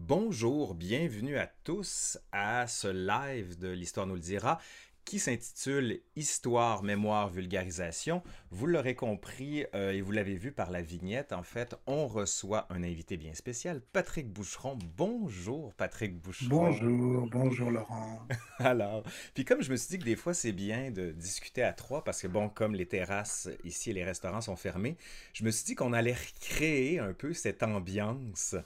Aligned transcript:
Bonjour, 0.00 0.76
bienvenue 0.76 1.38
à 1.38 1.48
tous 1.64 2.18
à 2.30 2.68
ce 2.68 2.86
live 2.86 3.58
de 3.58 3.66
l'Histoire 3.68 4.06
nous 4.06 4.14
le 4.14 4.20
dira 4.20 4.60
qui 5.08 5.18
s'intitule 5.18 6.00
Histoire, 6.16 6.82
mémoire, 6.82 7.30
vulgarisation. 7.30 8.22
Vous 8.50 8.66
l'aurez 8.66 8.94
compris 8.94 9.64
euh, 9.74 9.92
et 9.92 10.02
vous 10.02 10.12
l'avez 10.12 10.34
vu 10.34 10.52
par 10.52 10.70
la 10.70 10.82
vignette, 10.82 11.32
en 11.32 11.42
fait, 11.42 11.76
on 11.86 12.06
reçoit 12.06 12.66
un 12.68 12.82
invité 12.82 13.16
bien 13.16 13.32
spécial, 13.32 13.80
Patrick 13.92 14.28
Boucheron. 14.30 14.76
Bonjour 14.96 15.72
Patrick 15.74 16.20
Boucheron. 16.20 16.48
Bonjour, 16.50 17.26
bonjour 17.30 17.70
Laurent. 17.70 18.20
Alors, 18.58 19.02
puis 19.32 19.46
comme 19.46 19.62
je 19.62 19.70
me 19.70 19.76
suis 19.76 19.88
dit 19.90 19.98
que 19.98 20.04
des 20.04 20.16
fois 20.16 20.34
c'est 20.34 20.52
bien 20.52 20.90
de 20.90 21.12
discuter 21.12 21.62
à 21.62 21.72
trois, 21.72 22.04
parce 22.04 22.20
que 22.20 22.26
bon, 22.26 22.50
comme 22.50 22.74
les 22.74 22.86
terrasses 22.86 23.48
ici 23.64 23.90
et 23.90 23.94
les 23.94 24.04
restaurants 24.04 24.42
sont 24.42 24.56
fermés, 24.56 24.98
je 25.32 25.44
me 25.44 25.50
suis 25.50 25.64
dit 25.64 25.74
qu'on 25.74 25.92
allait 25.94 26.16
recréer 26.16 26.98
un 26.98 27.14
peu 27.14 27.32
cette 27.32 27.62
ambiance 27.62 28.56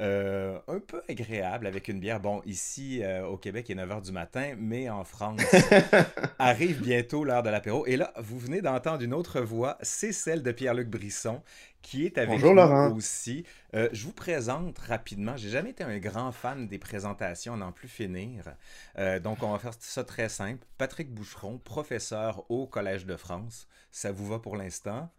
euh, 0.00 0.58
un 0.66 0.80
peu 0.80 1.02
agréable 1.08 1.66
avec 1.66 1.86
une 1.86 2.00
bière. 2.00 2.18
Bon, 2.18 2.42
ici 2.46 3.02
euh, 3.02 3.26
au 3.26 3.36
Québec, 3.36 3.66
il 3.68 3.78
est 3.78 3.84
9h 3.84 4.02
du 4.02 4.12
matin, 4.12 4.54
mais 4.58 4.88
en 4.88 5.04
France, 5.04 5.40
arrive 6.38 6.80
bientôt 6.80 7.24
l'heure 7.24 7.42
de 7.42 7.50
l'apéro. 7.50 7.86
Et 7.86 7.96
là, 7.96 8.12
vous 8.18 8.38
venez 8.38 8.60
d'entendre 8.62 9.02
une 9.02 9.14
autre 9.14 9.40
voix, 9.40 9.78
c'est 9.82 10.12
celle 10.12 10.42
de 10.42 10.52
Pierre-Luc 10.52 10.88
Brisson, 10.88 11.42
qui 11.82 12.04
est 12.06 12.18
avec 12.18 12.42
Bonjour, 12.42 12.50
nous 12.50 12.54
Laurent. 12.54 12.96
aussi. 12.96 13.44
Euh, 13.74 13.88
je 13.92 14.04
vous 14.04 14.12
présente 14.12 14.78
rapidement. 14.78 15.36
J'ai 15.36 15.50
jamais 15.50 15.70
été 15.70 15.84
un 15.84 15.98
grand 15.98 16.32
fan 16.32 16.66
des 16.68 16.78
présentations, 16.78 17.56
n'en 17.56 17.72
plus 17.72 17.88
finir. 17.88 18.54
Euh, 18.98 19.20
donc, 19.20 19.42
on 19.42 19.52
va 19.52 19.58
faire 19.58 19.74
ça 19.78 20.04
très 20.04 20.28
simple. 20.28 20.66
Patrick 20.78 21.12
Boucheron, 21.12 21.58
professeur 21.58 22.50
au 22.50 22.66
Collège 22.66 23.06
de 23.06 23.16
France. 23.16 23.66
Ça 23.90 24.12
vous 24.12 24.26
va 24.28 24.38
pour 24.38 24.56
l'instant? 24.56 25.10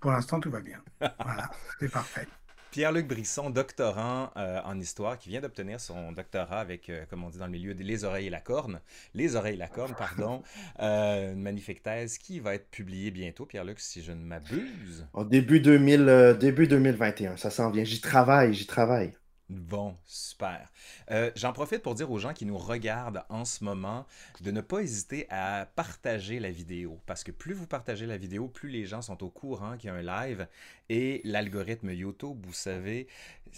Pour 0.00 0.10
l'instant, 0.12 0.38
tout 0.40 0.50
va 0.50 0.60
bien. 0.60 0.82
Voilà, 1.22 1.50
c'est 1.78 1.88
parfait. 1.88 2.28
Pierre-Luc 2.72 3.06
Brisson, 3.06 3.50
doctorant 3.50 4.30
euh, 4.38 4.58
en 4.64 4.80
histoire, 4.80 5.18
qui 5.18 5.28
vient 5.28 5.42
d'obtenir 5.42 5.78
son 5.78 6.10
doctorat 6.12 6.58
avec, 6.58 6.88
euh, 6.88 7.04
comme 7.10 7.22
on 7.22 7.28
dit 7.28 7.36
dans 7.36 7.44
le 7.44 7.52
milieu, 7.52 7.74
les 7.74 8.04
oreilles 8.04 8.28
et 8.28 8.30
la 8.30 8.40
corne. 8.40 8.80
Les 9.12 9.36
oreilles 9.36 9.54
et 9.54 9.58
la 9.58 9.68
corne, 9.68 9.94
pardon. 9.96 10.42
Euh, 10.80 11.32
une 11.32 11.42
magnifique 11.42 11.82
thèse 11.82 12.18
qui 12.18 12.40
va 12.40 12.54
être 12.54 12.68
publiée 12.70 13.10
bientôt, 13.10 13.44
Pierre-Luc, 13.44 13.78
si 13.78 14.02
je 14.02 14.10
ne 14.10 14.24
m'abuse. 14.24 15.06
En 15.12 15.24
début, 15.24 15.60
2000, 15.60 16.36
début 16.40 16.66
2021, 16.66 17.36
ça 17.36 17.50
s'en 17.50 17.70
vient. 17.70 17.84
J'y 17.84 18.00
travaille, 18.00 18.54
j'y 18.54 18.66
travaille. 18.66 19.12
Bon, 19.52 19.98
super. 20.06 20.70
Euh, 21.10 21.30
J'en 21.36 21.52
profite 21.52 21.82
pour 21.82 21.94
dire 21.94 22.10
aux 22.10 22.18
gens 22.18 22.32
qui 22.32 22.46
nous 22.46 22.56
regardent 22.56 23.22
en 23.28 23.44
ce 23.44 23.62
moment 23.62 24.06
de 24.40 24.50
ne 24.50 24.62
pas 24.62 24.80
hésiter 24.80 25.26
à 25.28 25.68
partager 25.76 26.40
la 26.40 26.50
vidéo. 26.50 26.98
Parce 27.04 27.22
que 27.22 27.32
plus 27.32 27.52
vous 27.52 27.66
partagez 27.66 28.06
la 28.06 28.16
vidéo, 28.16 28.48
plus 28.48 28.70
les 28.70 28.86
gens 28.86 29.02
sont 29.02 29.22
au 29.22 29.28
courant 29.28 29.76
qu'il 29.76 29.88
y 29.88 29.90
a 29.90 29.94
un 29.94 30.02
live. 30.02 30.46
Et 30.88 31.20
l'algorithme 31.24 31.90
YouTube, 31.90 32.38
vous 32.46 32.54
savez, 32.54 33.08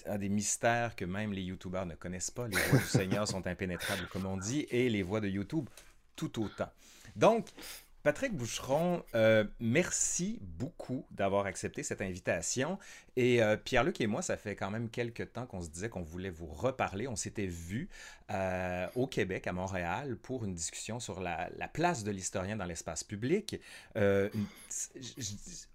a 0.07 0.19
des 0.19 0.29
mystères 0.29 0.97
que 0.97 1.05
même 1.05 1.33
les 1.33 1.43
YouTubers 1.43 1.87
ne 1.87 1.95
connaissent 1.95 2.33
pas. 2.33 2.49
Les 2.49 2.57
voix 2.57 2.81
du 2.81 2.87
Seigneur 2.87 3.29
sont 3.29 3.47
impénétrables, 3.47 4.09
comme 4.09 4.27
on 4.27 4.37
dit, 4.37 4.67
et 4.71 4.89
les 4.89 5.05
voix 5.05 5.21
de 5.21 5.29
YouTube 5.29 5.69
tout 6.17 6.43
autant. 6.43 6.71
Donc, 7.15 7.47
Patrick 8.05 8.37
Boucheron, 8.37 9.03
euh, 9.15 9.45
merci 9.61 10.39
beaucoup 10.43 11.07
d'avoir 11.11 11.47
accepté 11.47 11.83
cette 11.83 12.03
invitation. 12.03 12.79
Et 13.17 13.43
euh, 13.43 13.57
Pierre-Luc 13.57 14.01
et 14.01 14.07
moi, 14.07 14.23
ça 14.23 14.37
fait 14.37 14.57
quand 14.57 14.71
même 14.71 14.89
quelques 14.89 15.33
temps 15.33 15.47
qu'on 15.47 15.63
se 15.63 15.69
disait 15.69 15.89
qu'on 15.89 16.03
voulait 16.03 16.31
vous 16.31 16.47
reparler. 16.47 17.07
On 17.07 17.17
s'était 17.17 17.47
vus 17.47 17.89
euh, 18.31 18.89
au 18.97 19.07
Québec, 19.07 19.47
à 19.47 19.53
Montréal, 19.53 20.17
pour 20.17 20.45
une 20.45 20.55
discussion 20.55 20.99
sur 20.99 21.21
la, 21.21 21.49
la 21.57 21.69
place 21.69 22.03
de 22.03 22.11
l'historien 22.11 22.57
dans 22.57 22.65
l'espace 22.65 23.05
public. 23.05 23.61
Euh, 23.97 24.29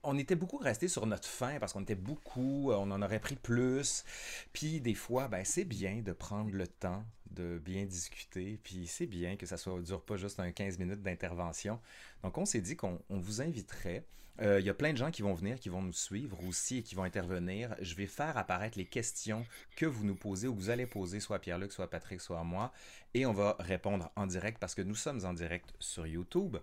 on 0.03 0.17
était 0.17 0.35
beaucoup 0.35 0.57
restés 0.57 0.89
sur 0.89 1.05
notre 1.05 1.27
faim 1.27 1.57
parce 1.59 1.73
qu'on 1.73 1.81
était 1.81 1.95
beaucoup, 1.95 2.71
on 2.71 2.91
en 2.91 3.01
aurait 3.01 3.19
pris 3.19 3.35
plus. 3.35 4.03
Puis 4.51 4.81
des 4.81 4.95
fois, 4.95 5.27
ben, 5.27 5.45
c'est 5.45 5.65
bien 5.65 6.01
de 6.01 6.11
prendre 6.11 6.51
le 6.51 6.67
temps 6.67 7.05
de 7.31 7.59
bien 7.59 7.85
discuter. 7.85 8.59
Puis 8.63 8.87
c'est 8.87 9.05
bien 9.05 9.35
que 9.37 9.45
ça 9.45 9.55
ne 9.55 9.81
dure 9.81 10.01
pas 10.01 10.17
juste 10.17 10.39
un 10.39 10.51
15 10.51 10.77
minutes 10.79 11.01
d'intervention. 11.01 11.79
Donc, 12.23 12.37
on 12.37 12.45
s'est 12.45 12.61
dit 12.61 12.75
qu'on 12.75 12.99
on 13.09 13.19
vous 13.19 13.41
inviterait. 13.41 14.03
Euh, 14.41 14.59
Il 14.59 14.65
y 14.65 14.69
a 14.69 14.73
plein 14.73 14.91
de 14.91 14.97
gens 14.97 15.11
qui 15.11 15.21
vont 15.21 15.33
venir, 15.33 15.59
qui 15.59 15.69
vont 15.69 15.81
nous 15.81 15.93
suivre 15.93 16.43
aussi 16.47 16.77
et 16.77 16.83
qui 16.83 16.95
vont 16.95 17.03
intervenir. 17.03 17.75
Je 17.81 17.95
vais 17.95 18.07
faire 18.07 18.37
apparaître 18.37 18.77
les 18.77 18.85
questions 18.85 19.45
que 19.75 19.85
vous 19.85 20.05
nous 20.05 20.15
posez 20.15 20.47
ou 20.47 20.55
que 20.55 20.59
vous 20.59 20.69
allez 20.69 20.85
poser, 20.85 21.19
soit 21.19 21.39
Pierre-Luc, 21.39 21.71
soit 21.71 21.89
Patrick, 21.89 22.21
soit 22.21 22.39
à 22.39 22.43
moi. 22.43 22.71
Et 23.13 23.25
on 23.25 23.33
va 23.33 23.55
répondre 23.59 24.11
en 24.15 24.27
direct 24.27 24.59
parce 24.59 24.75
que 24.75 24.81
nous 24.81 24.95
sommes 24.95 25.25
en 25.25 25.33
direct 25.33 25.73
sur 25.79 26.07
YouTube. 26.07 26.57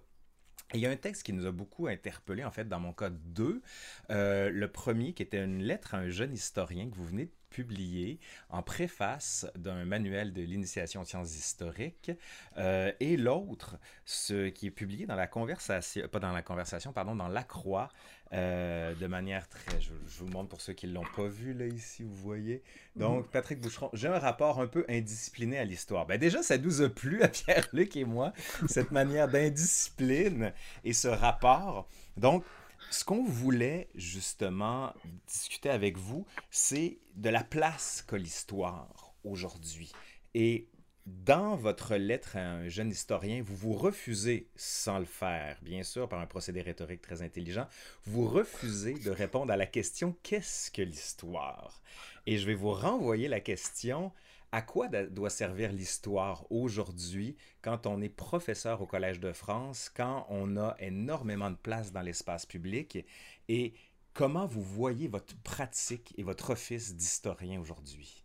Il 0.74 0.80
y 0.80 0.86
a 0.86 0.90
un 0.90 0.96
texte 0.96 1.22
qui 1.22 1.32
nous 1.32 1.46
a 1.46 1.52
beaucoup 1.52 1.86
interpellé, 1.86 2.44
en 2.44 2.50
fait, 2.50 2.68
dans 2.68 2.80
mon 2.80 2.92
cas 2.92 3.10
2. 3.10 3.62
Euh, 4.10 4.50
le 4.50 4.68
premier, 4.72 5.12
qui 5.12 5.22
était 5.22 5.44
une 5.44 5.62
lettre 5.62 5.94
à 5.94 5.98
un 5.98 6.08
jeune 6.08 6.32
historien 6.32 6.90
que 6.90 6.96
vous 6.96 7.04
venez 7.06 7.26
de 7.26 7.32
publier 7.50 8.18
en 8.50 8.62
préface 8.62 9.46
d'un 9.56 9.84
manuel 9.84 10.32
de 10.32 10.42
l'initiation 10.42 11.02
aux 11.02 11.04
sciences 11.04 11.36
historiques. 11.36 12.10
Euh, 12.56 12.92
et 13.00 13.16
l'autre, 13.16 13.76
ce 14.04 14.48
qui 14.48 14.66
est 14.66 14.70
publié 14.70 15.06
dans 15.06 15.16
la 15.16 15.26
conversation, 15.26 16.06
pas 16.08 16.20
dans 16.20 16.32
la 16.32 16.42
conversation, 16.42 16.92
pardon, 16.92 17.14
dans 17.14 17.28
La 17.28 17.42
Croix, 17.42 17.88
euh, 18.32 18.92
de 18.94 19.06
manière 19.06 19.48
très. 19.48 19.80
Je, 19.80 19.90
je 20.08 20.18
vous 20.18 20.28
montre 20.28 20.48
pour 20.48 20.60
ceux 20.60 20.72
qui 20.72 20.88
ne 20.88 20.92
l'ont 20.92 21.06
pas 21.14 21.28
vu, 21.28 21.54
là, 21.54 21.66
ici, 21.66 22.02
vous 22.02 22.14
voyez. 22.16 22.62
Donc, 22.96 23.30
Patrick 23.30 23.60
Boucheron, 23.60 23.90
j'ai 23.92 24.08
un 24.08 24.18
rapport 24.18 24.60
un 24.60 24.66
peu 24.66 24.84
indiscipliné 24.88 25.58
à 25.58 25.64
l'histoire. 25.64 26.06
Ben, 26.06 26.18
déjà, 26.18 26.42
ça 26.42 26.58
nous 26.58 26.82
a 26.82 26.88
plu 26.88 27.22
à 27.22 27.28
Pierre-Luc 27.28 27.96
et 27.96 28.04
moi, 28.04 28.32
cette 28.68 28.90
manière 28.92 29.28
d'indiscipline 29.28 30.52
et 30.84 30.92
ce 30.92 31.08
rapport. 31.08 31.88
Donc, 32.16 32.44
ce 32.90 33.04
qu'on 33.04 33.24
voulait 33.24 33.88
justement 33.94 34.92
discuter 35.26 35.70
avec 35.70 35.96
vous, 35.96 36.26
c'est 36.50 36.98
de 37.14 37.30
la 37.30 37.44
place 37.44 38.04
qu'a 38.06 38.18
l'histoire 38.18 39.14
aujourd'hui. 39.24 39.92
Et 40.34 40.68
dans 41.06 41.54
votre 41.54 41.94
lettre 41.94 42.36
à 42.36 42.40
un 42.40 42.68
jeune 42.68 42.90
historien, 42.90 43.40
vous 43.42 43.54
vous 43.54 43.74
refusez, 43.74 44.48
sans 44.56 44.98
le 44.98 45.04
faire, 45.04 45.56
bien 45.62 45.84
sûr, 45.84 46.08
par 46.08 46.20
un 46.20 46.26
procédé 46.26 46.62
rhétorique 46.62 47.00
très 47.00 47.22
intelligent, 47.22 47.68
vous 48.04 48.28
refusez 48.28 48.94
de 48.94 49.10
répondre 49.10 49.52
à 49.52 49.56
la 49.56 49.66
question 49.66 50.16
qu'est-ce 50.24 50.70
que 50.70 50.82
l'histoire? 50.82 51.80
Et 52.26 52.38
je 52.38 52.46
vais 52.46 52.54
vous 52.54 52.72
renvoyer 52.72 53.28
la 53.28 53.40
question 53.40 54.12
à 54.52 54.62
quoi 54.62 54.88
doit 54.88 55.30
servir 55.30 55.72
l'histoire 55.72 56.44
aujourd'hui 56.50 57.36
quand 57.62 57.86
on 57.86 58.00
est 58.00 58.08
professeur 58.08 58.80
au 58.82 58.86
Collège 58.86 59.20
de 59.20 59.32
France, 59.32 59.90
quand 59.94 60.26
on 60.28 60.56
a 60.56 60.76
énormément 60.78 61.50
de 61.50 61.56
place 61.56 61.92
dans 61.92 62.02
l'espace 62.02 62.46
public 62.46 63.04
et 63.48 63.74
comment 64.14 64.46
vous 64.46 64.62
voyez 64.62 65.08
votre 65.08 65.36
pratique 65.42 66.14
et 66.16 66.22
votre 66.22 66.50
office 66.50 66.94
d'historien 66.94 67.60
aujourd'hui? 67.60 68.24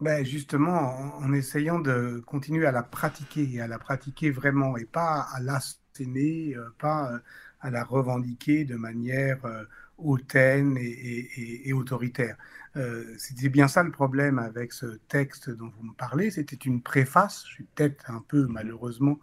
Ben 0.00 0.24
justement, 0.24 1.18
en, 1.18 1.32
essayant 1.34 1.78
de 1.78 2.22
continuer 2.26 2.66
à 2.66 2.72
la 2.72 2.82
pratiquer, 2.82 3.60
à 3.60 3.66
la 3.66 3.78
pratiquer 3.78 4.30
vraiment, 4.30 4.78
et 4.78 4.86
pas 4.86 5.26
à 5.34 5.40
l'asséner, 5.40 6.54
euh, 6.56 6.70
pas 6.78 7.12
euh, 7.12 7.18
à 7.60 7.70
la 7.70 7.84
revendiquer 7.84 8.64
de 8.64 8.76
manière 8.76 9.44
euh, 9.44 9.64
hautaine 9.98 10.78
et 10.80 11.72
autoritaire. 11.74 12.38
Euh, 12.76 13.14
C'était 13.18 13.48
bien 13.48 13.66
ça 13.68 13.82
le 13.82 13.90
problème 13.90 14.38
avec 14.38 14.72
ce 14.72 14.86
texte 15.08 15.50
dont 15.50 15.70
vous 15.76 15.88
me 15.88 15.92
parlez. 15.94 16.30
C'était 16.30 16.56
une 16.56 16.82
préface, 16.82 17.44
je 17.46 17.52
suis 17.54 17.64
peut-être 17.64 18.10
un 18.10 18.24
peu 18.28 18.46
malheureusement 18.46 19.18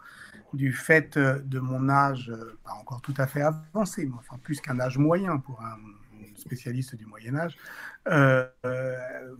du 0.54 0.72
fait 0.72 1.16
euh, 1.16 1.38
de 1.40 1.58
mon 1.58 1.88
âge, 1.88 2.30
euh, 2.30 2.58
pas 2.64 2.72
encore 2.72 3.00
tout 3.02 3.14
à 3.18 3.26
fait 3.26 3.42
avancé, 3.42 4.06
mais 4.06 4.14
enfin 4.18 4.38
plus 4.42 4.60
qu'un 4.60 4.78
âge 4.80 4.96
moyen 4.98 5.38
pour 5.38 5.60
un 5.62 5.76
spécialiste 6.36 6.94
du 6.94 7.04
Moyen 7.04 7.34
Âge, 7.36 7.56
euh, 8.06 8.46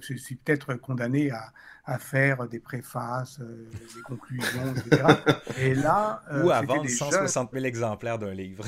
je 0.01 0.15
suis 0.15 0.35
peut-être 0.35 0.75
condamné 0.75 1.31
à, 1.31 1.53
à 1.85 1.99
faire 1.99 2.49
des 2.49 2.59
préfaces, 2.59 3.39
euh, 3.41 3.71
des 3.95 4.03
conclusions, 4.03 4.75
etc. 4.75 5.05
Et 5.59 5.75
là, 5.75 6.23
Ou 6.43 6.51
à 6.51 6.61
vendre 6.63 6.83
des 6.83 6.89
jeunes- 6.89 7.11
160 7.13 7.53
000 7.53 7.65
exemplaires 7.67 8.19
d'un 8.19 8.35
livre. 8.35 8.65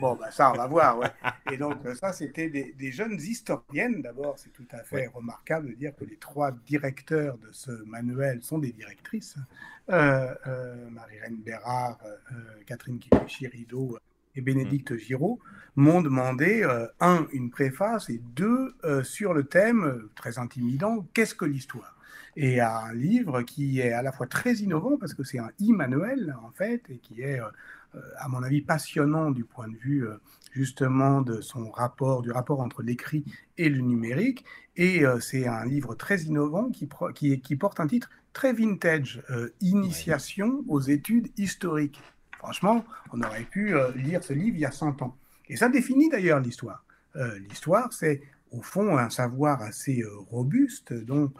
Bon, 0.00 0.14
bah 0.14 0.30
ça, 0.30 0.52
on 0.52 0.56
va 0.56 0.66
voir. 0.66 0.98
Ouais. 0.98 1.10
Et 1.50 1.56
donc, 1.56 1.84
euh, 1.84 1.94
ça, 1.94 2.12
c'était 2.12 2.48
des, 2.48 2.72
des 2.78 2.92
jeunes 2.92 3.18
historiennes. 3.20 4.00
D'abord, 4.00 4.38
c'est 4.38 4.52
tout 4.52 4.68
à 4.70 4.82
fait 4.84 5.08
remarquable 5.08 5.70
de 5.70 5.74
dire 5.74 5.92
que 5.96 6.04
les 6.04 6.16
trois 6.16 6.52
directeurs 6.52 7.36
de 7.38 7.48
ce 7.50 7.70
manuel 7.84 8.42
sont 8.42 8.58
des 8.58 8.72
directrices. 8.72 9.36
Euh, 9.90 10.34
euh, 10.46 10.90
Marie-Reine 10.90 11.38
Bérard, 11.38 11.98
euh, 12.04 12.34
Catherine 12.66 12.98
Kikuchi-Rideau 12.98 13.98
et 14.34 14.40
Bénédicte 14.40 14.96
Giraud 14.96 15.40
m'ont 15.74 16.02
demandé, 16.02 16.62
un, 17.00 17.26
une 17.32 17.50
préface 17.50 18.10
et 18.10 18.20
deux, 18.36 18.74
sur 19.02 19.32
le 19.32 19.44
thème 19.44 20.08
très 20.14 20.38
intimidant, 20.38 21.06
qu'est-ce 21.14 21.34
que 21.34 21.44
l'histoire? 21.44 21.96
Et 22.36 22.60
un 22.60 22.92
livre 22.92 23.42
qui 23.42 23.80
est 23.80 23.92
à 23.92 24.02
la 24.02 24.12
fois 24.12 24.26
très 24.26 24.54
innovant 24.56 24.96
parce 24.96 25.14
que 25.14 25.24
c'est 25.24 25.38
un 25.40 25.50
e-manuel 25.60 26.36
en 26.44 26.50
fait 26.50 26.82
et 26.88 26.98
qui 26.98 27.22
est 27.22 27.40
à 28.18 28.28
mon 28.28 28.42
avis 28.42 28.60
passionnant 28.60 29.30
du 29.30 29.44
point 29.44 29.68
de 29.68 29.76
vue 29.76 30.06
euh, 30.06 30.16
justement 30.52 31.20
de 31.20 31.40
son 31.40 31.70
rapport, 31.70 32.22
du 32.22 32.30
rapport 32.30 32.60
entre 32.60 32.82
l'écrit 32.82 33.24
et 33.56 33.68
le 33.68 33.80
numérique. 33.80 34.44
Et 34.76 35.04
euh, 35.04 35.20
c'est 35.20 35.46
un 35.46 35.64
livre 35.64 35.94
très 35.94 36.22
innovant 36.22 36.70
qui, 36.70 36.86
pro- 36.86 37.12
qui, 37.12 37.40
qui 37.40 37.56
porte 37.56 37.80
un 37.80 37.86
titre 37.86 38.10
très 38.32 38.52
vintage, 38.52 39.22
euh, 39.30 39.48
Initiation 39.60 40.64
aux 40.68 40.80
études 40.80 41.28
historiques. 41.36 42.00
Franchement, 42.38 42.84
on 43.12 43.20
aurait 43.22 43.44
pu 43.44 43.74
euh, 43.74 43.90
lire 43.92 44.22
ce 44.22 44.32
livre 44.32 44.56
il 44.56 44.60
y 44.60 44.66
a 44.66 44.70
100 44.70 45.02
ans. 45.02 45.16
Et 45.48 45.56
ça 45.56 45.68
définit 45.68 46.08
d'ailleurs 46.08 46.40
l'histoire. 46.40 46.84
Euh, 47.16 47.38
l'histoire, 47.48 47.92
c'est 47.92 48.22
au 48.50 48.62
fond, 48.62 48.96
un 48.96 49.10
savoir 49.10 49.60
assez 49.62 50.02
robuste 50.30 50.94
dont 50.94 51.30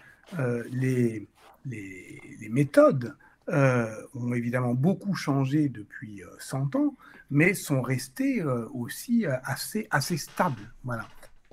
les, 0.71 1.27
les, 1.65 2.21
les, 2.39 2.49
méthodes 2.51 3.17
ont 3.51 4.35
évidemment 4.35 4.75
beaucoup 4.75 5.15
changé 5.15 5.69
depuis 5.69 6.23
100 6.39 6.77
ans, 6.77 6.97
mais 7.31 7.55
sont 7.55 7.83
restées 7.83 8.43
aussi 8.73 9.25
assez, 9.27 9.87
assez 9.91 10.17
stables. 10.17 10.73
Voilà. 10.85 11.07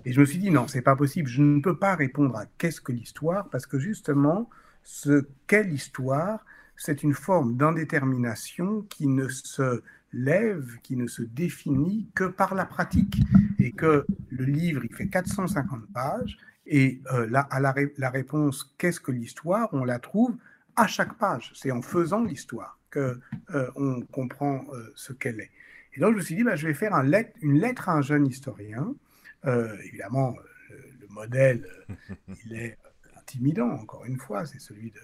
Et 0.05 0.13
je 0.13 0.19
me 0.19 0.25
suis 0.25 0.37
dit, 0.37 0.51
non, 0.51 0.67
c'est 0.67 0.83
pas 0.83 0.95
possible, 0.95 1.27
je 1.27 1.41
ne 1.41 1.59
peux 1.61 1.77
pas 1.77 1.95
répondre 1.95 2.35
à 2.37 2.45
qu'est-ce 2.57 2.79
que 2.79 2.91
l'histoire, 2.91 3.49
parce 3.49 3.65
que 3.65 3.79
justement, 3.79 4.49
ce 4.83 5.27
qu'est 5.47 5.63
l'histoire, 5.63 6.45
c'est 6.77 7.01
une 7.01 7.13
forme 7.13 7.57
d'indétermination 7.57 8.83
qui 8.83 9.07
ne 9.07 9.27
se 9.27 9.81
lève, 10.13 10.77
qui 10.83 10.95
ne 10.95 11.07
se 11.07 11.23
définit 11.23 12.07
que 12.13 12.25
par 12.25 12.53
la 12.53 12.65
pratique. 12.65 13.17
Et 13.59 13.71
que 13.71 14.05
le 14.29 14.45
livre, 14.45 14.85
il 14.85 14.93
fait 14.93 15.07
450 15.07 15.87
pages, 15.91 16.37
et 16.67 17.01
euh, 17.11 17.27
là, 17.27 17.47
à 17.49 17.59
la 17.59 18.09
réponse 18.09 18.71
qu'est-ce 18.77 18.99
que 18.99 19.11
l'histoire, 19.11 19.69
on 19.71 19.83
la 19.83 19.97
trouve 19.97 20.35
à 20.75 20.87
chaque 20.87 21.17
page. 21.17 21.51
C'est 21.55 21.71
en 21.71 21.81
faisant 21.81 22.23
l'histoire 22.23 22.79
que 22.89 23.19
euh, 23.53 24.01
comprend 24.11 24.63
euh, 24.73 24.91
ce 24.95 25.13
qu'elle 25.13 25.39
est. 25.39 25.51
Et 25.93 25.99
donc 25.99 26.11
je 26.11 26.17
me 26.17 26.21
suis 26.21 26.35
dit, 26.35 26.43
bah, 26.43 26.55
je 26.55 26.67
vais 26.67 26.73
faire 26.73 26.93
un 26.93 27.03
lettre, 27.03 27.31
une 27.41 27.59
lettre 27.59 27.89
à 27.89 27.93
un 27.93 28.01
jeune 28.01 28.27
historien 28.27 28.93
euh, 29.47 29.77
évidemment, 29.83 30.35
le, 30.69 31.07
modèle, 31.09 31.65
euh, 31.89 32.15
il 32.45 32.53
est 32.53 32.77
intimidant, 33.17 33.69
encore 33.69 34.05
une 34.05 34.17
fois, 34.17 34.45
c'est 34.45 34.59
celui 34.59 34.91
de, 34.91 34.99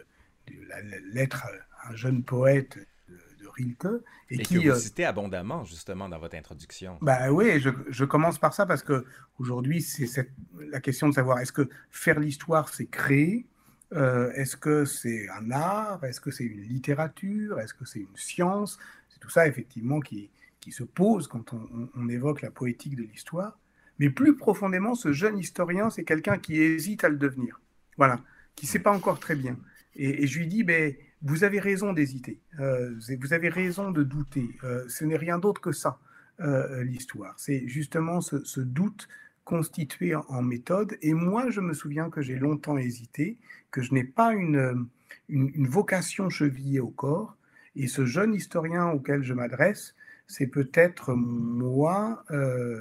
la, 0.67 0.81
lettre 1.13 1.47
à 1.83 1.91
un 1.91 1.95
jeune 1.95 2.23
poète 2.23 2.77
de, 3.07 3.47
Rilke. 3.47 3.87
Et, 4.29 4.37
qui, 4.39 4.55
que 4.55 4.59
vous 4.59 4.69
euh, 4.69 4.75
citez 4.75 5.05
abondamment, 5.05 5.63
justement, 5.63 6.09
dans 6.09 6.19
votre 6.19 6.35
introduction. 6.35 6.97
Bah 7.01 7.31
oui, 7.31 7.59
je, 7.59 7.69
je 7.89 8.05
commence 8.05 8.39
par 8.39 8.53
ça 8.53 8.65
parce 8.65 8.83
que 8.83 9.05
aujourd'hui, 9.39 9.81
c'est 9.81 10.31
la 10.59 10.79
question 10.79 11.09
de 11.09 11.13
savoir 11.13 11.39
est-ce 11.39 11.51
que 11.51 11.69
faire 11.89 12.19
l'histoire, 12.19 12.69
c'est 12.69 12.85
créer 12.85 13.45
Est-ce 13.91 14.55
que 14.55 14.85
c'est 14.85 15.27
un 15.29 15.51
art? 15.51 16.03
Est-ce 16.03 16.21
que 16.21 16.31
c'est 16.31 16.45
une 16.45 16.61
littérature? 16.61 17.59
Est-ce 17.59 17.73
que 17.73 17.85
c'est 17.85 17.99
une 17.99 18.15
science? 18.15 18.79
C'est 19.09 19.19
tout 19.19 19.29
ça, 19.29 19.47
effectivement, 19.47 19.99
qui, 19.99 20.29
qui 20.61 20.71
se 20.71 20.83
pose 20.83 21.27
quand 21.27 21.53
on, 21.53 21.89
on 21.95 22.07
évoque 22.07 22.41
la 22.41 22.51
poétique 22.51 22.95
de 22.95 23.03
l'histoire. 23.03 23.57
Mais 23.99 24.09
plus 24.09 24.35
profondément, 24.35 24.95
ce 24.95 25.11
jeune 25.11 25.37
historien, 25.37 25.89
c'est 25.89 26.03
quelqu'un 26.03 26.37
qui 26.39 26.59
hésite 26.59 27.03
à 27.03 27.09
le 27.09 27.17
devenir. 27.17 27.59
Voilà, 27.97 28.19
qui 28.55 28.65
ne 28.65 28.71
sait 28.71 28.79
pas 28.79 28.91
encore 28.91 29.19
très 29.19 29.35
bien. 29.35 29.57
Et, 29.95 30.25
je 30.27 30.39
lui 30.39 30.47
dis, 30.47 30.63
ben, 30.63 30.95
vous 31.21 31.43
avez 31.43 31.59
raison 31.59 31.93
d'hésiter, 31.93 32.39
euh, 32.59 32.95
vous 33.19 33.33
avez 33.33 33.49
raison 33.49 33.91
de 33.91 34.03
douter. 34.03 34.49
Euh, 34.63 34.85
ce 34.87 35.05
n'est 35.05 35.17
rien 35.17 35.37
d'autre 35.37 35.61
que 35.61 35.71
ça, 35.71 35.99
euh, 36.39 36.83
l'histoire. 36.83 37.35
C'est 37.37 37.67
justement 37.67 38.21
ce, 38.21 38.59
doute 38.59 39.07
constitué 39.51 40.15
en, 40.15 40.41
méthode. 40.41 40.97
Et 41.01 41.13
moi, 41.13 41.49
je 41.49 41.59
me 41.59 41.73
souviens 41.73 42.09
que 42.09 42.21
j'ai 42.21 42.39
longtemps 42.39 42.77
hésité, 42.77 43.37
que 43.69 43.81
je 43.81 43.93
n'ai 43.93 44.05
pas 44.05 44.33
une, 44.33 44.87
une, 45.27 45.67
vocation 45.67 46.29
chevillée 46.29 46.79
au 46.79 46.87
corps. 46.87 47.35
Et 47.75 47.87
ce 47.87 48.05
jeune 48.05 48.33
historien 48.33 48.87
auquel 48.87 49.23
je 49.23 49.33
m'adresse, 49.33 49.93
c'est 50.25 50.47
peut-être 50.47 51.13
moi, 51.13 52.23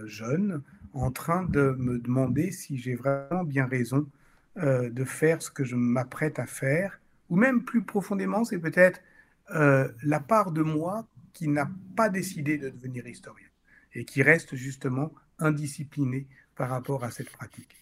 jeune, 0.07 0.63
en 0.93 1.11
train 1.11 1.43
de 1.45 1.75
me 1.77 1.99
demander 1.99 2.53
si 2.53 2.79
j'ai 2.79 2.95
vraiment 2.95 3.43
bien 3.43 3.67
raison 3.67 4.07
euh, 4.59 4.91
de 4.91 5.05
faire 5.05 5.43
ce 5.43 5.51
que 5.51 5.65
je 5.65 5.77
m'apprête 5.77 6.39
à 6.39 6.47
faire, 6.47 7.01
ou 7.29 7.37
même 7.37 7.63
plus 7.63 7.83
profondément, 7.83 8.45
c'est 8.45 8.59
peut-être 8.59 9.01
euh, 9.55 9.89
la 10.03 10.21
part 10.21 10.53
de 10.53 10.63
moi 10.63 11.07
qui 11.33 11.49
n'a 11.49 11.69
pas 11.97 12.09
décidé 12.09 12.59
de 12.59 12.69
devenir 12.69 13.07
historien 13.07 13.47
et 13.95 14.05
qui 14.05 14.23
reste 14.23 14.57
justement 14.57 15.13
indiscipliné 15.39 16.27
par 16.61 16.69
rapport 16.69 17.05
à 17.05 17.11
cette 17.11 17.31
pratique. 17.31 17.75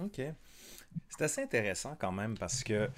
Ok. 0.00 0.20
C'est 1.08 1.24
assez 1.24 1.42
intéressant 1.42 1.96
quand 1.98 2.12
même 2.12 2.38
parce 2.38 2.62
que 2.62 2.88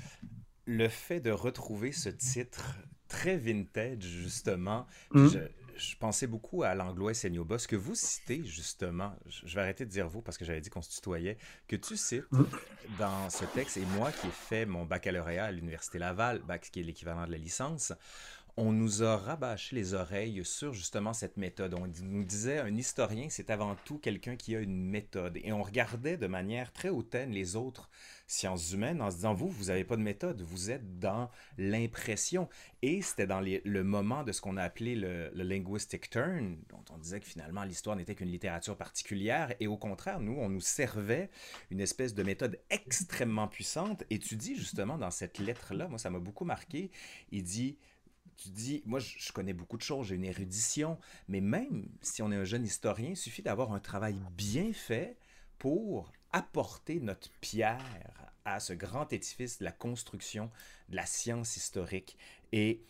le 0.66 0.88
fait 0.90 1.20
de 1.20 1.30
retrouver 1.30 1.90
ce 1.90 2.10
titre 2.10 2.76
très 3.08 3.38
vintage, 3.38 4.02
justement, 4.02 4.86
mmh 5.12 5.28
je 5.74 5.96
pensais 5.96 6.26
beaucoup 6.26 6.62
à 6.62 6.74
l'anglois 6.74 7.14
Senioba. 7.14 7.58
Ce 7.58 7.66
que 7.66 7.76
vous 7.76 7.94
citez, 7.94 8.44
justement, 8.44 9.16
je 9.26 9.54
vais 9.54 9.62
arrêter 9.62 9.86
de 9.86 9.90
dire 9.90 10.06
vous 10.06 10.20
parce 10.20 10.36
que 10.36 10.44
j'avais 10.44 10.60
dit 10.60 10.68
qu'on 10.68 10.82
se 10.82 10.90
tutoyait, 10.90 11.38
que 11.66 11.76
tu 11.76 11.96
cites 11.96 12.30
mm. 12.30 12.44
dans 12.98 13.30
ce 13.30 13.46
texte, 13.46 13.78
et 13.78 13.86
moi 13.96 14.12
qui 14.12 14.26
ai 14.26 14.30
fait 14.30 14.66
mon 14.66 14.84
baccalauréat 14.84 15.46
à 15.46 15.50
l'Université 15.50 15.98
Laval, 15.98 16.42
qui 16.70 16.80
est 16.80 16.82
l'équivalent 16.82 17.26
de 17.26 17.32
la 17.32 17.38
licence, 17.38 17.94
on 18.56 18.72
nous 18.72 19.02
a 19.02 19.16
rabâché 19.16 19.74
les 19.74 19.94
oreilles 19.94 20.44
sur 20.44 20.74
justement 20.74 21.14
cette 21.14 21.38
méthode. 21.38 21.74
On 21.74 21.86
nous 22.02 22.24
disait 22.24 22.58
un 22.58 22.76
historien, 22.76 23.28
c'est 23.30 23.48
avant 23.48 23.76
tout 23.86 23.98
quelqu'un 23.98 24.36
qui 24.36 24.54
a 24.54 24.60
une 24.60 24.84
méthode. 24.84 25.38
Et 25.42 25.52
on 25.52 25.62
regardait 25.62 26.18
de 26.18 26.26
manière 26.26 26.72
très 26.72 26.90
hautaine 26.90 27.30
les 27.30 27.56
autres 27.56 27.88
sciences 28.26 28.72
humaines 28.72 29.00
en 29.00 29.10
se 29.10 29.16
disant, 29.16 29.32
vous, 29.32 29.48
vous 29.48 29.64
n'avez 29.66 29.84
pas 29.84 29.96
de 29.96 30.02
méthode, 30.02 30.42
vous 30.42 30.70
êtes 30.70 30.98
dans 30.98 31.30
l'impression. 31.56 32.48
Et 32.82 33.00
c'était 33.00 33.26
dans 33.26 33.40
le 33.40 33.84
moment 33.84 34.22
de 34.22 34.32
ce 34.32 34.42
qu'on 34.42 34.58
a 34.58 34.62
appelé 34.62 34.96
le, 34.96 35.30
le, 35.34 35.44
linguistic 35.44 36.10
turn, 36.10 36.58
dont 36.68 36.84
on 36.92 36.98
disait 36.98 37.20
que 37.20 37.26
finalement 37.26 37.64
l'histoire 37.64 37.96
n'était 37.96 38.14
qu'une 38.14 38.30
littérature 38.30 38.76
particulière. 38.76 39.54
Et 39.60 39.66
au 39.66 39.78
contraire, 39.78 40.20
nous, 40.20 40.36
on 40.38 40.50
nous 40.50 40.60
servait 40.60 41.30
une 41.70 41.80
espèce 41.80 42.14
de 42.14 42.22
méthode 42.22 42.58
extrêmement 42.68 43.48
puissante. 43.48 44.04
Et 44.10 44.18
tu 44.18 44.36
dis 44.36 44.56
justement 44.56 44.98
dans 44.98 45.10
cette 45.10 45.38
lettre-là, 45.38 45.88
moi 45.88 45.98
ça 45.98 46.10
m'a 46.10 46.18
beaucoup 46.18 46.44
marqué, 46.44 46.90
il 47.30 47.42
dit 47.42 47.78
tu 48.42 48.50
dis, 48.50 48.82
moi 48.84 48.98
je 48.98 49.32
connais 49.32 49.52
beaucoup 49.52 49.76
de 49.76 49.82
choses, 49.82 50.08
j'ai 50.08 50.16
une 50.16 50.24
érudition, 50.24 50.98
mais 51.28 51.40
même 51.40 51.88
si 52.00 52.22
on 52.22 52.32
est 52.32 52.36
un 52.36 52.44
jeune 52.44 52.64
historien, 52.64 53.10
il 53.10 53.16
suffit 53.16 53.42
d'avoir 53.42 53.72
un 53.72 53.80
travail 53.80 54.16
bien 54.36 54.72
fait 54.72 55.16
pour 55.58 56.10
apporter 56.32 56.98
notre 57.00 57.30
pierre 57.40 57.80
à 58.44 58.58
ce 58.58 58.72
grand 58.72 59.12
édifice 59.12 59.58
de 59.58 59.64
la 59.64 59.72
construction 59.72 60.50
de 60.88 60.96
la 60.96 61.06
science 61.06 61.56
historique. 61.56 62.16
Et 62.52 62.82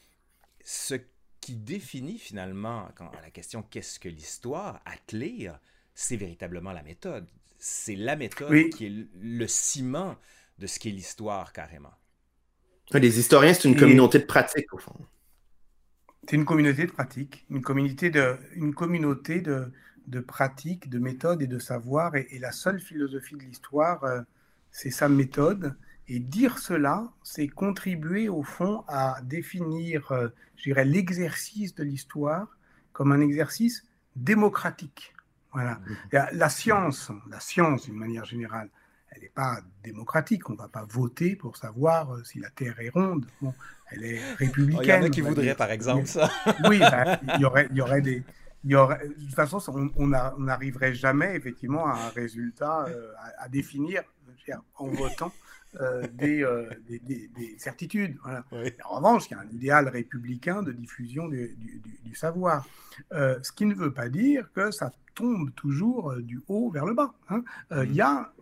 ce 0.65 0.95
qui 1.41 1.57
définit 1.57 2.19
finalement 2.19 2.89
quand, 2.95 3.11
la 3.21 3.31
question 3.31 3.63
qu'est-ce 3.63 4.01
que 4.01 4.09
l'histoire, 4.09 4.81
à 4.85 4.97
te 4.97 5.17
lire, 5.17 5.59
c'est 5.95 6.17
véritablement 6.17 6.73
la 6.73 6.83
méthode. 6.83 7.27
C'est 7.59 7.97
la 7.97 8.17
méthode 8.17 8.71
qui 8.71 8.87
est 8.87 9.07
le 9.21 9.47
ciment 9.47 10.17
de 10.59 10.67
ce 10.67 10.79
qu'est 10.79 10.91
l'histoire 10.91 11.53
carrément. 11.53 11.93
Les 12.93 13.19
historiens, 13.19 13.55
c'est 13.55 13.69
une 13.69 13.77
communauté 13.77 14.19
de 14.19 14.25
pratique 14.25 14.73
au 14.73 14.79
fond. 14.79 14.95
C'est 16.29 16.37
une 16.37 16.45
communauté 16.45 16.87
de 16.87 16.93
pratique, 16.93 17.45
une 17.51 17.63
communauté 17.63 18.11
de, 18.11 18.37
une 18.55 18.75
communauté 18.75 19.41
de, 19.41 19.73
de 20.07 20.21
pratique, 20.21 20.89
de 20.89 20.99
méthode 20.99 21.43
et 21.43 21.47
de 21.47 21.59
savoir. 21.59 22.15
Et, 22.15 22.39
la 22.39 22.53
seule 22.53 22.81
philosophie 22.81 23.37
de 23.37 23.43
l'histoire, 23.43 24.05
euh, 24.05 24.21
c'est 24.71 24.91
sa 24.91 25.09
méthode. 25.09 25.77
Et 26.09 26.21
dire 26.21 26.59
cela, 26.59 27.13
c'est 27.23 27.49
contribuer 27.49 28.29
au 28.29 28.43
fond 28.43 28.85
à 28.89 29.21
définir, 29.23 30.13
euh, 30.13 30.29
je 30.57 30.65
dirais, 30.65 30.85
l'exercice 30.85 31.75
de 31.75 31.83
l'histoire 31.83 32.57
comme 32.93 33.13
un 33.13 33.21
exercice 33.21 33.85
démocratique. 34.15 35.15
Voilà. 35.53 35.81
La 36.11 36.49
science, 36.49 37.11
la 37.29 37.41
science 37.41 37.85
d'une 37.85 37.97
manière 37.97 38.25
générale, 38.25 38.71
elle 39.15 39.23
n'est 39.23 39.29
pas 39.29 39.59
démocratique. 39.83 40.49
On 40.49 40.55
ne 40.55 40.59
va 40.59 40.69
pas 40.69 40.85
voter 40.89 41.37
pour 41.37 41.57
savoir 41.57 42.15
euh, 42.15 42.25
si 42.25 42.39
la 42.39 42.51
Terre 42.51 42.79
est 42.81 42.89
ronde. 42.89 43.27
Bon, 43.41 43.55
elle 43.91 44.05
est 44.05 44.35
républicaine. 44.35 44.85
Il 44.85 44.89
y 44.89 44.93
en 44.93 45.03
a 45.03 45.11
qui 45.11 45.21
voudraient, 45.21 45.55
par 45.55 45.71
exemple, 45.71 46.07
ça. 46.07 46.31
Oui, 46.69 46.79
ben, 46.79 47.19
il, 47.35 47.41
y 47.41 47.45
aurait, 47.45 47.69
il 47.71 47.77
y 47.77 47.81
aurait 47.81 48.01
des. 48.01 48.23
Il 48.65 48.71
y 48.71 48.75
aurait, 48.77 49.09
de 49.09 49.15
toute 49.15 49.35
façon, 49.35 49.59
on 49.97 50.07
n'arriverait 50.07 50.95
jamais 50.95 51.35
effectivement 51.35 51.87
à 51.87 51.95
un 51.95 52.09
résultat 52.11 52.87
euh, 52.89 53.13
à, 53.39 53.49
définir 53.49 54.03
en 54.77 54.87
votant 54.87 55.33
euh, 55.81 56.07
des, 56.13 56.47
des, 56.87 57.01
des, 57.01 57.59
certitudes. 57.59 58.17
Voilà. 58.23 58.45
En 58.85 58.97
revanche, 58.99 59.27
il 59.29 59.33
y 59.33 59.35
a 59.35 59.41
un 59.41 59.49
idéal 59.49 59.89
républicain 59.89 60.63
de 60.63 60.71
diffusion 60.71 61.27
du, 61.27 61.57
du, 62.05 62.15
savoir. 62.15 62.65
ce 63.11 63.51
qui 63.51 63.67
ne 63.67 63.75
veut 63.75 63.93
pas 63.93 64.09
dire 64.09 64.49
que 64.55 64.71
ça 64.71 64.93
tombe 65.17 65.53
toujours 65.57 66.15
du 66.19 66.41
haut 66.47 66.71
vers 66.71 66.87
le 66.87 66.95
bas. 66.95 67.13
Hein. 67.31 67.43
Il 67.73 67.95
y 67.95 68.01
a 68.01 68.33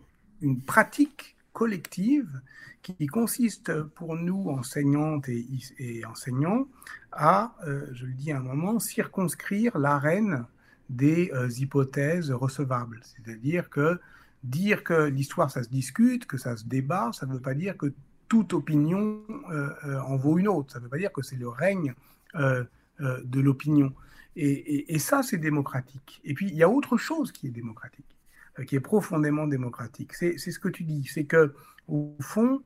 une 0.41 0.61
pratique 0.61 1.35
collective 1.53 2.41
qui 2.81 3.05
consiste 3.07 3.83
pour 3.83 4.15
nous, 4.15 4.49
enseignantes 4.49 5.29
et, 5.29 6.03
enseignants, 6.05 6.67
à, 7.11 7.53
euh, 7.67 7.85
je 7.93 8.05
le 8.05 8.13
dis 8.13 8.31
à 8.31 8.37
un 8.37 8.41
moment, 8.41 8.79
circonscrire 8.79 9.77
l'arène 9.77 10.45
des 10.89 11.31
euh, 11.33 11.49
hypothèses 11.49 12.31
recevables. 12.31 13.01
C'est-à-dire 13.03 13.69
que 13.69 13.99
dire 14.43 14.83
que 14.83 15.03
l'histoire, 15.03 15.51
ça 15.51 15.63
se 15.63 15.69
discute, 15.69 16.25
que 16.25 16.37
ça 16.37 16.57
se 16.57 16.65
débat, 16.65 17.11
ça 17.13 17.27
ne 17.27 17.33
veut 17.33 17.39
pas 17.39 17.53
dire 17.53 17.77
que 17.77 17.93
toute 18.27 18.53
opinion 18.53 19.21
euh, 19.51 19.99
en 19.99 20.15
vaut 20.15 20.39
une 20.39 20.47
autre. 20.47 20.73
Ça 20.73 20.79
ne 20.79 20.85
veut 20.85 20.89
pas 20.89 20.97
dire 20.97 21.11
que 21.11 21.21
c'est 21.21 21.35
le 21.35 21.49
règne 21.49 21.93
de 22.33 23.39
l'opinion. 23.41 23.93
et 24.35 24.99
ça, 24.99 25.21
c'est 25.21 25.37
démocratique. 25.37 26.21
Et 26.23 26.33
puis, 26.33 26.47
il 26.47 26.55
y 26.55 26.63
a 26.63 26.69
autre 26.69 26.97
chose 26.97 27.31
qui 27.31 27.47
est 27.47 27.51
démocratique. 27.51 28.05
Euh, 28.59 28.65
qui 28.65 28.75
est 28.75 28.81
profondément 28.81 29.47
démocratique. 29.47 30.13
C'est 30.13 30.37
ce 30.37 30.59
que 30.59 30.67
tu 30.67 30.83
dis, 30.83 31.05
c'est 31.05 31.23
que 31.23 31.53
au 31.87 32.17
fond, 32.19 32.61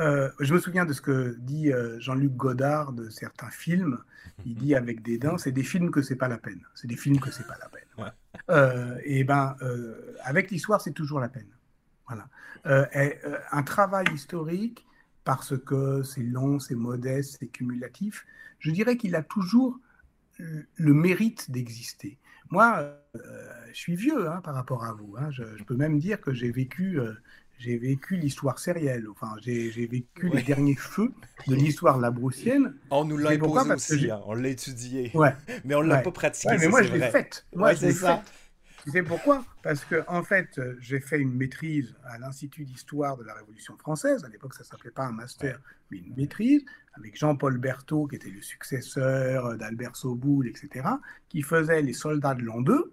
euh, 0.00 0.30
je 0.40 0.54
me 0.54 0.58
souviens 0.58 0.86
de 0.86 0.94
ce 0.94 1.02
que 1.02 1.36
dit 1.38 1.72
euh, 1.72 2.00
Jean-Luc 2.00 2.32
Godard 2.32 2.92
de 2.92 3.10
certains 3.10 3.50
films. 3.50 3.98
Il 4.46 4.54
dit 4.54 4.74
avec 4.82 5.02
dédain, 5.02 5.36
c'est 5.36 5.52
des 5.52 5.62
films 5.62 5.90
que 5.90 6.00
c'est 6.00 6.16
pas 6.16 6.28
la 6.28 6.38
peine. 6.38 6.62
C'est 6.74 6.86
des 6.86 6.96
films 6.96 7.20
que 7.20 7.30
c'est 7.30 7.46
pas 7.46 7.58
la 7.60 7.68
peine. 7.68 8.12
Euh, 8.50 8.98
et 9.04 9.24
ben, 9.24 9.56
avec 10.22 10.50
l'histoire, 10.50 10.80
c'est 10.80 10.92
toujours 10.92 11.20
la 11.20 11.28
peine. 11.28 11.48
Voilà. 12.06 12.28
un 13.52 13.62
travail 13.62 14.06
historique, 14.14 14.86
parce 15.24 15.58
que 15.58 16.02
c'est 16.02 16.22
long, 16.22 16.60
c'est 16.60 16.76
modeste, 16.76 17.38
c'est 17.40 17.48
cumulatif, 17.48 18.24
je 18.58 18.70
dirais 18.70 18.96
qu'il 18.96 19.16
a 19.16 19.22
toujours 19.22 19.78
le 20.38 20.94
mérite 20.94 21.50
d'exister. 21.50 22.18
Moi, 22.50 22.92
je 23.14 23.78
suis 23.78 23.96
vieux 23.96 24.28
hein, 24.28 24.40
par 24.42 24.54
rapport 24.54 24.84
à 24.84 24.92
vous. 24.92 25.14
Hein. 25.18 25.30
Je, 25.30 25.44
je, 25.56 25.64
peux 25.64 25.76
même 25.76 25.98
dire 25.98 26.20
que 26.20 26.32
j'ai 26.32 26.50
vécu 26.50 27.00
j'ai 27.58 27.78
vécu 27.78 28.16
l'histoire 28.16 28.58
sérielle, 28.58 29.06
enfin, 29.08 29.34
j'ai 29.40 29.70
vécu 29.70 30.28
les 30.28 30.42
derniers 30.42 30.74
feux 30.74 31.12
de 31.46 31.54
l'histoire 31.54 31.98
labroussienne. 31.98 32.74
On 32.90 33.04
nous 33.04 33.16
l'a 33.16 33.30
imposé 33.30 33.72
aussi, 33.72 34.10
hein, 34.10 34.20
on 34.26 34.34
l'a 34.34 34.48
étudié, 34.48 35.10
ouais. 35.14 35.34
mais 35.64 35.74
on 35.74 35.82
ne 35.82 35.88
l'a 35.88 35.98
pas 35.98 36.10
pratiqué. 36.10 36.56
mais 36.58 36.68
moi, 36.68 36.82
je 36.82 36.92
l'ai 36.92 37.08
faite. 37.08 37.46
Moi, 37.54 37.74
je 37.74 37.86
l'ai 37.86 37.92
faite. 37.92 38.20
Tu 38.86 38.92
sais 38.92 39.02
pourquoi? 39.02 39.44
Parce 39.64 39.84
que 39.84 40.04
en 40.06 40.22
fait, 40.22 40.60
j'ai 40.78 41.00
fait 41.00 41.18
une 41.18 41.34
maîtrise 41.34 41.92
à 42.04 42.18
l'Institut 42.18 42.64
d'histoire 42.64 43.16
de 43.16 43.24
la 43.24 43.34
Révolution 43.34 43.76
française. 43.76 44.24
À 44.24 44.28
l'époque, 44.28 44.54
ça 44.54 44.62
s'appelait 44.62 44.92
pas 44.92 45.06
un 45.06 45.10
master, 45.10 45.60
mais 45.90 45.98
une 45.98 46.14
maîtrise 46.14 46.64
avec 46.94 47.18
Jean-Paul 47.18 47.58
Berthaud, 47.58 48.06
qui 48.06 48.14
était 48.14 48.30
le 48.30 48.40
successeur 48.40 49.58
d'Albert 49.58 49.96
Soboul, 49.96 50.46
etc., 50.46 50.86
qui 51.28 51.42
faisait 51.42 51.82
les 51.82 51.94
soldats 51.94 52.34
de 52.34 52.42
l'an 52.42 52.60
2 52.60 52.92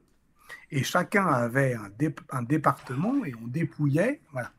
et 0.72 0.84
chacun 0.84 1.28
avait 1.28 1.76
un, 1.76 1.92
un, 2.32 2.42
département 2.42 3.24
et 3.24 3.34
on 3.36 3.48
dépouillait. 3.48 4.20
Voilà. 4.32 4.52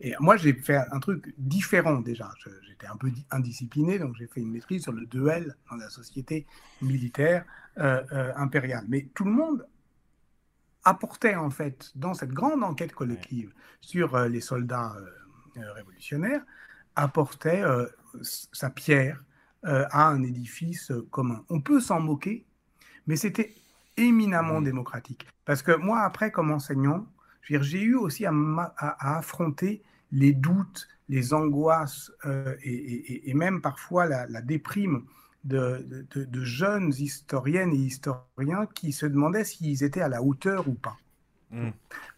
Et 0.00 0.14
moi, 0.18 0.36
j'ai 0.36 0.54
fait 0.54 0.78
un 0.90 0.98
truc 0.98 1.32
différent 1.38 2.00
déjà. 2.00 2.32
J'étais 2.66 2.88
un 2.88 2.96
peu 2.96 3.12
indiscipliné, 3.30 4.00
donc 4.00 4.16
j'ai 4.16 4.26
fait 4.26 4.40
une 4.40 4.50
maîtrise 4.50 4.82
sur 4.82 4.92
le 4.92 5.06
duel 5.06 5.54
dans 5.70 5.76
la 5.76 5.88
société 5.88 6.46
militaire 6.82 7.44
euh, 7.78 8.02
euh, 8.10 8.32
impériale. 8.34 8.86
Mais 8.88 9.08
tout 9.14 9.24
le 9.24 9.30
monde 9.30 9.64
apportait 10.84 11.34
en 11.34 11.50
fait 11.50 11.92
dans 11.94 12.14
cette 12.14 12.32
grande 12.32 12.62
enquête 12.62 12.92
collective 12.92 13.52
sur 13.80 14.14
euh, 14.14 14.28
les 14.28 14.40
soldats 14.40 14.94
révolutionnaires, 15.56 16.42
apportait 16.96 17.64
sa 18.22 18.70
pierre 18.70 19.24
à 19.64 20.06
un 20.06 20.22
édifice 20.22 20.92
commun. 21.10 21.44
On 21.48 21.60
peut 21.60 21.80
s'en 21.80 22.00
moquer, 22.00 22.46
mais 23.06 23.16
c'était 23.16 23.52
éminemment 23.96 24.60
mmh. 24.60 24.64
démocratique. 24.64 25.26
Parce 25.44 25.62
que 25.62 25.72
moi, 25.72 26.00
après, 26.00 26.30
comme 26.30 26.50
enseignant, 26.52 27.06
j'ai 27.42 27.82
eu 27.82 27.96
aussi 27.96 28.26
à, 28.26 28.32
affronter 29.00 29.82
les 30.12 30.32
doutes, 30.32 30.88
les 31.08 31.34
angoisses 31.34 32.12
euh, 32.24 32.54
et, 32.62 33.32
même 33.34 33.60
parfois 33.60 34.06
la, 34.06 34.42
déprime 34.42 35.04
de, 35.44 36.04
jeunes 36.42 36.92
historiennes 36.98 37.72
et 37.72 37.76
historiens 37.76 38.66
qui 38.74 38.92
se 38.92 39.06
demandaient 39.06 39.44
s'ils 39.44 39.82
étaient 39.84 40.02
à 40.02 40.08
la 40.08 40.22
hauteur 40.22 40.68
ou 40.68 40.74
pas. 40.74 40.96
Mmh. 41.50 41.70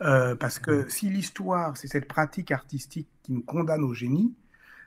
Euh, 0.02 0.35
parce 0.37 0.59
que 0.59 0.85
mmh. 0.85 0.88
si 0.91 1.09
l'histoire, 1.09 1.76
c'est 1.76 1.88
cette 1.88 2.07
pratique 2.07 2.50
artistique 2.50 3.09
qui 3.23 3.33
nous 3.33 3.43
condamne 3.43 3.85
au 3.85 3.95
génie, 3.95 4.35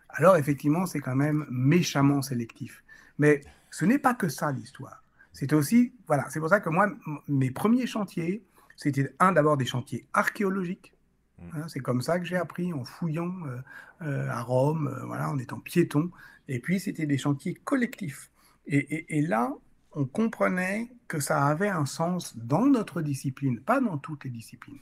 alors 0.09 0.37
effectivement, 0.37 0.85
c'est 0.85 0.99
quand 0.99 1.15
même 1.15 1.45
méchamment 1.49 2.21
sélectif. 2.21 2.83
Mais 3.17 3.41
ce 3.71 3.85
n'est 3.85 3.99
pas 3.99 4.13
que 4.13 4.29
ça 4.29 4.51
l'histoire. 4.51 5.03
C'était 5.33 5.55
aussi, 5.55 5.93
voilà, 6.07 6.25
c'est 6.29 6.39
pour 6.39 6.49
ça 6.49 6.61
que 6.61 6.69
moi, 6.69 6.87
mes 7.27 7.51
premiers 7.51 7.87
chantiers, 7.87 8.41
c'était 8.77 9.13
un 9.19 9.31
d'abord 9.33 9.57
des 9.57 9.65
chantiers 9.65 10.05
archéologiques. 10.13 10.94
Mmh. 11.39 11.49
Hein, 11.53 11.65
c'est 11.67 11.79
comme 11.79 12.01
ça 12.01 12.19
que 12.19 12.25
j'ai 12.25 12.37
appris 12.37 12.73
en 12.73 12.83
fouillant 12.83 13.33
euh, 13.47 13.57
euh, 14.03 14.29
à 14.29 14.41
Rome, 14.41 14.87
euh, 14.87 15.05
voilà, 15.05 15.29
en 15.29 15.37
étant 15.37 15.59
piéton. 15.59 16.09
Et 16.47 16.59
puis 16.59 16.79
c'était 16.79 17.05
des 17.05 17.17
chantiers 17.17 17.55
collectifs. 17.63 18.29
Et, 18.67 19.21
là, 19.21 19.53
on 19.91 20.05
comprenait 20.05 20.89
que 21.07 21.19
ça 21.19 21.45
avait 21.45 21.69
un 21.69 21.85
sens 21.85 22.35
dans 22.35 22.65
notre 22.65 23.03
discipline, 23.03 23.59
pas 23.59 23.79
dans 23.79 23.99
toutes 23.99 24.23
les 24.23 24.31
disciplines. 24.31 24.79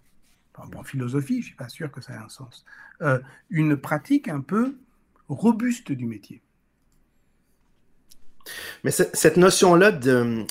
en 0.56 0.84
philosophie, 0.84 1.42
je 1.42 1.48
suis 1.48 1.56
pas 1.56 1.68
sûr 1.68 1.92
que 1.92 2.00
ça 2.00 2.14
ait 2.14 2.18
un 2.18 2.30
sens. 2.30 2.66
une 3.50 3.76
pratique 3.76 4.30
un 4.30 4.40
peu 4.40 4.78
robuste 5.28 5.92
du 5.92 6.06
métier. 6.06 6.42
Mais 8.86 8.92
cette 8.92 9.36
notion-là 9.36 9.92
de, 9.92 10.46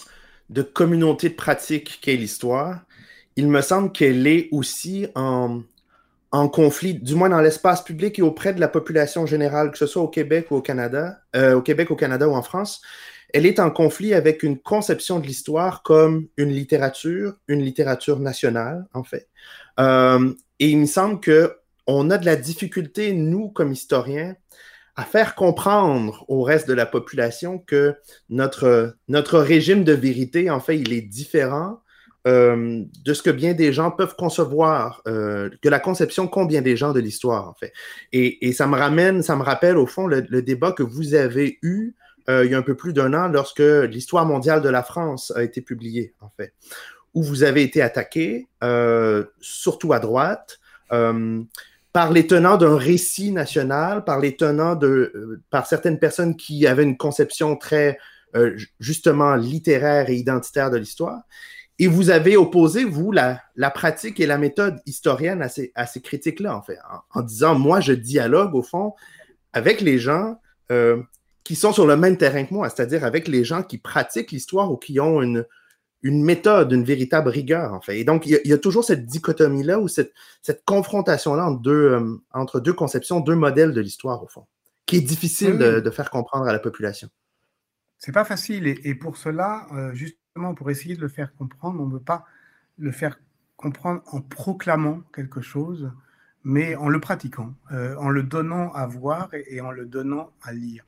de, 0.51 0.63
communauté 0.63 1.31
de 1.31 1.35
pratique 1.35 2.01
qu'est 2.03 2.17
l'histoire, 2.17 2.85
il 3.37 3.49
me 3.49 3.63
semble 3.63 3.93
qu'elle 3.93 4.27
est 4.27 4.51
aussi 4.53 5.07
en, 5.15 5.63
en, 6.33 6.49
conflit, 6.49 6.95
du 6.95 7.15
moins 7.15 7.29
dans 7.29 7.41
l'espace 7.41 7.85
public 7.85 8.19
et 8.19 8.23
auprès 8.23 8.53
de 8.53 8.61
la 8.61 8.69
population 8.69 9.27
générale, 9.27 9.71
que 9.71 9.79
ce 9.79 9.87
soit 9.87 10.03
au 10.03 10.09
Québec 10.09 10.51
ou 10.51 10.57
au 10.57 10.63
Canada, 10.63 11.21
euh, 11.37 11.55
au 11.55 11.63
Québec, 11.63 11.91
au 11.91 11.97
Canada 11.97 12.29
ou 12.29 12.35
en 12.35 12.43
France. 12.43 12.83
Elle 13.33 13.47
est 13.47 13.61
en 13.61 13.71
conflit 13.71 14.15
avec 14.15 14.43
une 14.43 14.59
conception 14.59 15.19
de 15.19 15.27
l'histoire 15.27 15.83
comme 15.83 16.29
une 16.37 16.51
littérature, 16.51 17.35
une 17.49 17.63
littérature 17.63 18.19
nationale, 18.19 18.87
en 18.93 19.05
fait. 19.05 19.29
Euh, 19.79 20.33
et 20.59 20.69
il 20.69 20.79
me 20.79 20.87
semble 20.87 21.21
que 21.21 21.57
on 21.87 22.11
a 22.11 22.19
de 22.19 22.27
la 22.27 22.37
difficulté, 22.37 23.13
nous, 23.13 23.49
comme 23.49 23.73
historiens, 23.73 24.37
à 24.97 25.05
faire 25.05 25.35
comprendre 25.35 26.25
au 26.29 26.43
reste 26.43 26.69
de 26.69 26.75
la 26.75 26.87
population 26.87 27.59
que 27.59 27.97
notre, 28.29 28.97
notre 29.09 29.39
régime 29.39 29.85
de 29.85 29.93
vérité, 29.93 30.51
en 30.51 30.61
fait, 30.61 30.79
il 30.79 30.93
est 30.93 31.03
différent 31.03 31.82
euh, 32.27 32.85
de 33.05 33.15
ce 33.15 33.23
que 33.23 33.31
bien 33.31 33.55
des 33.55 33.73
gens 33.73 33.91
peuvent 33.91 34.15
concevoir, 34.17 35.03
euh, 35.07 35.51
que 35.61 35.69
la 35.69 35.81
conception 35.81 36.29
qu'ont 36.29 36.45
bien 36.45 36.63
des 36.63 36.77
gens 36.77 36.93
de 36.93 37.01
l'histoire, 37.01 37.49
en 37.49 37.55
fait. 37.55 37.73
Et, 38.13 38.53
ça 38.53 38.67
me 38.67 38.77
ramène, 38.77 39.23
ça 39.23 39.37
me 39.37 39.43
rappelle 39.43 39.77
au 39.77 39.87
fond 39.87 40.07
le, 40.07 40.43
débat 40.43 40.73
que 40.73 40.83
vous 40.83 41.15
avez 41.15 41.59
eu 41.63 41.95
euh, 42.29 42.45
il 42.45 42.53
y 42.53 42.55
a 42.55 42.59
un 42.59 42.63
peu 42.63 42.77
plus 42.77 42.93
d'un 42.93 43.15
an 43.15 43.27
lorsque 43.27 43.59
l'histoire 43.59 44.25
mondiale 44.25 44.63
de 44.63 44.69
la 44.69 44.85
France 44.85 45.33
a 45.35 45.43
été 45.43 45.61
publiée, 45.61 46.15
en 46.21 46.31
fait, 46.37 46.53
où 47.15 47.23
vous 47.23 47.43
avez 47.43 47.63
été 47.63 47.83
attaqué, 47.83 48.47
surtout 49.41 49.93
à 49.93 49.99
droite 49.99 50.61
par 51.93 52.11
les 52.11 52.27
tenants 52.27 52.57
d'un 52.57 52.77
récit 52.77 53.33
national, 53.33 54.05
par 54.05 54.19
les 54.19 54.35
tenants 54.35 54.75
de, 54.75 55.13
euh, 55.15 55.43
par 55.51 55.67
certaines 55.67 55.99
personnes 55.99 56.37
qui 56.37 56.67
avaient 56.67 56.85
une 56.85 56.97
conception 56.97 57.57
très 57.57 57.99
euh, 58.35 58.57
justement 58.81 59.35
littéraire 59.35 60.09
et 60.09 60.15
identitaire 60.15 60.71
de 60.71 60.79
l'histoire. 60.79 61.21
Et 61.83 61.89
vous 61.89 62.11
avez 62.11 62.37
opposé, 62.37 62.85
vous, 62.85 63.11
la, 63.11 63.43
la, 63.57 63.69
pratique 63.69 64.21
et 64.21 64.27
la 64.27 64.39
méthode 64.39 64.81
historienne 64.87 65.43
à 65.43 65.49
ces, 65.49 65.73
à 65.75 65.85
ces 65.85 66.01
critiques-là, 66.01 66.57
en 66.57 66.63
fait, 66.63 66.79
en, 67.13 67.23
disant, 67.23 67.59
moi, 67.59 67.81
je 67.81 67.93
dialogue, 67.93 68.55
au 68.55 68.63
fond, 68.63 68.95
avec 69.53 69.81
les 69.81 69.99
gens 69.99 70.41
euh, 70.71 71.03
qui 71.43 71.57
sont 71.57 71.73
sur 71.73 71.85
le 71.89 71.97
même 71.97 72.17
terrain 72.17 72.45
que 72.45 72.55
moi, 72.55 72.71
c'est-à-dire 72.71 73.05
avec 73.05 73.27
les 73.27 73.43
gens 73.43 73.65
qui 73.65 73.79
pratiquent 73.79 74.31
l'histoire 74.31 74.71
ou 74.71 74.77
qui 74.77 75.01
ont 75.01 75.23
une, 75.23 75.45
une 76.03 76.23
méthode, 76.23 76.71
une 76.71 76.85
véritable 76.85 77.31
rigueur, 77.31 77.73
en 77.75 77.81
fait. 77.81 77.99
Et 77.99 78.05
donc, 78.05 78.27
il 78.27 78.41
y 78.45 78.53
a, 78.53 78.59
toujours 78.59 78.85
cette 78.85 79.05
dichotomie-là 79.05 79.81
ou 79.81 79.89
cette, 79.89 80.13
cette 80.41 80.65
confrontation-là 80.65 81.47
entre, 81.47 81.63
deux, 81.63 81.91
euh, 81.91 82.17
entre 82.33 82.61
deux 82.61 82.75
conceptions, 82.75 83.19
deux 83.19 83.35
modèles 83.35 83.73
de 83.73 83.81
l'histoire, 83.81 84.23
au 84.23 84.29
fond, 84.29 84.47
qui 84.87 84.99
est 84.99 85.01
difficile 85.01 85.59
de, 85.59 85.91
faire 85.91 86.11
comprendre 86.11 86.47
à 86.47 86.53
la 86.53 86.61
population. 86.61 87.09
C'est 87.99 88.13
pas 88.13 88.25
facile. 88.25 88.69
Et, 88.69 88.95
pour 88.95 89.17
cela, 89.17 89.67
euh, 89.75 89.93
justement, 89.95 90.22
pour 90.57 90.71
essayer 90.71 90.97
de 90.97 91.01
le 91.01 91.09
faire 91.09 91.35
comprendre, 91.35 91.81
on 91.81 91.87
ne 91.87 91.93
veut 91.93 92.01
pas 92.01 92.27
le 92.79 92.91
faire 92.91 93.19
comprendre 93.57 94.03
en 94.07 94.21
proclamant 94.21 95.03
quelque 95.15 95.41
chose, 95.41 95.91
mais 96.45 96.75
en 96.75 96.89
le 96.89 97.01
pratiquant, 97.01 97.55
euh, 97.71 97.95
en 97.97 98.09
le 98.09 98.23
donnant 98.23 98.73
à 98.73 98.87
voir 98.87 99.29
et, 99.33 99.61
en 99.61 99.71
le 99.71 99.87
donnant 99.87 100.33
à 100.43 100.53
lire. 100.53 100.85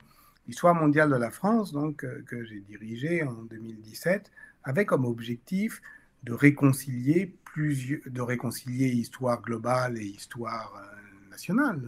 L'histoire 0.47 0.75
mondiale 0.75 1.09
de 1.09 1.15
la 1.15 1.31
France, 1.31 1.71
donc, 1.71 2.05
que 2.25 2.43
j'ai 2.43 2.59
dirigée 2.59 3.23
en 3.23 3.33
2017, 3.43 4.31
avait 4.63 4.85
comme 4.85 5.05
objectif 5.05 5.81
de 6.23 6.33
réconcilier, 6.33 7.33
plusieurs, 7.45 8.01
de 8.05 8.21
réconcilier 8.21 8.87
histoire 8.87 9.41
globale 9.41 9.97
et 9.97 10.05
histoire 10.05 10.73
euh, 10.75 11.29
nationale. 11.29 11.81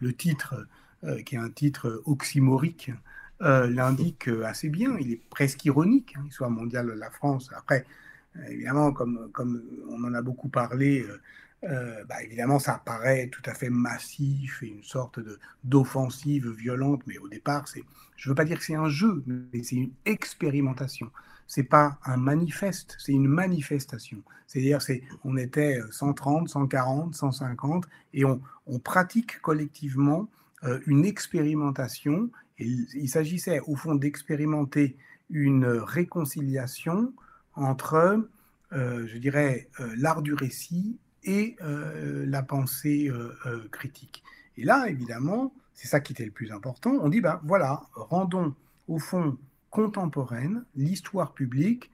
Le, 0.00 0.12
titre, 0.12 0.66
euh, 1.04 1.20
qui 1.22 1.34
est 1.34 1.38
un 1.38 1.50
titre 1.50 2.02
oxymorique, 2.06 2.90
euh, 3.42 3.68
l'indique 3.68 4.28
assez 4.44 4.68
bien. 4.68 4.96
Il 5.00 5.12
est 5.12 5.20
presque 5.30 5.64
ironique, 5.64 6.14
hein, 6.16 6.24
histoire 6.28 6.50
mondiale 6.50 6.92
la 6.96 7.10
France. 7.10 7.50
Après, 7.56 7.84
évidemment, 8.48 8.92
comme, 8.92 9.30
comme 9.32 9.62
on 9.88 10.02
en 10.04 10.14
a 10.14 10.22
beaucoup 10.22 10.48
parlé, 10.48 11.04
bah, 11.62 12.22
évidemment, 12.22 12.58
ça 12.58 12.82
paraît 12.84 13.28
tout 13.28 13.42
à 13.46 13.54
fait 13.54 13.70
massif 13.70 14.62
et 14.62 14.66
une 14.66 14.82
sorte 14.82 15.18
d'offensive 15.62 16.50
violente, 16.50 17.00
mais 17.06 17.16
au 17.16 17.28
départ, 17.28 17.64
je 18.16 18.28
ne 18.28 18.32
veux 18.32 18.34
pas 18.34 18.44
dire 18.44 18.58
que 18.58 18.64
c'est 18.64 18.74
un 18.74 18.90
jeu, 18.90 19.24
mais 19.26 19.62
c'est 19.62 19.76
une 19.76 19.92
expérimentation 20.04 21.10
c'est 21.46 21.64
pas 21.64 21.98
un 22.04 22.16
manifeste, 22.16 22.96
c'est 22.98 23.12
une 23.12 23.28
manifestation. 23.28 24.18
C'est-à-dire, 24.46 24.82
c'est, 24.82 25.02
on 25.24 25.36
était 25.36 25.78
130, 25.90 26.48
140, 26.48 27.14
150, 27.14 27.84
et 28.12 28.24
on, 28.24 28.40
pratique 28.82 29.40
collectivement 29.40 30.28
euh, 30.64 30.80
une 30.86 31.04
expérimentation. 31.04 32.30
Il, 32.58 33.08
s'agissait 33.08 33.60
au 33.66 33.74
fond 33.74 33.94
d'expérimenter 33.94 34.96
une 35.30 35.66
réconciliation 35.66 37.12
entre, 37.54 38.28
euh, 38.72 39.06
je 39.06 39.18
dirais, 39.18 39.68
euh, 39.80 39.92
l'art 39.96 40.22
du 40.22 40.34
récit 40.34 40.98
et 41.24 41.56
la 41.60 42.42
pensée 42.42 43.10
critique. 43.70 44.22
Et 44.58 44.64
là, 44.64 44.90
évidemment, 44.90 45.54
c'est 45.72 45.88
ça 45.88 46.00
qui 46.00 46.12
était 46.12 46.26
le 46.26 46.30
plus 46.30 46.52
important, 46.52 46.90
on 47.00 47.08
dit, 47.08 47.22
ben 47.22 47.40
voilà, 47.44 47.82
rendons 47.94 48.54
au 48.88 48.98
fond 48.98 49.38
contemporaine 49.70 50.64
l'histoire 50.76 51.32
publique 51.32 51.90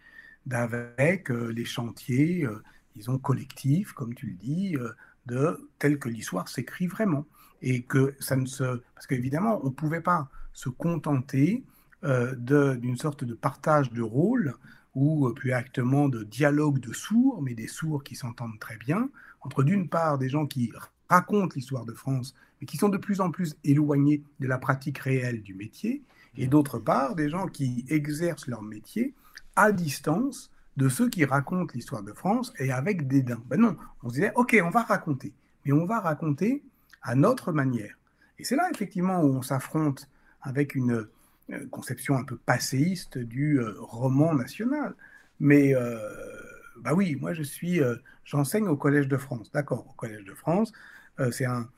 d'avec 0.47 1.31
euh, 1.31 1.53
les 1.53 1.65
chantiers, 1.65 2.45
euh, 2.45 2.63
disons, 2.95 3.19
collectifs, 3.19 3.93
comme 3.93 4.15
tu 4.15 4.27
le 4.27 4.35
dis, 4.35 4.77
euh, 4.77 4.91
de 5.27 5.69
tel 5.79 5.99
que 5.99 6.09
l'histoire 6.09 6.49
s'écrit 6.49 6.87
vraiment. 6.87 7.25
Et 7.63 7.83
que 7.83 8.15
ça 8.21 8.37
ne 8.37 8.47
se... 8.47 8.83
Parce 8.95 9.07
qu'évidemment, 9.07 9.61
on 9.63 9.67
ne 9.67 9.75
pouvait 9.75 10.01
pas 10.01 10.29
se 10.53 10.69
contenter 10.69 11.65
d'une 12.03 12.97
sorte 12.97 13.25
de 13.25 13.35
partage 13.35 13.93
de 13.93 14.03
rôle 14.03 14.55
ou 14.95 15.31
plus 15.35 15.53
actement 15.53 16.09
de 16.09 16.25
dialogue 16.25 16.81
de 16.81 16.93
sourds, 16.93 17.43
mais 17.43 17.55
des 17.55 17.69
sourds 17.69 18.03
qui 18.03 18.15
s'entendent 18.15 18.59
très 18.59 18.77
bien, 18.77 19.09
entre 19.43 19.63
d'une 19.63 19.89
part 19.89 20.19
des 20.19 20.29
gens 20.29 20.47
qui 20.47 20.73
racontent 21.09 21.55
l'histoire 21.55 21.85
de 21.85 21.93
France, 21.93 22.35
mais 22.61 22.67
qui 22.67 22.77
sont 22.77 22.89
de 22.89 22.99
plus 22.99 23.21
en 23.21 23.31
plus 23.31 23.57
éloignés 23.65 24.23
de 24.41 24.47
la 24.47 24.59
pratique 24.59 24.99
réelle 24.99 25.43
du 25.43 25.55
métier, 25.55 26.03
et 26.37 26.47
d'autre 26.47 26.79
part 26.79 27.15
des 27.15 27.29
gens 27.29 27.47
qui 27.47 27.85
exercent 27.89 28.47
leur 28.47 28.63
métier 28.63 29.15
à 29.57 29.73
distance 29.73 30.51
de 30.77 30.89
ceux 30.89 31.09
qui 31.09 31.25
racontent 31.25 31.73
l'histoire 31.75 32.03
de 32.03 32.13
France 32.13 32.53
et 32.59 32.71
avec 32.71 33.09
dédain. 33.09 33.43
Ben 33.47 33.61
non, 33.61 33.77
on 34.03 34.09
se 34.09 34.15
disait, 34.15 34.33
OK, 34.37 34.57
on 34.63 34.71
va 34.71 34.83
raconter, 34.83 35.35
mais 35.65 35.73
on 35.73 35.85
va 35.85 36.01
raconter 36.01 36.63
à 37.03 37.15
notre 37.15 37.53
manière. 37.53 37.95
Et 38.39 38.45
c'est 38.45 38.57
là 38.57 38.71
effectivement 38.73 39.21
où 39.23 39.27
on 39.27 39.43
s'affronte 39.43 40.09
avec 40.43 40.75
une 40.75 41.07
euh, 41.53 41.67
conception 41.71 42.17
un 42.17 42.25
peu 42.25 42.37
passéiste 42.37 43.19
du 43.19 43.59
euh, 43.59 43.75
roman 43.79 44.35
national. 44.35 44.95
Mais 45.41 45.75
euh, 45.75 45.99
bah 46.77 46.95
oui, 46.95 47.17
moi 47.21 47.33
je 47.33 47.43
suis, 47.43 47.81
j'enseigne 48.25 48.69
au 48.69 48.77
Collège 48.77 49.09
de 49.09 49.17
France, 49.17 49.51
d'accord, 49.53 49.87
au 49.89 49.93
Collège 49.93 50.25
de 50.25 50.35
France, 50.35 50.73
c'est 51.31 51.45
un, 51.45 51.69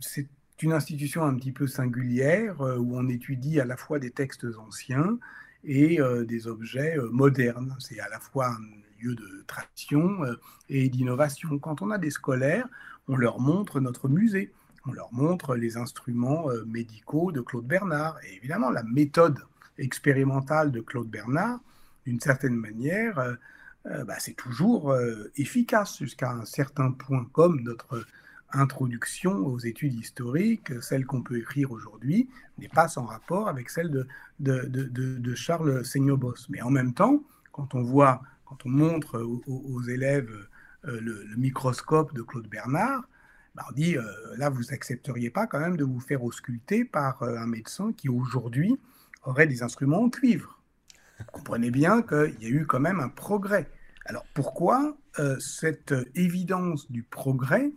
c'est 0.00 0.28
une 0.62 0.72
institution 0.72 1.24
un 1.24 1.34
petit 1.34 1.52
peu 1.52 1.66
singulière 1.66 2.60
où 2.60 2.96
on 2.96 3.08
étudie 3.08 3.60
à 3.60 3.64
la 3.64 3.76
fois 3.76 3.98
des 3.98 4.10
textes 4.10 4.46
anciens 4.58 5.18
et 5.64 5.98
des 6.26 6.46
objets 6.46 6.96
modernes. 7.10 7.76
C'est 7.80 8.00
à 8.00 8.08
la 8.08 8.18
fois 8.18 8.48
un 8.48 8.58
lieu 9.00 9.14
de 9.14 9.44
tradition 9.46 10.20
et 10.68 10.88
d'innovation. 10.88 11.58
Quand 11.58 11.82
on 11.82 11.90
a 11.90 11.98
des 11.98 12.10
scolaires, 12.10 12.68
on 13.08 13.16
leur 13.16 13.40
montre 13.40 13.80
notre 13.80 14.08
musée, 14.08 14.52
on 14.86 14.92
leur 14.92 15.12
montre 15.12 15.56
les 15.56 15.76
instruments 15.76 16.46
médicaux 16.66 17.32
de 17.32 17.40
Claude 17.40 17.66
Bernard. 17.66 18.18
Et 18.24 18.36
évidemment, 18.36 18.70
la 18.70 18.82
méthode 18.82 19.38
expérimentale 19.78 20.70
de 20.70 20.80
Claude 20.80 21.08
Bernard, 21.08 21.60
d'une 22.06 22.20
certaine 22.20 22.54
manière, 22.54 23.36
bah, 23.84 24.16
c'est 24.18 24.36
toujours 24.36 24.94
efficace 25.36 25.98
jusqu'à 25.98 26.30
un 26.30 26.44
certain 26.44 26.90
point, 26.90 27.26
comme 27.32 27.60
notre 27.62 28.04
introduction 28.54 29.46
aux 29.46 29.58
études 29.58 29.94
historiques, 29.94 30.72
celle 30.82 31.06
qu'on 31.06 31.22
peut 31.22 31.38
écrire 31.38 31.72
aujourd'hui, 31.72 32.28
n'est 32.58 32.68
pas 32.68 32.88
sans 32.88 33.04
rapport 33.04 33.48
avec 33.48 33.70
celle 33.70 34.06
de, 34.40 35.34
Charles 35.34 35.84
Seignobos. 35.84 36.46
Mais 36.48 36.62
en 36.62 36.70
même 36.70 36.94
temps, 36.94 37.22
quand 37.52 37.74
on 37.74 37.82
voit, 37.82 38.22
quand 38.46 38.64
on 38.64 38.70
montre 38.70 39.20
aux, 39.20 39.82
élèves 39.82 40.30
euh, 40.86 41.00
le, 41.00 41.36
microscope 41.36 42.14
de 42.14 42.22
Claude 42.22 42.48
Bernard, 42.48 43.08
on 43.56 43.72
dit, 43.72 43.96
euh, 43.96 44.02
là, 44.36 44.50
vous 44.50 44.72
accepteriez 44.72 45.30
pas 45.30 45.46
quand 45.46 45.60
même 45.60 45.76
de 45.76 45.84
vous 45.84 46.00
faire 46.00 46.24
ausculter 46.24 46.84
par 46.84 47.22
euh, 47.22 47.36
un 47.36 47.46
médecin 47.46 47.92
qui 47.92 48.08
aujourd'hui 48.08 48.78
aurait 49.22 49.46
des 49.46 49.62
instruments 49.62 50.02
en 50.02 50.10
cuivre. 50.10 50.60
Vous 51.18 51.24
comprenez 51.32 51.70
bien 51.70 52.02
qu'il 52.02 52.36
y 52.40 52.46
a 52.46 52.48
eu 52.48 52.66
quand 52.66 52.80
même 52.80 53.00
un 53.00 53.08
progrès. 53.08 53.70
Alors 54.06 54.26
pourquoi 54.34 54.98
cette 55.38 55.94
évidence 56.14 56.90
du 56.90 57.04
progrès 57.04 57.72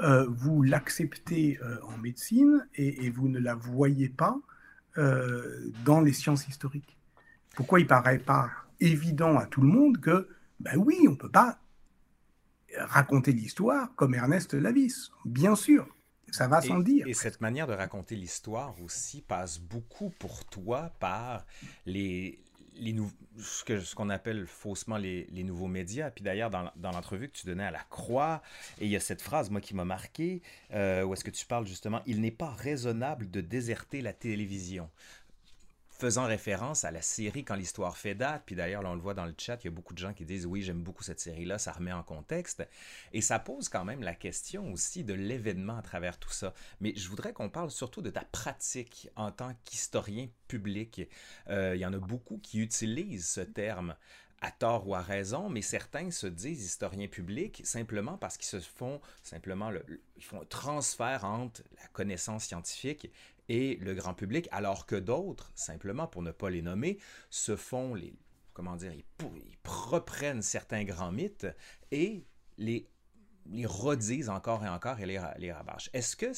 euh, 0.00 0.26
vous 0.28 0.62
l'acceptez 0.62 1.58
euh, 1.62 1.76
en 1.82 1.98
médecine 1.98 2.68
et, 2.74 3.10
vous 3.10 3.28
ne 3.28 3.40
la 3.40 3.56
voyez 3.56 4.08
pas 4.08 4.38
euh, 4.96 5.72
dans 5.84 6.00
les 6.00 6.12
sciences 6.12 6.46
historiques? 6.46 6.96
Pourquoi 7.56 7.80
il 7.80 7.86
paraît 7.86 8.20
pas 8.20 8.48
évident 8.78 9.36
à 9.36 9.46
tout 9.46 9.60
le 9.60 9.66
monde 9.66 9.98
que, 9.98 10.28
ben 10.60 10.76
oui, 10.76 10.98
on 11.08 11.12
ne 11.12 11.16
peut 11.16 11.30
pas 11.30 11.58
raconter 12.76 13.32
l'histoire 13.32 13.94
comme 13.96 14.14
Ernest 14.14 14.54
Lavis, 14.54 15.10
bien 15.24 15.56
sûr. 15.56 15.86
Ça 16.30 16.46
va 16.46 16.60
sans 16.60 16.80
dire. 16.80 17.06
Et 17.06 17.14
cette 17.14 17.40
manière 17.40 17.66
de 17.66 17.72
raconter 17.72 18.14
l'histoire 18.14 18.74
aussi 18.82 19.22
passe 19.22 19.58
beaucoup 19.58 20.10
pour 20.18 20.44
toi 20.44 20.92
par 21.00 21.46
les, 21.86 22.38
ce 23.38 23.94
qu'on 23.94 24.10
appelle 24.10 24.46
faussement 24.46 24.96
les, 24.96 25.26
nouveaux 25.44 25.66
médias. 25.66 26.10
Puis 26.10 26.22
d'ailleurs, 26.22 26.50
dans, 26.50 26.70
l'entrevue 26.82 27.28
que 27.28 27.36
tu 27.36 27.46
donnais 27.46 27.64
à 27.64 27.70
la 27.70 27.82
Croix, 27.90 28.42
et 28.80 28.84
il 28.84 28.90
y 28.90 28.96
a 28.96 29.00
cette 29.00 29.22
phrase, 29.22 29.50
moi, 29.50 29.60
qui 29.60 29.74
m'a 29.74 29.84
marqué, 29.84 30.42
euh, 30.72 31.02
où 31.04 31.12
est-ce 31.12 31.24
que 31.24 31.30
tu 31.30 31.46
parles 31.46 31.66
justement, 31.66 32.02
il 32.06 32.20
n'est 32.20 32.30
pas 32.30 32.50
raisonnable 32.50 33.30
de 33.30 33.40
déserter 33.40 34.02
la 34.02 34.12
télévision 34.12 34.90
faisant 35.98 36.26
référence 36.26 36.84
à 36.84 36.90
la 36.90 37.02
série 37.02 37.44
Quand 37.44 37.56
l'histoire 37.56 37.96
fait 37.96 38.14
date. 38.14 38.42
Puis 38.46 38.54
d'ailleurs, 38.54 38.82
on 38.84 38.94
le 38.94 39.00
voit 39.00 39.14
dans 39.14 39.26
le 39.26 39.34
chat, 39.36 39.58
il 39.62 39.66
y 39.66 39.68
a 39.68 39.72
beaucoup 39.72 39.94
de 39.94 39.98
gens 39.98 40.12
qui 40.12 40.24
disent 40.24 40.46
oui, 40.46 40.62
j'aime 40.62 40.82
beaucoup 40.82 41.02
cette 41.02 41.20
série-là, 41.20 41.58
ça 41.58 41.72
remet 41.72 41.92
en 41.92 42.02
contexte. 42.02 42.66
Et 43.12 43.20
ça 43.20 43.38
pose 43.38 43.68
quand 43.68 43.84
même 43.84 44.02
la 44.02 44.14
question 44.14 44.72
aussi 44.72 45.04
de 45.04 45.14
l'événement 45.14 45.76
à 45.76 45.82
travers 45.82 46.18
tout 46.18 46.32
ça. 46.32 46.54
Mais 46.80 46.94
je 46.96 47.08
voudrais 47.08 47.32
qu'on 47.32 47.50
parle 47.50 47.70
surtout 47.70 48.02
de 48.02 48.10
ta 48.10 48.24
pratique 48.24 49.10
en 49.16 49.32
tant 49.32 49.54
qu'historien 49.64 50.28
public. 50.46 51.08
Euh, 51.48 51.74
il 51.74 51.80
y 51.80 51.86
en 51.86 51.92
a 51.92 51.98
beaucoup 51.98 52.38
qui 52.38 52.60
utilisent 52.60 53.28
ce 53.28 53.40
terme 53.40 53.96
à 54.40 54.50
tort 54.50 54.86
ou 54.88 54.94
à 54.94 55.02
raison, 55.02 55.48
mais 55.48 55.62
certains 55.62 56.10
se 56.10 56.26
disent 56.26 56.64
historiens 56.64 57.08
publics 57.08 57.60
simplement 57.64 58.16
parce 58.16 58.36
qu'ils 58.36 58.46
se 58.46 58.60
font 58.60 59.00
simplement 59.22 59.70
le, 59.70 59.84
ils 60.16 60.24
font 60.24 60.42
un 60.42 60.44
transfert 60.44 61.24
entre 61.24 61.62
la 61.80 61.88
connaissance 61.88 62.44
scientifique 62.44 63.10
et 63.48 63.76
le 63.76 63.94
grand 63.94 64.14
public, 64.14 64.48
alors 64.50 64.86
que 64.86 64.96
d'autres, 64.96 65.50
simplement 65.54 66.06
pour 66.06 66.22
ne 66.22 66.30
pas 66.30 66.50
les 66.50 66.62
nommer, 66.62 66.98
se 67.30 67.56
font 67.56 67.94
les, 67.94 68.14
comment 68.52 68.76
dire, 68.76 68.92
ils, 68.92 69.04
reprennent 69.66 70.42
certains 70.42 70.84
grands 70.84 71.12
mythes 71.12 71.46
et 71.90 72.26
les, 72.58 72.88
redisent 73.64 74.28
encore 74.28 74.64
et 74.64 74.68
encore 74.68 75.00
et 75.00 75.06
les, 75.06 75.20
les. 75.38 75.54
Est-ce 75.92 76.16
que 76.16 76.32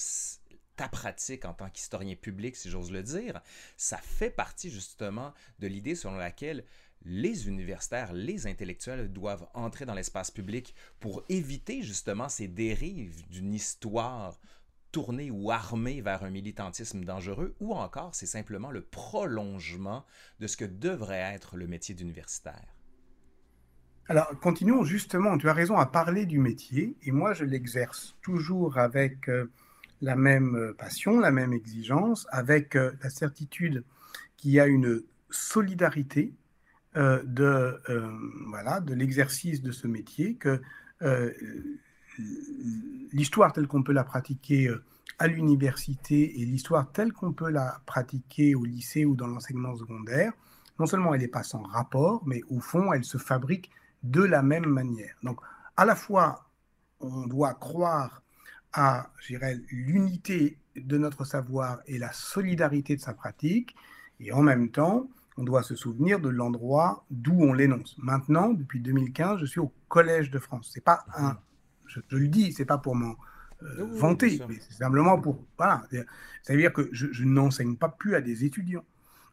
ta 0.77 0.89
pratique 0.89 1.45
en 1.45 1.53
tant 1.53 1.69
qu'historien 1.69 2.15
public, 2.15 2.57
si 2.57 2.71
j'ose 2.71 2.91
le 2.91 3.03
dire, 3.03 3.41
ça 3.77 3.99
fait 3.99 4.31
partie 4.31 4.71
justement 4.71 5.35
de 5.59 5.67
l'idée 5.67 5.95
selon 5.95 6.17
laquelle 6.17 6.65
les 7.05 7.49
universitaires, 7.49 8.13
les 8.13 8.47
intellectuels 8.47 9.13
doivent 9.13 9.47
entrer 9.55 9.87
dans 9.87 9.95
l'espace 9.95 10.31
public 10.31 10.75
pour 10.99 11.25
éviter 11.29 11.83
justement 11.83 12.29
ces 12.29 12.49
dérives 12.49 13.27
d'une 13.29 13.55
histoire 13.55 14.39
tourné 14.93 15.31
ou 15.31 15.51
armé 15.51 16.01
vers 16.01 16.25
un 16.25 16.31
militantisme 16.31 17.05
dangereux, 17.05 17.55
ou 17.61 17.75
encore 17.75 18.15
c'est 18.15 18.27
simplement 18.27 18.71
le 18.71 18.83
prolongement 18.83 20.05
de 20.41 20.47
ce 20.47 20.57
que 20.57 20.65
devrait 20.65 21.35
être 21.35 21.57
le 21.57 21.67
métier 21.67 21.95
d'universitaire? 21.95 22.75
Alors, 24.11 24.29
continuons 24.41 24.83
justement, 24.83 25.39
tu 25.39 25.49
as 25.49 25.53
raison 25.53 25.77
à 25.77 25.87
parler 25.87 26.27
du 26.27 26.41
métier, 26.41 26.97
et 27.05 27.13
moi 27.13 27.33
je 27.33 27.45
l'exerce 27.45 28.17
toujours 28.23 28.77
avec 28.77 29.29
euh, 29.29 29.49
la 30.01 30.17
même 30.17 30.57
euh, 30.57 30.75
passion, 30.75 31.21
la 31.21 31.31
même 31.31 31.53
exigence, 31.53 32.27
avec 32.31 32.75
euh, 32.75 32.91
la 33.05 33.11
certitude 33.11 33.85
qu'il 34.37 34.51
y 34.51 34.59
a 34.59 34.67
une 34.67 35.03
solidarité 35.31 36.35
de, 36.97 37.81
voilà, 38.49 38.81
de 38.81 38.95
l'exercice 38.95 39.63
de 39.63 39.71
ce 39.71 39.87
métier, 39.87 40.35
que 40.35 40.61
l'histoire 43.13 43.53
telle 43.53 43.67
qu'on 43.67 43.83
peut 43.83 43.93
la 43.93 44.05
pratiquer 44.05 44.69
euh, 44.69 44.85
à 45.19 45.27
l'université 45.27 46.41
et 46.41 46.45
l'histoire 46.45 46.91
telle 46.93 47.13
qu'on 47.13 47.33
peut 47.33 47.51
la 47.51 47.81
pratiquer 47.87 48.55
au 48.55 48.65
lycée 48.65 49.05
ou 49.05 49.15
dans 49.15 49.27
l'enseignement 49.27 49.77
secondaire, 49.77 50.33
non 50.79 50.87
seulement 50.87 51.13
elle 51.15 51.21
n'est 51.21 51.29
pas 51.29 51.43
sans 51.43 51.63
rapport, 51.63 52.23
mais 52.27 52.43
au 52.49 52.61
fond, 52.61 52.93
elle 52.93 53.05
se 53.05 53.19
fabrique 53.19 53.71
de 54.03 54.23
la 54.23 54.43
même 54.43 54.67
manière. 54.67 55.15
Donc, 55.23 55.41
à 55.77 55.85
la 55.85 55.95
fois, 55.95 56.47
on 57.01 57.27
doit 57.27 57.55
croire 57.55 58.23
à 58.73 59.11
l'unité 59.71 60.59
de 60.77 60.97
notre 60.97 61.25
savoir 61.25 61.81
et 61.87 61.99
la 61.99 62.13
solidarité 62.13 62.97
de 62.97 63.01
sa 63.01 63.13
pratique, 63.13 63.77
et 64.21 64.33
en 64.33 64.43
même 64.43 64.71
temps, 64.71 65.09
on 65.37 65.45
doit 65.45 65.63
se 65.63 65.75
souvenir 65.75 66.21
de 66.21 66.29
l'endroit 66.29 67.05
d'où 67.11 67.35
on 67.43 67.53
l'énonce. 67.53 67.97
Maintenant, 67.99 68.51
depuis 68.51 68.81
2015, 68.81 69.41
je 69.41 69.47
suis 69.47 69.61
au 69.61 69.73
Collège 69.89 70.31
de 70.31 70.39
France. 70.39 70.71
C'est 70.73 70.85
pas 70.85 71.05
un 71.17 71.37
je, 71.91 72.17
le 72.17 72.29
dis, 72.29 72.53
c'est 72.53 72.65
pas 72.65 72.79
pour 72.79 72.95
m'en 72.95 73.17
euh, 73.63 73.87
vanter, 73.93 74.41
mais 74.49 74.57
c'est 74.61 74.79
simplement 74.79 75.21
pour. 75.21 75.45
Voilà. 75.59 75.83
Ça 76.43 76.53
veut 76.53 76.59
dire 76.59 76.73
que 76.73 76.89
je, 76.93 77.25
n'enseigne 77.25 77.77
pas 77.77 77.89
plus 77.89 78.15
à 78.15 78.21
des 78.21 78.45
étudiants. 78.45 78.85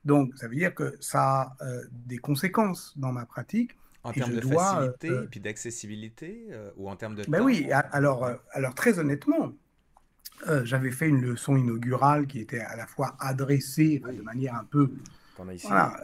Donc, 0.05 0.37
ça 0.37 0.47
veut 0.47 0.55
dire 0.55 0.73
que 0.73 0.95
ça 0.99 1.21
a 1.21 1.55
euh, 1.61 1.83
des 1.91 2.17
conséquences 2.17 2.93
dans 2.97 3.11
ma 3.11 3.25
pratique. 3.25 3.77
En 4.03 4.13
termes 4.13 4.35
de 4.35 4.41
facilité 4.41 5.07
et 5.07 5.27
puis 5.29 5.41
d'accessibilité 5.41 6.47
ou 6.77 6.89
en 6.89 6.95
termes 6.95 7.15
de. 7.15 7.23
Ben 7.27 7.41
oui, 7.41 7.69
alors, 7.71 8.29
alors 8.53 8.73
très 8.73 8.99
honnêtement, 8.99 9.51
j'avais 10.63 10.91
fait 10.91 11.09
une 11.09 11.21
leçon 11.21 11.57
inaugurale 11.57 12.25
qui 12.25 12.39
était 12.39 12.61
à 12.61 12.77
la 12.77 12.87
fois 12.87 13.17
adressée 13.19 13.99
de 13.99 14.21
manière 14.21 14.55
un 14.55 14.63
peu. 14.63 14.91
Voilà, 15.63 15.97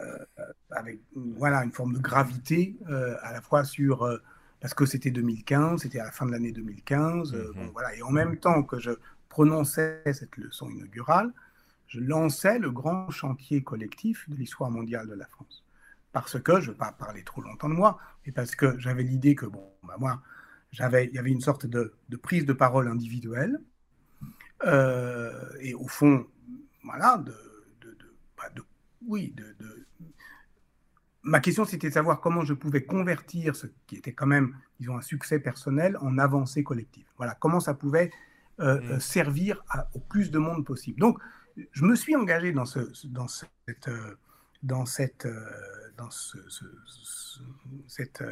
avec 0.70 1.00
voilà, 1.14 1.64
une 1.64 1.72
forme 1.72 1.94
de 1.94 1.98
gravité, 1.98 2.76
à 3.22 3.32
la 3.32 3.40
fois 3.40 3.64
sur 3.64 4.06
parce 4.64 4.72
que 4.72 4.86
c'était 4.86 5.10
2015, 5.10 5.82
c'était 5.82 6.00
à 6.00 6.04
la 6.04 6.10
fin 6.10 6.24
de 6.24 6.30
l'année 6.30 6.50
2015. 6.50 7.34
Euh, 7.34 7.52
mhm. 7.54 7.68
voilà. 7.74 7.94
Et 7.96 8.02
en 8.02 8.10
même 8.10 8.38
temps 8.38 8.62
que 8.62 8.78
je 8.80 8.92
prononçais 9.28 10.00
cette 10.06 10.38
leçon 10.38 10.70
inaugurale, 10.70 11.34
je 11.86 12.00
lançais 12.00 12.58
le 12.58 12.70
grand 12.70 13.10
chantier 13.10 13.62
collectif 13.62 14.26
de 14.30 14.36
l'histoire 14.36 14.70
mondiale 14.70 15.06
de 15.06 15.12
la 15.12 15.26
France. 15.26 15.66
Parce 16.12 16.40
que, 16.40 16.60
je 16.62 16.68
ne 16.68 16.72
veux 16.72 16.78
pas 16.78 16.92
parler 16.92 17.22
trop 17.24 17.42
longtemps 17.42 17.68
de 17.68 17.74
moi, 17.74 17.98
mais 18.24 18.32
parce 18.32 18.56
que 18.56 18.78
j'avais 18.78 19.02
l'idée 19.02 19.34
que, 19.34 19.44
bon, 19.44 19.70
bah 19.82 19.96
moi, 19.98 20.22
j'avais, 20.72 21.08
il 21.08 21.12
y 21.12 21.18
avait 21.18 21.30
une 21.30 21.42
sorte 21.42 21.66
de, 21.66 21.92
prise 22.22 22.46
de 22.46 22.54
parole 22.54 22.88
individuelle, 22.88 23.60
euh, 24.64 25.50
et 25.60 25.74
au 25.74 25.88
fond, 25.88 26.26
voilà, 26.82 27.18
de, 27.18 27.36
bah, 28.38 28.44
oui, 29.06 29.34
de, 29.36 29.54
ma 31.24 31.40
question, 31.40 31.64
c'était 31.64 31.88
de 31.88 31.94
savoir 31.94 32.20
comment 32.20 32.44
je 32.44 32.54
pouvais 32.54 32.84
convertir 32.84 33.56
ce 33.56 33.66
qui 33.86 33.96
était 33.96 34.12
quand 34.12 34.26
même, 34.26 34.54
disons, 34.78 34.96
un 34.96 35.02
succès 35.02 35.40
personnel 35.40 35.96
en 36.00 36.18
avancée 36.18 36.62
collective. 36.62 37.06
Voilà, 37.16 37.34
comment 37.34 37.60
ça 37.60 37.74
pouvait 37.74 38.10
euh, 38.60 38.80
mmh. 38.80 39.00
servir 39.00 39.64
au 39.94 39.98
plus 39.98 40.30
de 40.30 40.38
monde 40.38 40.64
possible. 40.64 41.00
Donc, 41.00 41.18
je 41.72 41.84
me 41.84 41.96
suis 41.96 42.14
engagé 42.14 42.52
dans 42.52 42.66
ce, 42.66 42.80
dans 43.06 43.28
cette, 43.28 43.90
dans 44.62 44.86
cette, 44.86 45.26
dans 45.96 46.10
ce, 46.10 46.38
cette, 47.86 48.22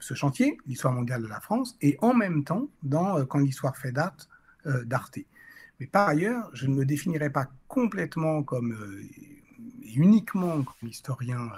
ce 0.00 0.14
chantier, 0.14 0.58
l'histoire 0.66 0.92
mondiale 0.92 1.22
de 1.22 1.28
la 1.28 1.40
France, 1.40 1.76
et 1.80 1.96
en 2.00 2.14
même 2.14 2.44
temps 2.44 2.68
dans 2.82 3.24
Quand 3.26 3.38
l'histoire 3.38 3.76
fait 3.76 3.92
date 3.92 4.28
d'Arte. 4.64 5.18
Mais 5.78 5.86
par 5.86 6.08
ailleurs, 6.08 6.50
je 6.52 6.66
ne 6.66 6.74
me 6.74 6.84
définirais 6.84 7.30
pas 7.30 7.48
complètement 7.68 8.42
comme 8.42 8.76
uniquement 9.94 10.64
comme 10.64 10.88
historien 10.88 11.48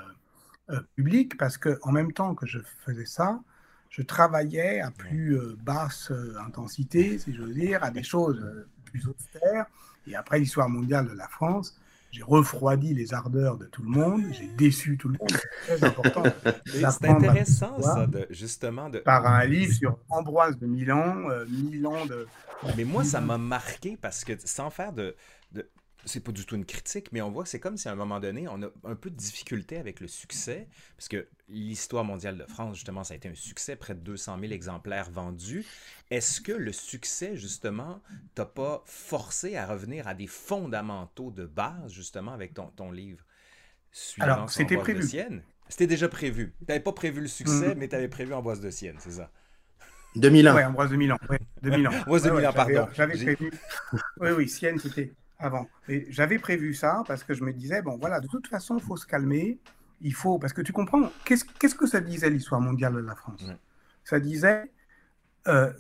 public, 0.94 1.36
parce 1.38 1.56
que 1.56 1.78
en 1.82 1.92
même 1.92 2.12
temps 2.12 2.34
que 2.34 2.46
je 2.46 2.58
faisais 2.84 3.06
ça, 3.06 3.40
je 3.90 4.02
travaillais 4.02 4.80
à 4.80 4.90
plus 4.90 5.38
basse 5.62 6.12
intensité, 6.44 7.18
si 7.18 7.34
j'ose 7.34 7.54
dire, 7.54 7.82
à 7.82 7.90
des 7.90 8.02
choses 8.02 8.44
plus 8.84 9.06
austères. 9.08 9.66
Et 10.06 10.14
après 10.14 10.38
l'histoire 10.38 10.68
mondiale 10.68 11.08
de 11.08 11.14
la 11.14 11.28
France, 11.28 11.78
j'ai 12.10 12.22
refroidi 12.22 12.94
les 12.94 13.12
ardeurs 13.12 13.58
de 13.58 13.66
tout 13.66 13.82
le 13.82 13.90
monde, 13.90 14.22
j'ai 14.32 14.46
déçu 14.46 14.96
tout 14.96 15.08
le 15.08 15.18
monde. 15.18 15.30
C'est 15.30 15.78
très 15.78 15.86
important. 15.86 16.22
C'est 16.66 17.08
intéressant, 17.08 17.80
ça, 17.82 18.06
de, 18.06 18.26
justement. 18.30 18.88
De... 18.88 18.98
Par 18.98 19.26
un 19.26 19.44
livre 19.44 19.74
sur 19.74 19.98
Ambroise 20.08 20.58
de 20.58 20.66
Milan, 20.66 21.28
euh, 21.30 21.44
Milan 21.46 22.06
de. 22.06 22.26
Mais 22.76 22.84
moi, 22.84 23.04
ça 23.04 23.20
m'a 23.20 23.38
marqué 23.38 23.98
parce 24.00 24.24
que 24.24 24.32
sans 24.38 24.70
faire 24.70 24.92
de, 24.92 25.14
c'est 26.04 26.20
pas 26.20 26.32
du 26.32 26.46
tout 26.46 26.56
une 26.56 26.64
critique, 26.64 27.12
mais 27.12 27.20
on 27.20 27.30
voit 27.30 27.42
que 27.42 27.48
c'est 27.48 27.60
comme 27.60 27.76
si 27.76 27.88
à 27.88 27.92
un 27.92 27.96
moment 27.96 28.20
donné, 28.20 28.48
on 28.48 28.62
a 28.62 28.68
un 28.84 28.94
peu 28.94 29.10
de 29.10 29.16
difficulté 29.16 29.76
avec 29.76 30.00
le 30.00 30.08
succès, 30.08 30.68
parce 30.96 31.08
que 31.08 31.28
l'histoire 31.48 32.04
mondiale 32.04 32.38
de 32.38 32.46
France, 32.46 32.76
justement, 32.76 33.04
ça 33.04 33.14
a 33.14 33.16
été 33.16 33.28
un 33.28 33.34
succès, 33.34 33.76
près 33.76 33.94
de 33.94 34.00
200 34.00 34.38
000 34.40 34.52
exemplaires 34.52 35.10
vendus. 35.10 35.66
Est-ce 36.10 36.40
que 36.40 36.52
le 36.52 36.72
succès, 36.72 37.36
justement, 37.36 38.00
t'a 38.34 38.46
pas 38.46 38.82
forcé 38.86 39.56
à 39.56 39.66
revenir 39.66 40.06
à 40.08 40.14
des 40.14 40.26
fondamentaux 40.26 41.30
de 41.30 41.46
base, 41.46 41.92
justement, 41.92 42.32
avec 42.32 42.54
ton, 42.54 42.66
ton 42.68 42.90
livre 42.90 43.24
Alors, 44.20 44.50
c'était 44.50 44.76
prévu. 44.76 45.02
C'était 45.68 45.86
déjà 45.86 46.08
prévu. 46.08 46.54
Tu 46.60 46.64
n'avais 46.68 46.80
pas 46.80 46.92
prévu 46.92 47.20
le 47.20 47.28
succès, 47.28 47.74
mm. 47.74 47.78
mais 47.78 47.88
tu 47.88 47.94
avais 47.94 48.08
prévu 48.08 48.32
Ambroise 48.32 48.60
de 48.60 48.70
Sienne, 48.70 48.96
c'est 49.00 49.12
ça? 49.12 49.30
2000 50.16 50.48
ans. 50.48 50.56
Oui, 50.56 50.64
Ambroise 50.64 50.90
de 50.90 50.96
Milan. 50.96 51.18
Ouais, 51.28 51.38
de 51.60 51.70
Milan. 51.70 51.90
Ambroise 51.92 52.22
de 52.22 52.30
Milan, 52.30 52.52
pardon. 52.54 52.88
J'avais 52.94 53.12
prévu. 53.12 53.52
oui, 54.20 54.30
oui, 54.30 54.48
Sienne, 54.48 54.78
c'était 54.78 55.12
avant. 55.38 55.68
Et 55.88 56.06
j'avais 56.10 56.38
prévu 56.38 56.74
ça 56.74 57.02
parce 57.06 57.24
que 57.24 57.34
je 57.34 57.44
me 57.44 57.52
disais, 57.52 57.82
bon, 57.82 57.96
voilà, 57.98 58.20
de 58.20 58.26
toute 58.26 58.48
façon, 58.48 58.76
il 58.78 58.82
faut 58.82 58.96
se 58.96 59.06
calmer. 59.06 59.58
Il 60.00 60.14
faut, 60.14 60.38
parce 60.38 60.52
que 60.52 60.62
tu 60.62 60.72
comprends, 60.72 61.10
qu'est-ce 61.24 61.44
qu'est-ce 61.58 61.74
que 61.74 61.86
ça 61.86 62.00
disait 62.00 62.30
l'histoire 62.30 62.60
mondiale 62.60 62.94
de 62.94 62.98
la 62.98 63.16
France? 63.16 63.44
Ça 64.04 64.20
disait, 64.20 64.70
euh, 65.48 65.72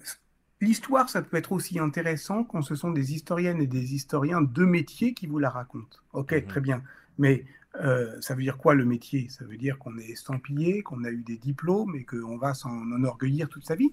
l'histoire, 0.60 1.08
ça 1.08 1.22
peut 1.22 1.36
être 1.36 1.52
aussi 1.52 1.78
intéressant 1.78 2.44
quand 2.44 2.62
ce 2.62 2.74
sont 2.74 2.90
des 2.90 3.14
historiennes 3.14 3.62
et 3.62 3.66
des 3.66 3.94
historiens 3.94 4.42
de 4.42 4.64
métier 4.64 5.14
qui 5.14 5.26
vous 5.26 5.38
la 5.38 5.50
racontent. 5.50 5.98
Ok, 6.12 6.32
mhm. 6.32 6.46
très 6.46 6.60
bien. 6.60 6.82
Mais 7.18 7.44
euh, 7.80 8.20
ça 8.20 8.34
veut 8.34 8.42
dire 8.42 8.58
quoi 8.58 8.74
le 8.74 8.84
métier? 8.84 9.28
Ça 9.28 9.44
veut 9.44 9.56
dire 9.56 9.78
qu'on 9.78 9.96
est 9.98 10.08
estampillé, 10.08 10.82
qu'on 10.82 11.04
a 11.04 11.10
eu 11.10 11.22
des 11.22 11.36
diplômes 11.36 11.94
et 11.94 12.04
qu'on 12.04 12.38
va 12.38 12.54
s'en 12.54 12.70
enorgueillir 12.70 13.48
toute 13.48 13.64
sa 13.64 13.76
vie? 13.76 13.92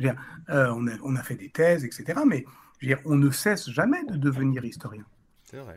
Euh, 0.00 0.12
on, 0.48 0.88
a, 0.88 0.92
on, 1.04 1.14
a, 1.14 1.22
fait 1.22 1.36
des 1.36 1.50
thèses, 1.50 1.84
etc. 1.84 2.20
Mais 2.26 2.44
on 3.04 3.16
ne 3.16 3.30
cesse 3.30 3.70
jamais 3.70 4.04
de 4.04 4.16
devenir 4.16 4.64
historien. 4.64 5.04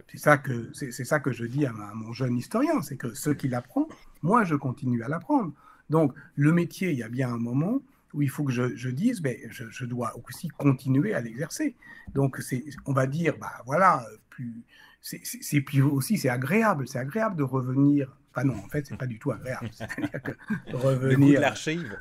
C'est 0.07 0.17
ça 0.17 0.37
que 0.37 0.71
c'est 0.73 0.91
ça 0.91 1.19
que 1.19 1.31
je 1.31 1.45
dis 1.45 1.65
à, 1.65 1.73
mon 1.93 2.11
jeune 2.13 2.37
historien, 2.37 2.81
c'est 2.81 2.97
que 2.97 3.13
ce 3.13 3.29
qu'il 3.29 3.53
apprend, 3.53 3.87
moi 4.21 4.43
je 4.43 4.55
continue 4.55 5.03
à 5.03 5.07
l'apprendre. 5.07 5.53
Donc 5.89 6.13
le 6.35 6.51
métier, 6.51 6.91
il 6.91 6.97
y 6.97 7.03
a 7.03 7.09
bien 7.09 7.29
un 7.29 7.37
moment 7.37 7.81
où 8.13 8.21
il 8.21 8.29
faut 8.29 8.43
que 8.43 8.51
je, 8.51 8.89
dise, 8.89 9.21
ben, 9.21 9.37
je, 9.49 9.85
dois 9.85 10.13
aussi 10.27 10.47
continuer 10.47 11.13
à 11.13 11.21
l'exercer. 11.21 11.75
Donc 12.15 12.37
c'est, 12.37 12.63
on 12.85 12.93
va 12.93 13.05
dire, 13.05 13.35
bah 13.39 13.61
voilà, 13.65 14.05
plus 14.29 14.63
c'est 15.01 15.61
plus 15.61 15.81
aussi 15.81 16.17
c'est 16.17 16.29
agréable, 16.29 16.87
c'est 16.87 16.99
agréable 16.99 17.35
de 17.35 17.43
revenir. 17.43 18.17
Enfin 18.31 18.45
non, 18.45 18.55
en 18.55 18.69
fait 18.69 18.85
c'est 18.87 18.97
pas 18.97 19.07
du 19.07 19.19
tout 19.19 19.31
agréable. 19.31 19.69
C'est-à-dire 19.71 20.21
que 20.23 20.31
revenir 20.73 21.43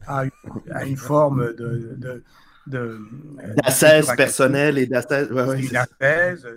à, 0.06 0.24
à, 0.70 0.84
une 0.86 0.96
forme 0.96 1.54
de 1.54 1.94
de 1.98 2.24
d'assaise 2.66 4.12
personnelle 4.16 4.78
et 4.78 4.86
d'assaise. 4.86 5.28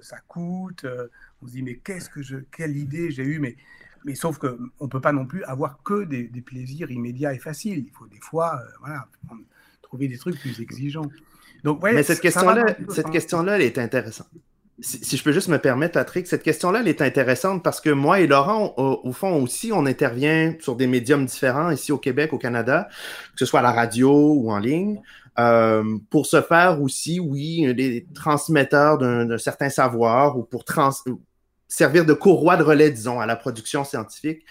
ça 0.01 0.17
coûte. 0.27 0.85
Euh, 0.85 1.07
on 1.41 1.47
se 1.47 1.51
dit 1.53 1.63
mais 1.63 1.75
qu'est-ce 1.75 2.09
que 2.09 2.21
je, 2.21 2.37
quelle 2.55 2.75
idée 2.75 3.11
j'ai 3.11 3.23
eue, 3.23 3.39
mais 3.39 3.55
mais 4.05 4.15
sauf 4.15 4.37
que 4.37 4.57
on 4.79 4.87
peut 4.87 5.01
pas 5.01 5.11
non 5.11 5.25
plus 5.25 5.43
avoir 5.43 5.81
que 5.83 6.03
des, 6.03 6.29
plaisirs 6.41 6.91
immédiats 6.91 7.33
et 7.33 7.37
faciles. 7.37 7.85
Il 7.85 7.91
faut 7.91 8.07
des 8.07 8.19
fois, 8.21 8.59
euh, 8.59 8.69
voilà, 8.79 9.07
trouver 9.81 10.07
des 10.07 10.17
trucs 10.17 10.39
plus 10.39 10.59
exigeants. 10.61 11.09
Donc, 11.63 11.83
mais 11.83 12.03
cette 12.03 12.21
question-là, 12.21 12.75
cette 12.89 13.09
question-là, 13.09 13.55
elle 13.55 13.63
est 13.63 13.77
intéressante. 13.77 14.29
Si, 14.81 15.17
je 15.17 15.23
peux 15.23 15.33
juste 15.33 15.49
me 15.49 15.57
permettre, 15.57 15.95
Patrick, 15.95 16.25
cette 16.25 16.41
question-là, 16.41 16.79
elle 16.79 16.87
est 16.87 17.01
intéressante 17.01 17.61
parce 17.63 17.81
que 17.81 17.89
moi 17.89 18.21
et 18.21 18.27
Laurent, 18.27 18.73
au, 18.77 19.11
fond 19.11 19.43
aussi, 19.43 19.71
on 19.73 19.85
intervient 19.85 20.55
sur 20.61 20.77
des 20.77 20.87
médiums 20.87 21.25
différents 21.25 21.69
ici 21.69 21.91
au 21.91 21.97
Québec, 21.97 22.31
au 22.31 22.37
Canada, 22.37 22.87
que 23.33 23.39
ce 23.39 23.45
soit 23.45 23.59
à 23.59 23.63
la 23.63 23.73
radio 23.73 24.09
ou 24.09 24.51
en 24.51 24.57
ligne. 24.57 25.01
Euh, 25.39 25.97
pour 26.09 26.25
se 26.25 26.41
faire 26.41 26.81
aussi, 26.81 27.19
oui, 27.19 27.73
des 27.73 28.05
transmetteurs 28.13 28.97
d'un 28.97 29.37
certain 29.37 29.69
savoir 29.69 30.37
ou 30.37 30.43
pour 30.43 30.65
servir 31.67 32.05
de 32.05 32.13
courroie 32.13 32.57
de 32.57 32.63
relais, 32.63 32.91
disons, 32.91 33.21
à 33.21 33.25
la 33.25 33.37
production 33.37 33.85
scientifique 33.85 34.43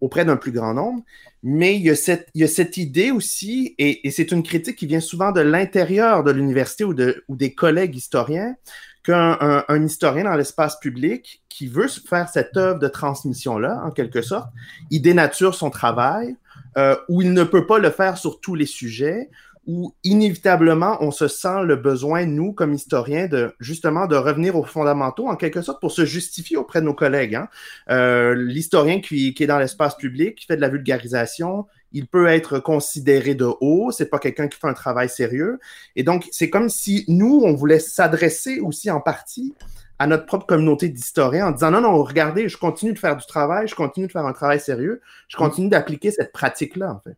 auprès 0.00 0.24
d'un 0.24 0.36
plus 0.36 0.52
grand 0.52 0.74
nombre. 0.74 1.02
Mais 1.42 1.76
il 1.76 1.82
y 1.82 1.90
a 1.90 1.94
cette, 1.94 2.76
idée 2.76 3.12
aussi, 3.12 3.74
et, 3.78 4.10
c'est 4.10 4.32
une 4.32 4.42
critique 4.42 4.76
qui 4.76 4.86
vient 4.86 5.00
souvent 5.00 5.30
de 5.30 5.40
l'intérieur 5.40 6.24
de 6.24 6.32
l'université 6.32 6.82
ou, 6.82 6.92
de, 6.92 7.24
ou 7.28 7.36
des 7.36 7.54
collègues 7.54 7.94
historiens, 7.94 8.56
qu'un 9.04 9.64
un, 9.68 9.84
historien 9.84 10.24
dans 10.24 10.34
l'espace 10.34 10.80
public 10.80 11.44
qui 11.48 11.68
veut 11.68 11.86
faire 11.86 12.28
cette 12.28 12.56
œuvre 12.56 12.80
de 12.80 12.88
transmission-là, 12.88 13.80
en 13.84 13.92
quelque 13.92 14.22
sorte, 14.22 14.48
il 14.90 15.00
dénature 15.00 15.54
son 15.54 15.70
travail, 15.70 16.36
euh, 16.76 16.96
ou 17.08 17.22
il 17.22 17.32
ne 17.32 17.44
peut 17.44 17.66
pas 17.66 17.78
le 17.78 17.90
faire 17.90 18.18
sur 18.18 18.40
tous 18.40 18.56
les 18.56 18.66
sujets, 18.66 19.30
où 19.66 19.94
inévitablement 20.04 20.96
on 21.00 21.10
se 21.10 21.28
sent 21.28 21.64
le 21.64 21.76
besoin, 21.76 22.24
nous, 22.24 22.52
comme 22.52 22.72
historiens, 22.72 23.26
de 23.26 23.54
justement 23.58 24.06
de 24.06 24.16
revenir 24.16 24.56
aux 24.56 24.64
fondamentaux, 24.64 25.26
en 25.26 25.36
quelque 25.36 25.60
sorte, 25.60 25.80
pour 25.80 25.90
se 25.90 26.04
justifier 26.04 26.56
auprès 26.56 26.80
de 26.80 26.86
nos 26.86 26.94
collègues. 26.94 27.34
Hein. 27.34 27.48
Euh, 27.90 28.34
l'historien 28.34 29.00
qui, 29.00 29.34
qui, 29.34 29.42
est 29.42 29.48
dans 29.48 29.58
l'espace 29.58 29.96
public, 29.96 30.36
qui 30.36 30.46
fait 30.46 30.56
de 30.56 30.60
la 30.60 30.68
vulgarisation, 30.68 31.66
il 31.92 32.06
peut 32.06 32.26
être 32.26 32.58
considéré 32.58 33.34
de 33.34 33.48
haut, 33.60 33.90
c'est 33.90 34.10
pas 34.10 34.18
quelqu'un 34.18 34.48
qui 34.48 34.58
fait 34.58 34.68
un 34.68 34.74
travail 34.74 35.08
sérieux. 35.08 35.58
Et 35.96 36.04
donc, 36.04 36.28
c'est 36.30 36.50
comme 36.50 36.68
si 36.68 37.04
nous, 37.08 37.42
on 37.44 37.54
voulait 37.54 37.80
s'adresser 37.80 38.60
aussi 38.60 38.90
en 38.90 39.00
partie 39.00 39.54
à 39.98 40.06
notre 40.06 40.26
propre 40.26 40.46
communauté 40.46 40.88
d'historiens 40.88 41.48
en 41.48 41.50
disant 41.52 41.70
non, 41.70 41.80
non, 41.80 42.02
regardez, 42.02 42.48
je 42.48 42.58
continue 42.58 42.92
de 42.92 42.98
faire 42.98 43.16
du 43.16 43.26
travail, 43.26 43.66
je 43.66 43.74
continue 43.74 44.06
de 44.06 44.12
faire 44.12 44.26
un 44.26 44.32
travail 44.32 44.60
sérieux, 44.60 45.00
je 45.28 45.36
continue 45.36 45.68
d'appliquer 45.68 46.10
cette 46.10 46.32
pratique-là, 46.32 46.92
en 46.92 47.00
fait. 47.00 47.16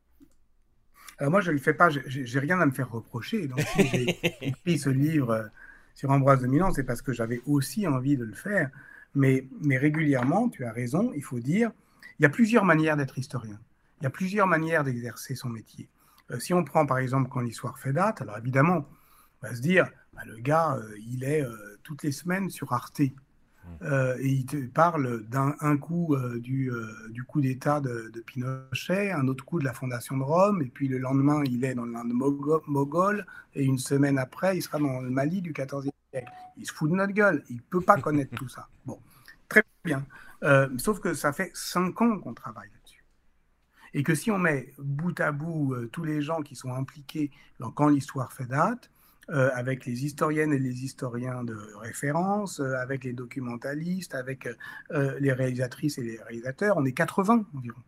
Alors 1.19 1.33
moi, 1.33 1.41
je 1.41 1.51
ne 1.51 1.57
le 1.57 1.61
fais 1.61 1.75
pas, 1.75 1.89
j'ai 1.91 2.39
rien 2.39 2.61
à 2.61 2.67
me 2.67 2.71
faire 2.71 2.91
reprocher. 2.91 3.49
Donc, 3.49 3.61
si 3.61 3.87
j'ai 3.89 4.19
écrit 4.43 4.79
ce 4.79 4.89
livre 4.89 5.31
euh, 5.31 5.45
sur 5.95 6.11
Ambroise 6.11 6.41
de 6.41 6.47
Milan, 6.47 6.73
c'est 6.73 6.85
parce 6.85 7.03
que 7.03 7.13
j'avais 7.13 7.41
aussi 7.47 7.87
envie 7.87 8.17
de 8.17 8.25
le 8.25 8.35
faire. 8.35 8.71
Mais, 9.15 9.49
mais 9.61 9.79
régulièrement, 9.79 10.49
tu 10.49 10.65
as 10.65 10.73
raison, 10.73 11.13
il 11.17 11.23
faut 11.23 11.41
dire, 11.41 11.73
il 12.19 12.23
y 12.23 12.27
a 12.27 12.29
plusieurs 12.29 12.65
manières 12.65 12.97
d'être 12.97 13.19
historien. 13.19 13.59
Il 14.01 14.05
y 14.05 14.07
a 14.07 14.11
plusieurs 14.11 14.47
manières 14.47 14.85
d'exercer 14.85 15.35
son 15.35 15.49
métier. 15.49 15.89
Euh, 16.31 16.39
si 16.39 16.55
on 16.55 16.63
prend 16.63 16.87
par 16.87 16.99
exemple 16.99 17.29
quand 17.31 17.41
l'histoire 17.41 17.79
fait 17.79 17.93
date, 17.93 18.23
alors 18.23 18.39
évidemment, 18.39 18.87
on 19.43 19.49
va 19.49 19.55
se 19.57 19.61
dire, 19.61 19.91
bah, 20.13 20.23
le 20.25 20.37
gars, 20.39 20.77
euh, 20.77 20.95
il 20.99 21.25
est 21.25 21.45
toutes 21.83 22.05
les 22.05 22.13
semaines 22.13 22.49
sur 22.49 22.73
Arte. 22.73 23.03
Euh, 23.83 24.17
et 24.21 24.29
il 24.29 24.71
parle 24.71 25.23
d'un 25.29 25.77
coup 25.77 26.15
euh, 26.15 26.41
du, 26.41 26.71
euh, 26.71 27.09
du, 27.11 27.23
coup 27.25 27.41
d'État 27.41 27.81
de, 27.81 28.11
Pinochet, 28.27 29.13
un 29.13 29.29
autre 29.29 29.45
coup 29.45 29.59
de 29.61 29.65
la 29.65 29.73
fondation 29.73 30.17
de 30.17 30.23
Rome, 30.23 30.63
et 30.63 30.69
puis 30.69 30.89
le 30.89 30.99
lendemain, 30.99 31.43
il 31.45 31.65
est 31.65 31.75
dans 31.75 31.85
l'Inde 31.85 32.13
mogol, 32.67 33.27
et 33.55 33.65
une 33.65 33.79
semaine 33.79 34.19
après, 34.19 34.57
il 34.57 34.63
sera 34.63 34.79
dans 34.79 35.01
le 35.01 35.11
Mali 35.11 35.41
du 35.41 35.53
XIVe 35.53 35.93
siècle. 36.13 36.33
Il 36.57 36.67
se 36.67 36.73
fout 36.73 36.91
de 36.91 36.97
notre 36.97 37.13
gueule, 37.13 37.45
il 37.51 37.57
ne 37.57 37.63
peut 37.71 37.81
pas 37.81 37.97
connaître 37.97 38.35
tout 38.35 38.49
ça. 38.49 38.69
Bon, 38.85 38.99
très 39.49 39.63
bien. 39.85 40.05
sauf 40.79 41.01
que 41.01 41.15
ça 41.15 41.33
fait 41.33 41.53
cinq 41.55 42.01
ans 42.03 42.19
qu'on 42.19 42.35
travaille 42.35 42.69
là-dessus. 42.71 43.05
Et 43.95 44.03
que 44.03 44.15
si 44.15 44.31
on 44.31 44.39
met 44.39 44.75
bout 44.79 45.19
à 45.21 45.31
bout 45.31 45.75
tous 45.93 46.05
les 46.05 46.21
gens 46.21 46.43
qui 46.43 46.57
sont 46.57 46.75
impliqués 46.75 47.31
dans 47.61 47.71
quand 47.71 47.89
l'histoire 47.89 48.33
fait 48.33 48.47
date, 48.47 48.91
euh, 49.31 49.51
avec 49.55 49.87
les 49.87 50.05
historiennes 50.05 50.53
et 50.53 50.59
les 50.59 50.85
historiens 50.85 51.45
de 51.45 51.57
référence, 51.81 52.61
euh, 52.61 52.75
avec 52.77 53.05
les 53.05 53.13
documentalistes, 53.13 54.15
avec 54.15 54.49
les 54.91 55.33
réalisatrices 55.33 55.99
et 55.99 56.03
les 56.03 56.19
réalisateurs. 56.19 56.77
On 56.77 56.85
est 56.85 56.93
80 56.93 57.45
environ. 57.55 57.81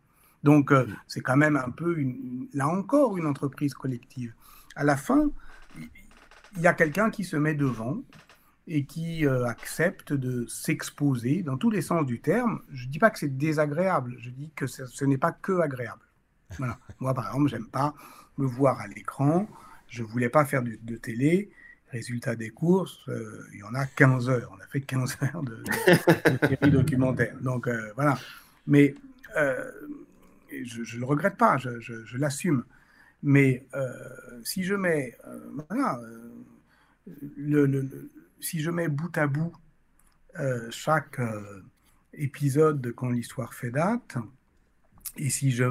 Donc, 0.43 0.73
c'est 1.07 1.21
quand 1.21 1.37
même 1.37 1.57
un 1.57 1.71
peu, 1.71 1.99
une, 1.99 2.49
là 2.55 2.67
encore, 2.67 3.19
une 3.19 3.27
entreprise 3.27 3.75
collective. 3.75 4.33
À 4.75 4.85
la 4.85 4.97
fin, 4.97 5.31
il 6.57 6.63
y 6.63 6.67
a 6.67 6.73
quelqu'un 6.73 7.11
qui 7.11 7.25
se 7.25 7.37
met 7.37 7.55
devant 7.55 8.03
et 8.67 8.87
qui 8.87 9.27
accepte 9.27 10.15
de 10.15 10.47
s'exposer 10.47 11.43
dans 11.43 11.59
tous 11.59 11.69
les 11.69 11.83
sens 11.83 12.07
du 12.07 12.21
terme. 12.21 12.63
Je 12.71 12.87
ne 12.87 12.91
dis 12.91 12.99
pas 12.99 13.11
que 13.11 13.19
c'est 13.19 13.37
désagréable, 13.37 14.17
je 14.19 14.31
dis 14.31 14.51
que 14.57 14.67
ce 14.67 15.05
n'est 15.05 15.19
pas 15.19 15.33
que 15.33 15.61
agréable. 15.61 16.03
Moi, 16.99 17.15
par 17.15 17.27
exemple, 17.27 17.49
j'aime 17.49 17.69
pas 17.69 17.95
me 18.39 18.47
voir 18.47 18.81
à 18.81 18.87
l'écran. 18.89 19.47
Je 19.91 20.05
voulais 20.05 20.29
pas 20.29 20.45
faire 20.45 20.63
de, 20.63 20.97
télé. 20.97 21.51
Résultat 21.91 22.37
des 22.37 22.51
courses, 22.51 23.01
euh, 23.09 23.45
il 23.53 23.59
y 23.59 23.63
en 23.65 23.75
a 23.75 23.85
15 23.85 24.31
heures. 24.31 24.57
On 24.57 24.63
a 24.63 24.67
fait 24.69 24.81
15 24.81 25.19
heures 25.23 25.43
de, 25.43 25.65
de, 26.63 26.71
documentaire. 26.71 27.37
Donc 27.41 27.67
euh, 27.67 27.91
voilà. 27.97 28.17
Mais 28.69 28.95
euh, 29.37 29.69
je 30.63 30.95
ne 30.95 31.01
le 31.01 31.05
regrette 31.05 31.37
pas, 31.37 31.59
je, 31.59 32.17
l'assume. 32.17 32.65
Mais 33.25 33.67
si 34.45 34.63
je 34.63 34.75
mets, 34.75 35.19
si 38.41 38.61
je 38.61 38.71
mets 38.71 38.89
bout 38.89 39.19
à 39.19 39.27
bout 39.27 39.53
chaque 40.71 41.21
épisode 42.15 42.81
de 42.81 42.93
Quand 42.93 43.11
l'histoire 43.11 43.53
fait 43.53 43.71
date, 43.71 44.17
et 45.17 45.29
si 45.29 45.51
je 45.51 45.65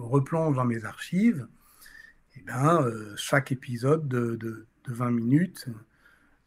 replonge 0.00 0.56
dans 0.56 0.64
mes 0.64 0.84
archives, 0.84 1.46
eh 2.46 2.50
euh, 2.50 3.14
chaque 3.16 3.52
épisode 3.52 4.08
de, 4.08 4.36
de, 4.36 4.66
20 4.86 5.10
minutes 5.10 5.66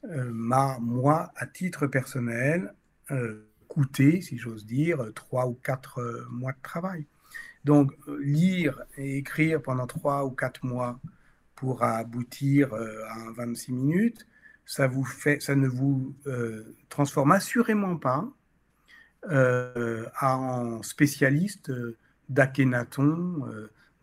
euh, 0.06 0.32
m'a, 0.32 0.80
moi, 0.80 1.32
à 1.36 1.45
titre 1.45 1.86
personnel, 1.86 2.73
euh, 3.12 3.45
coûté, 3.67 4.21
si 4.21 4.38
j'ose 4.38 4.65
dire, 4.65 5.12
3 5.13 5.47
ou 5.47 5.54
4 5.54 6.27
mois 6.32 6.54
de 6.54 6.62
travail. 6.63 7.06
Donc, 7.63 7.93
lire 8.19 8.82
et 8.97 9.17
écrire 9.17 9.62
pendant 9.62 9.86
3 9.86 10.25
ou 10.25 10.32
4 10.32 10.65
mois 10.65 10.99
pour 11.56 11.84
aboutir 11.84 12.73
à 12.73 13.32
26 13.36 13.71
minutes, 13.73 14.27
ça, 14.65 14.88
vous 14.88 15.04
fait, 15.04 15.39
ça 15.39 15.56
ne 15.56 15.67
vous 15.67 16.15
transforme 16.89 17.32
assurément 17.32 17.97
pas 17.97 18.27
en 19.30 20.82
spécialiste 20.82 21.71
d'Akhenaton, 22.27 23.45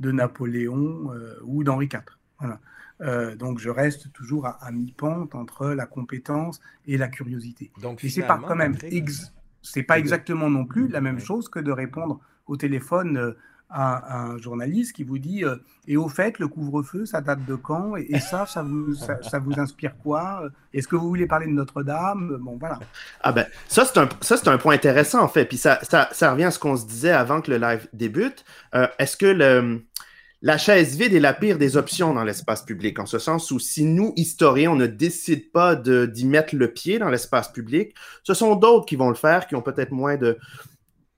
de 0.01 0.13
Napoléon 0.13 1.11
ou 1.45 1.65
d'Henri 1.65 1.89
IV. 1.93 2.03
Voilà. 2.41 3.35
donc 3.37 3.59
je 3.59 3.69
reste 3.69 4.13
toujours 4.13 4.47
à, 4.47 4.71
mi-pente 4.71 5.35
entre 5.35 5.69
la 5.69 5.87
compétence 5.87 6.61
et 6.87 6.97
la 6.97 7.09
curiosité. 7.09 7.73
Donc, 7.83 8.05
et 8.05 8.09
c'est 8.09 8.23
pas 8.23 8.39
quand 8.39 8.57
même, 8.57 8.77
c'est 9.63 9.83
pas 9.83 9.99
exactement 9.99 10.49
non 10.49 10.65
plus 10.65 10.89
la 10.89 11.01
même 11.01 11.19
chose 11.19 11.49
que 11.49 11.59
de 11.59 11.73
répondre 11.73 12.21
au 12.47 12.57
téléphone 12.57 13.35
à, 13.71 14.19
un 14.19 14.39
journaliste 14.39 14.95
qui 14.95 15.05
vous 15.05 15.19
dit 15.19 15.45
euh, 15.45 15.57
Et 15.87 15.97
au 15.97 16.09
fait, 16.09 16.39
le 16.39 16.49
couvre-feu, 16.49 17.05
ça 17.05 17.21
date 17.21 17.45
de 17.45 17.55
quand? 17.55 17.97
Et, 17.97 18.19
ça, 18.19 18.47
ça 18.47 18.63
vous, 18.63 18.95
ça, 18.95 19.39
vous 19.39 19.59
inspire 19.59 19.97
quoi? 19.99 20.43
Est-ce 20.73 20.89
que 20.89 20.97
vous 20.97 21.09
voulez 21.09 21.27
parler 21.27 21.47
de 21.47 21.53
Notre-Dame? 21.53 22.39
Bon, 22.41 22.57
voilà. 22.59 22.79
Ah 23.21 23.33
ben, 23.33 23.47
ça, 23.69 23.85
c'est 23.85 23.99
un, 23.99 24.09
ça, 24.21 24.37
c'est 24.37 24.49
un 24.49 24.59
point 24.59 24.75
intéressant, 24.75 25.23
en 25.23 25.29
fait. 25.29 25.45
Puis 25.45 25.59
ça, 25.59 25.79
ça, 25.83 26.09
ça 26.13 26.33
revient 26.33 26.45
à 26.45 26.51
ce 26.51 26.59
qu'on 26.59 26.77
se 26.77 26.87
disait 26.87 27.13
avant 27.13 27.41
que 27.41 27.51
le 27.51 27.59
live 27.59 27.89
débute. 27.93 28.45
Euh, 28.75 28.89
est-ce 28.99 29.17
que 29.17 29.27
le, 29.27 29.83
la 30.40 30.57
chaise 30.57 30.96
vide 30.96 31.14
est 31.14 31.20
la 31.20 31.33
pire 31.33 31.59
des 31.59 31.77
options 31.77 32.14
dans 32.14 32.22
l'espace 32.22 32.64
public, 32.64 32.98
en 32.98 33.07
ce 33.07 33.18
sens 33.18 33.51
où 33.51 33.59
si 33.59 33.85
nous, 33.85 34.12
historiens, 34.16 34.70
on 34.70 34.77
ne 34.77 34.87
décide 34.87 35.51
pas 35.51 35.74
d'y 35.74 36.27
mettre 36.27 36.55
le 36.55 36.72
pied 36.72 36.98
dans 36.98 37.11
l'espace 37.11 37.53
public, 37.53 37.94
ce 38.22 38.35
sont 38.35 38.55
d'autres 38.55 38.87
qui 38.87 38.96
vont 38.96 39.09
le 39.09 39.16
faire, 39.16 39.46
qui 39.48 39.57
ont 39.57 39.62
peut-être 39.62 39.90
moins 39.90 40.16
de, 40.16 40.38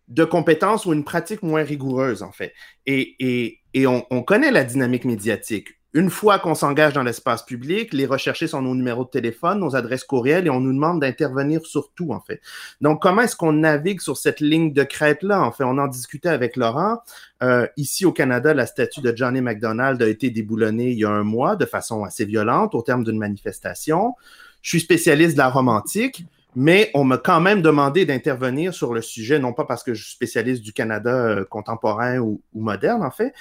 de 0.09 0.25
compétences 0.25 0.87
ou 0.87 0.93
une 0.93 1.05
pratique 1.05 1.43
moins 1.43 1.63
rigoureuse, 1.63 2.23
en 2.23 2.33
fait. 2.33 2.53
Et, 2.87 3.59
on, 3.87 4.23
connaît 4.23 4.51
la 4.51 4.65
dynamique 4.65 5.05
médiatique. 5.05 5.80
Une 5.93 6.09
fois 6.09 6.39
qu'on 6.39 6.55
s'engage 6.55 6.93
dans 6.93 7.03
l'espace 7.03 7.45
public, 7.45 7.93
les 7.93 8.07
recherchés 8.07 8.47
sont 8.47 8.63
nos 8.63 8.75
numéros 8.75 9.05
de 9.05 9.11
téléphone, 9.11 9.59
nos 9.59 9.75
adresses 9.75 10.05
courriels 10.05 10.47
et 10.47 10.51
on 10.51 10.61
nous 10.61 10.73
demande 10.73 11.01
d'intervenir 11.01 11.67
sur 11.67 11.91
tout, 11.93 12.13
en 12.13 12.21
fait. 12.21 12.41
Donc, 12.81 13.03
comment 13.03 13.23
est-ce 13.23 13.35
qu'on 13.35 13.53
navigue 13.53 14.01
sur 14.01 14.17
cette 14.17 14.41
ligne 14.41 14.73
de 14.73 14.85
crête-là? 14.85 15.43
En 15.43 15.51
fait, 15.51 15.65
on 15.65 15.79
en 15.79 15.89
discutait 15.89 16.29
avec 16.29 16.57
Laurent. 16.57 16.99
Euh, 17.43 17.67
ici, 17.77 18.07
au 18.07 18.13
Canada, 18.13 18.55
la 18.55 18.67
statue 18.67 19.01
de 19.01 19.13
Johnny 19.17 19.41
McDonald 19.41 20.01
a 20.01 20.09
été 20.09 20.31
déboulonnée 20.31 20.91
il 20.91 20.99
y 20.99 21.05
a 21.05 21.11
un 21.11 21.25
mois 21.25 21.57
de 21.57 21.67
façon 21.67 22.05
assez 22.05 22.25
violente 22.25 22.75
au 22.77 22.83
terme 22.83 23.03
d'une 23.03 23.19
manifestation. 23.19 24.15
Je 24.63 24.71
suis 24.71 24.81
spécialiste 24.81 25.33
de 25.33 25.39
la 25.39 25.49
romantique 25.49 26.25
mais 26.57 26.91
on 26.95 27.05
m'a 27.05 27.19
quand 27.19 27.41
même 27.41 27.63
demandé 27.63 28.05
d'intervenir 28.05 28.75
sur 28.75 28.93
le 28.93 29.03
sujet, 29.03 29.39
non 29.39 29.53
pas 29.53 29.65
parce 29.65 29.83
que 29.83 29.95
je 29.95 30.03
suis 30.03 30.13
spécialiste 30.13 30.63
du 30.63 30.73
Canada 30.73 31.11
euh, 31.11 31.45
contemporain 31.45 32.19
ou, 32.19 32.41
moderne, 32.55 33.03
en 33.03 33.11
fait, 33.11 33.33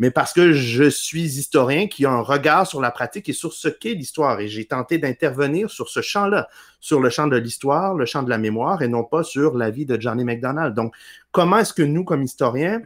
mais 0.00 0.10
parce 0.10 0.32
que 0.32 0.54
je 0.54 0.88
suis 0.88 1.38
historien 1.38 1.86
qui 1.86 2.06
a 2.06 2.10
un 2.10 2.22
regard 2.22 2.66
sur 2.66 2.80
la 2.80 2.90
pratique 2.90 3.28
et 3.28 3.34
sur 3.34 3.52
ce 3.52 3.68
qu'est 3.68 3.92
l'histoire. 3.92 4.40
Et 4.40 4.48
j'ai 4.48 4.64
tenté 4.64 4.96
d'intervenir 4.96 5.70
sur 5.70 5.90
ce 5.90 6.00
champ-là, 6.00 6.48
sur 6.80 7.00
le 7.00 7.10
champ 7.10 7.26
de 7.26 7.36
l'histoire, 7.36 7.94
le 7.94 8.06
champ 8.06 8.22
de 8.22 8.30
la 8.30 8.38
mémoire, 8.38 8.80
et 8.80 8.88
non 8.88 9.04
pas 9.04 9.22
sur 9.22 9.58
la 9.58 9.68
vie 9.68 9.84
de 9.84 10.00
Johnny 10.00 10.24
McDonald. 10.24 10.74
Donc, 10.74 10.94
comment 11.32 11.58
est-ce 11.58 11.74
que 11.74 11.82
nous, 11.82 12.02
comme 12.04 12.22
historiens, 12.22 12.80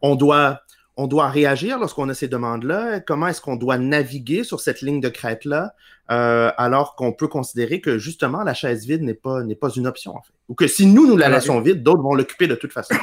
on 0.00 0.16
doit 0.16 0.62
on 0.96 1.06
doit 1.06 1.28
réagir 1.28 1.78
lorsqu'on 1.78 2.08
a 2.08 2.14
ces 2.14 2.28
demandes-là? 2.28 3.00
Comment 3.00 3.28
est-ce 3.28 3.42
qu'on 3.42 3.56
doit 3.56 3.76
naviguer 3.76 4.42
sur 4.42 4.60
cette 4.60 4.80
ligne 4.80 5.02
de 5.02 5.10
crête-là 5.10 5.74
euh, 6.10 6.50
alors 6.56 6.94
qu'on 6.94 7.12
peut 7.12 7.28
considérer 7.28 7.82
que 7.82 7.98
justement 7.98 8.42
la 8.42 8.54
chaise 8.54 8.86
vide 8.86 9.02
n'est 9.02 9.12
pas, 9.12 9.42
n'est 9.42 9.54
pas 9.54 9.68
une 9.68 9.86
option 9.86 10.16
en 10.16 10.22
fait? 10.22 10.32
Ou 10.48 10.54
que 10.54 10.66
si 10.66 10.86
nous, 10.86 11.06
nous 11.06 11.18
la 11.18 11.28
laissons 11.28 11.60
vide, 11.60 11.82
d'autres 11.82 12.02
vont 12.02 12.14
l'occuper 12.14 12.46
de 12.46 12.54
toute 12.54 12.72
façon. 12.72 12.94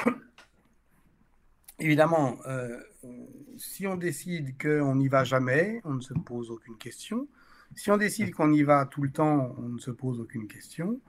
Évidemment, 1.80 2.38
euh, 2.48 2.80
si 3.58 3.88
on 3.88 3.96
décide 3.96 4.62
qu'on 4.62 4.96
n'y 4.96 5.08
va 5.08 5.24
jamais, 5.24 5.82
on 5.84 5.96
ne 5.96 6.02
se 6.02 6.14
pose 6.14 6.52
aucune 6.52 6.78
question. 6.78 7.28
Si 7.76 7.90
on 7.90 7.98
décide 7.98 8.34
qu'on 8.34 8.52
y 8.54 8.64
va 8.64 8.86
tout 8.86 9.02
le 9.02 9.10
temps, 9.10 9.56
on 9.58 9.70
ne 9.70 9.80
se 9.80 9.92
pose 9.92 10.20
aucune 10.20 10.48
question. 10.48 11.00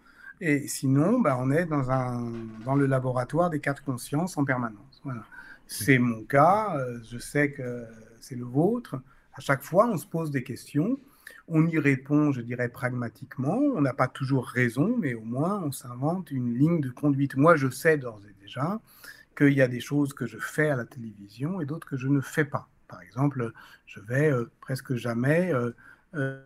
Et 0.40 0.66
sinon, 0.66 1.20
ben, 1.20 1.36
on 1.38 1.50
est 1.50 1.66
dans, 1.66 1.90
un, 1.90 2.32
dans 2.64 2.74
le 2.74 2.86
laboratoire 2.86 3.50
des 3.50 3.60
quatre 3.60 3.84
consciences 3.84 4.36
en 4.36 4.44
permanence. 4.44 5.00
Voilà. 5.04 5.24
C'est 5.66 5.98
mon 5.98 6.24
cas, 6.24 6.76
euh, 6.76 6.98
je 7.10 7.18
sais 7.18 7.52
que 7.52 7.84
c'est 8.20 8.34
le 8.34 8.44
vôtre. 8.44 8.96
À 9.34 9.40
chaque 9.40 9.62
fois, 9.62 9.86
on 9.86 9.96
se 9.96 10.06
pose 10.06 10.30
des 10.30 10.42
questions, 10.42 10.98
on 11.48 11.66
y 11.66 11.78
répond, 11.78 12.32
je 12.32 12.40
dirais, 12.40 12.68
pragmatiquement. 12.68 13.56
On 13.56 13.80
n'a 13.80 13.92
pas 13.92 14.08
toujours 14.08 14.46
raison, 14.46 14.96
mais 14.98 15.14
au 15.14 15.22
moins, 15.22 15.62
on 15.62 15.72
s'invente 15.72 16.30
une 16.30 16.54
ligne 16.54 16.80
de 16.80 16.90
conduite. 16.90 17.36
Moi, 17.36 17.56
je 17.56 17.68
sais 17.68 17.96
d'ores 17.96 18.22
et 18.28 18.42
déjà 18.42 18.80
qu'il 19.34 19.52
y 19.52 19.62
a 19.62 19.68
des 19.68 19.80
choses 19.80 20.12
que 20.12 20.26
je 20.26 20.38
fais 20.38 20.70
à 20.70 20.76
la 20.76 20.84
télévision 20.84 21.60
et 21.60 21.66
d'autres 21.66 21.86
que 21.86 21.96
je 21.96 22.08
ne 22.08 22.20
fais 22.20 22.44
pas. 22.44 22.68
Par 22.88 23.02
exemple, 23.02 23.52
je 23.86 24.00
vais 24.00 24.30
euh, 24.30 24.50
presque 24.60 24.94
jamais 24.94 25.52
euh, 25.52 25.72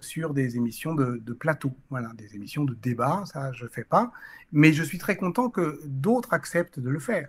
sur 0.01 0.33
des 0.33 0.57
émissions 0.57 0.95
de, 0.95 1.33
plateau, 1.35 1.77
voilà, 1.91 2.13
des 2.15 2.35
émissions 2.35 2.65
de 2.65 2.75
débat, 2.75 3.25
ça 3.27 3.53
je 3.53 3.65
ne 3.65 3.69
fais 3.69 3.85
pas, 3.85 4.13
mais 4.53 4.73
je 4.73 4.83
suis 4.83 4.99
très 4.99 5.17
content 5.17 5.51
que 5.51 5.81
d'autres 5.85 6.33
acceptent 6.33 6.81
de 6.81 6.89
le 6.89 6.99
faire. 6.99 7.29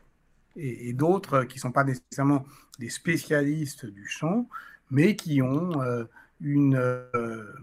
Et, 0.55 0.93
d'autres 0.93 1.43
qui 1.43 1.57
ne 1.57 1.61
sont 1.61 1.71
pas 1.71 1.83
nécessairement 1.83 2.45
des 2.79 2.89
spécialistes 2.89 3.85
du 3.85 4.07
champ, 4.07 4.47
mais 4.89 5.15
qui 5.15 5.41
ont 5.41 5.81
euh, 5.81 6.05
une, 6.41 6.75
euh, 6.75 7.53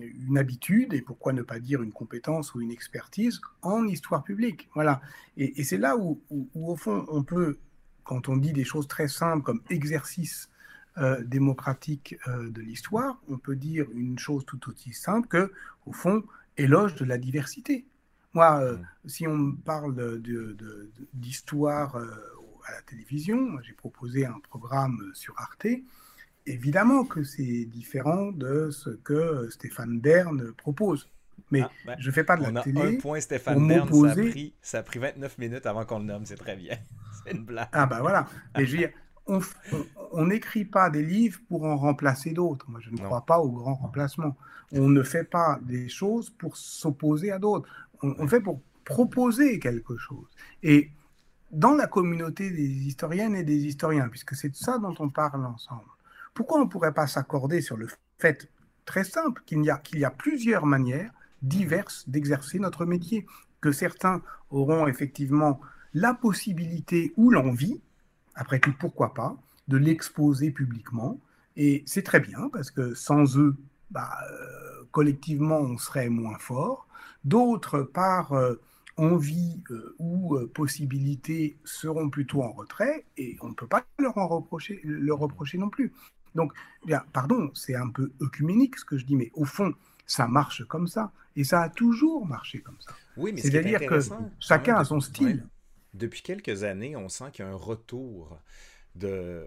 une 0.00 0.38
habitude, 0.38 0.94
et 0.94 1.02
pourquoi 1.02 1.32
ne 1.32 1.42
pas 1.42 1.58
dire 1.58 1.82
une 1.82 1.92
compétence 1.92 2.54
ou 2.54 2.60
une 2.60 2.70
expertise 2.70 3.40
en 3.62 3.86
histoire 3.86 4.24
publique. 4.24 4.68
Voilà. 4.74 5.00
Et, 5.36 5.64
c'est 5.64 5.78
là 5.78 5.96
où, 5.96 6.20
au 6.54 6.76
fond, 6.76 7.04
on 7.08 7.22
peut, 7.22 7.58
quand 8.04 8.28
on 8.28 8.36
dit 8.36 8.52
des 8.52 8.64
choses 8.64 8.88
très 8.88 9.08
simples 9.08 9.42
comme 9.42 9.62
exercice 9.70 10.48
euh, 10.98 11.22
démocratique 11.24 12.16
de 12.26 12.60
l'histoire, 12.60 13.20
on 13.28 13.38
peut 13.38 13.56
dire 13.56 13.86
une 13.94 14.18
chose 14.18 14.44
tout 14.46 14.60
aussi 14.68 14.92
simple 14.92 15.28
que, 15.28 15.52
au 15.86 15.92
fond, 15.92 16.22
éloge 16.56 16.94
de 16.96 17.04
la 17.04 17.18
diversité. 17.18 17.86
Moi, 18.34 18.78
si 19.06 19.26
on 19.26 19.36
me 19.36 19.56
parle 19.56 20.22
d'histoire 21.12 21.96
à 22.66 22.72
la 22.72 22.82
télévision. 22.82 23.60
J'ai 23.62 23.72
proposé 23.72 24.26
un 24.26 24.38
programme 24.48 24.98
sur 25.14 25.34
Arte. 25.38 25.66
Évidemment 26.46 27.04
que 27.04 27.22
c'est 27.22 27.64
différent 27.66 28.32
de 28.32 28.70
ce 28.70 28.90
que 28.90 29.48
Stéphane 29.50 30.00
Bern 30.00 30.52
propose. 30.56 31.08
Mais 31.50 31.62
ah, 31.62 31.70
ben, 31.86 31.96
je 31.98 32.08
ne 32.08 32.12
fais 32.12 32.24
pas 32.24 32.36
de 32.36 32.42
la 32.42 32.60
on 32.60 32.62
télé. 32.62 32.80
A 32.80 32.84
un 32.84 32.96
point 32.96 33.20
Stéphane 33.20 33.68
Bern, 33.68 33.88
ça 33.88 34.10
a, 34.10 34.14
pris, 34.14 34.54
ça 34.62 34.78
a 34.78 34.82
pris 34.82 34.98
29 34.98 35.38
minutes 35.38 35.66
avant 35.66 35.84
qu'on 35.84 35.98
le 35.98 36.06
nomme, 36.06 36.24
c'est 36.24 36.36
très 36.36 36.56
bien. 36.56 36.76
c'est 37.24 37.32
une 37.32 37.44
blague. 37.44 37.68
Ah 37.72 37.86
ben 37.86 38.00
voilà. 38.00 38.26
Mais 38.56 38.66
je 38.66 38.72
veux 38.72 38.78
dire, 38.78 38.90
on 40.12 40.26
n'écrit 40.26 40.64
pas 40.64 40.90
des 40.90 41.02
livres 41.02 41.40
pour 41.48 41.64
en 41.64 41.76
remplacer 41.76 42.32
d'autres. 42.32 42.68
Moi, 42.68 42.80
je 42.82 42.90
ne 42.90 42.96
crois 42.96 43.24
pas 43.24 43.38
au 43.38 43.50
grand 43.50 43.74
remplacement. 43.74 44.36
On 44.72 44.88
ne 44.88 45.02
fait 45.02 45.24
pas 45.24 45.60
des 45.62 45.88
choses 45.88 46.30
pour 46.30 46.56
s'opposer 46.56 47.30
à 47.30 47.38
d'autres. 47.38 47.68
On, 48.02 48.14
on, 48.18 48.26
fait 48.26 48.40
pour 48.40 48.60
proposer 48.84 49.58
quelque 49.58 49.96
chose. 49.96 50.26
Et 50.62 50.90
dans 51.52 51.74
la 51.74 51.86
communauté 51.86 52.50
des 52.50 52.86
historiennes 52.86 53.36
et 53.36 53.44
des 53.44 53.66
historiens, 53.66 54.08
puisque 54.08 54.34
c'est 54.34 54.48
de 54.48 54.56
ça 54.56 54.78
dont 54.78 54.94
on 54.98 55.10
parle 55.10 55.44
ensemble. 55.44 55.84
Pourquoi 56.34 56.60
on 56.60 56.64
ne 56.64 56.68
pourrait 56.68 56.94
pas 56.94 57.06
s'accorder 57.06 57.60
sur 57.60 57.76
le 57.76 57.88
fait, 58.18 58.48
très 58.86 59.04
simple, 59.04 59.42
qu'il 59.44 59.62
y, 59.62 59.70
a, 60.04 60.10
plusieurs 60.10 60.64
manières 60.64 61.12
diverses 61.42 62.08
d'exercer 62.08 62.58
notre 62.58 62.86
métier, 62.86 63.26
que 63.60 63.70
certains 63.70 64.22
auront 64.50 64.86
effectivement 64.86 65.60
la 65.92 66.14
possibilité 66.14 67.12
ou 67.16 67.30
l'envie, 67.30 67.80
après 68.34 68.60
tout, 68.60 68.72
pourquoi 68.78 69.12
pas, 69.12 69.36
de 69.68 69.76
l'exposer 69.76 70.50
publiquement. 70.50 71.20
Et 71.56 71.82
c'est 71.86 72.02
très 72.02 72.20
bien, 72.20 72.48
parce 72.50 72.70
que 72.70 72.94
sans 72.94 73.36
eux, 73.36 73.56
bah, 73.90 74.10
euh, 74.30 74.84
collectivement, 74.90 75.58
on 75.58 75.76
serait 75.76 76.08
moins 76.08 76.38
fort. 76.38 76.88
D'autres, 77.24 77.82
par 77.82 78.32
euh, 78.32 78.54
envie 78.96 79.62
euh, 79.70 79.94
ou 79.98 80.38
possibilité, 80.54 81.58
seront 81.64 82.08
plutôt 82.08 82.42
en 82.42 82.52
retrait, 82.52 83.04
et 83.18 83.36
on 83.42 83.50
ne 83.50 83.54
peut 83.54 83.66
pas 83.66 83.84
leur 83.98 84.14
reprocher 84.14 85.58
non 85.58 85.68
plus. 85.68 85.92
Donc, 86.34 86.52
bien, 86.84 87.02
pardon, 87.12 87.50
c'est 87.54 87.74
un 87.74 87.88
peu 87.88 88.12
œcuménique 88.20 88.78
ce 88.78 88.84
que 88.84 88.96
je 88.96 89.04
dis, 89.04 89.16
mais 89.16 89.30
au 89.34 89.44
fond, 89.44 89.74
ça 90.06 90.26
marche 90.26 90.64
comme 90.64 90.88
ça. 90.88 91.12
Et 91.36 91.44
ça 91.44 91.62
a 91.62 91.68
toujours 91.68 92.26
marché 92.26 92.60
comme 92.60 92.76
ça. 92.80 92.92
Oui, 93.16 93.32
mais 93.32 93.40
c'est-à-dire 93.40 93.80
que 93.86 93.98
chacun 94.38 94.76
a 94.76 94.84
son 94.84 95.00
style. 95.00 95.46
Depuis 95.94 96.22
quelques 96.22 96.62
années, 96.62 96.96
on 96.96 97.08
sent 97.08 97.30
qu'il 97.32 97.44
y 97.44 97.48
a 97.48 97.50
un 97.50 97.56
retour 97.56 98.38
de 98.94 99.46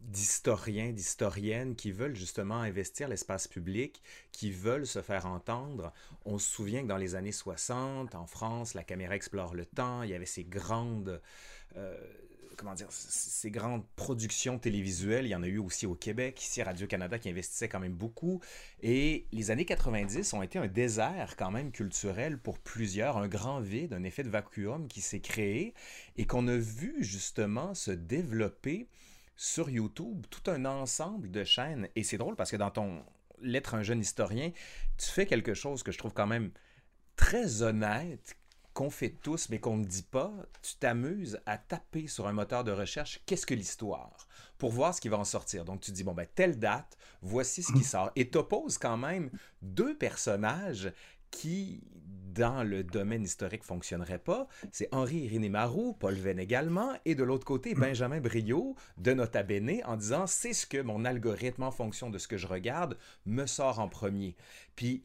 d'historiens, 0.00 0.92
d'historiennes 0.92 1.76
qui 1.76 1.92
veulent 1.92 2.16
justement 2.16 2.60
investir 2.60 3.08
l'espace 3.08 3.46
public, 3.46 4.02
qui 4.32 4.50
veulent 4.50 4.86
se 4.86 5.02
faire 5.02 5.26
entendre. 5.26 5.92
On 6.24 6.38
se 6.38 6.50
souvient 6.50 6.82
que 6.82 6.86
dans 6.88 6.96
les 6.96 7.14
années 7.14 7.32
60, 7.32 8.14
en 8.14 8.26
France, 8.26 8.72
la 8.72 8.84
caméra 8.84 9.14
explore 9.14 9.54
le 9.54 9.66
temps, 9.66 10.02
il 10.02 10.10
y 10.10 10.14
avait 10.14 10.24
ces 10.24 10.44
grandes... 10.44 11.20
Euh, 11.76 11.94
comment 12.58 12.74
dire, 12.74 12.88
ces 12.90 13.50
grandes 13.50 13.86
productions 13.96 14.58
télévisuelles, 14.58 15.24
il 15.24 15.30
y 15.30 15.34
en 15.34 15.42
a 15.42 15.46
eu 15.46 15.58
aussi 15.58 15.86
au 15.86 15.94
Québec, 15.94 16.42
ici 16.42 16.62
Radio-Canada, 16.62 17.18
qui 17.18 17.30
investissait 17.30 17.68
quand 17.68 17.78
même 17.78 17.94
beaucoup. 17.94 18.40
Et 18.82 19.26
les 19.32 19.50
années 19.50 19.64
90 19.64 20.34
ont 20.34 20.42
été 20.42 20.58
un 20.58 20.66
désert 20.66 21.36
quand 21.36 21.50
même 21.50 21.70
culturel 21.70 22.38
pour 22.38 22.58
plusieurs, 22.58 23.16
un 23.16 23.28
grand 23.28 23.60
vide, 23.60 23.94
un 23.94 24.02
effet 24.02 24.24
de 24.24 24.28
vacuum 24.28 24.88
qui 24.88 25.00
s'est 25.00 25.20
créé 25.20 25.72
et 26.16 26.26
qu'on 26.26 26.48
a 26.48 26.56
vu 26.56 26.96
justement 26.98 27.74
se 27.74 27.92
développer 27.92 28.88
sur 29.36 29.70
YouTube 29.70 30.26
tout 30.28 30.50
un 30.50 30.64
ensemble 30.64 31.30
de 31.30 31.44
chaînes. 31.44 31.88
Et 31.94 32.02
c'est 32.02 32.18
drôle 32.18 32.34
parce 32.36 32.50
que 32.50 32.56
dans 32.56 32.70
ton 32.70 33.04
L'être 33.40 33.76
un 33.76 33.84
jeune 33.84 34.00
historien, 34.00 34.50
tu 34.96 35.06
fais 35.06 35.24
quelque 35.24 35.54
chose 35.54 35.84
que 35.84 35.92
je 35.92 35.98
trouve 35.98 36.12
quand 36.12 36.26
même 36.26 36.50
très 37.14 37.62
honnête, 37.62 38.36
qu'on 38.78 38.90
fait 38.90 39.10
tous, 39.10 39.48
mais 39.48 39.58
qu'on 39.58 39.76
ne 39.76 39.84
dit 39.84 40.04
pas, 40.04 40.32
tu 40.62 40.76
t'amuses 40.76 41.40
à 41.46 41.58
taper 41.58 42.06
sur 42.06 42.28
un 42.28 42.32
moteur 42.32 42.62
de 42.62 42.70
recherche 42.70 43.20
qu'est-ce 43.26 43.44
que 43.44 43.54
l'histoire? 43.54 44.28
Pour 44.56 44.70
voir 44.70 44.94
ce 44.94 45.00
qui 45.00 45.08
va 45.08 45.18
en 45.18 45.24
sortir. 45.24 45.64
Donc 45.64 45.80
tu 45.80 45.90
dis, 45.90 46.04
bon, 46.04 46.14
ben, 46.14 46.28
telle 46.32 46.60
date, 46.60 46.96
voici 47.20 47.64
ce 47.64 47.72
qui 47.72 47.82
sort. 47.84 48.12
Et 48.14 48.30
t'opposes 48.30 48.78
quand 48.78 48.96
même 48.96 49.32
deux 49.62 49.98
personnages 49.98 50.92
qui, 51.32 51.82
dans 52.32 52.62
le 52.62 52.84
domaine 52.84 53.24
historique, 53.24 53.64
fonctionneraient 53.64 54.20
pas. 54.20 54.46
C'est 54.70 54.88
Henri-Irénée 54.92 55.48
Marou, 55.48 55.94
Paul 55.94 56.14
Venn 56.14 56.38
également, 56.38 56.92
et 57.04 57.16
de 57.16 57.24
l'autre 57.24 57.44
côté, 57.44 57.74
Benjamin 57.74 58.20
Brio 58.20 58.76
de 58.96 59.12
Nota 59.12 59.42
Bene 59.42 59.80
en 59.86 59.96
disant, 59.96 60.28
c'est 60.28 60.52
ce 60.52 60.66
que 60.66 60.80
mon 60.80 61.04
algorithme, 61.04 61.64
en 61.64 61.72
fonction 61.72 62.10
de 62.10 62.18
ce 62.18 62.28
que 62.28 62.36
je 62.36 62.46
regarde, 62.46 62.96
me 63.26 63.46
sort 63.46 63.80
en 63.80 63.88
premier. 63.88 64.36
Puis 64.76 65.02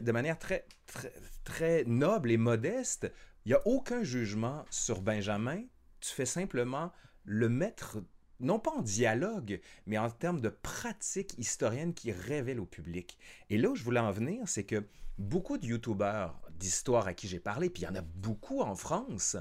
de 0.00 0.12
manière 0.12 0.38
très, 0.38 0.66
très, 0.86 1.12
très 1.44 1.84
noble 1.84 2.30
et 2.30 2.36
modeste, 2.36 3.10
il 3.44 3.50
n'y 3.50 3.54
a 3.54 3.66
aucun 3.66 4.02
jugement 4.02 4.64
sur 4.70 5.02
Benjamin. 5.02 5.62
Tu 6.00 6.10
fais 6.10 6.26
simplement 6.26 6.92
le 7.24 7.48
mettre, 7.48 7.98
non 8.40 8.58
pas 8.58 8.72
en 8.72 8.82
dialogue, 8.82 9.60
mais 9.86 9.98
en 9.98 10.10
termes 10.10 10.40
de 10.40 10.48
pratique 10.48 11.34
historienne 11.38 11.94
qui 11.94 12.12
révèle 12.12 12.60
au 12.60 12.66
public. 12.66 13.18
Et 13.50 13.58
là 13.58 13.70
où 13.70 13.76
je 13.76 13.84
voulais 13.84 14.00
en 14.00 14.10
venir, 14.10 14.48
c'est 14.48 14.64
que 14.64 14.84
beaucoup 15.18 15.58
de 15.58 15.66
youtubeurs 15.66 16.40
d'histoire 16.50 17.06
à 17.06 17.14
qui 17.14 17.28
j'ai 17.28 17.40
parlé, 17.40 17.70
puis 17.70 17.82
il 17.82 17.86
y 17.86 17.88
en 17.88 17.94
a 17.94 18.02
beaucoup 18.02 18.60
en 18.60 18.74
France, 18.74 19.36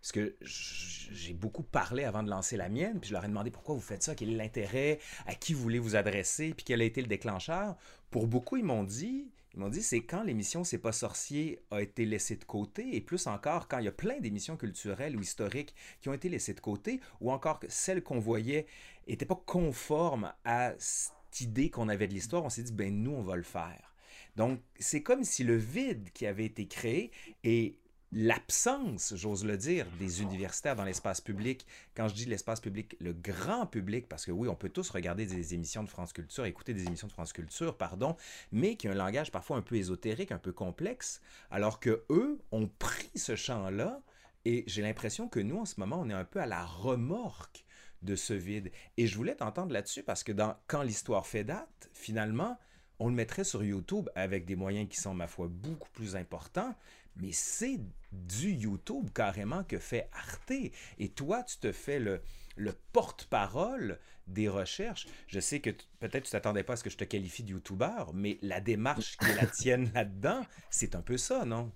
parce 0.00 0.12
que 0.12 0.36
j'ai 0.42 1.32
beaucoup 1.32 1.62
parlé 1.62 2.04
avant 2.04 2.22
de 2.22 2.30
lancer 2.30 2.56
la 2.56 2.68
mienne, 2.68 3.00
puis 3.00 3.08
je 3.08 3.14
leur 3.14 3.24
ai 3.24 3.28
demandé 3.28 3.50
pourquoi 3.50 3.74
vous 3.74 3.80
faites 3.80 4.02
ça, 4.02 4.14
quel 4.14 4.30
est 4.30 4.36
l'intérêt, 4.36 4.98
à 5.26 5.34
qui 5.34 5.54
vous 5.54 5.62
voulez 5.62 5.78
vous 5.78 5.96
adresser, 5.96 6.52
puis 6.54 6.64
quel 6.64 6.80
a 6.80 6.84
été 6.84 7.00
le 7.00 7.06
déclencheur. 7.06 7.76
Pour 8.10 8.26
beaucoup, 8.26 8.56
ils 8.56 8.64
m'ont 8.64 8.84
dit, 8.84 9.30
ils 9.54 9.60
m'ont 9.60 9.68
dit, 9.68 9.82
c'est 9.82 10.02
quand 10.02 10.22
l'émission 10.24 10.64
C'est 10.64 10.78
pas 10.78 10.92
sorcier 10.92 11.60
a 11.70 11.80
été 11.80 12.04
laissée 12.04 12.36
de 12.36 12.44
côté, 12.44 12.96
et 12.96 13.00
plus 13.00 13.26
encore 13.26 13.68
quand 13.68 13.78
il 13.78 13.84
y 13.84 13.88
a 13.88 13.92
plein 13.92 14.18
d'émissions 14.18 14.56
culturelles 14.56 15.16
ou 15.16 15.20
historiques 15.20 15.74
qui 16.00 16.08
ont 16.08 16.12
été 16.12 16.28
laissées 16.28 16.54
de 16.54 16.60
côté, 16.60 17.00
ou 17.20 17.30
encore 17.30 17.60
que 17.60 17.66
celles 17.68 18.02
qu'on 18.02 18.18
voyait 18.18 18.66
n'étaient 19.06 19.26
pas 19.26 19.40
conformes 19.46 20.32
à 20.44 20.74
cette 20.78 21.40
idée 21.40 21.70
qu'on 21.70 21.88
avait 21.88 22.08
de 22.08 22.14
l'histoire, 22.14 22.44
on 22.44 22.50
s'est 22.50 22.62
dit, 22.62 22.72
ben 22.72 22.92
nous, 23.02 23.12
on 23.12 23.22
va 23.22 23.36
le 23.36 23.42
faire. 23.42 23.94
Donc, 24.36 24.60
c'est 24.80 25.02
comme 25.02 25.22
si 25.22 25.44
le 25.44 25.56
vide 25.56 26.10
qui 26.12 26.26
avait 26.26 26.46
été 26.46 26.66
créé 26.66 27.12
et 27.44 27.76
l'absence, 28.14 29.12
j'ose 29.16 29.44
le 29.44 29.56
dire, 29.56 29.86
des 29.98 30.22
universitaires 30.22 30.76
dans 30.76 30.84
l'espace 30.84 31.20
public. 31.20 31.66
Quand 31.96 32.06
je 32.06 32.14
dis 32.14 32.24
l'espace 32.26 32.60
public, 32.60 32.96
le 33.00 33.12
grand 33.12 33.66
public, 33.66 34.08
parce 34.08 34.24
que 34.24 34.30
oui, 34.30 34.48
on 34.48 34.54
peut 34.54 34.68
tous 34.68 34.88
regarder 34.90 35.26
des 35.26 35.52
émissions 35.52 35.82
de 35.82 35.90
France 35.90 36.12
Culture, 36.12 36.46
écouter 36.46 36.74
des 36.74 36.86
émissions 36.86 37.08
de 37.08 37.12
France 37.12 37.32
Culture, 37.32 37.76
pardon, 37.76 38.16
mais 38.52 38.76
qui 38.76 38.88
ont 38.88 38.92
un 38.92 38.94
langage 38.94 39.32
parfois 39.32 39.56
un 39.56 39.62
peu 39.62 39.74
ésotérique, 39.74 40.30
un 40.30 40.38
peu 40.38 40.52
complexe, 40.52 41.20
alors 41.50 41.80
que 41.80 42.04
eux 42.08 42.38
ont 42.52 42.68
pris 42.78 43.10
ce 43.16 43.34
champ-là, 43.34 44.00
et 44.44 44.62
j'ai 44.68 44.82
l'impression 44.82 45.28
que 45.28 45.40
nous, 45.40 45.58
en 45.58 45.64
ce 45.64 45.80
moment, 45.80 46.00
on 46.00 46.08
est 46.08 46.14
un 46.14 46.24
peu 46.24 46.40
à 46.40 46.46
la 46.46 46.64
remorque 46.64 47.64
de 48.02 48.14
ce 48.14 48.34
vide. 48.34 48.70
Et 48.96 49.06
je 49.06 49.16
voulais 49.16 49.34
t'entendre 49.34 49.72
là-dessus 49.72 50.02
parce 50.02 50.22
que 50.22 50.32
dans 50.32 50.54
Quand 50.66 50.82
l'histoire 50.82 51.26
fait 51.26 51.44
date, 51.44 51.88
finalement, 51.92 52.58
on 52.98 53.08
le 53.08 53.14
mettrait 53.14 53.44
sur 53.44 53.64
YouTube 53.64 54.08
avec 54.14 54.44
des 54.44 54.54
moyens 54.54 54.88
qui 54.88 55.00
sont, 55.00 55.14
ma 55.14 55.26
foi, 55.26 55.48
beaucoup 55.48 55.88
plus 55.90 56.14
importants, 56.14 56.74
mais 57.16 57.32
c'est 57.32 57.80
du 58.12 58.50
YouTube 58.50 59.10
carrément 59.14 59.64
que 59.64 59.78
fait 59.78 60.08
Arte. 60.12 60.52
Et 60.98 61.08
toi, 61.10 61.42
tu 61.42 61.58
te 61.58 61.72
fais 61.72 61.98
le, 61.98 62.20
le 62.56 62.72
porte-parole 62.92 63.98
des 64.26 64.48
recherches. 64.48 65.06
Je 65.26 65.40
sais 65.40 65.60
que 65.60 65.70
peut-être 66.00 66.24
tu 66.24 66.30
t'attendais 66.30 66.62
pas 66.62 66.74
à 66.74 66.76
ce 66.76 66.84
que 66.84 66.90
je 66.90 66.96
te 66.96 67.04
qualifie 67.04 67.42
de 67.42 67.50
YouTuber, 67.50 68.04
mais 68.14 68.38
la 68.42 68.60
démarche 68.60 69.16
qui 69.18 69.30
est 69.30 69.34
la 69.34 69.46
tienne 69.58 69.90
là-dedans, 69.94 70.44
c'est 70.70 70.94
un 70.94 71.02
peu 71.02 71.16
ça, 71.16 71.44
non? 71.44 71.72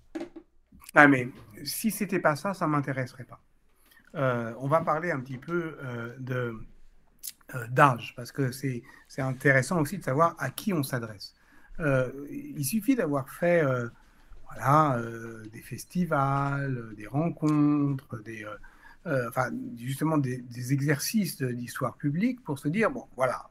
Ah, 0.94 1.07
mais 1.07 1.29
si 1.64 1.90
c'était 1.90 2.20
pas 2.20 2.37
ça, 2.37 2.55
ça 2.55 2.66
m'intéresserait 2.66 3.24
pas. 3.24 3.40
Euh, 4.14 4.55
on 4.59 4.68
va 4.68 4.81
parler 4.81 5.11
un 5.11 5.20
petit 5.20 5.38
peu 5.38 5.77
euh, 5.83 6.16
de 6.18 6.55
euh, 7.55 7.66
d'âge, 7.68 8.14
parce 8.16 8.33
que 8.33 8.51
c'est 8.53 8.83
intéressant 9.18 9.81
aussi 9.81 9.98
de 9.98 10.05
savoir 10.05 10.35
à 10.38 10.51
qui 10.51 10.72
on 10.72 10.83
s'adresse. 10.83 11.35
il 12.31 12.64
suffit 12.64 12.96
d'avoir 12.96 13.31
fait 13.31 13.62
voilà, 14.49 14.99
euh, 14.99 15.45
des 15.53 15.61
festivals, 15.61 16.95
des 16.97 17.07
rencontres, 17.07 18.23
des, 18.23 18.45
euh, 18.45 18.57
euh, 19.07 19.29
enfin, 19.29 19.51
justement 19.77 20.19
des, 20.19 20.43
exercices 20.73 21.43
d'histoire 21.43 21.97
publique 21.97 22.43
pour 22.45 22.59
se 22.59 22.69
dire, 22.69 22.91
bon, 22.91 23.05
voilà, 23.17 23.51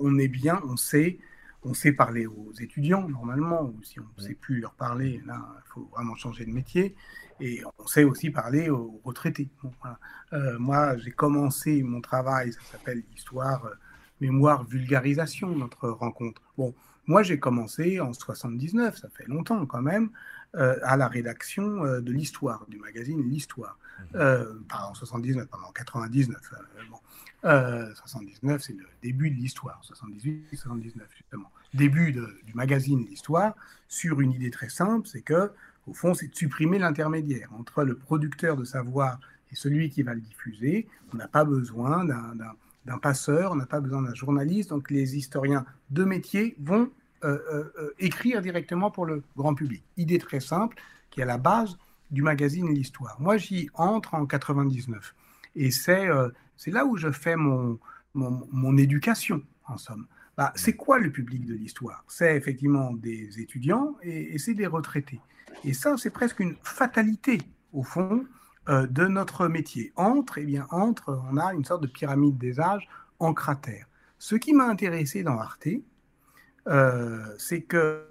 on 0.00 0.18
est 0.18 0.28
bien, 0.28 0.60
on 0.64 0.76
sait, 0.76 1.18
on 1.62 1.74
sait 1.74 1.92
parler 1.92 2.26
aux 2.26 2.52
étudiants 2.60 3.08
normalement, 3.08 3.62
ou 3.62 3.82
si 3.82 3.98
on 4.00 4.06
ne 4.18 4.22
sait 4.22 4.34
plus 4.34 4.60
leur 4.60 4.74
parler, 4.74 5.22
là, 5.26 5.40
il 5.64 5.68
faut 5.72 5.88
vraiment 5.92 6.14
changer 6.14 6.44
de 6.44 6.50
métier. 6.50 6.94
Et 7.40 7.62
on 7.78 7.86
sait 7.86 8.04
aussi 8.04 8.30
parler 8.30 8.70
aux 8.70 9.00
retraités. 9.04 9.48
moi, 10.58 10.96
j'ai 10.98 11.10
commencé 11.10 11.82
mon 11.82 12.00
travail, 12.00 12.52
ça 12.52 12.60
s'appelle 12.72 13.02
Histoire, 13.16 13.68
Mémoire, 14.20 14.64
Vulgarisation, 14.64 15.56
notre 15.56 15.88
rencontre. 15.88 16.40
Bon, 16.56 16.74
moi, 17.06 17.22
j'ai 17.22 17.38
commencé 17.38 18.00
en 18.00 18.12
79, 18.12 18.96
ça 18.96 19.08
fait 19.10 19.26
longtemps 19.26 19.66
quand 19.66 19.82
même, 19.82 20.10
euh, 20.56 20.78
à 20.82 20.96
la 20.96 21.08
rédaction 21.08 21.84
euh, 21.84 22.00
de 22.00 22.12
l'Histoire, 22.12 22.64
du 22.68 22.78
magazine 22.78 23.28
L'Histoire. 23.28 23.76
Mhm. 23.98 24.06
Euh, 24.14 24.54
pas 24.68 24.86
en 24.88 24.94
79, 24.94 25.46
pardon, 25.48 25.66
en 25.66 25.72
99. 25.72 26.36
bon. 26.90 26.98
79, 27.42 28.62
c'est 28.62 28.72
le 28.72 28.86
début 29.02 29.30
de 29.30 29.36
l'Histoire, 29.36 29.78
78, 29.82 30.56
79 30.56 31.06
justement. 31.14 31.50
Début 31.74 32.12
du 32.12 32.54
magazine 32.54 33.04
L'Histoire, 33.04 33.54
sur 33.86 34.20
une 34.20 34.32
idée 34.32 34.50
très 34.50 34.70
simple, 34.70 35.06
c'est 35.06 35.20
que, 35.20 35.50
au 35.86 35.92
fond, 35.92 36.14
c'est 36.14 36.28
de 36.28 36.34
supprimer 36.34 36.78
l'intermédiaire 36.78 37.50
entre 37.58 37.84
le 37.84 37.96
producteur 37.96 38.56
de 38.56 38.64
savoir 38.64 39.20
et 39.52 39.56
celui 39.56 39.90
qui 39.90 40.02
va 40.02 40.14
le 40.14 40.20
diffuser. 40.20 40.88
On 41.12 41.18
n'a 41.18 41.28
pas 41.28 41.44
besoin 41.44 42.04
d'un 42.06 42.54
d'un 42.84 42.98
passeur, 42.98 43.52
on 43.52 43.56
n'a 43.56 43.66
pas 43.66 43.80
besoin 43.80 44.02
d'un 44.02 44.14
journaliste. 44.14 44.70
Donc 44.70 44.90
les 44.90 45.16
historiens 45.16 45.64
de 45.90 46.04
métier 46.04 46.56
vont 46.58 46.90
euh, 47.24 47.38
euh, 47.52 47.72
euh, 47.78 47.94
écrire 47.98 48.42
directement 48.42 48.90
pour 48.90 49.06
le 49.06 49.22
grand 49.36 49.54
public. 49.54 49.82
Idée 49.96 50.18
très 50.18 50.40
simple 50.40 50.76
qui 51.10 51.20
est 51.20 51.22
à 51.22 51.26
la 51.26 51.38
base 51.38 51.78
du 52.10 52.22
magazine 52.22 52.68
L'Histoire. 52.68 53.16
Moi, 53.18 53.38
j'y 53.38 53.70
entre 53.74 54.14
en 54.14 54.26
99. 54.26 55.14
Et 55.56 55.70
c'est 55.70 56.06
là 56.66 56.84
où 56.84 56.96
je 56.96 57.10
fais 57.10 57.36
mon, 57.36 57.78
mon, 58.14 58.76
éducation, 58.76 59.42
en 59.66 59.78
somme. 59.78 60.06
Bah, 60.36 60.52
c'est 60.56 60.74
quoi 60.74 60.98
le 60.98 61.10
public 61.10 61.46
de 61.46 61.54
l'histoire? 61.54 62.04
C'est 62.08 62.36
effectivement 62.36 62.92
des 62.92 63.40
étudiants 63.40 63.96
et, 64.02 64.36
c'est 64.38 64.54
des 64.54 64.66
retraités. 64.66 65.20
Et 65.64 65.72
ça, 65.72 65.96
c'est 65.96 66.10
presque 66.10 66.40
une 66.40 66.56
fatalité, 66.62 67.40
au 67.72 67.84
fond, 67.84 68.26
de 68.68 69.06
notre 69.06 69.48
métier. 69.48 69.92
Entre, 69.96 70.38
eh 70.38 70.44
bien, 70.44 70.66
entre, 70.70 71.20
on 71.30 71.36
a 71.36 71.52
une 71.52 71.64
sorte 71.64 71.82
de 71.82 71.86
pyramide 71.86 72.38
des 72.38 72.60
âges 72.60 72.88
en 73.18 73.34
cratère. 73.34 73.86
Ce 74.18 74.34
qui 74.36 74.54
m'a 74.54 74.64
intéressé 74.64 75.22
dans 75.22 75.38
Arte, 75.38 75.68
c'est 77.38 77.62
que 77.62 78.06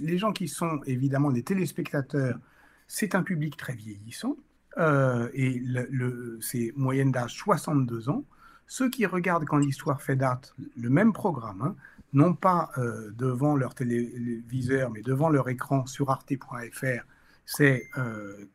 les 0.00 0.18
gens 0.18 0.32
qui 0.32 0.48
sont 0.48 0.80
évidemment 0.86 1.28
les 1.28 1.42
téléspectateurs, 1.42 2.38
c'est 2.86 3.14
un 3.14 3.22
public 3.22 3.56
très 3.56 3.74
vieillissant, 3.74 4.36
et 4.78 5.58
le, 5.58 6.38
c'est 6.40 6.72
moyenne 6.74 7.12
d'âge 7.12 7.34
62 7.34 8.08
ans. 8.08 8.24
Ceux 8.66 8.88
qui 8.88 9.04
regardent 9.06 9.44
quand 9.44 9.58
l'histoire 9.58 10.00
fait 10.00 10.16
date 10.16 10.54
le 10.76 10.88
même 10.88 11.12
programme, 11.12 11.62
hein, 11.62 11.76
non 12.14 12.34
pas 12.34 12.70
devant 13.16 13.56
leur 13.56 13.74
téléviseur, 13.74 14.90
mais 14.90 15.02
devant 15.02 15.28
leur 15.28 15.50
écran 15.50 15.84
sur 15.84 16.08
arte.fr, 16.10 17.04
c'est 17.50 17.88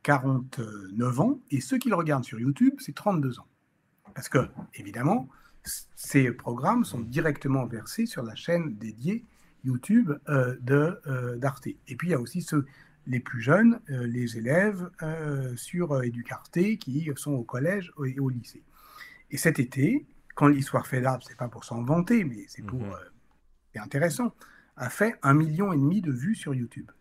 49 0.04 1.20
ans, 1.20 1.40
et 1.50 1.62
ceux 1.62 1.80
qui 1.80 1.90
le 1.90 1.96
regardent 1.96 2.26
sur 2.26 2.40
YouTube, 2.40 2.76
c'est 2.78 2.94
32 2.94 3.40
ans. 3.40 3.48
Parce 4.14 4.30
que, 4.30 4.48
évidemment, 4.76 5.28
ces 5.96 6.32
programmes 6.32 6.86
sont 6.86 7.00
directement 7.00 7.66
versés 7.66 8.06
sur 8.06 8.22
la 8.22 8.36
chaîne 8.36 8.76
dédiée 8.76 9.26
YouTube 9.64 10.12
euh, 10.30 10.56
de 10.62 11.00
euh, 11.08 11.38
d'Arte. 11.38 11.68
Et 11.68 11.96
puis 11.96 12.10
il 12.10 12.12
y 12.12 12.14
a 12.14 12.20
aussi 12.20 12.42
ceux 12.42 12.66
les 13.08 13.20
plus 13.20 13.42
jeunes, 13.42 13.80
euh, 13.90 14.06
les 14.06 14.38
élèves 14.38 14.90
sur 15.56 16.04
Educarte 16.04 16.78
qui 16.80 17.10
sont 17.16 17.32
au 17.32 17.44
collège 17.44 17.92
et 18.06 18.20
au 18.20 18.30
lycée. 18.30 18.62
Et 19.32 19.38
cet 19.38 19.58
été, 19.58 20.06
quand 20.36 20.48
l'histoire 20.48 20.86
fait 20.86 21.02
ce 21.02 21.28
c'est 21.28 21.38
pas 21.38 21.48
pour 21.48 21.64
s'en 21.64 21.84
vanter, 21.84 22.24
mais 22.24 22.46
c'est 22.48 22.62
pour 22.62 22.80
mhm. 22.80 22.94
c'est 23.74 23.80
intéressant, 23.80 24.36
a 24.76 24.90
fait 24.90 25.16
un 25.24 25.34
million 25.34 25.74
et 25.74 25.78
demi 25.78 26.02
de 26.02 26.12
vues 26.12 26.36
sur 26.36 26.54
YouTube. 26.54 26.92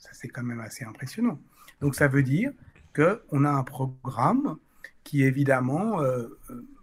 Ça 0.00 0.10
c'est 0.12 0.28
quand 0.28 0.42
même 0.42 0.60
assez 0.60 0.84
impressionnant. 0.84 1.40
Donc 1.80 1.94
ça 1.94 2.08
veut 2.08 2.24
dire 2.24 2.52
que 2.92 3.22
on 3.30 3.44
a 3.44 3.50
un 3.50 3.62
programme 3.62 4.56
qui 5.04 5.22
évidemment 5.22 6.00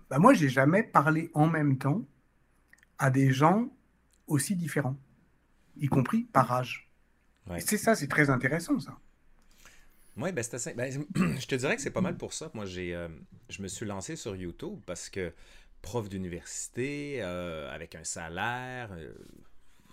bah 0.10 0.20
moi, 0.20 0.34
j'ai 0.34 0.50
jamais 0.50 0.84
parlé 0.84 1.30
en 1.34 1.48
même 1.48 1.78
temps 1.78 2.06
à 2.98 3.10
des 3.10 3.32
gens 3.32 3.70
aussi 4.28 4.56
différents, 4.56 4.98
y 5.78 5.88
compris 5.88 6.24
par 6.24 6.52
âge. 6.52 6.90
C'est 7.60 7.78
ça, 7.78 7.96
c'est 7.96 8.08
très 8.08 8.30
intéressant, 8.30 8.80
ça. 8.80 8.98
Oui, 10.18 10.32
ben, 10.32 10.44
assez... 10.52 10.74
ben, 10.74 10.92
je 11.40 11.46
te 11.46 11.56
dirais 11.56 11.76
que 11.76 11.82
c'est 11.82 11.92
pas 11.92 12.02
mal 12.02 12.18
pour 12.18 12.34
ça 12.34 12.50
moi, 12.54 12.66
j'ai, 12.66 12.96
euh, 12.96 13.08
je 13.50 13.62
me 13.62 13.68
suis 13.68 13.86
lancé 13.86 14.16
sur 14.16 14.36
YouTube 14.36 14.80
parce 14.86 15.10
que 15.10 15.32
prof 15.82 16.10
d'université, 16.10 17.22
euh, 17.22 17.72
avec 17.74 17.94
un 17.94 18.04
salaire, 18.04 18.90
euh, 18.94 19.14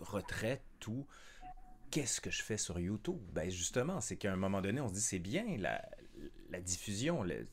retraite, 0.00 0.62
tout, 0.80 1.06
qu'est-ce 1.90 2.20
que 2.20 2.30
je 2.30 2.42
fais 2.42 2.56
sur 2.56 2.78
YouTube? 2.78 3.20
Ben 3.32 3.50
justement, 3.50 4.00
c'est 4.00 4.16
qu'à 4.16 4.32
un 4.32 4.36
moment 4.36 4.60
donné, 4.60 4.80
on 4.80 4.88
se 4.88 4.94
dit 4.94 5.00
c'est 5.00 5.18
bien 5.18 5.44
la, 5.58 5.82
la 6.50 6.60
diffusion, 6.60 7.22
le, 7.22 7.46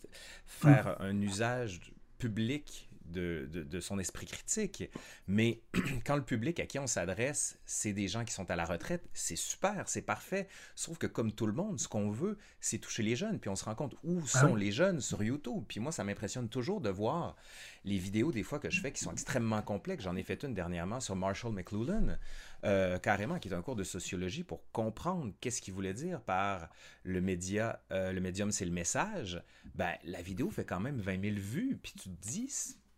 faire 0.45 0.97
mm. 0.99 1.03
un 1.03 1.21
usage 1.21 1.93
public 2.17 2.89
de, 3.11 3.49
de, 3.51 3.79
son 3.79 3.99
esprit 3.99 4.25
critique. 4.25 4.89
Mais 5.27 5.61
quand 6.05 6.15
le 6.15 6.23
public 6.23 6.59
à 6.59 6.65
qui 6.65 6.79
on 6.79 6.87
s'adresse, 6.87 7.59
c'est 7.65 7.93
des 7.93 8.07
gens 8.07 8.23
qui 8.23 8.33
sont 8.33 8.49
à 8.49 8.55
la 8.55 8.65
retraite, 8.65 9.03
c'est 9.13 9.35
super, 9.35 9.87
c'est 9.87 10.01
parfait. 10.01 10.47
Sauf 10.75 10.97
que 10.97 11.07
comme 11.07 11.31
tout 11.31 11.45
le 11.45 11.53
monde, 11.53 11.79
ce 11.79 11.87
qu'on 11.87 12.09
veut, 12.09 12.37
c'est 12.59 12.77
toucher 12.77 13.03
les 13.03 13.15
jeunes. 13.15 13.39
Puis 13.39 13.49
on 13.49 13.55
se 13.55 13.65
rend 13.65 13.75
compte 13.75 13.95
où 14.03 14.21
ah 14.33 14.39
sont 14.39 14.55
les 14.55 14.71
jeunes 14.71 15.01
sur 15.01 15.23
YouTube. 15.23 15.63
Puis 15.67 15.79
moi, 15.79 15.91
ça 15.91 16.03
m'impressionne 16.03 16.49
toujours 16.49 16.81
de 16.81 16.89
voir 16.89 17.35
les 17.83 17.97
vidéos 17.97 18.31
des 18.31 18.43
fois 18.43 18.59
que 18.59 18.69
je 18.69 18.81
fais 18.81 18.91
qui 18.91 19.03
sont 19.03 19.11
extrêmement 19.11 19.61
complexes. 19.61 20.03
J'en 20.03 20.15
ai 20.15 20.23
fait 20.23 20.43
une 20.43 20.53
dernièrement 20.53 20.99
sur 20.99 21.15
Marshall 21.15 21.53
McLuhan, 21.53 22.17
euh, 22.63 22.97
carrément, 22.99 23.39
qui 23.39 23.49
est 23.49 23.53
un 23.53 23.61
cours 23.61 23.75
de 23.75 23.83
sociologie 23.83 24.43
pour 24.43 24.61
comprendre 24.71 25.31
qu'est-ce 25.41 25.61
qu'il 25.61 25.73
voulait 25.73 25.93
dire 25.93 26.21
par 26.21 26.69
le 27.03 27.21
média, 27.21 27.81
euh, 27.91 28.11
le 28.11 28.21
médium, 28.21 28.51
c'est 28.51 28.65
le 28.65 28.71
message. 28.71 29.41
Ben, 29.75 29.93
la 30.03 30.21
vidéo 30.21 30.49
fait 30.49 30.65
quand 30.65 30.79
même 30.79 30.99
20 30.99 31.21
000 31.21 31.35
vues. 31.37 31.79
Puis 31.81 31.93
tu 31.93 32.09
te 32.09 32.21
dis, 32.21 32.51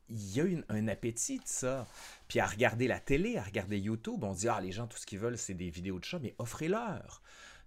il 0.09 0.36
y 0.36 0.41
a 0.41 0.45
un 0.70 0.88
appétit 0.88 1.38
de 1.38 1.45
ça. 1.45 1.88
Puis 2.28 2.39
à 2.39 2.45
regarder 2.45 2.88
la 2.88 2.99
télé, 2.99 3.38
à 3.38 3.43
regarder 3.43 3.80
YouTube, 3.80 4.24
on 4.24 4.34
dit, 4.34 4.47
ah, 4.47 4.59
les 4.61 4.72
gens, 4.72 4.88
tout 4.88 4.97
ce 4.97 5.05
qu'ils 5.05 5.20
veulent, 5.20 5.38
c'est 5.38 5.53
des 5.53 5.70
vidéos 5.70 5.99
de 5.99 6.05
chats, 6.05 6.20
mais 6.22 6.36
offrez-leur. 6.38 7.22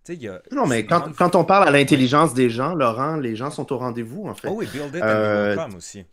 A, 0.09 0.55
non, 0.55 0.67
mais 0.67 0.87
quand, 0.87 1.13
quand, 1.17 1.35
on 1.35 1.45
parle 1.45 1.67
à 1.67 1.71
l'intelligence 1.73 2.33
des 2.33 2.49
gens, 2.49 2.75
Laurent, 2.75 3.17
les 3.17 3.35
gens 3.35 3.51
sont 3.51 3.73
au 3.73 3.79
rendez-vous, 3.79 4.29
en 4.29 4.35
fait. 4.35 4.47
Oh 4.49 4.55
oui, 4.57 4.69
Build 4.73 4.95
It 4.95 5.03
euh, 5.03 5.69
aussi. 5.77 6.05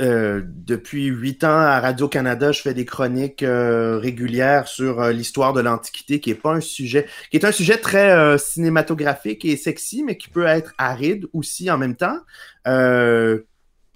Euh, 0.00 0.42
depuis 0.44 1.06
huit 1.06 1.44
ans 1.44 1.58
à 1.58 1.80
Radio-Canada, 1.80 2.52
je 2.52 2.62
fais 2.62 2.74
des 2.74 2.84
chroniques 2.84 3.42
euh, 3.42 3.98
régulières 3.98 4.68
sur 4.68 5.00
euh, 5.00 5.12
l'histoire 5.12 5.52
de 5.52 5.60
l'Antiquité, 5.60 6.20
qui 6.20 6.30
est 6.30 6.34
pas 6.34 6.52
un 6.52 6.60
sujet, 6.60 7.06
qui 7.30 7.36
est 7.36 7.44
un 7.44 7.52
sujet 7.52 7.78
très 7.78 8.38
cinématographique 8.38 9.44
et 9.44 9.56
sexy, 9.56 10.02
mais 10.04 10.16
qui 10.16 10.28
peut 10.28 10.46
être 10.46 10.74
aride 10.78 11.26
aussi 11.32 11.70
en 11.70 11.78
même 11.78 11.96
temps. 11.96 12.18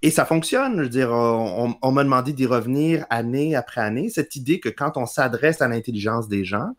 Et 0.04 0.10
ça 0.10 0.24
fonctionne. 0.24 0.78
Je 0.78 0.82
veux 0.82 0.88
dire, 0.88 1.10
on, 1.12 1.92
m'a 1.92 2.02
demandé 2.02 2.32
d'y 2.32 2.46
revenir 2.46 3.06
année 3.08 3.54
après 3.54 3.80
année. 3.80 4.08
Cette 4.08 4.34
idée 4.34 4.58
que 4.58 4.68
quand 4.68 4.96
on 4.96 5.06
s'adresse 5.06 5.62
à 5.62 5.68
l'intelligence 5.68 6.28
des 6.28 6.44
gens, 6.44 6.70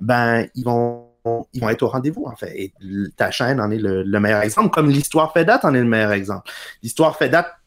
ben, 0.00 0.46
ils 0.54 0.64
vont 0.64 1.06
ils 1.52 1.60
vont 1.60 1.68
être 1.68 1.82
au 1.82 1.88
rendez-vous, 1.88 2.24
en 2.24 2.34
fait. 2.34 2.72
Ta 3.16 3.30
chaîne 3.30 3.60
en 3.60 3.70
est 3.70 3.78
le, 3.78 4.02
le 4.02 4.20
meilleur 4.20 4.40
exemple, 4.40 4.70
comme 4.70 4.88
l'histoire 4.88 5.34
fait 5.34 5.44
date 5.44 5.66
en 5.66 5.74
est 5.74 5.80
le 5.80 5.84
meilleur 5.84 6.12
exemple. 6.12 6.50
L'histoire 6.82 7.16
fait 7.16 7.28
date 7.28 7.59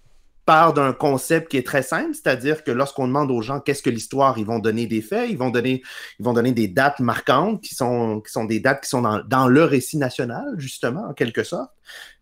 part 0.45 0.73
d'un 0.73 0.93
concept 0.93 1.49
qui 1.49 1.57
est 1.57 1.65
très 1.65 1.83
simple, 1.83 2.13
c'est-à-dire 2.13 2.63
que 2.63 2.71
lorsqu'on 2.71 3.07
demande 3.07 3.31
aux 3.31 3.41
gens 3.41 3.59
qu'est-ce 3.59 3.81
que 3.81 3.89
l'histoire, 3.89 4.37
ils 4.37 4.45
vont 4.45 4.59
donner 4.59 4.87
des 4.87 5.01
faits, 5.01 5.29
ils 5.29 5.37
vont 5.37 5.49
donner, 5.49 5.81
ils 6.19 6.25
vont 6.25 6.33
donner 6.33 6.51
des 6.51 6.67
dates 6.67 6.99
marquantes 6.99 7.61
qui 7.61 7.75
sont, 7.75 8.21
qui 8.21 8.31
sont 8.31 8.45
des 8.45 8.59
dates 8.59 8.83
qui 8.83 8.89
sont 8.89 9.01
dans, 9.01 9.21
dans 9.23 9.47
le 9.47 9.63
récit 9.63 9.97
national, 9.97 10.55
justement, 10.57 11.07
en 11.09 11.13
quelque 11.13 11.43
sorte. 11.43 11.71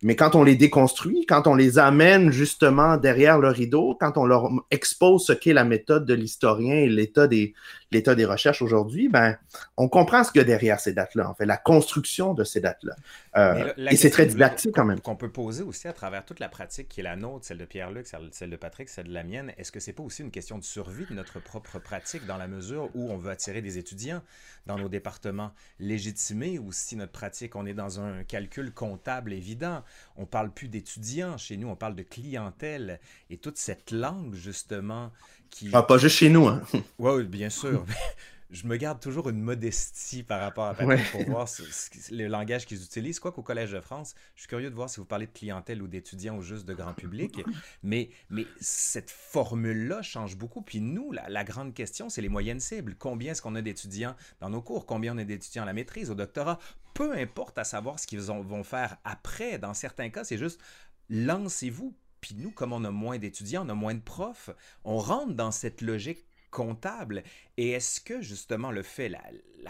Mais 0.04 0.16
quand 0.16 0.36
on 0.36 0.44
les 0.44 0.56
déconstruit, 0.56 1.26
quand 1.28 1.48
on 1.48 1.56
les 1.56 1.78
amène 1.78 2.32
justement 2.32 2.98
derrière 2.98 3.40
le 3.40 3.50
rideau, 3.50 3.96
quand 4.00 4.18
on 4.18 4.26
leur 4.26 4.50
expose 4.72 5.26
ce 5.26 5.34
qu'est 5.34 5.54
la 5.54 5.64
méthode 5.64 6.06
de 6.06 6.14
l'historien 6.14 6.76
et 6.76 6.90
l'état 6.90 7.28
des, 7.28 7.54
l'état 7.92 8.16
des 8.16 8.26
recherches 8.26 8.62
aujourd'hui, 8.62 9.10
ben, 9.10 9.38
on 9.78 9.90
comprend 9.90 10.24
ce 10.24 10.32
qu'il 10.32 10.40
y 10.40 10.44
a 10.44 10.46
derrière 10.46 10.80
ces 10.80 10.94
dates-là, 10.94 11.30
en 11.30 11.36
fait, 11.36 11.46
la 11.46 11.58
construction 11.58 12.34
de 12.34 12.44
ces 12.44 12.62
dates-là. 12.62 12.96
Euh, 13.38 13.74
et 13.78 13.96
c'est 13.96 14.10
très 14.10 14.26
didactique 14.26 14.74
quand 14.74 14.86
même. 14.86 15.00
Qu'on 15.02 15.16
peut 15.16 15.32
poser 15.32 15.64
aussi 15.64 15.88
à 15.88 15.94
travers 15.94 16.26
toute 16.26 16.40
la 16.40 16.50
pratique 16.50 16.88
qui 16.88 17.02
est 17.02 17.04
la 17.04 17.16
nôtre, 17.16 17.46
celle 17.46 17.58
de 17.58 17.66
Pierre-Luc, 17.66 18.08
celle 18.32 18.50
de 18.50 18.56
Patrick, 18.56 18.90
celle 18.90 19.08
de 19.08 19.14
la 19.14 19.24
mienne, 19.24 19.54
est-ce 19.58 19.72
que 19.72 19.80
c'est 19.80 19.94
pas 19.94 20.04
aussi 20.04 20.22
une 20.22 20.32
question 20.32 20.58
de 20.58 20.64
survie 20.64 21.06
de 21.06 21.14
notre 21.14 21.40
propre 21.40 21.80
pratique 21.80 22.26
dans 22.26 22.38
la 22.38 22.48
mesure 22.48 22.90
où 22.96 23.12
on 23.12 23.18
veut 23.18 23.32
attirer 23.32 23.62
des 23.62 23.78
étudiants 23.78 24.22
dans 24.66 24.78
nos 24.78 24.90
départements, 24.90 25.52
légitimer 25.80 26.60
aussi 26.60 26.96
notre 26.96 27.12
pratique, 27.12 27.56
on 27.56 27.66
est 27.66 27.74
dans 27.74 28.00
un 28.00 28.24
calcul 28.24 28.74
comptable 28.74 29.34
évident, 29.52 29.84
on 30.16 30.26
parle 30.26 30.52
plus 30.52 30.68
d'étudiants 30.68 31.38
chez 31.38 31.58
nous, 31.58 31.68
on 31.68 31.76
parle 31.76 31.96
de 31.96 32.04
clientèle 32.04 33.00
et 33.30 33.38
toute 33.38 33.58
cette 33.58 33.92
langue 33.92 34.34
justement 34.34 35.12
qui... 35.50 35.70
Ah, 35.74 35.84
pas 35.84 35.98
juste 35.98 36.18
chez 36.18 36.30
nous, 36.30 36.48
hein. 36.48 36.62
Oui, 36.98 37.24
bien 37.26 37.50
sûr. 37.50 37.86
je 38.52 38.68
me 38.68 38.76
garde 38.76 39.00
toujours 39.00 39.30
une 39.30 39.42
modestie 39.42 40.24
par 40.24 40.42
rapport 40.42 40.66
à 40.66 40.74
Patrick 40.74 41.12
pour 41.12 41.24
voir 41.24 41.48
le 42.12 42.28
langage 42.28 42.66
qu'ils 42.66 42.84
utilisent. 42.84 43.20
Quoi 43.20 43.32
qu'au 43.32 43.44
Collège 43.44 43.72
de 43.72 43.80
France, 43.80 44.14
je 44.36 44.42
suis 44.42 44.50
curieux 44.50 44.70
de 44.70 44.76
voir 44.76 44.90
si 44.90 45.00
vous 45.00 45.06
parlez 45.06 45.26
de 45.26 45.32
clientèle 45.32 45.82
ou 45.82 45.88
d'étudiants 45.88 46.36
ou 46.36 46.42
juste 46.42 46.66
de 46.66 46.74
grand 46.74 46.94
public. 46.94 47.42
Mais, 47.82 48.10
mais 48.30 48.46
cette 48.60 49.10
formule-là 49.10 50.02
change 50.02 50.36
beaucoup. 50.38 50.62
Puis 50.62 50.82
nous, 50.82 51.12
la, 51.12 51.30
la 51.30 51.44
grande 51.44 51.74
question, 51.74 52.10
c'est 52.10 52.22
les 52.22 52.30
moyennes 52.30 52.60
cibles. 52.60 52.96
Combien 53.00 53.32
est-ce 53.32 53.42
qu'on 53.42 53.56
a 53.56 53.62
d'étudiants 53.62 54.16
dans 54.42 54.50
nos 54.50 54.62
cours? 54.62 54.86
Combien 54.86 55.16
on 55.16 55.18
a 55.18 55.24
d'étudiants 55.24 55.64
à 55.64 55.68
la 55.68 55.74
maîtrise, 55.74 56.12
au 56.12 56.16
doctorat? 56.16 56.60
Peu 56.94 57.14
importe 57.14 57.58
à 57.58 57.64
savoir 57.64 58.00
ce 58.00 58.06
qu'ils 58.08 58.20
vont 58.20 58.64
faire 58.66 58.98
après. 59.06 59.60
Dans 59.60 59.74
certains 59.74 60.10
cas, 60.10 60.26
c'est 60.26 60.38
juste 60.38 60.60
lancez-vous. 61.10 61.96
Puis 62.20 62.36
nous, 62.36 62.52
comme 62.52 62.74
on 62.74 62.84
a 62.84 62.92
moins 62.92 63.18
d'étudiants, 63.18 63.66
on 63.66 63.70
a 63.70 63.74
moins 63.74 63.96
de 63.96 64.02
profs, 64.02 64.52
on 64.84 64.98
rentre 64.98 65.34
dans 65.34 65.52
cette 65.52 65.82
logique 65.82 66.26
comptable. 66.52 67.24
Et 67.58 67.72
est-ce 67.72 68.00
que 68.00 68.22
justement 68.22 68.72
le 68.72 68.84
fait, 68.84 69.10
la, 69.10 69.22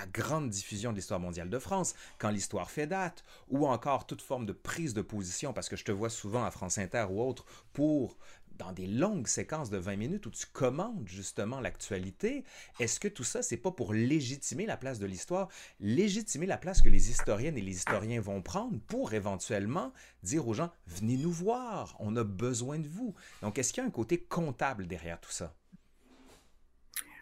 grande 0.08 0.50
diffusion 0.50 0.92
de 0.92 0.98
l'histoire 0.98 1.20
mondiale 1.20 1.50
de 1.50 1.60
France, 1.60 1.94
quand 2.18 2.30
l'histoire 2.30 2.70
fait 2.70 2.88
date, 2.88 3.24
ou 3.50 3.68
encore 3.68 4.08
toute 4.08 4.22
forme 4.22 4.46
de 4.46 4.54
prise 4.54 4.94
de 4.94 5.02
position, 5.02 5.54
parce 5.54 5.70
que 5.70 5.76
je 5.76 5.86
te 5.86 5.92
vois 5.92 6.10
souvent 6.10 6.44
à 6.44 6.52
France 6.52 6.78
Inter 6.78 7.06
ou 7.10 7.22
autre, 7.22 7.46
pour 7.72 8.18
dans 8.58 8.74
des 8.74 8.86
longues 8.86 9.28
séquences 9.28 9.72
de 9.72 9.78
20 9.78 9.96
minutes 9.96 10.26
où 10.28 10.30
tu 10.30 10.46
commandes 10.46 11.08
justement 11.08 11.60
l'actualité, 11.60 12.44
est-ce 12.80 13.00
que 13.00 13.08
tout 13.08 13.24
ça, 13.24 13.42
c'est 13.42 13.58
pas 13.58 13.72
pour 13.72 13.92
légitimer 13.94 14.68
la 14.68 14.78
place 14.78 15.00
de 15.00 15.08
l'histoire, 15.08 15.48
légitimer 15.80 16.46
la 16.46 16.58
place 16.58 16.82
que 16.82 16.90
les 16.90 17.10
historiennes 17.10 17.58
et 17.58 17.62
les 17.62 17.76
historiens 17.76 18.22
vont 18.22 18.42
prendre 18.42 18.80
pour 18.82 19.14
éventuellement 19.14 19.94
dire 20.22 20.48
aux 20.48 20.54
gens, 20.54 20.72
venez 20.86 21.18
nous 21.18 21.32
voir, 21.32 21.96
on 22.00 22.16
a 22.16 22.24
besoin 22.24 22.78
de 22.78 22.88
vous. 22.88 23.16
Donc, 23.42 23.58
est-ce 23.58 23.74
qu'il 23.74 23.82
y 23.82 23.86
a 23.86 23.88
un 23.88 23.92
côté 23.92 24.20
comptable 24.20 24.86
derrière 24.86 25.20
tout 25.20 25.32
ça? 25.32 25.56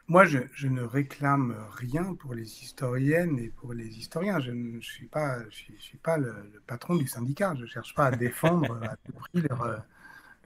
Moi, 0.10 0.26
je, 0.26 0.68
ne 0.68 0.82
réclame 0.82 1.55
rien 1.72 2.16
pour 2.16 2.34
les 2.34 2.64
historiennes 2.64 3.38
et 3.38 3.49
pour 3.49 3.74
les 3.74 3.99
historiens. 3.99 4.39
Je 4.39 4.49
ne 4.49 4.82
suis 4.82 5.05
pas, 5.05 5.38
je 5.51 5.72
suis, 5.78 5.97
pas 5.97 6.18
le, 6.18 6.34
patron 6.66 6.95
du 6.95 7.07
syndicat. 7.07 7.53
Je 7.55 7.62
ne 7.62 7.68
cherche 7.68 7.93
pas 7.93 8.07
à 8.07 8.12
défendre 8.12 8.82
à 8.84 8.95
tout 9.05 9.12
prix 9.12 9.43
euh, 9.51 9.78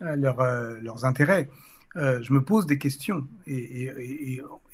euh, 0.02 0.82
leurs 0.82 1.06
intérêts. 1.06 1.50
Euh, 1.96 2.22
je 2.22 2.34
me 2.34 2.44
pose 2.44 2.66
des 2.66 2.78
questions 2.78 3.26
et 3.48 3.90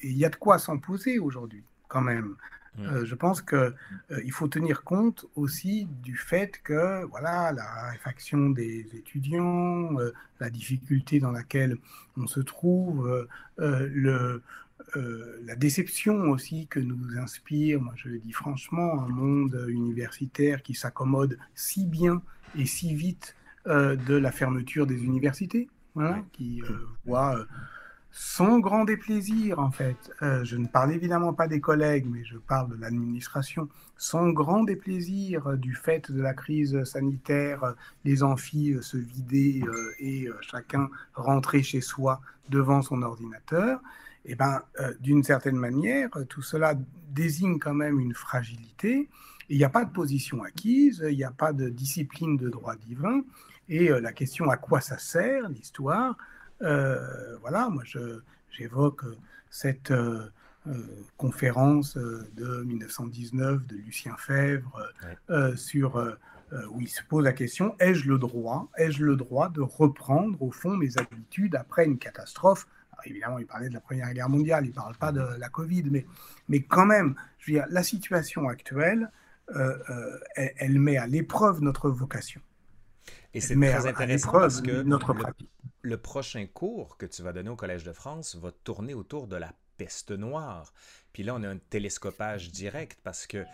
il 0.02 0.18
y 0.18 0.24
a 0.24 0.28
de 0.28 0.36
quoi 0.36 0.58
s'en 0.58 0.78
poser 0.78 1.20
aujourd'hui, 1.20 1.62
quand 1.86 2.02
même. 2.02 2.34
Mmh. 2.78 3.04
je 3.04 3.14
pense 3.16 3.42
qu'il 3.42 4.32
faut 4.32 4.46
tenir 4.46 4.84
compte 4.84 5.26
aussi 5.34 5.88
du 6.04 6.16
fait 6.16 6.60
que 6.62 7.04
voilà, 7.06 7.50
la 7.50 7.90
réfaction 7.90 8.50
des 8.50 8.86
étudiants, 8.94 9.96
la 10.38 10.50
difficulté 10.50 11.18
dans 11.18 11.32
laquelle 11.32 11.76
on 12.16 12.28
se 12.28 12.38
trouve, 12.38 13.28
le, 13.58 14.42
la 14.94 15.56
déception 15.56 16.30
aussi 16.30 16.66
que 16.66 16.80
nous 16.80 17.18
inspire, 17.18 17.80
moi 17.80 17.92
je 17.96 18.08
le 18.08 18.18
dis 18.18 18.32
franchement, 18.32 19.02
un 19.02 19.08
monde 19.08 19.66
universitaire 19.68 20.62
qui 20.62 20.74
s'accommode 20.74 21.38
si 21.54 21.86
bien 21.86 22.22
et 22.58 22.66
si 22.66 22.94
vite 22.94 23.36
de 23.66 24.14
la 24.14 24.32
fermeture 24.32 24.86
des 24.86 25.04
universités, 25.04 25.68
voilà, 25.94 26.22
qui 26.32 26.62
voit 27.04 27.46
sans 28.12 28.58
grand 28.58 28.84
déplaisir, 28.84 29.60
en 29.60 29.70
fait, 29.70 30.10
euh, 30.22 30.42
je 30.44 30.56
ne 30.56 30.66
parle 30.66 30.92
évidemment 30.92 31.32
pas 31.32 31.46
des 31.46 31.60
collègues, 31.60 32.06
mais 32.08 32.24
je 32.24 32.38
parle 32.38 32.76
de 32.76 32.80
l'administration, 32.80 33.68
sans 33.96 34.30
grand 34.30 34.64
déplaisir 34.64 35.46
euh, 35.46 35.56
du 35.56 35.74
fait 35.74 36.10
de 36.10 36.20
la 36.20 36.34
crise 36.34 36.82
sanitaire, 36.84 37.62
euh, 37.62 37.72
les 38.04 38.22
amphis 38.22 38.76
se 38.80 38.96
vider 38.96 39.62
et 40.00 40.28
chacun 40.40 40.88
rentrer 41.14 41.62
chez 41.62 41.80
soi 41.80 42.20
devant 42.48 42.82
son 42.82 43.02
ordinateur, 43.02 43.80
eh 44.24 44.34
ben, 44.34 44.62
d'une 45.00 45.24
certaine 45.24 45.56
manière, 45.56 46.10
tout 46.28 46.42
cela 46.42 46.74
désigne 47.10 47.58
quand 47.58 47.74
même 47.74 47.98
une 47.98 48.14
fragilité. 48.14 49.08
Il 49.48 49.58
n'y 49.58 49.64
a 49.64 49.70
pas 49.70 49.84
de 49.84 49.92
position 49.92 50.42
acquise, 50.42 51.04
il 51.08 51.16
n'y 51.16 51.24
a 51.24 51.30
pas 51.30 51.52
de 51.52 51.68
discipline 51.68 52.36
de 52.36 52.48
droit 52.48 52.76
divin, 52.76 53.22
et 53.68 53.88
la 53.88 54.12
question 54.12 54.50
à 54.50 54.56
quoi 54.56 54.80
ça 54.80 54.98
sert, 54.98 55.48
l'histoire, 55.48 56.16
euh, 56.62 57.36
voilà, 57.40 57.68
moi 57.68 57.82
j'évoque 58.50 59.04
cette 59.48 59.90
euh, 59.90 60.28
euh, 60.66 60.72
conférence 61.16 61.96
de 61.96 62.62
1919 62.64 63.66
de 63.66 63.76
Lucien 63.76 64.16
Fèvre 64.18 64.92
sur 65.56 66.16
où 66.70 66.80
il 66.80 66.88
se 66.88 67.02
pose 67.04 67.24
la 67.24 67.32
question 67.32 67.76
ai-je 67.78 68.08
le 68.08 68.18
droit, 68.18 68.68
ai-je 68.76 69.04
le 69.04 69.14
droit 69.14 69.48
de 69.48 69.60
reprendre 69.60 70.42
au 70.42 70.50
fond 70.50 70.76
mes 70.76 70.98
habitudes 70.98 71.54
après 71.54 71.86
une 71.86 71.96
catastrophe 71.96 72.66
Évidemment, 73.04 73.38
il 73.38 73.46
parlait 73.46 73.68
de 73.68 73.74
la 73.74 73.80
Première 73.80 74.12
Guerre 74.12 74.28
mondiale, 74.28 74.64
il 74.64 74.70
ne 74.70 74.74
parle 74.74 74.96
pas 74.96 75.12
de 75.12 75.20
la 75.38 75.48
Covid, 75.48 75.84
mais, 75.90 76.06
mais 76.48 76.62
quand 76.62 76.86
même, 76.86 77.14
je 77.38 77.50
veux 77.50 77.58
dire, 77.58 77.66
la 77.70 77.82
situation 77.82 78.48
actuelle, 78.48 79.10
elle, 80.36 80.78
met 80.78 80.96
à 80.96 81.06
l'épreuve 81.06 81.60
notre 81.60 81.90
vocation. 81.90 82.40
Et 83.34 83.40
c'est 83.40 83.56
très 83.56 83.86
intéressant 83.86 84.32
parce 84.32 84.60
que 84.60 84.82
notre 84.82 85.14
le, 85.82 85.96
prochain 85.96 86.46
cours 86.46 86.96
que 86.96 87.06
tu 87.06 87.22
vas 87.22 87.32
donner 87.32 87.50
au 87.50 87.56
Collège 87.56 87.84
de 87.84 87.92
France 87.92 88.36
va 88.36 88.52
tourner 88.52 88.94
autour 88.94 89.26
de 89.26 89.36
la 89.36 89.52
peste 89.76 90.10
noire. 90.10 90.72
Puis 91.12 91.22
là, 91.22 91.34
on 91.34 91.42
a 91.42 91.48
un 91.48 91.58
télescopage 91.58 92.50
direct 92.50 92.98
parce 93.02 93.26
que 93.26 93.44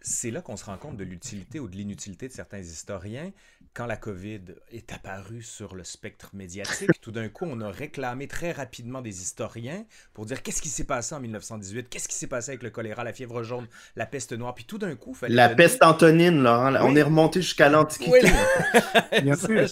c'est 0.00 0.30
là 0.30 0.40
qu'on 0.42 0.56
se 0.56 0.64
rend 0.64 0.76
compte 0.76 0.96
de 0.96 1.04
l'utilité 1.04 1.60
ou 1.60 1.68
de 1.68 1.76
l'inutilité 1.76 2.28
de 2.28 2.32
certains 2.32 2.60
historiens. 2.60 3.32
Quand 3.74 3.86
la 3.86 3.96
COVID 3.96 4.40
est 4.72 4.92
apparue 4.92 5.42
sur 5.42 5.74
le 5.74 5.84
spectre 5.84 6.30
médiatique, 6.34 7.00
tout 7.00 7.12
d'un 7.12 7.28
coup, 7.28 7.46
on 7.48 7.60
a 7.60 7.70
réclamé 7.70 8.26
très 8.26 8.52
rapidement 8.52 9.00
des 9.00 9.22
historiens 9.22 9.84
pour 10.12 10.26
dire 10.26 10.42
qu'est-ce 10.42 10.62
qui 10.62 10.68
s'est 10.68 10.84
passé 10.84 11.14
en 11.14 11.20
1918, 11.20 11.88
qu'est-ce 11.88 12.08
qui 12.08 12.16
s'est 12.16 12.26
passé 12.26 12.50
avec 12.50 12.62
le 12.62 12.70
choléra, 12.70 13.04
la 13.04 13.12
fièvre 13.12 13.42
jaune, 13.42 13.66
la 13.96 14.06
peste 14.06 14.32
noire. 14.32 14.54
Puis 14.54 14.64
tout 14.64 14.78
d'un 14.78 14.96
coup, 14.96 15.14
fallait 15.14 15.34
La 15.34 15.48
peste 15.48 15.82
antonine, 15.82 16.42
là, 16.42 16.56
hein, 16.56 16.80
on 16.82 16.96
est 16.96 17.02
remonté 17.02 17.42
jusqu'à 17.42 17.68
l'Antiquité. 17.68 18.30
Bien 19.22 19.36
sûr. 19.36 19.66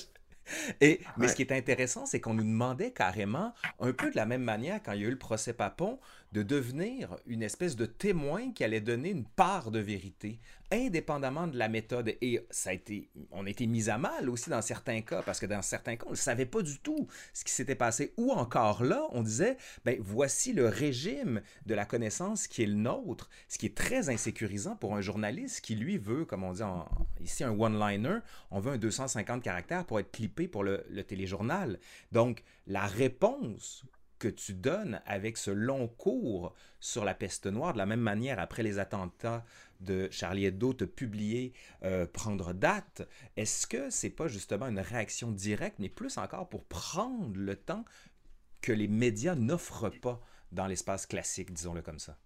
Et, 0.80 1.01
mais 1.16 1.28
ce 1.28 1.34
qui 1.34 1.43
est 1.43 1.53
intéressant, 1.53 2.07
c'est 2.07 2.20
qu'on 2.20 2.34
nous 2.34 2.45
demandait 2.45 2.93
carrément, 2.93 3.55
un 3.80 3.93
peu 3.93 4.11
de 4.11 4.16
la 4.16 4.26
même 4.26 4.43
manière 4.43 4.80
quand 4.82 4.93
il 4.93 5.03
y 5.03 5.05
a 5.05 5.09
eu 5.09 5.11
le 5.11 5.18
procès 5.18 5.53
Papon, 5.53 5.99
de 6.33 6.43
devenir 6.43 7.16
une 7.26 7.43
espèce 7.43 7.76
de 7.76 7.87
témoin 7.87 8.53
qui 8.53 8.64
allait 8.64 8.81
donner 8.81 9.11
une 9.11 9.24
part 9.24 9.70
de 9.70 9.79
vérité, 9.79 10.41
indépendamment 10.70 11.47
de 11.47 11.57
la 11.57 11.68
méthode. 11.68 12.14
Et 12.20 12.41
ça 12.51 12.70
a 12.70 12.72
été, 12.74 13.09
on 13.31 13.47
a 13.47 13.51
été 13.51 13.66
mis 13.66 13.89
à 13.89 13.99
mal 13.99 14.29
aussi 14.29 14.51
dans 14.51 14.61
certains 14.61 15.01
cas, 15.01 15.22
parce 15.22 15.41
que 15.41 15.47
dans 15.47 15.62
certains 15.62 15.97
cas, 15.97 16.05
on 16.07 16.12
ne 16.12 16.16
savait 16.16 16.47
pas 16.47 16.62
du 16.62 16.79
tout 16.81 17.09
ce 17.33 17.45
qui 17.45 17.53
s'était 17.53 17.74
passé. 17.74 18.12
Ou 18.16 18.33
encore 18.33 18.85
là, 18.85 19.07
on 19.12 19.22
disait, 19.22 19.57
ben 19.85 19.97
voici 20.01 20.53
le 20.53 20.66
régime 20.66 21.41
de 21.66 21.74
la 21.74 21.87
connaissance 21.87 22.47
qui 22.47 22.62
est 22.62 22.66
le 22.66 22.74
nôtre, 22.74 23.31
ce 23.49 23.59
qui 23.59 23.66
est 23.66 23.76
très 23.76 24.11
insécurisant 24.11 24.76
pour 24.76 24.95
un 24.95 25.01
journaliste 25.01 25.62
qui, 25.62 25.76
lui, 25.76 25.99
veut, 25.99 26.24
comme 26.24 26.45
on 26.45 26.53
dit 26.53 26.62
ici, 27.20 27.45
un 27.45 27.59
one-liner, 27.59 28.18
on 28.51 28.61
veut 28.61 28.72
un 28.72 28.79
250 28.79 29.43
caractères 29.43 29.87
pour 29.87 29.99
être 30.01 30.11
clippé 30.11 30.49
pour 30.49 30.62
le, 30.62 30.85
le 30.91 31.05
téléjournal. 31.05 31.79
Donc, 32.12 32.43
la 32.66 32.87
réponse 32.87 33.85
que 34.19 34.29
tu 34.29 34.55
donnes 34.55 35.01
avec 35.07 35.37
ce 35.37 35.51
long 35.51 35.89
cours 35.89 36.55
sur 36.81 37.05
la 37.05 37.14
peste 37.14 37.47
noire, 37.47 37.73
de 37.73 37.79
la 37.79 37.87
même 37.87 38.01
manière 38.01 38.39
après 38.39 38.62
les 38.62 38.79
attentats 38.79 39.45
de 39.81 40.09
Charlie 40.11 40.47
Hebdo, 40.47 40.73
te 40.73 40.85
publier, 40.85 41.53
euh, 41.85 42.07
prendre 42.07 42.53
date, 42.53 43.09
est-ce 43.37 43.66
que 43.66 43.91
c'est 43.91 44.11
pas 44.11 44.29
justement 44.29 44.66
une 44.66 44.81
réaction 44.81 45.31
directe, 45.31 45.79
mais 45.79 45.89
plus 45.89 46.19
encore 46.19 46.49
pour 46.49 46.64
prendre 46.64 47.39
le 47.39 47.57
temps 47.57 47.85
que 48.61 48.73
les 48.73 48.89
médias 48.89 49.35
n'offrent 49.35 49.91
pas 49.91 50.21
dans 50.53 50.66
l'espace 50.66 51.07
classique, 51.07 51.53
disons-le 51.53 51.83
comme 51.83 51.99
ça? 51.99 52.19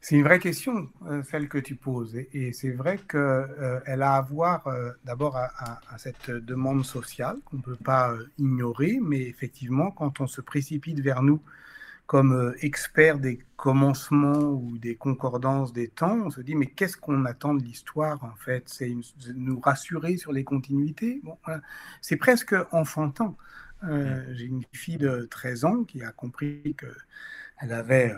C'est 0.00 0.14
une 0.14 0.22
vraie 0.22 0.38
question, 0.38 0.88
euh, 1.06 1.22
celle 1.24 1.48
que 1.48 1.58
tu 1.58 1.74
poses. 1.74 2.14
Et, 2.32 2.52
c'est 2.52 2.70
vrai 2.70 2.98
qu'elle 2.98 3.18
euh, 3.20 3.80
a 3.86 4.16
à 4.16 4.22
voir 4.22 4.66
euh, 4.68 4.92
d'abord 5.04 5.36
à, 5.36 5.80
cette 5.98 6.30
demande 6.30 6.84
sociale 6.84 7.38
qu'on 7.44 7.56
ne 7.56 7.62
peut 7.62 7.76
pas 7.76 8.14
ignorer, 8.38 9.00
mais 9.02 9.22
effectivement, 9.22 9.90
quand 9.90 10.20
on 10.20 10.26
se 10.26 10.40
précipite 10.40 11.00
vers 11.00 11.22
nous 11.22 11.42
comme 12.06 12.54
experts 12.60 13.18
des 13.18 13.40
commencements 13.56 14.38
ou 14.38 14.78
des 14.78 14.94
concordances 14.94 15.72
des 15.72 15.88
temps, 15.88 16.20
on 16.26 16.30
se 16.30 16.40
dit 16.40 16.54
mais 16.54 16.66
qu'est-ce 16.66 16.96
qu'on 16.96 17.24
attend 17.24 17.54
de 17.54 17.64
l'histoire 17.64 18.22
en 18.22 18.36
fait? 18.36 18.62
C'est 18.68 18.94
nous 19.34 19.58
rassurer 19.58 20.16
sur 20.16 20.32
les 20.32 20.44
continuités? 20.44 21.20
Bon, 21.24 21.36
C'est 22.00 22.16
presque 22.16 22.54
enfantin. 22.70 23.34
J'ai 23.82 24.44
une 24.44 24.62
fille 24.72 24.98
de 24.98 25.26
13 25.28 25.64
ans 25.64 25.82
qui 25.82 26.04
a 26.04 26.12
compris 26.12 26.76
qu'elle 26.78 27.72
avait 27.72 28.14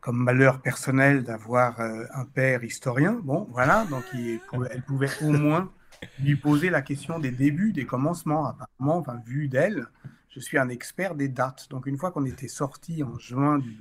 comme 0.00 0.16
malheur 0.16 0.60
personnel 0.60 1.24
d'avoir 1.24 1.80
euh, 1.80 2.04
un 2.14 2.24
père 2.24 2.64
historien. 2.64 3.20
Bon, 3.22 3.46
voilà, 3.50 3.84
donc 3.86 4.04
elle 4.14 4.82
pouvait 4.82 5.10
au 5.22 5.30
moins 5.30 5.70
lui 6.18 6.36
poser 6.36 6.70
la 6.70 6.82
question 6.82 7.18
des 7.18 7.30
débuts, 7.30 7.72
des 7.72 7.84
commencements. 7.84 8.46
Apparemment, 8.46 8.98
enfin, 8.98 9.20
vu 9.26 9.48
d'elle, 9.48 9.86
je 10.30 10.40
suis 10.40 10.58
un 10.58 10.68
expert 10.68 11.14
des 11.14 11.28
dates. 11.28 11.68
Donc 11.70 11.86
une 11.86 11.98
fois 11.98 12.12
qu'on 12.12 12.24
était 12.24 12.48
sorti 12.48 13.02
en 13.02 13.18
juin 13.18 13.58
du, 13.58 13.76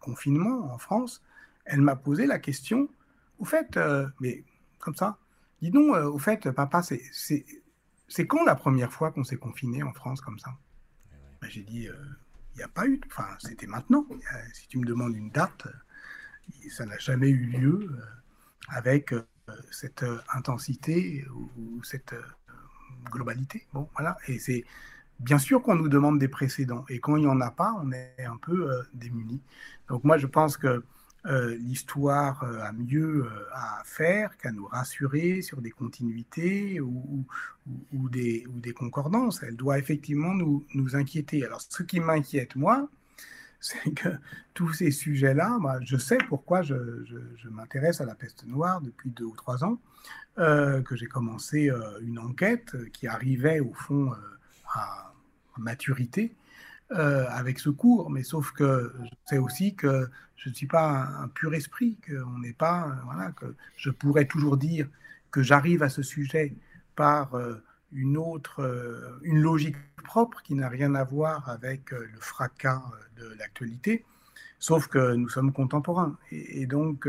confinement 0.00 0.70
en 0.70 0.76
France, 0.76 1.22
elle 1.64 1.80
m'a 1.80 1.96
posé 1.96 2.26
la 2.26 2.38
question, 2.38 2.90
au 3.38 3.46
fait, 3.46 3.78
euh, 3.78 4.06
mais 4.20 4.44
comme 4.78 4.94
ça, 4.94 5.16
dis 5.62 5.70
donc, 5.70 5.94
euh, 5.94 6.04
au 6.04 6.18
fait, 6.18 6.50
papa, 6.50 6.82
c'est 6.82 8.26
quand 8.26 8.44
la 8.44 8.54
première 8.54 8.92
fois 8.92 9.12
qu'on 9.12 9.24
s'est 9.24 9.38
confiné 9.38 9.82
en 9.82 9.94
France 9.94 10.20
comme 10.20 10.38
ça? 10.38 10.50
Ben, 11.40 11.48
J'ai 11.48 11.62
dit, 11.62 11.88
il 12.54 12.58
n'y 12.58 12.62
a 12.62 12.68
pas 12.68 12.86
eu, 12.86 13.00
enfin 13.06 13.28
c'était 13.38 13.66
maintenant. 13.66 14.06
Si 14.52 14.68
tu 14.68 14.78
me 14.78 14.86
demandes 14.86 15.16
une 15.16 15.30
date, 15.30 15.66
ça 16.70 16.86
n'a 16.86 16.98
jamais 16.98 17.28
eu 17.28 17.46
lieu 17.46 17.88
euh, 17.90 18.00
avec 18.68 19.12
euh, 19.12 19.22
cette 19.70 20.02
euh, 20.02 20.18
intensité 20.34 21.24
ou 21.34 21.82
cette 21.82 22.14
globalité. 23.10 23.66
Bon, 23.72 23.88
voilà. 23.94 24.16
Et 24.28 24.38
c'est 24.38 24.64
bien 25.20 25.38
sûr 25.38 25.62
qu'on 25.62 25.74
nous 25.74 25.88
demande 25.88 26.18
des 26.18 26.28
précédents. 26.28 26.84
Et 26.88 27.00
quand 27.00 27.16
il 27.16 27.24
n'y 27.24 27.30
en 27.30 27.40
a 27.40 27.50
pas, 27.50 27.74
on 27.82 27.92
est 27.92 28.24
un 28.24 28.36
peu 28.36 28.70
démuni. 28.94 29.40
Donc 29.88 30.04
moi, 30.04 30.16
je 30.18 30.26
pense 30.26 30.56
que 30.56 30.84
euh, 31.26 31.56
l'histoire 31.56 32.44
euh, 32.44 32.60
a 32.60 32.72
mieux 32.72 33.24
euh, 33.24 33.30
à 33.54 33.82
faire 33.86 34.36
qu'à 34.36 34.52
nous 34.52 34.66
rassurer 34.66 35.40
sur 35.40 35.62
des 35.62 35.70
continuités 35.70 36.80
ou, 36.80 37.24
des, 38.10 38.44
concordances. 38.76 39.42
Elle 39.42 39.56
doit 39.56 39.78
effectivement 39.78 40.34
nous, 40.34 40.66
inquiéter. 40.92 41.42
Alors, 41.46 41.62
ce 41.62 41.82
qui 41.82 41.98
m'inquiète, 42.00 42.56
moi, 42.56 42.90
c'est 43.60 43.94
que 43.94 44.10
tous 44.52 44.74
ces 44.74 44.90
sujets-là, 44.90 45.58
je 45.82 45.96
sais 45.96 46.18
pourquoi 46.28 46.60
je, 46.60 46.74
m'intéresse 47.50 48.02
à 48.02 48.04
la 48.04 48.14
peste 48.14 48.44
noire 48.46 48.82
depuis 48.82 49.08
deux 49.08 49.24
ou 49.24 49.34
trois 49.34 49.64
ans, 49.64 49.80
que 50.36 50.96
j'ai 50.96 51.06
commencé 51.06 51.70
une 52.02 52.18
enquête 52.18 52.76
qui 52.92 53.06
arrivait 53.06 53.60
au 53.60 53.72
fond 53.72 54.12
à 54.74 55.14
maturité 55.56 56.34
avec 56.90 57.58
ce 57.58 57.70
cours, 57.70 58.10
mais 58.10 58.22
sauf 58.22 58.52
que 58.52 58.92
je 59.02 59.10
sais 59.26 59.38
aussi 59.38 59.74
que 59.74 60.08
je 60.44 60.50
ne 60.50 60.54
suis 60.54 60.66
pas 60.66 61.08
un, 61.22 61.28
pur 61.28 61.54
esprit, 61.54 61.96
que 62.02 62.22
on 62.22 62.38
n'est 62.38 62.52
pas, 62.52 62.88
euh, 62.88 62.92
voilà, 63.06 63.32
que 63.32 63.54
je 63.78 63.88
pourrais 63.90 64.26
toujours 64.26 64.58
dire 64.58 64.86
que 65.30 65.42
j'arrive 65.42 65.82
à 65.82 65.88
ce 65.88 66.02
sujet 66.02 66.54
par 66.96 67.34
euh, 67.34 67.62
une 67.92 68.18
autre, 68.18 68.62
euh, 68.62 69.18
une 69.22 69.40
logique 69.40 69.76
propre 70.02 70.42
qui 70.42 70.54
n'a 70.54 70.68
rien 70.68 70.94
à 70.94 71.04
voir 71.04 71.48
avec 71.48 71.92
le 71.92 72.20
fracas 72.20 72.82
de 73.16 73.34
l'actualité. 73.38 74.04
Sauf 74.58 74.86
que 74.86 75.14
nous 75.14 75.30
sommes 75.30 75.52
contemporains. 75.52 76.16
Et, 76.30 76.66
donc, 76.66 77.08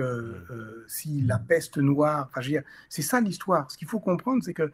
si 0.87 1.21
la 1.21 1.37
peste 1.37 1.77
noire, 1.77 2.29
enfin, 2.29 2.41
c'est 2.89 3.01
ça 3.01 3.21
l'histoire. 3.21 3.69
Ce 3.71 3.77
qu'il 3.77 3.87
faut 3.87 3.99
comprendre, 3.99 4.43
c'est 4.43 4.53
que 4.53 4.71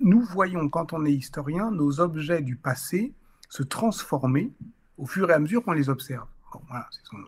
nous 0.00 0.20
voyons, 0.20 0.68
quand 0.68 0.92
on 0.92 1.04
est 1.04 1.12
historien, 1.12 1.70
nos 1.70 2.00
objets 2.00 2.42
du 2.42 2.56
passé 2.56 3.12
se 3.48 3.62
transformer 3.62 4.50
au 4.98 5.06
fur 5.06 5.30
et 5.30 5.34
à 5.34 5.38
mesure 5.38 5.62
qu'on 5.62 5.72
les 5.72 5.88
observe. 5.88 6.26
Bon, 6.52 6.60
voilà, 6.68 6.88
c'est 6.90 7.04
son, 7.04 7.18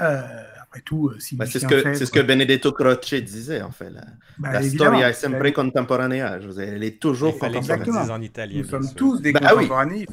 euh, 0.00 0.22
après 0.62 0.82
tout, 0.82 1.08
euh, 1.08 1.18
si 1.18 1.34
bah, 1.34 1.46
c'est 1.46 1.58
ce, 1.58 1.66
que, 1.66 1.94
c'est 1.94 2.06
ce 2.06 2.12
que 2.12 2.20
Benedetto 2.20 2.70
Croce 2.70 3.14
disait, 3.14 3.60
en 3.60 3.72
fait. 3.72 3.90
La, 3.90 4.02
bah, 4.38 4.52
la 4.52 4.62
storia 4.62 5.10
est 5.10 5.14
sempre 5.14 5.50
contemporanea. 5.50 6.38
Elle 6.58 6.84
est 6.84 7.00
toujours 7.00 7.36
contemporanea. 7.38 8.12
En 8.12 8.22
italien, 8.22 8.62
Nous 8.62 8.68
sommes 8.68 8.94
tous 8.94 9.20
des 9.20 9.32
bah, 9.32 9.40
contemporanéistes. 9.40 10.12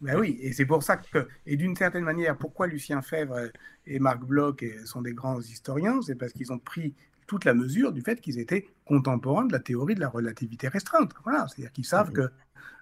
Ben 0.00 0.16
oui, 0.16 0.38
et 0.40 0.52
c'est 0.52 0.66
pour 0.66 0.84
ça 0.84 0.96
que, 0.96 1.26
et 1.44 1.56
d'une 1.56 1.74
certaine 1.74 2.04
manière, 2.04 2.36
pourquoi 2.36 2.68
Lucien 2.68 3.02
Fèvre 3.02 3.50
et 3.84 3.98
Marc 3.98 4.20
Bloch 4.20 4.64
sont 4.84 5.02
des 5.02 5.12
grands 5.12 5.40
historiens, 5.40 6.00
c'est 6.02 6.14
parce 6.14 6.32
qu'ils 6.32 6.52
ont 6.52 6.58
pris 6.58 6.94
toute 7.28 7.44
la 7.44 7.54
mesure 7.54 7.92
du 7.92 8.00
fait 8.00 8.20
qu'ils 8.20 8.40
étaient 8.40 8.66
contemporains 8.84 9.44
de 9.44 9.52
la 9.52 9.60
théorie 9.60 9.94
de 9.94 10.00
la 10.00 10.08
relativité 10.08 10.66
restreinte. 10.66 11.12
Voilà, 11.22 11.46
c'est-à-dire 11.46 11.70
qu'ils 11.70 11.84
savent 11.84 12.10
que 12.10 12.22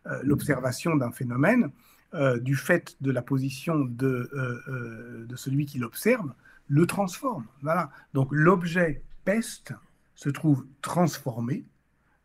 euh, 0.06 0.20
l'observation 0.22 0.96
d'un 0.96 1.10
phénomène, 1.10 1.70
euh, 2.14 2.38
du 2.38 2.54
fait 2.54 2.96
de 3.00 3.10
la 3.10 3.22
position 3.22 3.80
de, 3.84 4.30
euh, 4.32 5.26
de 5.26 5.36
celui 5.36 5.66
qui 5.66 5.78
l'observe, 5.78 6.32
le 6.68 6.86
transforme. 6.86 7.44
Voilà. 7.60 7.90
Donc 8.14 8.28
l'objet 8.30 9.02
peste 9.24 9.74
se 10.14 10.30
trouve 10.30 10.64
transformé, 10.80 11.66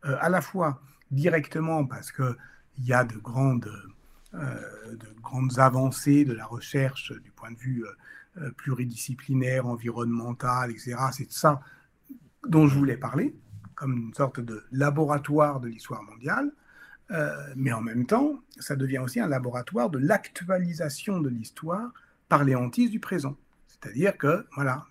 à 0.02 0.28
la 0.28 0.40
fois 0.40 0.80
directement 1.12 1.84
parce 1.84 2.10
qu'il 2.10 2.34
y 2.78 2.92
a 2.92 3.04
de 3.04 3.16
grandes 3.16 3.70
de 4.32 5.20
grandes 5.20 5.58
avancées 5.58 6.24
de 6.24 6.32
la 6.32 6.46
recherche 6.46 7.12
du 7.20 7.30
point 7.30 7.52
de 7.52 7.58
vue 7.58 7.84
pluridisciplinaire, 8.56 9.66
environnemental, 9.66 10.70
etc. 10.70 10.96
C'est 11.12 11.30
ça 11.30 11.60
dont 12.48 12.66
je 12.66 12.76
voulais 12.76 12.96
parler, 12.96 13.34
comme 13.74 13.96
une 13.96 14.14
sorte 14.14 14.40
de 14.40 14.64
laboratoire 14.72 15.60
de 15.60 15.68
l'histoire 15.68 16.02
mondiale. 16.02 16.52
mais 17.56 17.72
en 17.72 17.82
même 17.82 18.06
temps, 18.06 18.40
ça 18.58 18.74
devient 18.74 18.98
aussi 18.98 19.20
un 19.20 19.28
laboratoire 19.28 19.90
de 19.90 19.98
l'actualisation 19.98 21.20
de 21.20 21.28
l'histoire 21.28 21.92
par 22.28 22.44
les 22.44 22.54
hantises 22.54 22.90
du 22.90 23.00
présent. 23.00 23.36
C'est-à-dire 23.66 24.16
que, 24.16 24.46
voilà, 24.54 24.86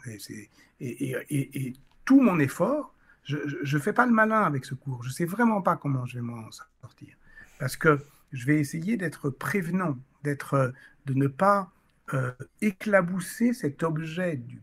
et, 0.79 1.73
tout 2.05 2.21
mon 2.21 2.39
effort, 2.39 2.93
je 3.23 3.75
ne 3.75 3.81
fais 3.81 3.93
pas 3.93 4.05
le 4.05 4.11
malin 4.11 4.41
avec 4.43 4.65
ce 4.65 4.75
cours. 4.75 5.03
Je 5.03 5.09
ne 5.09 5.13
sais 5.13 5.25
vraiment 5.25 5.61
pas 5.61 5.77
comment 5.77 6.05
je 6.05 6.15
vais 6.15 6.21
m'en 6.21 6.51
sortir. 6.51 7.15
Parce 7.59 7.75
que 7.77 7.99
je 8.31 8.45
vais 8.45 8.59
essayer 8.59 8.97
d'être 8.97 9.29
prévenant, 9.29 9.97
d'être, 10.23 10.53
euh, 10.55 10.71
de 11.05 11.13
ne 11.13 11.27
pas 11.27 11.71
euh, 12.13 12.31
éclabousser 12.61 13.53
cet 13.53 13.83
objet 13.83 14.37
du, 14.37 14.61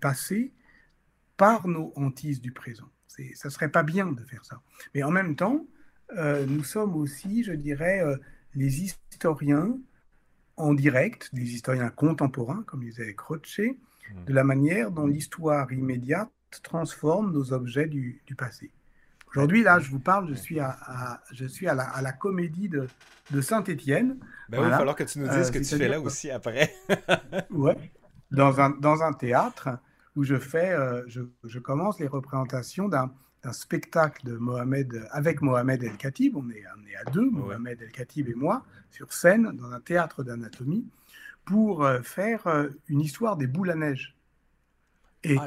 passé 0.00 0.52
par 1.38 1.66
nos 1.66 1.94
hantises 1.96 2.42
du 2.42 2.52
présent. 2.52 2.90
Ça 3.06 3.48
ne 3.48 3.50
serait 3.50 3.70
pas 3.70 3.82
bien 3.82 4.12
de 4.12 4.22
faire 4.24 4.44
ça. 4.44 4.60
Mais 4.94 5.02
en 5.02 5.10
même 5.10 5.34
temps, 5.34 5.66
euh, 6.18 6.44
nous 6.46 6.62
sommes 6.62 6.94
aussi, 6.94 7.42
je 7.42 7.52
dirais, 7.52 8.02
les 8.54 8.82
historiens 8.82 9.78
en 10.56 10.74
direct, 10.74 11.34
des 11.34 11.54
historiens 11.54 11.88
contemporains, 11.88 12.62
comme 12.66 12.84
disait 12.84 13.14
Croce, 13.14 13.58
mmh. 13.60 14.24
de 14.26 14.32
la 14.34 14.44
manière 14.44 14.90
dont 14.90 15.06
l'histoire 15.06 15.72
immédiate 15.72 16.30
transforme 16.62 17.32
nos 17.32 17.52
objets 17.52 17.86
du 17.86 18.20
passé. 18.36 18.70
Aujourd'hui, 19.30 19.62
là, 19.62 19.78
je 19.78 19.90
vous 19.90 19.98
parle, 19.98 20.28
je 20.28 20.34
suis 20.34 20.58
à, 20.58 21.20
je 21.32 21.44
suis 21.44 21.68
à, 21.68 21.74
la, 21.74 21.84
à 21.84 22.00
la 22.00 22.12
comédie 22.12 22.68
de, 22.68 22.88
de 23.30 23.40
Saint-Étienne. 23.40 24.18
Ben 24.48 24.58
oui, 24.58 24.66
il 24.66 24.70
va 24.70 24.78
falloir 24.78 24.96
que 24.96 25.04
tu 25.04 25.18
nous 25.18 25.28
dises 25.28 25.48
ce 25.48 25.52
que 25.52 25.58
tu 25.58 25.76
fais 25.76 25.88
là 25.88 26.00
aussi 26.00 26.30
après. 26.30 26.74
ouais, 27.50 27.76
dans 28.30 28.60
un, 28.60 28.70
dans 28.70 29.02
un 29.02 29.12
théâtre 29.12 29.68
où 30.18 30.24
je 30.24 30.36
fais, 30.36 30.72
euh, 30.72 31.04
je, 31.06 31.20
je, 31.44 31.60
commence 31.60 32.00
les 32.00 32.08
représentations 32.08 32.88
d'un 32.88 33.08
spectacle 33.52 34.26
de 34.26 34.36
Mohamed 34.36 35.06
avec 35.12 35.42
Mohamed 35.42 35.84
El 35.84 35.96
Khatib. 35.96 36.36
On 36.36 36.50
est, 36.50 36.64
on 36.76 36.86
est 36.88 36.96
à 36.96 37.04
deux, 37.12 37.30
Mohamed 37.30 37.80
El 37.80 37.92
Khatib 37.92 38.28
et 38.28 38.34
moi, 38.34 38.64
sur 38.90 39.12
scène 39.12 39.52
dans 39.52 39.70
un 39.70 39.80
théâtre 39.80 40.24
d'anatomie 40.24 40.90
pour 41.44 41.84
euh, 41.84 42.02
faire 42.02 42.48
euh, 42.48 42.68
une 42.88 43.00
histoire 43.00 43.36
des 43.36 43.46
boules 43.46 43.70
à 43.70 43.76
neige. 43.76 44.16
Et, 45.22 45.36
oh 45.38 45.46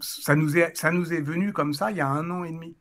ça 0.00 0.34
nous, 0.34 0.58
est, 0.58 0.76
ça 0.76 0.90
nous 0.90 1.12
est 1.12 1.22
venu 1.22 1.52
comme 1.52 1.72
ça 1.72 1.92
il 1.92 1.98
y 1.98 2.00
a 2.00 2.08
un 2.08 2.28
an 2.32 2.42
et 2.42 2.50
demi. 2.50 2.76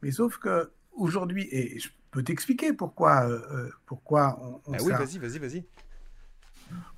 Mais 0.00 0.12
sauf 0.12 0.38
que 0.38 0.72
aujourd'hui, 0.92 1.46
et 1.52 1.78
je 1.78 1.90
peux 2.10 2.22
t'expliquer 2.22 2.72
pourquoi, 2.72 3.28
euh, 3.28 3.68
pourquoi 3.84 4.38
on, 4.40 4.72
ah 4.72 4.78
oui, 4.80 4.92
vas-y, 4.92 5.18
vas-y, 5.18 5.38
vas-y. 5.38 5.66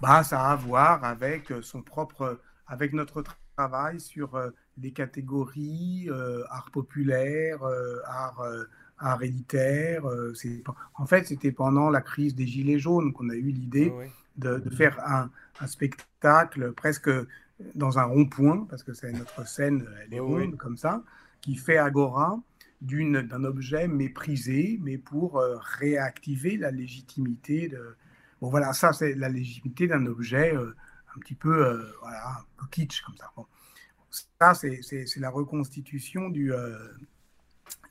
Bah, 0.00 0.22
ça 0.22 0.40
a 0.40 0.52
à 0.52 0.56
voir 0.56 1.02
avec 1.02 1.52
son 1.62 1.82
propre, 1.82 2.38
avec 2.68 2.92
notre 2.92 3.24
travail 3.56 4.00
sur 4.00 4.36
euh, 4.36 4.50
les 4.80 4.92
catégories 4.92 6.08
art 6.50 6.70
populaire, 6.70 7.58
art, 8.06 8.40
art 8.98 9.22
élitaire. 9.22 10.04
en 10.94 11.06
fait, 11.06 11.26
c'était 11.26 11.50
pendant 11.50 11.90
la 11.90 12.00
crise 12.00 12.36
des 12.36 12.46
Gilets 12.46 12.78
jaunes 12.78 13.12
qu'on 13.12 13.28
a 13.28 13.34
eu 13.34 13.50
l'idée 13.50 13.92
de, 14.36 14.58
de, 14.58 14.70
faire 14.70 15.00
un, 15.04 15.30
un, 15.60 15.66
spectacle 15.66 16.72
presque 16.72 17.10
dans 17.74 17.98
un 17.98 18.04
rond-point, 18.04 18.66
parce 18.70 18.84
que 18.84 18.92
c'est 18.92 19.10
notre 19.10 19.48
scène, 19.48 19.84
elle 20.04 20.14
est 20.14 20.20
ronde 20.20 20.56
comme 20.56 20.76
ça, 20.76 21.02
qui 21.40 21.56
fait 21.56 21.78
agora 21.78 22.40
d'un 22.80 23.44
objet 23.44 23.88
méprisé, 23.88 24.78
mais 24.82 24.98
pour 24.98 25.38
euh, 25.38 25.56
réactiver 25.60 26.56
la 26.56 26.70
légitimité 26.70 27.68
de. 27.68 27.96
Bon, 28.40 28.50
voilà, 28.50 28.72
ça, 28.72 28.92
c'est 28.92 29.14
la 29.14 29.28
légitimité 29.28 29.88
d'un 29.88 30.06
objet 30.06 30.54
euh, 30.54 30.74
un 31.16 31.20
petit 31.20 31.34
peu, 31.34 31.66
euh, 31.66 31.92
voilà, 32.00 32.28
un 32.28 32.44
peu 32.56 32.66
kitsch 32.70 33.02
comme 33.02 33.16
ça. 33.16 33.30
Bon. 33.36 33.46
Ça, 34.10 34.54
c'est 34.54 35.16
la 35.16 35.30
reconstitution 35.30 36.30
du, 36.30 36.52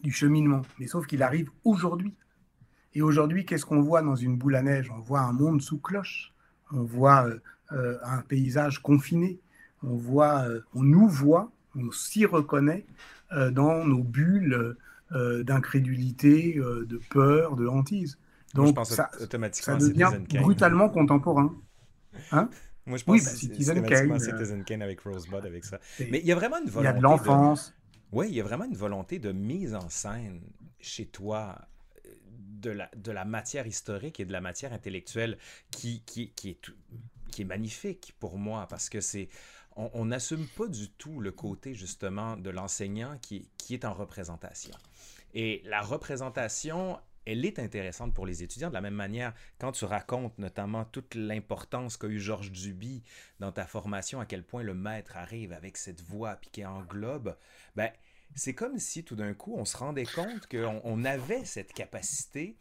du 0.01 0.11
cheminement. 0.11 0.63
Mais 0.79 0.87
sauf 0.87 1.05
qu'il 1.05 1.21
arrive 1.21 1.51
aujourd'hui. 1.63 2.15
Et 2.95 3.03
aujourd'hui, 3.03 3.45
qu'est-ce 3.45 3.65
qu'on 3.65 3.81
voit 3.81 4.01
dans 4.01 4.15
une 4.15 4.35
boule 4.35 4.55
à 4.55 4.63
neige? 4.63 4.89
On 4.89 4.99
voit 4.99 5.19
un 5.19 5.33
monde 5.33 5.61
sous 5.61 5.77
cloche. 5.77 6.33
On 6.71 6.81
voit 6.81 7.27
un 7.69 8.21
paysage 8.27 8.81
confiné 8.81 9.39
on 9.83 9.95
voit, 9.95 10.47
euh, 10.47 10.61
on 10.73 10.83
nous 10.83 11.07
voit, 11.07 11.51
on 11.75 11.91
s'y 11.91 12.25
reconnaît 12.25 12.85
euh, 13.31 13.51
dans 13.51 13.85
nos 13.85 14.03
bulles 14.03 14.75
euh, 15.11 15.43
d'incrédulité, 15.43 16.55
de 16.55 16.99
peur, 17.09 17.55
de 17.55 17.67
hantise. 17.67 18.17
Donc 18.53 18.77
ça, 18.85 19.09
automatiquement 19.21 19.79
ça 19.79 19.87
devient 19.87 20.11
brutalement 20.41 20.89
contemporain. 20.89 21.53
Hein? 22.31 22.49
Moi, 22.87 22.97
je 22.97 23.03
pense 23.03 23.19
oui, 23.19 23.23
bah, 23.23 23.31
Citizen 23.31 23.85
Kane. 23.85 24.19
Citizen 24.19 24.63
Kane 24.63 24.81
avec 24.81 25.01
Rosebud, 25.01 25.45
avec 25.45 25.65
ça. 25.65 25.79
Mais 25.99 26.19
il 26.19 26.25
y 26.25 26.31
a 26.31 26.35
vraiment 26.35 26.57
une 26.57 26.69
volonté. 26.69 26.89
Il 26.89 26.93
y 26.93 26.95
a 26.95 26.97
de 26.97 27.03
l'enfance. 27.03 27.73
Oui, 28.11 28.27
il 28.29 28.35
y 28.35 28.39
a 28.39 28.43
vraiment 28.43 28.63
une 28.63 28.77
volonté 28.77 29.19
de 29.19 29.31
mise 29.31 29.75
en 29.75 29.89
scène 29.89 30.41
chez 30.79 31.05
toi 31.05 31.67
de 32.29 32.71
la, 32.71 32.89
de 32.95 33.11
la 33.11 33.25
matière 33.25 33.67
historique 33.67 34.19
et 34.19 34.25
de 34.25 34.31
la 34.31 34.41
matière 34.41 34.73
intellectuelle 34.73 35.37
qui, 35.69 36.01
qui, 36.05 36.31
qui 36.31 36.51
est, 36.51 36.61
qui 37.31 37.41
est 37.41 37.45
magnifique 37.45 38.15
pour 38.19 38.37
moi 38.37 38.67
parce 38.69 38.89
que 38.89 39.01
c'est 39.01 39.29
on 39.77 40.05
n'assume 40.05 40.47
pas 40.47 40.67
du 40.67 40.89
tout 40.89 41.19
le 41.19 41.31
côté 41.31 41.75
justement 41.75 42.35
de 42.35 42.49
l'enseignant 42.49 43.19
qui, 43.21 43.47
qui 43.59 43.75
est 43.75 43.85
en 43.85 43.93
représentation. 43.93 44.73
Et 45.35 45.61
la 45.65 45.81
représentation, 45.81 46.99
elle 47.27 47.45
est 47.45 47.59
intéressante 47.59 48.13
pour 48.13 48.25
les 48.25 48.41
étudiants 48.41 48.69
de 48.69 48.73
la 48.73 48.81
même 48.81 48.93
manière 48.93 49.33
quand 49.59 49.73
tu 49.73 49.83
racontes 49.83 50.37
notamment 50.39 50.85
toute 50.85 51.13
l'importance 51.13 51.97
qu'a 51.97 52.07
eu 52.07 52.19
Georges 52.19 52.51
Duby 52.51 53.03
dans 53.39 53.51
ta 53.51 53.65
formation, 53.65 54.21
à 54.21 54.25
quel 54.25 54.43
point 54.43 54.63
le 54.63 54.73
maître 54.73 55.17
arrive 55.17 55.51
avec 55.51 55.75
cette 55.75 56.01
voix 56.01 56.37
puis 56.37 56.49
qui 56.49 56.65
englobe, 56.65 57.35
ben 57.75 57.91
c'est 58.33 58.55
comme 58.55 58.79
si 58.79 59.03
tout 59.03 59.15
d'un 59.15 59.33
coup 59.33 59.55
on 59.57 59.65
se 59.65 59.75
rendait 59.75 60.05
compte 60.05 60.47
qu'on 60.47 60.81
on 60.83 61.03
avait 61.03 61.43
cette 61.43 61.73
capacité 61.73 62.57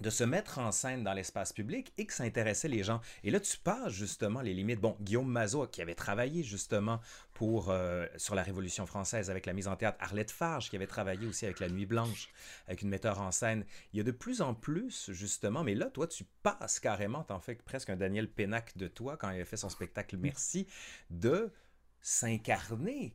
de 0.00 0.10
se 0.10 0.24
mettre 0.24 0.58
en 0.58 0.72
scène 0.72 1.04
dans 1.04 1.12
l'espace 1.12 1.52
public 1.52 1.92
et 1.98 2.06
que 2.06 2.12
ça 2.12 2.24
intéressait 2.24 2.68
les 2.68 2.82
gens. 2.82 3.00
Et 3.22 3.30
là, 3.30 3.40
tu 3.40 3.58
passes 3.58 3.92
justement 3.92 4.40
les 4.40 4.54
limites. 4.54 4.80
Bon, 4.80 4.96
Guillaume 5.00 5.30
Mazot, 5.30 5.66
qui 5.66 5.82
avait 5.82 5.94
travaillé 5.94 6.42
justement 6.42 7.00
pour, 7.34 7.70
euh, 7.70 8.06
sur 8.16 8.34
la 8.34 8.42
Révolution 8.42 8.86
française 8.86 9.30
avec 9.30 9.46
la 9.46 9.52
mise 9.52 9.68
en 9.68 9.76
théâtre, 9.76 9.98
Arlette 10.00 10.30
Farge, 10.30 10.70
qui 10.70 10.76
avait 10.76 10.86
travaillé 10.86 11.26
aussi 11.26 11.44
avec 11.44 11.60
La 11.60 11.68
Nuit 11.68 11.86
Blanche, 11.86 12.28
avec 12.66 12.82
une 12.82 12.88
metteur 12.88 13.20
en 13.20 13.30
scène. 13.30 13.64
Il 13.92 13.98
y 13.98 14.00
a 14.00 14.04
de 14.04 14.10
plus 14.10 14.40
en 14.40 14.54
plus, 14.54 15.10
justement, 15.12 15.64
mais 15.64 15.74
là, 15.74 15.86
toi, 15.86 16.06
tu 16.06 16.24
passes 16.42 16.80
carrément, 16.80 17.24
t'en 17.24 17.40
fais 17.40 17.54
presque 17.54 17.90
un 17.90 17.96
Daniel 17.96 18.30
Pénac 18.30 18.76
de 18.76 18.88
toi 18.88 19.16
quand 19.16 19.30
il 19.30 19.40
a 19.40 19.44
fait 19.44 19.56
son 19.56 19.68
spectacle 19.68 20.16
Merci, 20.16 20.66
de 21.10 21.52
s'incarner 22.00 23.14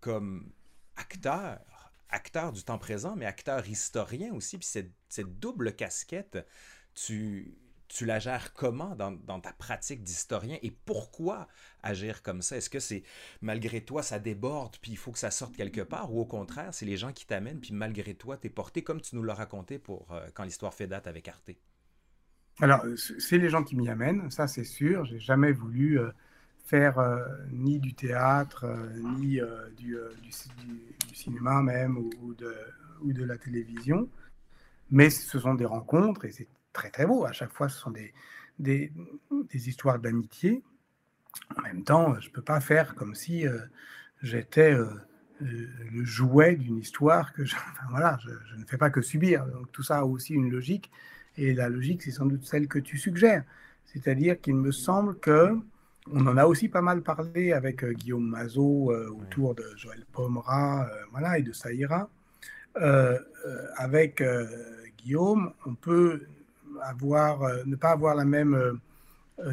comme 0.00 0.52
acteur 0.96 1.79
acteur 2.10 2.52
du 2.52 2.62
temps 2.62 2.78
présent, 2.78 3.16
mais 3.16 3.26
acteur 3.26 3.66
historien 3.68 4.32
aussi. 4.34 4.58
Puis 4.58 4.66
cette, 5.08 5.40
double 5.40 5.74
casquette, 5.74 6.38
tu, 6.94 7.54
tu 7.88 8.06
la 8.06 8.18
gères 8.18 8.52
comment 8.52 8.94
dans, 8.96 9.40
ta 9.40 9.52
pratique 9.52 10.02
d'historien 10.02 10.58
et 10.62 10.70
pourquoi 10.70 11.48
agir 11.82 12.22
comme 12.22 12.42
ça? 12.42 12.56
Est-ce 12.56 12.70
que 12.70 12.80
c'est 12.80 13.02
malgré 13.40 13.84
toi, 13.84 14.02
ça 14.02 14.18
déborde, 14.18 14.76
puis 14.80 14.92
il 14.92 14.96
faut 14.96 15.12
que 15.12 15.18
ça 15.18 15.30
sorte 15.30 15.56
quelque 15.56 15.80
part, 15.80 16.12
ou 16.12 16.20
au 16.20 16.26
contraire, 16.26 16.72
c'est 16.72 16.86
les 16.86 16.96
gens 16.96 17.12
qui 17.12 17.26
t'amènent, 17.26 17.60
puis 17.60 17.72
malgré 17.72 18.14
toi, 18.14 18.36
tu 18.36 18.46
es 18.46 18.50
porté 18.50 18.82
comme 18.82 19.00
tu 19.00 19.16
nous 19.16 19.22
l'as 19.22 19.34
raconté 19.34 19.78
pour 19.78 20.12
euh, 20.12 20.28
quand 20.34 20.44
l'histoire 20.44 20.74
fait 20.74 20.86
date 20.86 21.06
avec 21.06 21.28
Arte? 21.28 21.50
Alors, 22.60 22.84
c'est 22.96 23.38
les 23.38 23.48
gens 23.48 23.64
qui 23.64 23.74
m'y 23.74 23.88
amènent, 23.88 24.30
ça 24.30 24.46
c'est 24.46 24.64
sûr. 24.64 25.04
J'ai 25.06 25.18
jamais 25.18 25.52
voulu. 25.52 25.98
Euh, 25.98 26.10
faire 26.64 26.98
euh, 26.98 27.18
ni 27.50 27.78
du 27.78 27.94
théâtre, 27.94 28.64
euh, 28.64 29.00
ni 29.18 29.40
euh, 29.40 29.68
du, 29.76 29.96
cinéma 31.12 31.62
même, 31.62 31.96
ou, 31.96 32.34
de, 32.34 32.54
ou 33.02 33.12
de 33.12 33.24
la 33.24 33.36
télévision. 33.38 34.08
Mais 34.90 35.10
ce 35.10 35.38
sont 35.38 35.54
des 35.54 35.64
rencontres, 35.64 36.24
et 36.24 36.32
c'est 36.32 36.48
très 36.72 36.90
très 36.90 37.06
beau. 37.06 37.24
À 37.24 37.32
chaque 37.32 37.52
fois, 37.52 37.68
ce 37.68 37.78
sont 37.78 37.90
des, 37.90 38.12
des, 38.58 38.92
des 39.30 39.68
histoires 39.68 39.98
d'amitié. 39.98 40.62
En 41.56 41.62
même 41.62 41.84
temps, 41.84 42.18
je 42.20 42.28
ne 42.28 42.32
peux 42.32 42.42
pas 42.42 42.60
faire 42.60 42.94
comme 42.94 43.14
si 43.14 43.44
j'étais 44.22 44.76
le 45.40 46.04
jouet 46.04 46.56
d'une 46.56 46.78
histoire 46.78 47.32
que 47.32 47.44
je, 47.44 47.54
voilà, 47.90 48.18
je, 48.22 48.56
ne 48.56 48.64
fais 48.64 48.78
pas 48.78 48.90
que 48.90 49.00
subir. 49.00 49.46
Donc 49.46 49.70
tout 49.72 49.82
ça 49.82 49.98
a 49.98 50.04
aussi 50.04 50.34
une 50.34 50.50
logique. 50.50 50.90
Et 51.36 51.54
la 51.54 51.68
logique, 51.68 52.02
c'est 52.02 52.10
sans 52.10 52.26
doute 52.26 52.44
celle 52.44 52.66
que 52.66 52.78
tu 52.78 52.98
suggères. 52.98 53.44
C'est-à-dire 53.86 54.40
qu'il 54.40 54.56
me 54.56 54.72
semble 54.72 55.18
que, 55.18 55.56
on 56.12 56.26
en 56.26 56.36
a 56.36 56.46
aussi 56.46 56.68
pas 56.68 56.82
mal 56.82 57.02
parlé 57.02 57.52
avec 57.52 57.84
euh, 57.84 57.92
Guillaume 57.92 58.28
Mazot 58.28 58.90
euh, 58.90 59.10
autour 59.10 59.54
de 59.54 59.64
Joël 59.76 60.04
Pomera 60.12 60.84
euh, 60.84 60.88
voilà, 61.12 61.38
et 61.38 61.42
de 61.42 61.52
Saïra. 61.52 62.08
avec 63.76 64.22
Guillaume, 64.98 65.52
on 65.66 65.74
peut 65.74 66.26
avoir, 66.82 67.42
ne 67.66 67.76
pas 67.76 67.90
avoir 67.90 68.14
la 68.14 68.24
même 68.24 68.78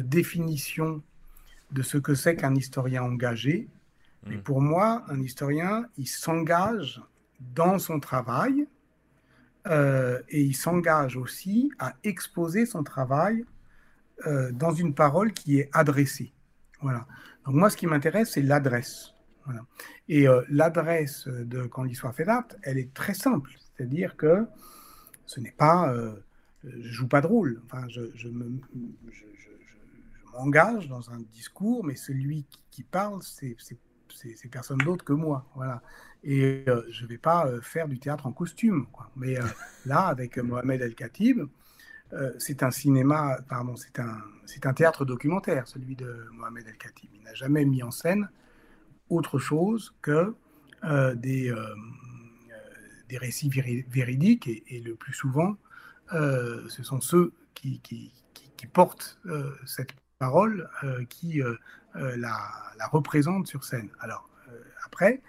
définition 0.02 1.02
de 1.72 1.82
ce 1.82 1.98
que 1.98 2.14
c'est 2.14 2.36
qu'un 2.36 2.54
historien 2.54 3.02
engagé. 3.02 3.68
Mais 4.26 4.36
mm. 4.36 4.42
pour 4.42 4.60
moi, 4.60 5.04
un 5.08 5.20
historien, 5.20 5.86
il 5.96 6.06
s'engage 6.06 7.02
dans 7.40 7.78
son 7.78 7.98
travail 7.98 8.66
et 9.66 10.42
il 10.42 10.54
s'engage 10.54 11.16
aussi 11.16 11.72
à 11.78 11.94
exposer 12.04 12.64
son 12.64 12.84
travail 12.84 13.44
dans 14.52 14.72
une 14.72 14.94
parole 14.94 15.32
qui 15.32 15.58
est 15.58 15.68
adressée. 15.72 16.32
Voilà. 16.80 17.06
Donc 17.44 17.54
moi, 17.54 17.70
ce 17.70 17.76
qui 17.76 17.86
m'intéresse, 17.86 18.32
c'est 18.32 18.42
l'adresse. 18.42 19.14
Et 20.08 20.28
euh, 20.28 20.42
l'adresse 20.50 21.26
de 21.26 21.62
Quand 21.62 21.82
l'histoire 21.82 22.14
fait 22.14 22.26
date, 22.26 22.58
elle 22.62 22.76
est 22.76 22.92
très 22.92 23.14
simple. 23.14 23.50
C'est-à-dire 23.58 24.16
que 24.16 24.46
ce 25.24 25.40
n'est 25.40 25.52
pas... 25.52 25.94
je 26.64 26.90
joue 26.90 27.08
pas 27.08 27.22
de 27.22 27.26
rôle. 27.26 27.62
Enfin, 27.64 27.86
je, 27.88 28.02
je 28.14 28.28
me, 28.28 28.60
je, 29.10 29.24
m'engage 30.38 30.88
dans 30.88 31.10
un 31.10 31.20
discours, 31.32 31.84
mais 31.84 31.94
celui 31.94 32.46
qui, 32.70 32.82
parle, 32.82 33.22
c'est 33.22 33.56
personne 34.50 34.78
d'autre 34.78 35.04
que 35.04 35.12
moi. 35.12 35.46
Voilà. 35.54 35.82
Et 36.24 36.64
euh, 36.68 36.82
je 36.90 37.04
ne 37.04 37.08
vais 37.08 37.18
pas 37.18 37.46
euh, 37.46 37.60
faire 37.60 37.88
du 37.88 37.98
théâtre 37.98 38.26
en 38.26 38.32
costume. 38.32 38.86
Mais 39.16 39.38
euh, 39.38 39.44
là, 39.86 40.06
avec 40.06 40.38
Mohamed 40.38 40.80
El-Khatib, 40.80 41.42
c'est 42.38 42.62
un 42.62 42.70
cinéma, 42.70 43.38
pardon, 43.48 43.76
c'est 43.76 43.98
un, 43.98 44.18
un 44.64 44.74
théâtre 44.74 45.04
documentaire, 45.04 45.68
celui 45.68 45.94
de 45.94 46.26
Mohamed 46.32 46.66
El-Khatib. 46.66 47.10
Il 47.14 47.22
n'a 47.22 47.34
jamais 47.34 47.64
mis 47.64 47.82
en 47.82 47.90
scène 47.90 48.28
autre 49.10 49.38
chose 49.38 49.94
que 50.00 50.34
des, 51.14 51.52
des 53.08 53.18
récits 53.18 53.50
véridiques, 53.50 54.48
et, 54.48 54.80
le 54.80 54.94
plus 54.94 55.12
souvent, 55.12 55.56
ce 56.10 56.82
sont 56.82 57.00
ceux 57.00 57.32
qui, 57.54 57.80
qui, 57.80 58.12
qui 58.56 58.66
portent 58.66 59.20
cette 59.66 59.92
parole 60.18 60.68
euh, 60.82 61.04
qui 61.06 61.40
euh, 61.40 61.54
euh, 61.96 62.16
la, 62.16 62.36
la, 62.78 62.86
représente 62.88 63.46
sur 63.46 63.64
scène. 63.64 63.88
Alors, 64.00 64.28
après, 64.84 65.22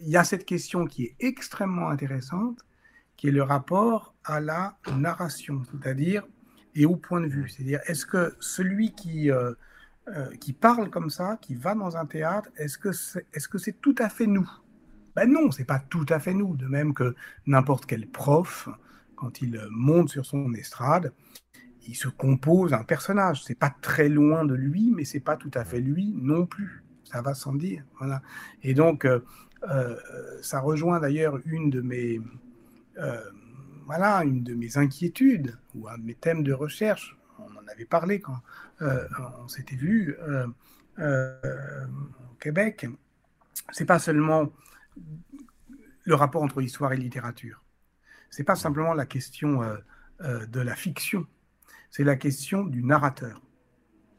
il 0.00 0.08
y 0.08 0.16
a 0.16 0.24
cette 0.24 0.44
question 0.44 0.86
qui 0.86 1.04
est 1.04 1.14
extrêmement 1.20 1.88
intéressante, 1.88 2.64
qui 3.16 3.28
est 3.28 3.32
le 3.32 3.42
rapport 3.42 4.14
à 4.24 4.40
la 4.40 4.76
narration, 4.96 5.62
c'est-à-dire 5.70 6.24
et 6.74 6.84
au 6.84 6.96
point 6.96 7.20
de 7.20 7.26
vue. 7.26 7.48
C'est-à-dire, 7.48 7.80
est-ce 7.86 8.04
que 8.04 8.36
celui 8.38 8.92
qui, 8.92 9.30
qui 10.40 10.52
parle 10.52 10.90
comme 10.90 11.08
ça, 11.08 11.38
qui 11.40 11.54
va 11.54 11.74
dans 11.74 11.96
un 11.96 12.04
théâtre, 12.04 12.50
est-ce 12.56 12.76
que 12.76 12.92
c'est 12.92 13.26
est 13.32 13.38
-ce 13.38 13.58
c'est 13.58 13.80
tout 13.80 13.94
à 13.98 14.08
fait 14.10 14.26
nous? 14.26 14.48
Ben 15.14 15.30
non, 15.32 15.50
c'est 15.50 15.64
pas 15.64 15.78
tout 15.78 16.04
à 16.10 16.18
fait 16.18 16.34
nous. 16.34 16.56
De 16.56 16.66
même 16.66 16.92
que 16.92 17.14
n'importe 17.46 17.86
quel 17.86 18.06
prof, 18.06 18.68
quand 19.14 19.40
il 19.40 19.58
monte 19.70 20.10
sur 20.10 20.26
son 20.26 20.52
estrade, 20.52 21.12
il 21.88 21.94
se 21.94 22.08
compose 22.08 22.74
un 22.74 22.84
personnage. 22.84 23.42
C'est 23.44 23.58
pas 23.58 23.74
très 23.80 24.08
loin 24.08 24.44
de 24.44 24.54
lui, 24.54 24.92
mais 24.94 25.04
c'est 25.04 25.20
pas 25.20 25.36
tout 25.36 25.50
à 25.54 25.64
fait 25.64 25.80
lui 25.80 26.14
non 26.16 26.46
plus. 26.46 26.84
Ça 27.04 27.22
va 27.22 27.34
sans 27.34 27.54
dire. 27.54 27.84
Voilà. 27.98 28.20
Et 28.62 28.74
donc, 28.74 29.04
euh, 29.04 29.20
euh, 29.70 29.96
ça 30.42 30.60
rejoint 30.60 31.00
d'ailleurs 31.00 31.38
une 31.46 31.70
de 31.70 31.80
mes, 31.80 32.18
euh, 32.18 32.22
voilà, 33.86 34.24
une 34.24 34.42
de 34.42 34.54
mes 34.54 34.78
inquiétudes 34.78 35.56
ou 35.74 35.88
un 35.88 35.98
de 35.98 36.04
mes 36.04 36.14
thèmes 36.14 36.42
de 36.42 36.52
recherche. 36.52 37.16
On 37.38 37.56
en 37.56 37.66
avait 37.68 37.84
parlé 37.84 38.20
quand 38.20 38.40
on 38.80 39.48
s'était 39.48 39.76
vu 39.76 40.16
au 40.98 42.34
Québec. 42.40 42.86
C'est 43.72 43.84
pas 43.84 43.98
seulement 43.98 44.52
le 46.04 46.14
rapport 46.14 46.42
entre 46.42 46.62
histoire 46.62 46.92
et 46.92 46.96
littérature. 46.96 47.62
C'est 48.30 48.44
pas 48.44 48.56
simplement 48.56 48.94
la 48.94 49.06
question 49.06 49.60
de 50.20 50.60
la 50.60 50.74
fiction 50.74 51.26
c'est 51.96 52.04
la 52.04 52.16
question 52.16 52.64
du 52.64 52.82
narrateur. 52.82 53.40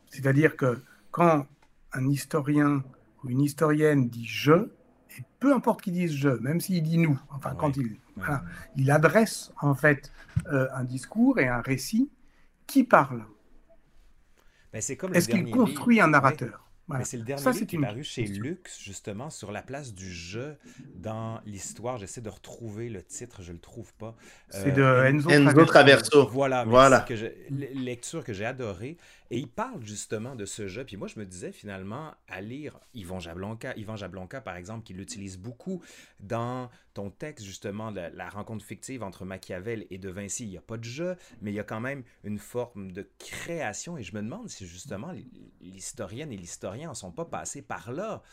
C'est-à-dire 0.10 0.56
que 0.56 0.80
quand 1.12 1.46
un 1.94 2.08
historien 2.08 2.84
ou 3.24 3.30
une 3.30 3.42
historienne 3.42 4.10
dit 4.10 4.26
je, 4.26 4.72
et 5.16 5.24
peu 5.40 5.54
importe 5.54 5.84
qu'il 5.84 5.94
dise 5.94 6.12
je, 6.12 6.30
même 6.30 6.60
s'il 6.60 6.82
dit 6.82 6.98
nous, 6.98 7.20
enfin 7.30 7.54
quand 7.54 7.78
il, 7.78 8.00
il 8.76 8.92
adresse 8.92 9.52
en 9.62 9.76
fait 9.76 10.12
euh, 10.52 10.68
un 10.74 10.84
discours 10.84 11.40
et 11.40 11.48
un 11.48 11.62
récit, 11.62 12.10
qui 12.66 12.84
parle 12.84 13.26
ben, 14.74 14.80
Est-ce 14.80 15.30
qu'il 15.30 15.50
construit 15.52 16.02
un 16.02 16.10
narrateur? 16.10 16.68
Mais 16.90 17.04
c'est 17.04 17.18
le 17.18 17.24
dernier 17.24 17.44
ça, 17.44 17.52
livre 17.52 17.66
qui 17.66 17.76
est 17.76 17.80
paru 17.80 18.04
chez 18.04 18.24
Lux, 18.24 18.80
justement, 18.82 19.30
sur 19.30 19.52
la 19.52 19.62
place 19.62 19.94
du 19.94 20.10
jeu 20.10 20.56
dans 20.96 21.42
l'histoire. 21.46 21.98
J'essaie 21.98 22.22
de 22.22 22.30
retrouver 22.30 22.90
le 22.90 23.04
titre, 23.04 23.42
je 23.42 23.50
ne 23.50 23.56
le 23.56 23.62
trouve 23.62 23.94
pas. 23.96 24.16
C'est 24.50 24.72
de 24.72 24.82
euh, 24.82 25.10
Enzo, 25.10 25.66
Traverso. 25.66 26.28
Voilà, 26.28 26.64
voilà. 26.64 27.02
Que 27.02 27.14
lecture 27.50 28.24
que 28.24 28.32
j'ai 28.32 28.46
adorée. 28.46 28.98
Et 29.30 29.40
il 29.40 29.48
parle 29.48 29.84
justement 29.86 30.36
de 30.36 30.46
ce 30.46 30.68
jeu. 30.68 30.86
Puis 30.86 30.98
moi, 30.98 31.08
je 31.08 31.20
me 31.20 31.26
disais 31.26 31.52
finalement, 31.52 32.14
à 32.28 32.42
lire 32.42 32.80
Yvan 32.94 33.20
Jablonka, 33.20 33.76
Yvan 33.76 33.96
Jablonka, 33.96 34.42
par 34.42 34.56
exemple, 34.56 34.84
qui 34.84 34.94
l'utilise 34.94 35.38
beaucoup 35.38 35.84
dans 36.20 36.70
ton 36.94 37.10
texte, 37.10 37.46
justement, 37.46 37.92
de 37.92 38.02
la 38.14 38.30
rencontre 38.30 38.66
fictive 38.66 39.04
entre 39.04 39.26
Machiavel 39.26 39.86
et 39.90 39.98
De 39.98 40.10
Vinci. 40.10 40.46
Il 40.46 40.50
n'y 40.50 40.58
a 40.58 40.62
pas 40.62 40.78
de 40.78 40.84
jeu, 40.84 41.16
mais 41.42 41.52
il 41.52 41.56
y 41.56 41.60
a 41.60 41.64
quand 41.64 41.82
même 41.82 42.04
une 42.24 42.40
forme 42.40 42.92
de 42.92 43.10
création. 43.20 43.98
Et 43.98 44.04
je 44.04 44.16
me 44.16 44.22
demande 44.22 44.50
si 44.50 44.66
justement 44.66 45.12
l'historienne 45.62 46.32
et 46.32 46.38
l'historien 46.38 46.90
ne 46.90 46.96
sont 46.96 47.12
pas 47.12 47.26
passés 47.26 47.62
par 47.62 47.92
là 47.92 48.24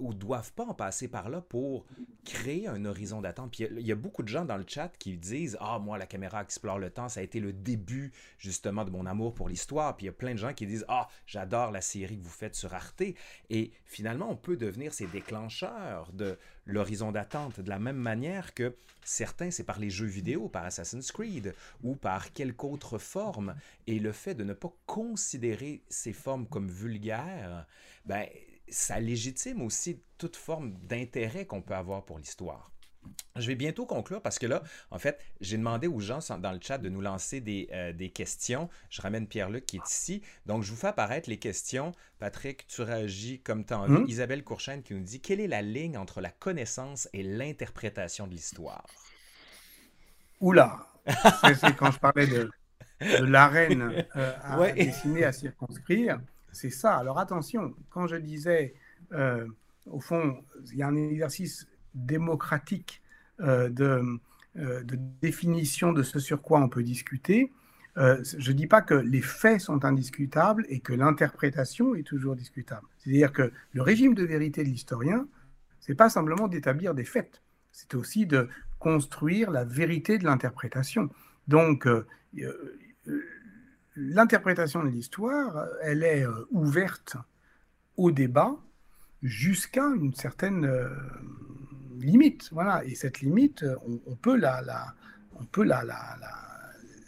ou 0.00 0.14
doivent 0.14 0.52
pas 0.52 0.64
en 0.64 0.74
passer 0.74 1.08
par 1.08 1.28
là 1.28 1.40
pour 1.40 1.86
créer 2.24 2.66
un 2.66 2.84
horizon 2.84 3.20
d'attente. 3.20 3.52
Puis 3.52 3.66
il 3.70 3.86
y, 3.86 3.92
a 3.92 3.96
beaucoup 3.96 4.22
de 4.22 4.28
gens 4.28 4.44
dans 4.44 4.56
le 4.56 4.64
chat 4.66 4.90
qui 4.98 5.16
disent 5.16 5.56
Ah, 5.60 5.78
moi, 5.78 5.98
la 5.98 6.06
caméra 6.06 6.42
explore 6.42 6.78
le 6.78 6.90
temps, 6.90 7.08
ça 7.08 7.20
a 7.20 7.22
été 7.22 7.40
le 7.40 7.52
début 7.52 8.12
justement 8.38 8.84
de 8.84 8.90
mon 8.90 9.06
amour 9.06 9.34
pour 9.34 9.48
l'histoire. 9.48 9.96
Puis 9.96 10.04
il 10.04 10.08
y 10.08 10.10
a 10.10 10.12
plein 10.12 10.32
de 10.32 10.38
gens 10.38 10.52
qui 10.52 10.66
disent 10.66 10.84
Ah, 10.88 11.08
j'adore 11.26 11.70
la 11.70 11.80
série 11.80 12.18
que 12.18 12.24
vous 12.24 12.30
faites 12.30 12.54
sur 12.54 12.74
Arte. 12.74 13.02
Et 13.50 13.72
finalement, 13.84 14.30
on 14.30 14.36
peut 14.36 14.56
devenir 14.56 14.92
ces 14.92 15.06
déclencheurs 15.06 16.12
de 16.12 16.38
l'horizon 16.66 17.12
d'attente 17.12 17.60
de 17.60 17.68
la 17.68 17.78
même 17.78 17.96
manière 17.96 18.54
que 18.54 18.74
certains, 19.04 19.50
c'est 19.50 19.64
par 19.64 19.78
les 19.78 19.90
jeux 19.90 20.06
vidéo, 20.06 20.48
par 20.48 20.64
Assassin's 20.64 21.10
Creed 21.12 21.54
ou 21.82 21.94
par 21.96 22.32
quelque 22.32 22.64
autre 22.64 22.98
forme. 22.98 23.54
Et 23.86 23.98
le 23.98 24.12
fait 24.12 24.34
de 24.34 24.44
ne 24.44 24.52
pas 24.52 24.72
considérer 24.86 25.82
ces 25.88 26.12
formes 26.12 26.46
comme 26.46 26.68
vulgaires, 26.68 27.66
ben, 28.04 28.26
ça 28.70 29.00
légitime 29.00 29.62
aussi 29.62 30.00
toute 30.18 30.36
forme 30.36 30.72
d'intérêt 30.82 31.46
qu'on 31.46 31.62
peut 31.62 31.74
avoir 31.74 32.04
pour 32.04 32.18
l'histoire. 32.18 32.70
Je 33.36 33.46
vais 33.46 33.54
bientôt 33.54 33.86
conclure 33.86 34.20
parce 34.20 34.38
que 34.38 34.46
là, 34.46 34.62
en 34.90 34.98
fait, 34.98 35.18
j'ai 35.40 35.56
demandé 35.56 35.86
aux 35.86 36.00
gens 36.00 36.18
dans 36.38 36.52
le 36.52 36.58
chat 36.60 36.78
de 36.78 36.88
nous 36.88 37.00
lancer 37.00 37.40
des, 37.40 37.68
euh, 37.72 38.08
questions. 38.08 38.68
Je 38.90 39.00
ramène 39.00 39.26
Pierre-Luc 39.26 39.64
qui 39.64 39.76
est 39.76 39.88
ici. 39.88 40.22
Donc, 40.46 40.62
je 40.62 40.70
vous 40.70 40.76
fais 40.76 40.88
apparaître 40.88 41.30
les 41.30 41.38
questions. 41.38 41.92
Patrick, 42.18 42.66
tu 42.66 42.82
réagis 42.82 43.40
comme 43.40 43.64
tu 43.64 43.72
envie. 43.72 43.94
Hum? 43.94 44.04
Isabelle 44.08 44.44
Courchaine 44.44 44.82
qui 44.82 44.94
nous 44.94 45.02
dit 45.02 45.20
Quelle 45.20 45.40
est 45.40 45.46
la 45.46 45.62
ligne 45.62 45.96
entre 45.96 46.20
la 46.20 46.30
connaissance 46.30 47.08
et 47.12 47.22
l'interprétation 47.22 48.26
de 48.26 48.32
l'histoire? 48.32 48.86
Oula 50.40 50.86
C'est 51.60 51.76
quand 51.76 51.92
je 51.92 51.98
parlais 51.98 52.26
de, 52.26 52.50
l'arène 53.20 54.04
euh, 54.16 54.32
à 54.42 54.72
dessiner, 54.72 55.24
à 55.24 55.32
circonscrire 55.32 56.20
c'est 56.52 56.70
ça. 56.70 56.96
Alors 56.96 57.18
attention, 57.18 57.74
quand 57.90 58.06
je 58.06 58.16
disais, 58.16 58.74
euh, 59.12 59.46
au 59.86 60.00
fond, 60.00 60.42
il 60.72 60.78
y 60.78 60.82
a 60.82 60.88
un 60.88 60.96
exercice 60.96 61.66
démocratique 61.94 63.02
euh, 63.40 63.70
euh, 64.56 64.82
de, 64.82 64.98
définition 65.22 65.92
de 65.92 66.02
ce 66.02 66.18
sur 66.18 66.42
quoi 66.42 66.60
on 66.60 66.68
peut 66.68 66.82
discuter. 66.82 67.52
je 67.96 68.50
ne 68.50 68.56
dis 68.56 68.66
pas 68.66 68.82
que 68.82 68.94
les 68.94 69.20
faits 69.20 69.60
sont 69.60 69.84
indiscutables 69.84 70.64
et 70.68 70.80
que 70.80 70.92
l'interprétation 70.92 71.94
est 71.94 72.06
toujours 72.06 72.36
discutable. 72.36 72.86
C'est-à-dire 72.98 73.32
que 73.32 73.52
le 73.72 73.82
régime 73.82 74.14
de 74.14 74.24
vérité 74.24 74.62
de 74.62 74.68
l'historien, 74.68 75.26
c'est 75.80 75.94
pas 75.94 76.08
simplement 76.08 76.48
d'établir 76.48 76.94
des 76.94 77.04
faits, 77.04 77.42
c'est 77.72 77.94
aussi 77.94 78.26
de 78.26 78.48
construire 78.78 79.50
la 79.50 79.64
vérité 79.64 80.18
de 80.18 80.24
l'interprétation. 80.24 81.10
Donc, 81.48 81.86
l'interprétation 84.00 84.82
de 84.82 84.88
l'histoire, 84.88 85.66
elle 85.82 86.02
est 86.02 86.24
euh, 86.24 86.46
ouverte 86.50 87.16
au 87.96 88.10
débat 88.10 88.56
jusqu'à 89.22 89.86
une 89.86 90.14
certaine 90.14 90.64
euh, 90.64 90.88
limite. 91.98 92.48
Voilà. 92.52 92.84
Et 92.84 92.94
cette 92.94 93.20
limite, 93.20 93.64
on, 94.06 94.16
peut 94.16 94.36
la, 94.36 94.94
on 95.38 95.44
peut 95.44 95.64
la, 95.64 95.84
la, 95.84 96.16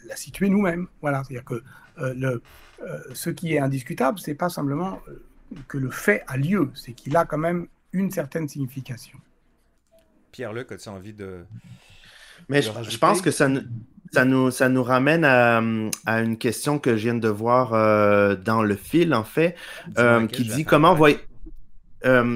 la, 0.05 0.15
situer 0.15 0.49
nous-mêmes. 0.49 0.87
Voilà. 1.01 1.23
C'est-à-dire 1.23 1.45
que 1.45 1.63
euh, 1.97 2.13
le, 2.13 2.41
ce 3.13 3.29
qui 3.29 3.53
est 3.53 3.59
indiscutable, 3.59 4.19
c'est 4.19 4.35
pas 4.35 4.49
simplement 4.49 4.99
que 5.67 5.77
le 5.77 5.89
fait 5.89 6.23
a 6.27 6.37
lieu, 6.37 6.69
c'est 6.75 6.93
qu'il 6.93 7.15
a 7.15 7.25
quand 7.25 7.37
même 7.37 7.67
une 7.91 8.11
certaine 8.11 8.47
signification. 8.47 9.19
Pierre-Luc, 10.31 10.71
as-tu 10.71 10.89
envie 10.89 11.13
de. 11.13 11.45
Mais 12.49 12.61
je, 12.61 12.71
je, 12.83 12.97
pense 12.97 13.21
que 13.21 13.31
ça 13.31 13.47
ne, 13.47 13.61
ça, 14.13 14.25
nous, 14.25 14.51
ça 14.51 14.69
nous 14.69 14.83
ramène 14.83 15.25
à, 15.25 15.61
une 16.05 16.37
question 16.37 16.79
que 16.79 16.95
je 16.95 17.03
viens 17.03 17.15
de 17.15 17.27
voir 17.27 17.71
dans 18.37 18.63
le 18.63 18.75
fil, 18.75 19.13
en 19.13 19.23
fait, 19.23 19.55
qui 20.31 20.43
dit 20.43 20.65
comment 20.65 20.93
voyez. 20.95 21.19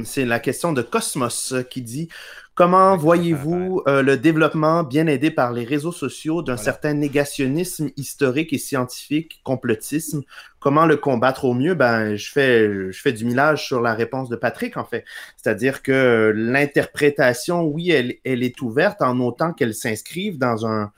c'est 0.03 0.25
la 0.25 0.39
question 0.39 0.73
de 0.73 0.81
Cosmos 0.81 1.53
qui 1.69 1.81
dit 1.81 2.09
Comment 2.57 2.97
voyez-vous 2.97 3.83
euh, 3.87 4.01
le 4.01 4.17
développement 4.17 4.81
bien 4.81 5.05
aidé 5.05 5.29
par 5.29 5.53
les 5.53 5.63
réseaux 5.63 5.91
sociaux 5.91 6.41
d'un 6.41 6.57
certain 6.57 6.95
négationnisme 6.95 7.91
historique 7.97 8.51
et 8.51 8.57
scientifique, 8.57 9.41
complotisme? 9.43 10.23
Comment 10.59 10.87
le 10.87 10.97
combattre 10.97 11.45
au 11.45 11.53
mieux? 11.53 11.75
Ben, 11.75 12.15
je 12.15 12.31
fais, 12.31 12.91
je 12.91 12.99
fais 12.99 13.13
du 13.13 13.25
millage 13.25 13.67
sur 13.67 13.79
la 13.79 13.93
réponse 13.93 14.27
de 14.27 14.35
Patrick, 14.35 14.75
en 14.75 14.85
fait. 14.85 15.05
C'est-à-dire 15.35 15.83
que 15.83 16.33
l'interprétation, 16.35 17.61
oui, 17.61 17.91
elle, 17.91 18.15
elle, 18.25 18.41
est 18.41 18.59
ouverte 18.63 19.03
en 19.03 19.19
autant 19.19 19.53
qu'elle 19.53 19.75
s'inscrive 19.75 20.39
dans 20.39 20.65
un, 20.65 20.91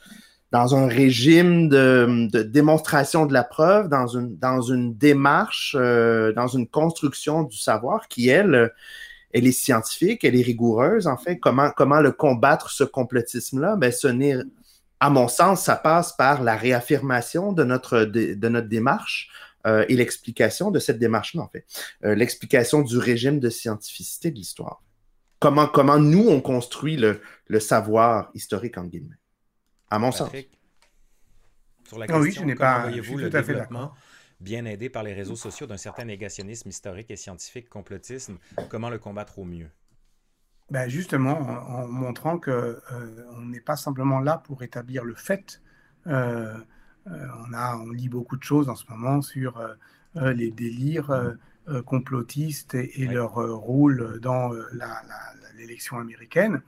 dans 0.52 0.76
un 0.76 0.88
régime 0.88 1.70
de, 1.70 2.28
de, 2.32 2.42
démonstration 2.42 3.26
de 3.26 3.34
la 3.34 3.44
preuve, 3.44 3.88
dans 3.88 4.08
une, 4.08 4.36
dans 4.38 4.62
une 4.62 4.96
démarche, 4.96 5.76
euh, 5.80 6.34
dans 6.34 6.48
une 6.48 6.68
construction 6.68 7.44
du 7.44 7.58
savoir 7.58 8.08
qui, 8.08 8.30
elle, 8.30 8.72
elle 9.32 9.46
est 9.46 9.52
scientifique, 9.52 10.24
elle 10.24 10.36
est 10.36 10.42
rigoureuse, 10.42 11.06
en 11.06 11.18
fait. 11.18 11.38
Comment, 11.38 11.70
comment 11.76 12.02
le 12.02 12.12
combattre, 12.12 12.72
ce 12.72 12.84
complotisme-là? 12.84 13.76
Ben, 13.76 13.92
ce 13.92 14.08
n'est, 14.08 14.38
à 15.00 15.10
mon 15.10 15.28
sens, 15.28 15.64
ça 15.64 15.76
passe 15.76 16.14
par 16.14 16.42
la 16.42 16.56
réaffirmation 16.56 17.54
de 17.54 17.64
notre, 17.64 18.02
de, 18.06 18.50
notre 18.50 18.68
démarche 18.68 19.30
euh, 19.68 19.86
et 19.88 19.96
l'explication 19.96 20.72
de 20.72 20.80
cette 20.80 20.98
démarche-là, 20.98 21.44
en 21.44 21.48
fait. 21.48 21.66
Euh, 22.06 22.16
l'explication 22.16 22.82
du 22.82 22.98
régime 22.98 23.40
de 23.40 23.50
scientificité 23.50 24.32
de 24.32 24.36
l'histoire. 24.36 24.82
Comment, 25.40 25.68
comment 25.68 26.00
nous, 26.00 26.28
on 26.28 26.42
construit 26.42 26.98
le, 26.98 27.22
le 27.48 27.60
savoir 27.60 28.32
historique, 28.34 28.78
en 28.78 28.84
guillemets. 28.86 29.16
À 29.90 30.00
mon 30.00 30.12
sens. 30.12 30.30
Sur 31.88 31.98
la 31.98 32.06
question, 32.06 32.22
ah 32.22 32.22
oui, 32.22 32.32
je 32.32 32.44
n'ai 32.44 32.56
pas, 32.56 32.92
je 32.92 33.02
suis 33.02 33.16
tout 33.16 33.36
à 33.36 33.44
fait 33.44 33.54
d'accord 33.56 33.96
bien 34.40 34.66
aidé 34.66 34.90
par 34.90 35.04
les 35.04 35.14
réseaux 35.14 35.36
sociaux 35.36 35.68
d'un 35.68 35.78
certain 35.78 36.06
négationnisme 36.06 36.70
historique 36.70 37.12
et 37.12 37.16
scientifique, 37.16 37.70
complotisme? 37.70 38.38
Comment 38.70 38.90
le 38.90 39.00
combattre 39.00 39.40
au 39.40 39.46
mieux? 39.46 39.70
Ben 40.72 40.88
justement, 40.88 41.40
en, 41.40 41.88
montrant 41.88 42.38
que 42.38 42.52
euh, 42.52 43.26
on 43.36 43.42
n'est 43.42 43.60
pas 43.60 43.76
simplement 43.76 44.20
là 44.20 44.38
pour 44.38 44.62
établir 44.64 45.04
le 45.04 45.16
fait. 45.16 45.62
Euh, 46.08 46.56
euh, 47.08 47.28
on, 47.48 47.54
a, 47.54 47.76
on 47.78 47.90
lit 47.90 48.10
beaucoup 48.10 48.38
de 48.38 48.44
choses 48.44 48.70
en 48.70 48.76
ce 48.76 48.86
moment 48.90 49.22
sur 49.22 49.62
les 50.16 50.52
délires 50.52 51.36
complotistes 51.86 52.76
et, 52.76 53.06
leur 53.06 53.34
rôle 53.36 54.20
dans 54.22 54.52
l'élection 55.58 55.98
américaine. 55.98 56.62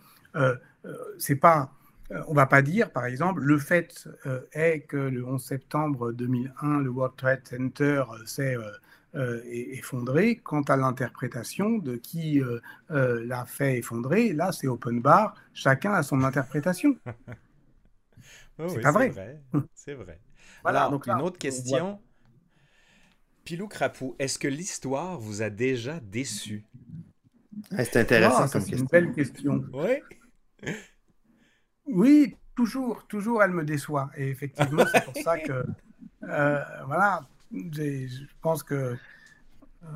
c'est 1.17 1.35
pas 1.35 1.61
euh, 1.61 1.80
on 2.27 2.31
ne 2.31 2.35
va 2.35 2.45
pas 2.45 2.61
dire, 2.61 2.91
par 2.91 3.05
exemple, 3.05 3.41
le 3.41 3.57
fait 3.57 4.07
euh, 4.25 4.41
est 4.53 4.81
que 4.81 4.97
le 4.97 5.25
11 5.25 5.43
septembre 5.43 6.11
2001, 6.11 6.79
le 6.79 6.89
World 6.89 7.15
Trade 7.15 7.47
Center 7.47 8.03
euh, 8.11 8.25
s'est 8.25 8.55
effondré. 9.45 10.37
Quant 10.37 10.61
à 10.63 10.77
l'interprétation 10.77 11.77
de 11.77 11.95
qui 11.95 12.41
l'a 12.89 13.45
fait 13.45 13.77
effondrer, 13.77 14.33
là, 14.33 14.51
c'est 14.51 14.67
open 14.67 15.01
bar. 15.01 15.35
Chacun 15.53 15.93
a 15.93 16.03
son 16.03 16.23
interprétation. 16.23 16.97
c'est 18.67 18.81
pas 18.81 18.91
vrai. 18.91 19.41
C'est 19.75 19.95
vrai. 19.95 20.19
Voilà, 20.63 20.81
Alors, 20.81 20.91
donc 20.91 21.07
une 21.07 21.21
autre 21.21 21.39
question. 21.39 21.99
Pilou 23.43 23.67
Crapou, 23.67 24.15
est-ce 24.19 24.37
que 24.37 24.47
l'histoire 24.47 25.19
vous 25.19 25.41
a 25.41 25.49
déjà 25.49 25.99
déçu? 25.99 26.63
C'est 27.71 27.97
intéressant 27.97 28.43
ah, 28.43 28.47
C'est 28.47 28.71
une 28.71 28.85
belle 28.85 29.11
question. 29.13 29.63
Oui. 29.73 30.73
Oui, 31.91 32.37
toujours, 32.55 33.05
toujours, 33.07 33.43
elle 33.43 33.51
me 33.51 33.63
déçoit. 33.63 34.09
Et 34.15 34.29
effectivement, 34.29 34.83
c'est 34.91 35.03
pour 35.03 35.17
ça 35.17 35.37
que, 35.37 35.65
euh, 36.23 36.63
voilà, 36.85 37.21
je 37.51 38.25
pense 38.41 38.63
que, 38.63 38.95
euh, 39.83 39.87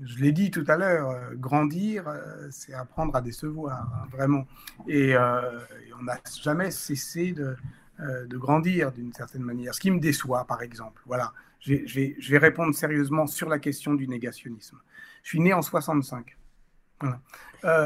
je 0.00 0.18
l'ai 0.18 0.32
dit 0.32 0.50
tout 0.50 0.64
à 0.68 0.76
l'heure, 0.76 1.10
euh, 1.10 1.34
grandir, 1.34 2.04
c'est 2.50 2.74
apprendre 2.74 3.16
à 3.16 3.20
décevoir, 3.20 3.80
hein, 3.82 4.08
vraiment. 4.10 4.46
Et, 4.86 5.16
on 5.16 6.02
n'a 6.02 6.20
jamais 6.42 6.70
cessé 6.70 7.32
de, 7.32 7.56
de 7.98 8.36
grandir 8.36 8.92
d'une 8.92 9.12
certaine 9.12 9.42
manière. 9.42 9.74
Ce 9.74 9.80
qui 9.80 9.90
me 9.90 10.00
déçoit, 10.00 10.44
par 10.46 10.62
exemple, 10.62 11.02
voilà. 11.06 11.32
Je 11.60 11.74
vais, 11.74 12.16
je 12.18 12.30
vais, 12.30 12.38
répondre 12.38 12.74
sérieusement 12.74 13.26
sur 13.26 13.48
la 13.48 13.58
question 13.58 13.94
du 13.94 14.06
négationnisme. 14.06 14.78
Je 15.22 15.30
suis 15.30 15.40
né 15.40 15.54
en 15.54 15.62
65. 15.62 16.36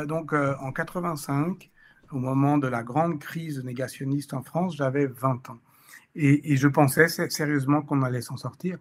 donc, 0.06 0.32
en 0.32 0.72
85, 0.72 1.70
au 2.12 2.18
moment 2.18 2.58
de 2.58 2.68
la 2.68 2.82
grande 2.82 3.18
crise 3.18 3.62
négationniste 3.64 4.34
en 4.34 4.42
France, 4.42 4.76
j'avais 4.76 5.06
20 5.06 5.50
ans. 5.50 5.60
Et, 6.14 6.56
je 6.56 6.68
pensais 6.68 7.08
sérieusement 7.08 7.82
qu'on 7.82 8.02
allait 8.02 8.22
s'en 8.22 8.36
sortir. 8.36 8.78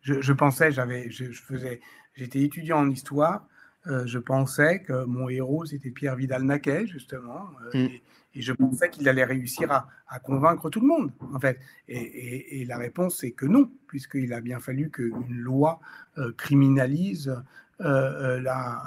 Je, 0.00 0.32
pensais, 0.32 0.72
j'avais, 0.72 1.10
je, 1.10 1.24
faisais, 1.32 1.80
j'étais 2.14 2.42
étudiant 2.42 2.78
en 2.78 2.88
histoire. 2.88 3.46
Euh, 3.86 4.06
je 4.06 4.18
pensais 4.18 4.82
que 4.82 5.04
mon 5.04 5.28
héros 5.28 5.64
c'était 5.66 5.90
Pierre 5.90 6.16
Vidal-Naquet 6.16 6.86
justement, 6.86 7.50
euh, 7.74 7.86
mm. 7.86 7.90
et, 8.34 8.42
je 8.42 8.52
pensais 8.52 8.90
qu'il 8.90 9.08
allait 9.08 9.24
réussir 9.24 9.70
à, 9.70 10.18
convaincre 10.20 10.68
tout 10.68 10.80
le 10.80 10.86
monde 10.86 11.12
en 11.32 11.38
fait. 11.38 11.58
Et, 11.86 12.64
la 12.66 12.76
réponse 12.76 13.18
c'est 13.18 13.30
que 13.30 13.46
non, 13.46 13.70
puisqu'il 13.86 14.32
a 14.32 14.40
bien 14.40 14.60
fallu 14.60 14.90
qu'une 14.90 15.38
loi 15.38 15.80
euh, 16.18 16.32
criminalise 16.32 17.34
euh, 17.80 18.38
euh, 18.38 18.40
la, 18.40 18.82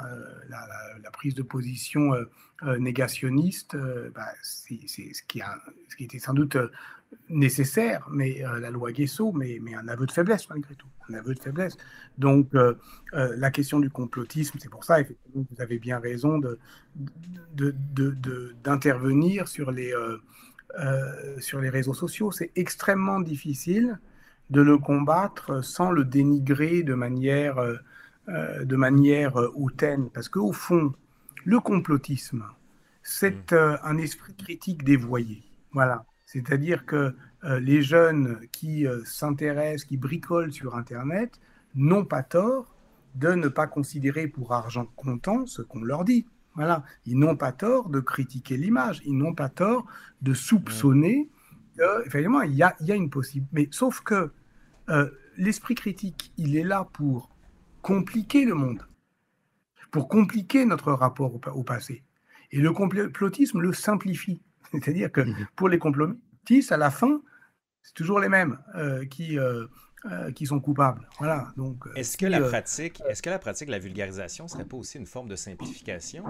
la, 0.50 1.12
prise 1.12 1.34
de 1.34 1.44
position 1.44 2.14
euh, 2.14 2.78
négationniste, 2.78 3.78
bah, 4.14 4.28
c'est 4.42 4.80
ce, 4.88 5.24
qui 5.28 5.42
a, 5.42 5.58
ce 5.88 5.96
qui 5.96 6.04
était 6.04 6.20
sans 6.20 6.34
doute 6.34 6.58
nécessaire, 7.30 8.08
mais 8.10 8.44
la 8.60 8.70
loi 8.72 8.92
Guesso, 8.92 9.32
mais, 9.34 9.60
mais 9.62 9.76
un 9.76 9.88
aveu 9.88 10.06
de 10.06 10.12
faiblesse 10.12 10.50
malgré 10.50 10.76
tout, 10.76 10.88
un 11.10 11.14
aveu 11.14 11.36
de 11.36 11.40
faiblesse. 11.40 11.78
Donc 12.18 12.50
la 13.14 13.52
question 13.52 13.80
du 13.80 13.90
complotisme, 13.90 14.58
c'est 14.60 14.70
pour 14.70 14.84
ça, 14.84 15.00
effectivement, 15.00 15.46
vous 15.50 15.62
avez 15.62 15.78
bien 15.78 16.00
raison 16.00 16.40
d'intervenir 18.64 19.44
de, 19.44 19.48
de, 19.48 19.50
sur, 19.50 19.72
les, 19.72 19.94
sur 21.40 21.62
les 21.62 21.70
réseaux 21.70 21.94
sociaux. 21.94 22.32
C'est 22.32 22.52
extrêmement 22.56 23.20
difficile 23.20 24.00
de 24.50 24.62
le 24.62 24.78
combattre 24.78 25.64
sans 25.64 25.92
le 25.92 26.04
dénigrer 26.04 26.84
de 26.84 26.94
manière 26.94 27.58
euh, 28.30 28.66
de 28.66 28.76
manière 28.76 29.36
euh, 29.38 29.52
hautaine, 29.56 30.12
parce 30.12 30.30
qu'au 30.30 30.54
fond, 30.54 30.94
le 31.44 31.60
complotisme, 31.60 32.46
c'est 33.02 33.52
mm. 33.52 33.56
euh, 33.56 33.78
un 33.84 33.98
esprit 33.98 34.36
critique 34.36 34.84
dévoyé. 34.84 35.42
Voilà. 35.72 36.06
C'est-à-dire 36.28 36.86
que 36.86 37.16
les 37.44 37.82
jeunes 37.82 38.40
qui 38.54 38.86
s'intéressent, 39.04 39.86
qui 39.86 39.98
bricolent 39.98 40.54
sur 40.54 40.76
Internet, 40.76 41.40
n'ont 41.76 42.06
pas 42.06 42.24
tort 42.24 42.74
de 43.16 43.34
ne 43.34 43.50
pas 43.50 43.68
considérer 43.68 44.28
pour 44.28 44.54
argent 44.54 44.86
comptant 44.96 45.46
ce 45.46 45.62
qu'on 45.62 45.82
leur 45.82 46.06
dit. 46.06 46.26
Voilà. 46.56 46.86
Ils 47.06 47.18
n'ont 47.18 47.36
pas 47.36 47.52
tort 47.52 47.90
de 47.90 48.00
critiquer 48.00 48.56
l'image. 48.56 49.02
Ils 49.06 49.18
n'ont 49.18 49.34
pas 49.34 49.50
tort 49.50 49.88
de 50.22 50.34
soupçonner 50.34 51.28
mm. 51.78 51.84
effectivement, 52.06 52.44
il 52.44 52.54
y 52.54 52.64
a, 52.64 52.76
il 52.80 52.88
y 52.88 52.92
a 52.94 52.96
une 52.96 53.10
possible. 53.10 53.48
Mais 53.52 53.68
sauf 53.72 54.00
que 54.02 54.32
l'esprit 55.36 55.76
critique, 55.76 56.32
il 56.38 56.56
est 56.56 56.64
là 56.64 56.88
pour 56.94 57.31
compliquer 57.82 58.46
le 58.46 58.56
monde, 58.56 58.86
pour 59.92 60.08
compliquer 60.08 60.66
notre 60.66 60.92
rapport 60.94 61.34
au, 61.54 61.64
passé. 61.64 62.04
Et 62.52 62.60
le 62.60 62.72
complotisme 62.72 63.60
le 63.60 63.74
simplifie. 63.74 64.42
C'est-à-dire 64.72 65.12
que 65.12 65.22
mhm. 65.22 65.48
pour 65.56 65.70
les 65.70 65.78
complotistes, 65.78 66.72
à 66.72 66.78
la 66.78 66.92
fin, 66.92 67.22
c'est 67.84 67.94
toujours 67.94 68.20
les 68.20 68.30
mêmes 68.30 68.58
euh, 68.76 69.06
qui, 69.06 69.38
euh, 69.38 69.66
euh, 70.06 70.32
qui 70.32 70.46
sont 70.46 70.60
coupables. 70.60 71.08
Voilà. 71.20 71.52
Donc, 71.58 71.86
est-ce 71.96 72.18
que 72.18 72.26
la 72.26 72.40
pratique, 72.42 73.02
est-ce 73.10 73.22
que 73.22 73.30
la 73.30 73.40
pratique 73.40 73.68
de 73.68 73.72
la 73.72 73.80
vulgarisation 73.80 74.48
serait 74.48 74.66
pas 74.66 74.78
aussi 74.78 74.98
une 74.98 75.08
forme 75.08 75.28
de 75.28 75.36
simplification 75.36 76.24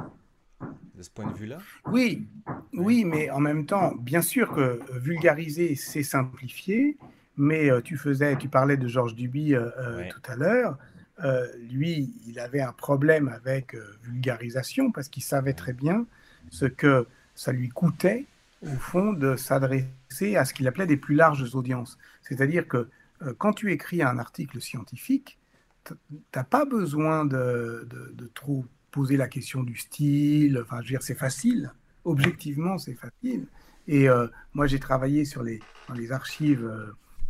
de 0.96 1.02
ce 1.02 1.10
point 1.10 1.32
de 1.32 1.38
vue-là? 1.38 1.60
Oui, 1.86 2.28
oui, 2.74 3.06
mais 3.06 3.30
en 3.30 3.40
même 3.40 3.66
temps, 3.66 3.94
bien 3.96 4.22
sûr 4.22 4.52
que 4.52 4.80
vulgariser, 4.92 5.76
c'est 5.76 6.04
simplifier. 6.04 6.98
Mais 7.38 7.70
tu 7.84 7.98
faisais, 7.98 8.36
tu 8.36 8.50
parlais 8.50 8.78
de 8.78 8.88
Georges 8.88 9.16
Duby 9.16 9.56
tout 9.56 10.32
à 10.32 10.36
l'heure. 10.36 10.78
Euh, 11.24 11.48
lui, 11.70 12.14
il 12.28 12.40
avait 12.40 12.62
un 12.62 12.74
problème 12.74 13.28
avec 13.28 13.76
euh, 13.76 13.98
vulgarisation 14.04 14.92
parce 14.92 15.08
qu'il 15.08 15.24
savait 15.24 15.54
très 15.54 15.74
bien 15.74 16.06
ce 16.50 16.66
que 16.66 17.06
ça 17.36 17.52
lui 17.52 17.70
coûtait, 17.70 18.26
au 18.64 18.76
fond, 18.76 19.14
de 19.14 19.36
s'adresser 19.36 20.36
à 20.36 20.46
ce 20.46 20.54
qu'il 20.54 20.68
appelait 20.68 20.88
des 20.88 20.98
plus 20.98 21.16
larges 21.16 21.56
audiences. 21.56 21.98
C'est-à-dire 22.24 22.68
que 22.68 22.90
euh, 23.22 23.34
quand 23.38 23.54
tu 23.54 23.72
écris 23.72 24.02
un 24.02 24.18
article 24.18 24.60
scientifique, 24.62 25.38
tu 25.86 25.94
n'as 26.36 26.44
pas 26.44 26.66
besoin 26.66 27.26
de, 27.26 27.88
trop 28.34 28.66
poser 28.92 29.18
la 29.18 29.28
question 29.28 29.64
du 29.64 29.76
style. 29.76 30.60
Enfin, 30.62 30.78
je 30.78 30.88
veux 30.88 30.90
dire, 30.90 31.04
c'est 31.04 31.16
facile. 31.16 31.72
Objectivement, 32.04 32.78
c'est 32.78 32.96
facile. 32.96 33.48
Et 33.88 34.08
moi, 34.54 34.68
j'ai 34.68 34.80
travaillé 34.80 35.26
sur 35.26 35.42
les, 35.42 35.60
dans 35.88 35.96
les 35.96 36.12
archives 36.12 36.72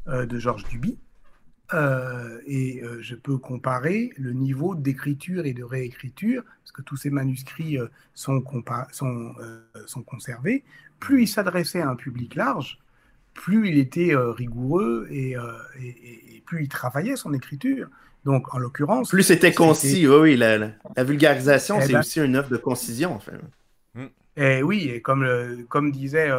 de 0.07 0.37
Georges 0.37 0.65
Duby. 0.67 0.97
Euh, 1.73 2.39
et 2.45 2.81
euh, 2.83 3.01
je 3.01 3.15
peux 3.15 3.37
comparer 3.37 4.11
le 4.17 4.33
niveau 4.33 4.75
d'écriture 4.75 5.45
et 5.45 5.53
de 5.53 5.63
réécriture, 5.63 6.43
parce 6.43 6.71
que 6.73 6.81
tous 6.81 6.97
ces 6.97 7.09
manuscrits 7.09 7.77
euh, 7.77 7.87
sont, 8.13 8.43
sont, 8.91 9.33
sont, 9.85 10.03
conservés. 10.03 10.63
Plus 10.99 11.23
il 11.23 11.27
s'adressait 11.27 11.81
à 11.81 11.89
un 11.89 11.95
public 11.95 12.35
large, 12.35 12.79
plus 13.33 13.69
il 13.69 13.77
était 13.77 14.13
rigoureux 14.15 15.07
et, 15.09 15.35
plus 16.45 16.63
il 16.63 16.67
travaillait 16.67 17.15
son 17.15 17.33
écriture. 17.33 17.87
Donc, 18.23 18.53
en 18.53 18.59
l'occurrence. 18.59 19.09
Plus 19.09 19.23
c'était 19.23 19.53
concis, 19.53 20.07
oui, 20.07 20.15
oui. 20.15 20.37
La, 20.37 21.03
vulgarisation, 21.03 21.79
eh 21.79 21.85
c'est 21.85 21.93
ben 21.93 21.99
aussi 21.99 22.19
une 22.19 22.35
œuvre 22.35 22.49
de 22.49 22.57
concision, 22.57 23.15
en 23.15 23.19
fait. 23.19 23.31
Et 24.37 24.59
eh 24.59 24.63
oui, 24.63 24.89
et 24.89 25.01
comme, 25.01 25.27
comme 25.69 25.91
disait 25.91 26.29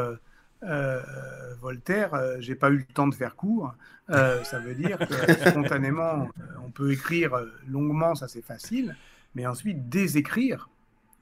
Voltaire, 1.60 2.40
j'ai 2.40 2.54
pas 2.54 2.70
eu 2.70 2.78
le 2.78 2.84
temps 2.84 3.08
de 3.08 3.14
faire 3.14 3.36
court. 3.36 3.74
ça 4.08 4.58
veut 4.64 4.74
dire 4.74 4.98
que 4.98 5.32
spontanément, 5.50 6.28
on 6.64 6.70
peut 6.70 6.92
écrire 6.92 7.32
longuement, 7.68 8.14
ça 8.14 8.28
c'est 8.28 8.44
facile, 8.44 8.96
mais 9.34 9.46
ensuite 9.46 9.88
désécrire, 9.88 10.70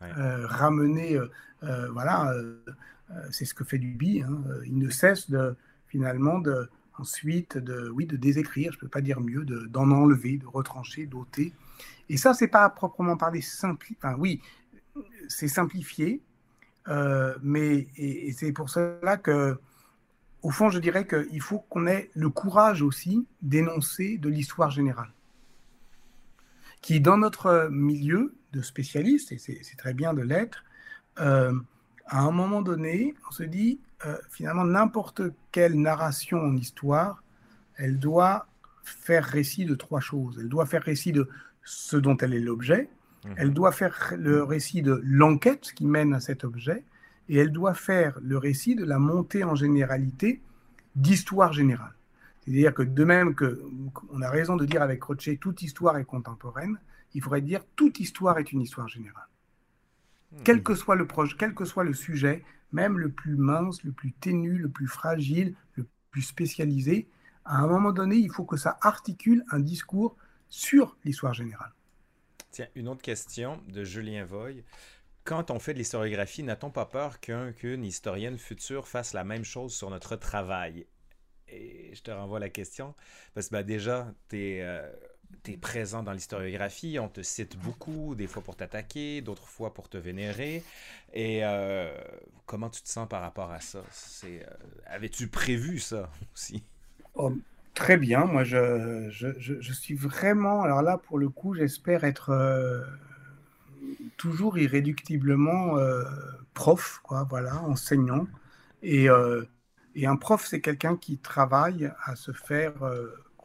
ramener, 0.01 1.19
voilà, 1.63 2.35
c'est 3.31 3.45
ce 3.45 3.55
que 3.55 3.65
fait 3.65 3.79
Duby. 3.79 4.23
Hein, 4.23 4.43
il 4.67 4.79
ne 4.79 4.91
cesse 4.91 5.31
de 5.31 5.57
finalement 5.87 6.39
de 6.39 6.69
ensuite 7.01 7.57
de, 7.59 7.89
oui, 7.89 8.07
de 8.07 8.17
désécrire, 8.17 8.73
je 8.73 8.77
ne 8.77 8.81
peux 8.81 8.89
pas 8.89 9.01
dire 9.01 9.21
mieux, 9.21 9.45
d'en 9.45 9.91
enlever, 9.91 10.37
de 10.37 10.47
retrancher, 10.47 11.07
d'ôter. 11.07 11.53
Et 12.09 12.17
ça, 12.17 12.35
c'est 12.35 12.49
pas 12.49 12.69
proprement 12.69 13.17
parler 13.17 13.41
simplifié. 13.41 13.97
Enfin, 14.03 14.17
oui, 14.19 14.43
c'est 15.29 15.49
simplifié, 15.49 16.21
euh, 16.89 17.35
mais 17.43 17.89
c'est 18.37 18.53
pour 18.53 18.71
cela 18.71 19.17
que, 19.17 19.59
au 20.43 20.51
fond, 20.51 20.71
je 20.71 20.79
dirais 20.79 21.07
qu'il 21.07 21.41
faut 21.41 21.59
qu'on 21.59 21.87
ait 21.87 22.11
le 22.15 22.31
courage 22.31 22.83
aussi 22.83 23.27
d'énoncer 23.43 24.19
de 24.19 24.29
l'histoire 24.29 24.71
générale, 24.71 25.13
qui, 26.81 27.01
dans 27.01 27.19
notre 27.19 27.69
milieu 27.71 28.35
de 28.53 28.63
spécialistes, 28.63 29.33
et 29.33 29.39
c'est 29.39 29.77
très 29.77 29.95
bien 29.95 30.15
de 30.15 30.23
l'être, 30.23 30.65
euh, 31.21 31.53
à 32.07 32.23
un 32.23 32.31
moment 32.33 32.63
donné, 32.63 33.15
on 33.29 33.33
se 33.33 33.45
dit, 33.45 33.81
euh, 34.07 34.17
finalement, 34.29 34.65
n'importe 34.65 35.23
quelle 35.53 35.81
narration 35.81 36.39
en 36.39 36.57
histoire, 36.57 37.23
elle 37.77 37.99
doit 37.99 38.47
faire 38.83 39.25
récit 39.25 39.65
de 39.65 39.75
trois 39.75 40.01
choses. 40.01 40.39
Elle 40.41 40.49
doit 40.49 40.67
faire 40.67 40.83
récit 40.83 41.13
de 41.13 41.29
ce 41.63 41.97
dont 41.97 42.17
elle 42.17 42.35
est 42.35 42.41
l'objet, 42.41 42.91
mhm. 43.25 43.35
elle 43.37 43.53
doit 43.53 43.73
faire 43.73 44.15
le 44.17 44.43
récit 44.43 44.83
de 44.83 45.01
l'enquête 45.05 45.73
qui 45.75 45.87
mène 45.87 46.15
à 46.15 46.21
cet 46.21 46.45
objet, 46.45 46.85
et 47.29 47.37
elle 47.37 47.53
doit 47.53 47.75
faire 47.75 48.19
le 48.23 48.39
récit 48.39 48.75
de 48.75 48.85
la 48.85 48.99
montée 48.99 49.45
en 49.45 49.55
généralité 49.55 50.43
d'histoire 50.97 51.53
générale. 51.53 51.95
C'est-à-dire 52.43 52.75
que 52.75 52.83
de 52.83 53.05
même 53.05 53.35
que 53.35 53.63
on 54.11 54.23
a 54.23 54.31
raison 54.31 54.57
de 54.57 54.67
dire 54.67 54.83
avec 54.83 55.03
Rocher 55.03 55.37
toute 55.37 55.63
histoire 55.63 55.97
est 55.99 56.05
contemporaine, 56.05 56.79
il 57.15 57.23
faudrait 57.23 57.41
dire 57.41 57.63
toute 57.77 58.01
histoire 58.01 58.39
est 58.39 58.53
une 58.53 58.63
histoire 58.63 58.89
générale. 58.89 59.29
Mhm. 60.33 60.41
Quel 60.45 60.63
que 60.63 60.75
soit 60.75 60.97
le 60.97 61.07
proche, 61.07 61.37
quel 61.37 61.55
que 61.55 61.65
soit 61.65 61.85
le 61.85 61.95
sujet, 61.95 62.43
même 62.73 62.99
le 62.99 63.11
plus 63.11 63.37
mince, 63.37 63.83
le 63.85 63.93
plus 63.93 64.13
ténu, 64.13 64.59
le 64.59 64.69
plus 64.69 64.87
fragile, 64.87 65.55
le 65.75 65.87
plus 66.11 66.23
spécialisé, 66.23 67.09
à 67.45 67.59
un 67.59 67.67
moment 67.67 67.93
donné, 67.93 68.17
il 68.17 68.31
faut 68.31 68.45
que 68.45 68.57
ça 68.57 68.79
articule 68.81 69.45
un 69.51 69.61
discours 69.61 70.17
sur 70.49 70.97
l'histoire 71.05 71.35
générale. 71.35 71.73
Tiens, 72.51 72.67
une 72.75 72.89
autre 72.89 73.03
question 73.03 73.63
de 73.69 73.85
Julien 73.85 74.25
Voy. 74.25 74.65
Quand 75.23 75.51
on 75.51 75.61
fait 75.61 75.73
de 75.73 75.79
l'historiographie, 75.79 76.43
n'a-t-on 76.43 76.71
pas 76.71 76.87
peur 76.87 77.21
qu'une 77.21 77.85
historienne 77.85 78.39
future 78.39 78.89
fasse 78.89 79.13
la 79.13 79.23
même 79.23 79.45
chose 79.45 79.75
sur 79.75 79.89
notre 79.91 80.17
travail? 80.17 80.87
Et 81.47 81.91
je 81.95 82.03
te 82.03 82.11
renvoie 82.11 82.41
la 82.41 82.49
question, 82.49 82.95
parce 83.35 83.49
que 83.49 83.53
ben, 83.53 83.63
déjà, 83.63 84.13
tu 84.29 84.37
es, 84.39 84.63
euh, 84.63 84.91
présent 85.61 86.03
dans 86.03 86.13
l'historiographie, 86.13 86.99
on 86.99 87.09
te 87.09 87.23
cite 87.23 87.57
beaucoup, 87.57 88.15
des 88.17 88.27
fois 88.27 88.43
pour 88.43 88.57
t'attaquer, 88.57 89.21
d'autres 89.21 89.47
fois 89.47 89.73
pour 89.73 89.89
te 89.89 89.97
vénérer. 89.97 90.65
Et 91.13 91.45
euh, 91.45 91.97
comment 92.47 92.71
tu 92.71 92.83
te 92.83 92.89
sens 92.89 93.09
par 93.09 93.23
rapport 93.23 93.53
à 93.53 93.61
ça? 93.61 93.85
Euh, 94.25 94.45
Avais-tu 94.87 95.29
prévu 95.29 95.79
ça 95.79 96.11
aussi? 96.35 96.65
Oh, 97.15 97.33
Très 97.75 97.97
bien, 97.97 98.25
moi 98.25 98.45
je, 98.45 99.09
je, 99.11 99.29
je, 99.39 99.73
suis 99.73 99.95
vraiment, 99.95 100.63
alors 100.63 100.83
là 100.83 100.99
pour 100.99 101.19
le 101.19 101.29
coup, 101.29 101.55
j'espère 101.55 102.05
être 102.05 102.31
euh, 102.31 102.83
toujours 104.17 104.59
irréductiblement 104.59 105.77
prof, 106.53 107.01
quoi, 107.03 107.27
voilà, 107.31 107.63
enseignant. 107.63 108.27
Et, 108.83 109.09
et 109.95 110.07
un 110.07 110.17
prof, 110.17 110.45
c'est 110.47 110.61
quelqu'un 110.61 110.97
qui 110.97 111.17
travaille 111.19 111.91
à 112.05 112.17
se 112.17 112.33
faire 112.33 112.75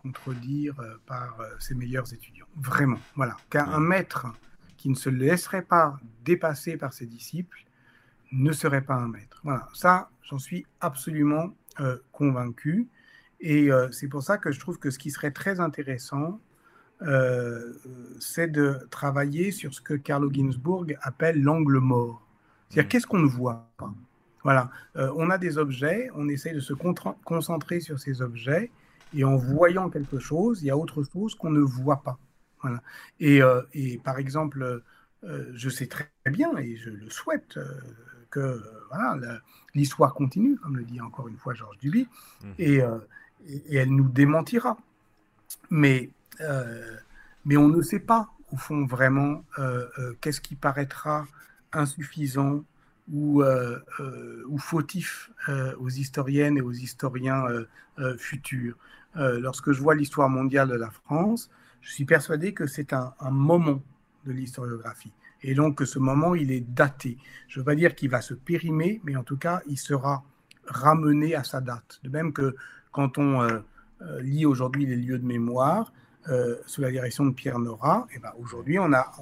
contredire 0.05 0.79
euh, 0.79 0.97
par 1.07 1.39
euh, 1.39 1.49
ses 1.59 1.73
meilleurs 1.73 2.13
étudiants. 2.13 2.45
Vraiment, 2.57 2.99
voilà. 3.15 3.35
Car 3.49 3.73
un 3.73 3.79
maître 3.79 4.27
qui 4.77 4.89
ne 4.89 4.95
se 4.95 5.09
laisserait 5.09 5.63
pas 5.63 5.97
dépasser 6.23 6.77
par 6.77 6.93
ses 6.93 7.07
disciples 7.07 7.65
ne 8.31 8.51
serait 8.51 8.81
pas 8.81 8.95
un 8.95 9.07
maître. 9.07 9.41
Voilà, 9.43 9.67
ça, 9.73 10.09
j'en 10.21 10.37
suis 10.37 10.65
absolument 10.79 11.55
euh, 11.79 11.97
convaincu. 12.11 12.87
Et 13.47 13.69
c'est 13.91 14.07
pour 14.07 14.23
ça 14.23 14.37
que 14.39 14.51
je 14.51 14.59
trouve 14.59 14.79
que 14.79 14.89
ce 14.89 14.97
qui 14.97 15.11
serait 15.11 15.29
très 15.29 15.59
intéressant, 15.59 16.39
c'est 18.19 18.47
de 18.47 18.79
travailler 18.89 19.51
sur 19.51 19.71
ce 19.73 19.81
que 19.81 19.93
Carlo 19.93 20.31
Ginzburg 20.33 20.87
appelle 21.01 21.41
l'angle 21.41 21.77
mort. 21.77 22.25
C'est-à-dire, 22.69 22.85
mmh. 22.85 22.89
qu'est-ce 22.89 23.07
qu'on 23.07 23.19
ne 23.19 23.27
voit 23.27 23.69
pas? 23.77 23.93
Voilà, 24.43 24.71
on 24.95 25.29
a 25.29 25.37
des 25.37 25.59
objets, 25.59 26.09
on 26.15 26.27
essaie 26.27 26.53
de 26.53 26.59
se 26.59 26.73
concentrer 26.73 27.79
sur 27.81 27.99
ces 27.99 28.21
objets, 28.23 28.71
et 29.13 29.23
en 29.23 29.37
voyant 29.37 29.89
quelque 29.89 30.19
chose, 30.19 30.61
il 30.61 30.65
y 30.65 30.71
a 30.71 30.77
autre 30.77 31.03
chose 31.03 31.35
qu'on 31.35 31.51
ne 31.51 31.61
voit 31.61 32.01
pas. 32.03 32.17
Voilà. 32.61 32.81
Et, 33.19 33.41
euh, 33.41 33.61
et, 33.73 33.99
par 33.99 34.17
exemple, 34.17 34.81
euh, 35.23 35.51
je 35.53 35.69
sais 35.69 35.87
très 35.87 36.09
bien, 36.25 36.57
et 36.57 36.75
je 36.77 36.89
le 36.89 37.09
souhaite, 37.09 37.59
euh, 38.39 38.61
voilà, 38.89 39.17
l'histoire 39.73 40.13
continue, 40.13 40.57
comme 40.57 40.77
le 40.77 40.83
dit 40.83 41.01
encore 41.01 41.27
une 41.27 41.37
fois 41.37 41.53
Georges 41.53 41.77
Duby, 41.79 42.07
mmh. 42.43 42.47
et, 42.59 42.79
et, 43.69 43.75
elle 43.75 43.89
nous 43.89 44.07
démentira. 44.07 44.77
Mais, 45.69 46.09
mais 47.45 47.57
on 47.57 47.67
ne 47.67 47.81
sait 47.81 47.99
pas, 47.99 48.29
au 48.51 48.57
fond, 48.57 48.85
vraiment, 48.85 49.43
qu'est-ce 50.21 50.41
qui 50.41 50.55
paraîtra 50.55 51.27
insuffisant 51.73 52.63
ou, 53.11 53.43
ou 53.43 54.57
fautif 54.57 55.31
aux 55.79 55.89
historiennes 55.89 56.57
et 56.57 56.61
aux 56.61 56.71
historiens 56.71 57.45
futurs. 58.17 58.75
Euh, 59.17 59.39
lorsque 59.39 59.71
je 59.71 59.81
vois 59.81 59.95
l'histoire 59.95 60.29
mondiale 60.29 60.67
de 60.67 60.75
la 60.75 60.89
France, 60.89 61.49
je 61.81 61.91
suis 61.91 62.05
persuadé 62.05 62.53
que 62.53 62.67
c'est 62.67 62.93
un, 62.93 63.13
moment 63.31 63.81
de 64.25 64.31
l'historiographie. 64.31 65.11
Et 65.47 65.53
donc 65.53 65.81
ce 65.85 65.99
moment, 65.99 66.35
il 66.35 66.51
est 66.51 66.61
daté. 66.61 67.17
Je 67.47 67.59
ne 67.59 67.61
veux 67.61 67.65
pas 67.65 67.75
dire 67.75 67.95
qu'il 67.95 68.09
va 68.09 68.21
se 68.21 68.33
périmer, 68.33 68.99
mais 69.03 69.15
en 69.15 69.23
tout 69.23 69.37
cas, 69.37 69.61
il 69.67 69.77
sera 69.77 70.23
ramené 70.65 71.35
à 71.35 71.43
sa 71.43 71.61
date. 71.61 71.99
De 72.03 72.09
même 72.09 72.33
que 72.33 72.55
quand 72.91 73.17
on 73.17 73.41
euh, 73.41 73.59
euh, 74.01 74.21
lit 74.21 74.45
aujourd'hui 74.45 74.85
les 74.85 74.95
lieux 74.95 75.19
de 75.19 75.25
mémoire, 75.25 75.93
sous 76.65 76.81
la 76.81 76.89
direction 76.89 77.23
de 77.23 77.33
Pierre 77.33 77.59
Nora, 77.59 78.07
et 78.09 78.15
eh 78.15 78.19
ben 78.19 78.31
aujourd'hui, 78.39 78.79
on 78.79 78.91
a, 78.93 79.13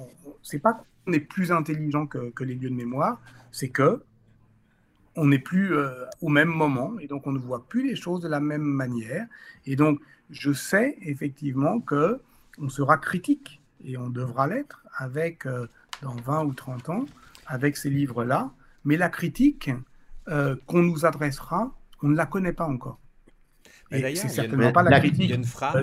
c'est 0.42 0.58
pas 0.58 0.72
qu'on 1.04 1.12
est 1.12 1.20
plus 1.20 1.52
intelligent 1.52 2.06
que, 2.06 2.32
les 2.42 2.54
lieux 2.54 2.70
de 2.70 2.74
mémoire, 2.74 3.20
c'est 3.52 3.68
que 3.68 4.02
on 5.16 5.26
n'est 5.26 5.38
plus 5.38 5.76
euh, 5.76 6.06
au 6.22 6.28
même 6.28 6.48
moment 6.48 6.98
et 6.98 7.06
donc 7.06 7.26
on 7.26 7.32
ne 7.32 7.38
voit 7.38 7.64
plus 7.68 7.86
les 7.86 7.96
choses 7.96 8.20
de 8.20 8.28
la 8.28 8.40
même 8.40 8.62
manière. 8.62 9.26
Et 9.66 9.76
donc, 9.76 10.00
je 10.30 10.52
sais 10.52 10.96
effectivement 11.02 11.80
que 11.80 12.20
on 12.58 12.68
sera 12.68 12.96
critique 12.98 13.60
et 13.84 13.96
on 13.96 14.08
devra 14.08 14.46
l'être 14.46 14.84
avec 14.96 15.46
euh, 15.46 15.66
dans 16.02 16.14
20 16.14 16.44
ou 16.44 16.54
30 16.54 16.88
ans 16.90 17.04
avec 17.46 17.76
ces 17.76 17.90
livres-là, 17.90 18.50
mais 18.84 18.96
la 18.96 19.08
critique 19.08 19.70
euh, 20.28 20.56
qu'on 20.66 20.82
nous 20.82 21.04
adressera, 21.04 21.74
on 22.02 22.08
ne 22.08 22.16
la 22.16 22.26
connaît 22.26 22.52
pas 22.52 22.66
encore. 22.66 22.98
Et 23.90 24.16
c'est 24.16 24.28
certainement 24.28 24.72
pas 24.72 24.82
la 24.82 24.98
critique 24.98 25.32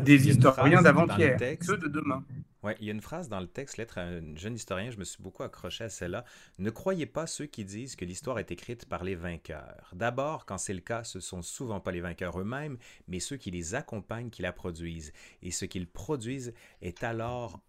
des 0.04 0.30
historiens 0.30 0.82
d'avant-hier, 0.82 1.38
ceux 1.62 1.78
de 1.78 1.88
demain. 1.88 2.24
Ouais, 2.64 2.76
il 2.80 2.86
y 2.86 2.90
a 2.90 2.94
une 2.94 3.02
phrase 3.02 3.28
dans 3.28 3.40
le 3.40 3.48
texte, 3.48 3.78
Lettre 3.78 3.98
à 3.98 4.02
un 4.02 4.36
jeune 4.36 4.54
historien, 4.54 4.92
je 4.92 4.98
me 4.98 5.04
suis 5.04 5.22
beaucoup 5.22 5.42
accroché 5.42 5.86
à 5.86 5.90
celle-là. 5.90 6.26
Ne 6.60 6.70
croyez 6.70 7.08
pas 7.08 7.26
ceux 7.26 7.48
qui 7.48 7.66
disent 7.66 7.96
que 7.96 8.06
l'histoire 8.06 8.38
est 8.38 8.52
écrite 8.52 8.86
par 8.86 9.04
les 9.04 9.16
vainqueurs. 9.16 9.90
D'abord, 9.96 10.46
quand 10.46 10.60
c'est 10.60 10.76
le 10.76 10.82
cas, 10.82 11.04
ce 11.04 11.20
sont 11.20 11.42
souvent 11.42 11.80
pas 11.80 11.92
les 11.92 12.02
vainqueurs 12.02 12.40
eux-mêmes, 12.40 12.78
mais 13.08 13.20
ceux 13.20 13.38
qui 13.38 13.50
les 13.50 13.74
accompagnent 13.74 14.30
qui 14.30 14.44
la 14.44 14.54
produisent. 14.54 15.12
Et 15.42 15.50
ce 15.50 15.66
qu'ils 15.66 15.88
produisent 15.88 16.54
est 16.84 17.04
alors, 17.04 17.60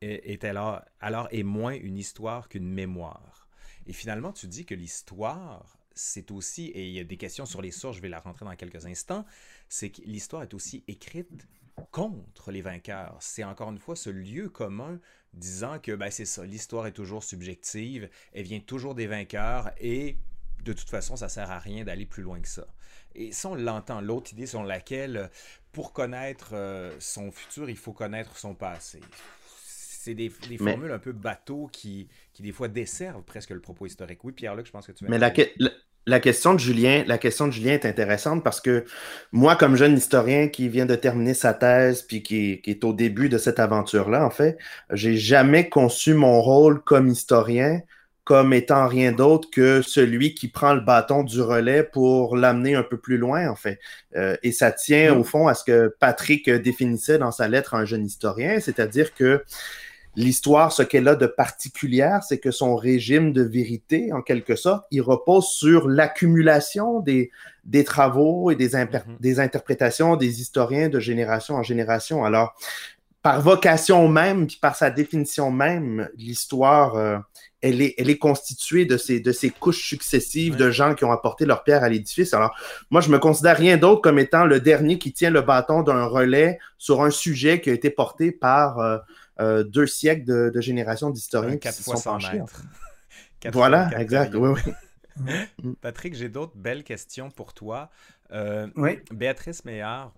est 0.00 0.44
alors, 0.44 0.82
alors 1.00 1.28
est 1.30 1.42
moins 1.42 1.74
une 1.74 1.96
histoire 1.96 2.48
qu'une 2.48 2.68
mémoire. 2.68 3.48
Et 3.86 3.92
finalement, 3.92 4.32
tu 4.32 4.46
dis 4.46 4.64
que 4.64 4.74
l'histoire, 4.74 5.78
c'est 5.94 6.30
aussi, 6.30 6.66
et 6.68 6.86
il 6.86 6.92
y 6.92 7.00
a 7.00 7.04
des 7.04 7.16
questions 7.16 7.46
sur 7.46 7.60
les 7.60 7.70
sources, 7.70 7.96
je 7.96 8.02
vais 8.02 8.08
la 8.08 8.20
rentrer 8.20 8.44
dans 8.44 8.56
quelques 8.56 8.86
instants, 8.86 9.24
c'est 9.68 9.90
que 9.90 10.02
l'histoire 10.02 10.42
est 10.42 10.54
aussi 10.54 10.84
écrite 10.88 11.46
contre 11.90 12.50
les 12.50 12.62
vainqueurs. 12.62 13.16
C'est 13.20 13.44
encore 13.44 13.70
une 13.70 13.78
fois 13.78 13.96
ce 13.96 14.10
lieu 14.10 14.48
commun 14.48 15.00
disant 15.32 15.78
que 15.78 15.92
ben, 15.92 16.10
c'est 16.10 16.24
ça, 16.24 16.44
l'histoire 16.44 16.86
est 16.86 16.92
toujours 16.92 17.24
subjective, 17.24 18.08
elle 18.32 18.44
vient 18.44 18.60
toujours 18.60 18.94
des 18.94 19.06
vainqueurs 19.06 19.70
et 19.78 20.16
de 20.64 20.72
toute 20.72 20.90
façon, 20.90 21.16
ça 21.16 21.28
sert 21.28 21.50
à 21.50 21.58
rien 21.58 21.84
d'aller 21.84 22.06
plus 22.06 22.22
loin 22.22 22.40
que 22.40 22.48
ça. 22.48 22.66
Et 23.14 23.32
ça, 23.32 23.48
on 23.48 23.54
l'entend. 23.54 24.00
L'autre 24.00 24.32
idée 24.32 24.46
sur 24.46 24.62
laquelle, 24.62 25.30
pour 25.72 25.92
connaître 25.92 26.50
euh, 26.52 26.94
son 27.00 27.32
futur, 27.32 27.70
il 27.70 27.78
faut 27.78 27.92
connaître 27.92 28.36
son 28.36 28.54
passé. 28.54 29.00
C'est 30.02 30.14
des, 30.14 30.30
formules 30.30 30.92
un 30.92 30.98
peu 30.98 31.12
bateau 31.12 31.68
qui, 31.70 32.08
qui, 32.32 32.42
des 32.42 32.52
fois, 32.52 32.68
desservent 32.68 33.22
presque 33.22 33.50
le 33.50 33.60
propos 33.60 33.84
historique. 33.84 34.24
Oui, 34.24 34.32
Pierre-Luc, 34.32 34.64
je 34.64 34.72
pense 34.72 34.86
que 34.86 34.92
tu 34.92 35.04
veux... 35.04 35.10
Mais 35.10 35.18
la, 35.18 35.30
la 36.06 36.20
question 36.20 36.54
de 36.54 36.58
Julien, 36.58 37.04
la 37.06 37.18
question 37.18 37.46
de 37.46 37.52
Julien 37.52 37.74
est 37.74 37.84
intéressante 37.84 38.42
parce 38.42 38.62
que 38.62 38.86
moi, 39.30 39.56
comme 39.56 39.76
jeune 39.76 39.98
historien 39.98 40.48
qui 40.48 40.70
vient 40.70 40.86
de 40.86 40.94
terminer 40.94 41.34
sa 41.34 41.52
thèse 41.52 42.00
puis 42.00 42.22
qui, 42.22 42.62
est 42.64 42.82
au 42.82 42.94
début 42.94 43.28
de 43.28 43.36
cette 43.36 43.58
aventure-là, 43.58 44.24
en 44.24 44.30
fait, 44.30 44.56
j'ai 44.90 45.18
jamais 45.18 45.68
conçu 45.68 46.14
mon 46.14 46.40
rôle 46.40 46.82
comme 46.82 47.08
historien 47.08 47.82
comme 48.24 48.52
étant 48.54 48.86
rien 48.86 49.12
d'autre 49.12 49.50
que 49.50 49.82
celui 49.82 50.34
qui 50.34 50.48
prend 50.48 50.72
le 50.72 50.80
bâton 50.80 51.24
du 51.24 51.42
relais 51.42 51.82
pour 51.82 52.36
l'amener 52.36 52.74
un 52.74 52.84
peu 52.84 52.96
plus 52.96 53.18
loin, 53.18 53.50
en 53.50 53.56
fait. 53.56 53.80
Euh, 54.14 54.36
et 54.42 54.52
ça 54.52 54.70
tient 54.70 55.14
au 55.16 55.24
fond 55.24 55.48
à 55.48 55.54
ce 55.54 55.64
que 55.64 55.94
Patrick 55.98 56.48
définissait 56.48 57.18
dans 57.18 57.32
sa 57.32 57.48
lettre 57.48 57.74
à 57.74 57.78
un 57.78 57.84
jeune 57.84 58.06
historien, 58.06 58.60
c'est-à-dire 58.60 59.14
que 59.14 59.42
L'histoire, 60.16 60.72
ce 60.72 60.82
qu'elle 60.82 61.06
a 61.06 61.14
de 61.14 61.26
particulière, 61.26 62.22
c'est 62.24 62.38
que 62.38 62.50
son 62.50 62.74
régime 62.74 63.32
de 63.32 63.42
vérité, 63.42 64.12
en 64.12 64.22
quelque 64.22 64.56
sorte, 64.56 64.84
il 64.90 65.02
repose 65.02 65.46
sur 65.46 65.88
l'accumulation 65.88 67.00
des, 67.00 67.30
des 67.64 67.84
travaux 67.84 68.50
et 68.50 68.56
des, 68.56 68.70
mm-hmm. 68.70 69.20
des 69.20 69.38
interprétations 69.38 70.16
des 70.16 70.40
historiens 70.40 70.88
de 70.88 70.98
génération 70.98 71.54
en 71.54 71.62
génération. 71.62 72.24
Alors, 72.24 72.54
par 73.22 73.40
vocation 73.40 74.08
même, 74.08 74.46
puis 74.46 74.58
par 74.60 74.74
sa 74.74 74.90
définition 74.90 75.50
même, 75.50 76.08
l'histoire, 76.16 76.96
euh, 76.96 77.18
elle, 77.60 77.82
est, 77.82 77.94
elle 77.98 78.08
est 78.08 78.18
constituée 78.18 78.86
de 78.86 78.96
ces, 78.96 79.20
de 79.20 79.30
ces 79.30 79.50
couches 79.50 79.86
successives 79.86 80.56
de 80.56 80.70
gens 80.70 80.94
qui 80.94 81.04
ont 81.04 81.12
apporté 81.12 81.44
leur 81.44 81.62
pierre 81.62 81.84
à 81.84 81.88
l'édifice. 81.88 82.32
Alors, 82.32 82.56
moi, 82.90 83.02
je 83.02 83.10
me 83.10 83.18
considère 83.18 83.58
rien 83.58 83.76
d'autre 83.76 84.00
comme 84.00 84.18
étant 84.18 84.44
le 84.46 84.58
dernier 84.58 84.98
qui 84.98 85.12
tient 85.12 85.30
le 85.30 85.42
bâton 85.42 85.82
d'un 85.82 86.06
relais 86.06 86.58
sur 86.78 87.02
un 87.02 87.10
sujet 87.10 87.60
qui 87.60 87.68
a 87.68 87.74
été 87.74 87.90
porté 87.90 88.32
par 88.32 88.78
euh, 88.78 88.96
euh, 89.40 89.64
deux 89.64 89.86
siècles 89.86 90.24
de, 90.24 90.50
de 90.54 90.60
générations 90.60 91.10
d'historiens 91.10 91.56
qui 91.56 91.72
se 91.72 91.82
sont 91.82 92.00
penchés. 92.00 92.42
voilà, 93.52 93.90
exact. 94.00 94.34
Oui, 94.34 94.50
oui. 94.54 94.72
Patrick, 95.80 96.14
j'ai 96.14 96.28
d'autres 96.28 96.56
belles 96.56 96.84
questions 96.84 97.30
pour 97.30 97.52
toi. 97.54 97.90
Euh, 98.32 98.68
oui. 98.76 99.00
Béatrice 99.10 99.64
Meillard, 99.64 100.12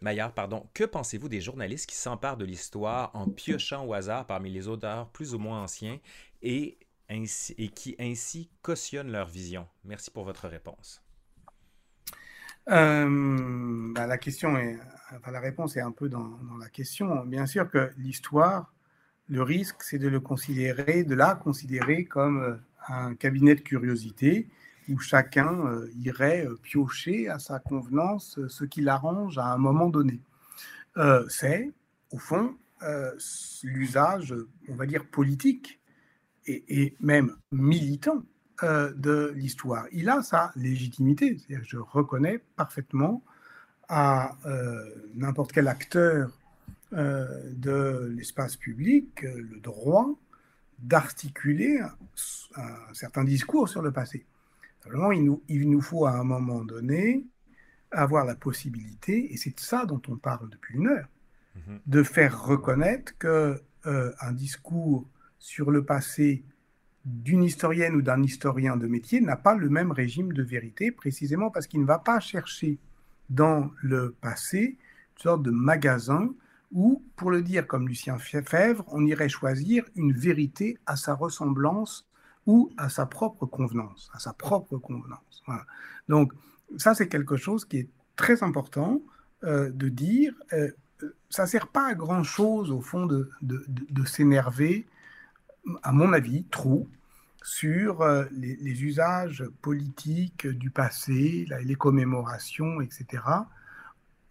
Maillard, 0.00 0.32
pardon, 0.32 0.68
que 0.74 0.84
pensez-vous 0.84 1.28
des 1.28 1.40
journalistes 1.40 1.88
qui 1.88 1.96
s'emparent 1.96 2.36
de 2.36 2.44
l'histoire 2.44 3.10
en 3.14 3.28
piochant 3.28 3.84
au 3.86 3.94
hasard 3.94 4.26
parmi 4.26 4.50
les 4.50 4.68
auteurs 4.68 5.08
plus 5.10 5.34
ou 5.34 5.38
moins 5.38 5.62
anciens 5.62 5.98
et, 6.42 6.78
ainsi, 7.08 7.54
et 7.58 7.68
qui 7.68 7.96
ainsi 7.98 8.50
cautionnent 8.62 9.10
leur 9.10 9.28
vision? 9.28 9.66
Merci 9.84 10.10
pour 10.10 10.24
votre 10.24 10.48
réponse. 10.48 11.02
Euh, 12.68 13.92
bah, 13.92 14.06
la 14.06 14.18
question 14.18 14.56
est, 14.56 14.78
la 15.30 15.40
réponse 15.40 15.76
est 15.76 15.80
un 15.80 15.92
peu 15.92 16.08
dans, 16.08 16.38
la 16.60 16.68
question. 16.68 17.24
Bien 17.24 17.46
sûr 17.46 17.70
que 17.70 17.90
l'histoire, 17.96 18.72
le 19.28 19.42
risque, 19.42 19.82
c'est 19.82 19.98
de 19.98 20.08
le 20.08 20.20
considérer, 20.20 21.04
de 21.04 21.14
la 21.14 21.34
considérer 21.34 22.04
comme 22.04 22.42
euh, 22.42 22.54
un 22.88 23.14
cabinet 23.14 23.54
de 23.54 23.60
curiosité 23.60 24.48
où 24.88 24.98
chacun 24.98 25.66
euh, 25.66 25.90
irait 25.96 26.46
piocher 26.62 27.28
à 27.28 27.38
sa 27.38 27.58
convenance 27.58 28.38
ce 28.48 28.64
qui 28.64 28.82
l'arrange 28.82 29.38
à 29.38 29.46
un 29.46 29.58
moment 29.58 29.88
donné. 29.88 30.20
c'est, 31.28 31.70
au 32.10 32.18
fond, 32.18 32.56
l'usage, 33.62 34.34
on 34.68 34.74
va 34.76 34.86
dire, 34.86 35.04
politique 35.04 35.80
et 36.46 36.94
même 37.00 37.36
militant 37.50 38.22
euh, 38.62 38.90
de 38.94 39.34
l'histoire. 39.36 39.86
Il 39.92 40.08
a 40.08 40.22
sa 40.22 40.50
légitimité. 40.56 41.38
Je 41.48 41.76
reconnais 41.76 42.40
parfaitement 42.56 43.22
à 43.86 44.34
euh, 44.46 44.82
n'importe 45.14 45.52
quel 45.52 45.68
acteur 45.68 46.30
euh, 46.94 47.26
de 47.52 48.10
l'espace 48.16 48.56
public 48.56 49.20
le 49.22 49.60
droit 49.60 50.08
d'articuler 50.78 51.80
un, 52.56 52.94
certain 52.94 53.24
discours 53.24 53.68
sur 53.68 53.82
le 53.82 53.92
passé. 53.92 54.24
Simplement, 54.82 55.12
il 55.12 55.24
nous, 55.24 55.42
il 55.48 55.68
nous 55.68 55.82
faut 55.82 56.06
à 56.06 56.12
un 56.12 56.24
moment 56.24 56.64
donné 56.64 57.26
avoir 57.90 58.24
la 58.24 58.36
possibilité, 58.36 59.34
et 59.34 59.36
c'est 59.36 59.54
de 59.54 59.60
ça 59.60 59.84
dont 59.84 60.00
on 60.08 60.16
parle 60.16 60.48
depuis 60.48 60.76
une 60.76 60.88
heure, 60.88 61.08
mm-hmm. 61.56 61.78
de 61.86 62.02
faire 62.02 62.42
reconnaître 62.42 63.16
que 63.18 63.60
un 63.84 64.32
discours 64.32 65.06
sur 65.38 65.70
le 65.70 65.84
passé 65.84 66.42
d'une 67.06 67.44
historienne 67.44 67.94
ou 67.94 68.02
d'un 68.02 68.22
historien 68.22 68.76
de 68.76 68.88
métier 68.88 69.20
n'a 69.20 69.36
pas 69.36 69.54
le 69.54 69.70
même 69.70 69.92
régime 69.92 70.32
de 70.32 70.42
vérité, 70.42 70.90
précisément 70.90 71.50
parce 71.50 71.68
qu'il 71.68 71.80
ne 71.80 71.86
va 71.86 72.00
pas 72.00 72.18
chercher 72.18 72.78
dans 73.30 73.70
le 73.80 74.14
passé 74.20 74.76
une 75.16 75.22
sorte 75.22 75.42
de 75.42 75.52
magasin 75.52 76.34
où, 76.72 77.04
pour 77.14 77.30
le 77.30 77.42
dire 77.42 77.66
comme 77.66 77.86
Lucien 77.86 78.18
Fèvre, 78.18 78.84
on 78.88 79.06
irait 79.06 79.28
choisir 79.28 79.84
une 79.94 80.12
vérité 80.12 80.78
à 80.84 80.96
sa 80.96 81.14
ressemblance 81.14 82.08
ou 82.44 82.70
à 82.76 82.88
sa 82.88 83.06
propre 83.06 83.46
convenance, 83.46 84.10
à 84.12 84.18
sa 84.18 84.32
propre 84.32 84.76
convenance. 84.76 85.44
Donc 86.08 86.32
ça, 86.76 86.94
c'est 86.94 87.08
quelque 87.08 87.36
chose 87.36 87.64
qui 87.64 87.78
est 87.78 87.88
très 88.16 88.42
important 88.42 89.00
euh, 89.44 89.70
de 89.70 89.88
dire. 89.88 90.34
Euh, 90.52 90.70
ça 91.30 91.44
ne 91.44 91.48
sert 91.48 91.68
pas 91.68 91.86
à 91.86 91.94
grand-chose, 91.94 92.72
au 92.72 92.80
fond, 92.80 93.06
de, 93.06 93.30
de, 93.42 93.64
de 93.68 94.04
s'énerver, 94.04 94.86
à 95.82 95.92
mon 95.92 96.12
avis, 96.12 96.44
trop, 96.44 96.88
sur 97.42 98.02
euh, 98.02 98.24
les, 98.32 98.82
usages 98.82 99.44
politiques 99.62 100.48
du 100.48 100.70
passé, 100.70 101.46
les 101.62 101.74
commémorations, 101.76 102.80
etc. 102.80 103.22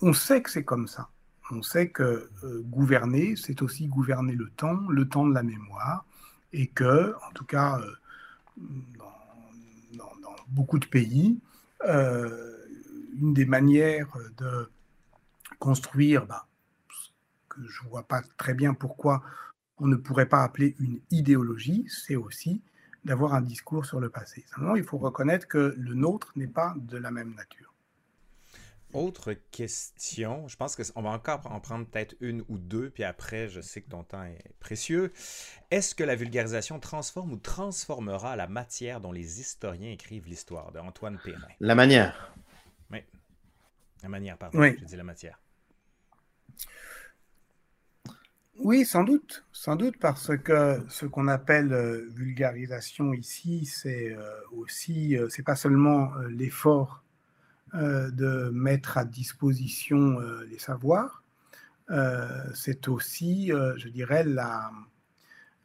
On 0.02 0.12
sait 0.12 0.42
que 0.42 0.52
c'est 0.52 0.66
comme 0.66 0.88
ça. 0.88 1.10
On 1.50 1.62
sait 1.62 1.90
que 1.90 2.30
euh, 2.44 2.62
gouverner, 2.66 3.36
c'est 3.38 3.62
aussi 3.62 3.88
gouverner 3.88 4.34
le 4.34 4.50
temps, 4.50 4.82
le 4.90 5.08
temps 5.08 5.26
de 5.26 5.34
la 5.34 5.44
mémoire, 5.44 6.06
et 6.52 6.68
que, 6.68 7.16
en 7.28 7.32
tout 7.34 7.46
cas, 7.46 7.80
euh, 7.80 7.96
dans, 8.98 10.36
beaucoup 10.50 10.78
de 10.78 10.86
pays, 10.86 11.40
une 11.88 13.34
des 13.34 13.46
manières 13.46 14.14
de 14.38 14.70
construire, 15.58 16.26
bah, 16.26 16.48
que 17.48 17.62
je 17.66 17.84
ne 17.84 17.90
vois 17.90 18.04
pas 18.04 18.22
très 18.38 18.54
bien 18.54 18.74
pourquoi 18.74 19.24
on 19.78 19.88
ne 19.88 19.96
pourrait 19.96 20.30
pas 20.30 20.44
appeler 20.44 20.76
une 20.80 21.02
idéologie, 21.12 21.86
c'est 21.90 22.16
aussi 22.16 22.62
d'avoir 23.04 23.34
un 23.34 23.42
discours 23.42 23.86
sur 23.86 24.00
le 24.00 24.10
passé. 24.10 24.44
Simplement, 24.50 24.76
il 24.76 24.84
faut 24.84 24.98
reconnaître 24.98 25.48
que 25.48 25.76
le 25.78 25.94
nôtre 25.94 26.32
n'est 26.36 26.48
pas 26.48 26.74
de 26.78 26.98
la 26.98 27.12
même 27.12 27.36
nature. 27.36 27.74
Autre 28.94 29.34
question, 29.52 30.48
je 30.48 30.56
pense 30.56 30.78
qu'on 30.78 31.02
va 31.02 31.10
encore 31.10 31.52
en 31.52 31.60
prendre 31.60 31.86
peut-être 31.86 32.16
une 32.22 32.46
ou 32.48 32.58
deux, 32.58 32.90
puis 32.90 33.04
après, 33.04 33.50
je 33.50 33.60
sais 33.60 33.82
que 33.82 33.90
ton 33.90 34.04
temps 34.04 34.24
est 34.24 34.40
précieux. 34.62 35.12
Est-ce 35.70 35.94
que 35.96 36.04
la 36.04 36.16
vulgarisation 36.16 36.80
transforme 36.80 37.34
ou 37.34 37.38
transformera 37.38 38.38
la 38.38 38.48
matière 38.48 39.02
dont 39.02 39.12
les 39.12 39.42
historiens 39.42 39.92
écrivent 39.92 40.28
l'histoire 40.28 40.72
de 40.72 40.80
Antoine 40.80 41.20
Perrin? 41.22 41.46
La 41.60 41.76
manière. 41.76 42.34
Oui. 42.90 43.00
La 44.02 44.08
manière, 44.08 44.38
pardon. 44.38 44.60
Oui. 44.60 44.78
Je 44.80 44.86
dis 44.86 44.96
la 44.96 45.04
matière. 45.04 45.42
Oui, 48.60 48.86
sans 48.86 49.04
doute, 49.04 49.44
sans 49.52 49.76
doute, 49.76 49.98
parce 50.00 50.32
que 50.38 50.82
ce 50.88 51.06
qu'on 51.06 51.28
appelle 51.28 51.74
euh, 51.74 52.08
vulgarisation 52.14 53.14
ici, 53.14 53.66
c'est 53.66 54.16
euh, 54.16 54.22
aussi, 54.54 55.18
euh, 55.18 55.28
c'est 55.30 55.44
pas 55.44 55.56
seulement 55.58 56.14
l'effort 56.30 57.02
de 57.74 58.50
mettre 58.54 58.98
à 58.98 59.04
disposition 59.04 60.18
les 60.50 60.60
savoirs, 60.60 61.24
c'est 62.54 62.88
aussi, 62.88 63.48
je 63.48 63.90
dirais, 63.90 64.24
la, 64.24 64.72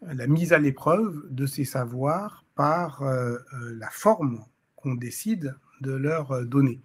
la 0.03 0.27
mise 0.27 0.53
à 0.53 0.59
l'épreuve 0.59 1.23
de 1.31 1.47
ces 1.47 1.65
savoirs 1.65 2.45
par 2.57 3.05
la 3.05 3.91
forme 3.91 4.45
qu'on 4.75 4.97
décide 4.97 5.55
de 5.83 5.93
leur 5.93 6.45
donner. 6.47 6.81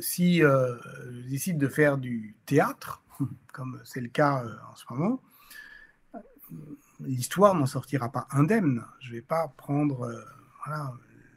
si 0.00 0.38
je 0.38 1.28
décide 1.28 1.58
de 1.58 1.68
faire 1.68 1.96
du 1.96 2.34
théâtre, 2.44 3.04
comme 3.52 3.80
c'est 3.84 4.00
le 4.00 4.08
cas 4.08 4.44
euh, 4.44 4.54
en 4.70 4.76
ce 4.76 4.84
moment, 4.90 5.20
l'histoire 7.00 7.54
n'en 7.54 7.66
sortira 7.66 8.10
pas 8.10 8.26
indemne. 8.30 8.84
Je 9.00 9.10
ne 9.10 9.14
vais 9.16 9.22
pas 9.22 9.48
prendre 9.56 10.02
euh, 10.02 10.74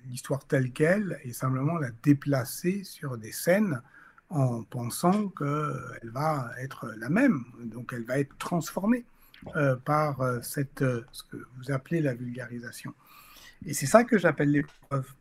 l'histoire 0.10 0.46
telle 0.46 0.72
qu'elle 0.72 1.20
et 1.24 1.34
simplement 1.34 1.78
la 1.78 1.90
déplacer 2.04 2.84
sur 2.84 3.18
des 3.18 3.32
scènes 3.32 3.82
en 4.30 4.64
pensant 4.64 5.30
qu'elle 5.30 6.10
va 6.12 6.50
être 6.60 6.92
la 6.98 7.10
même. 7.10 7.44
Donc 7.64 7.94
elle 7.94 8.04
va 8.04 8.20
être 8.20 8.36
transformée 8.38 9.06
euh, 9.56 9.76
par 9.76 10.44
cette, 10.44 10.84
ce 11.12 11.24
que 11.24 11.38
vous 11.58 11.72
appelez 11.72 12.02
la 12.02 12.14
vulgarisation. 12.14 12.94
Et 13.66 13.74
c'est 13.74 13.86
ça 13.86 14.04
que 14.04 14.18
j'appelle 14.18 14.52
l'épreuve. 14.52 15.14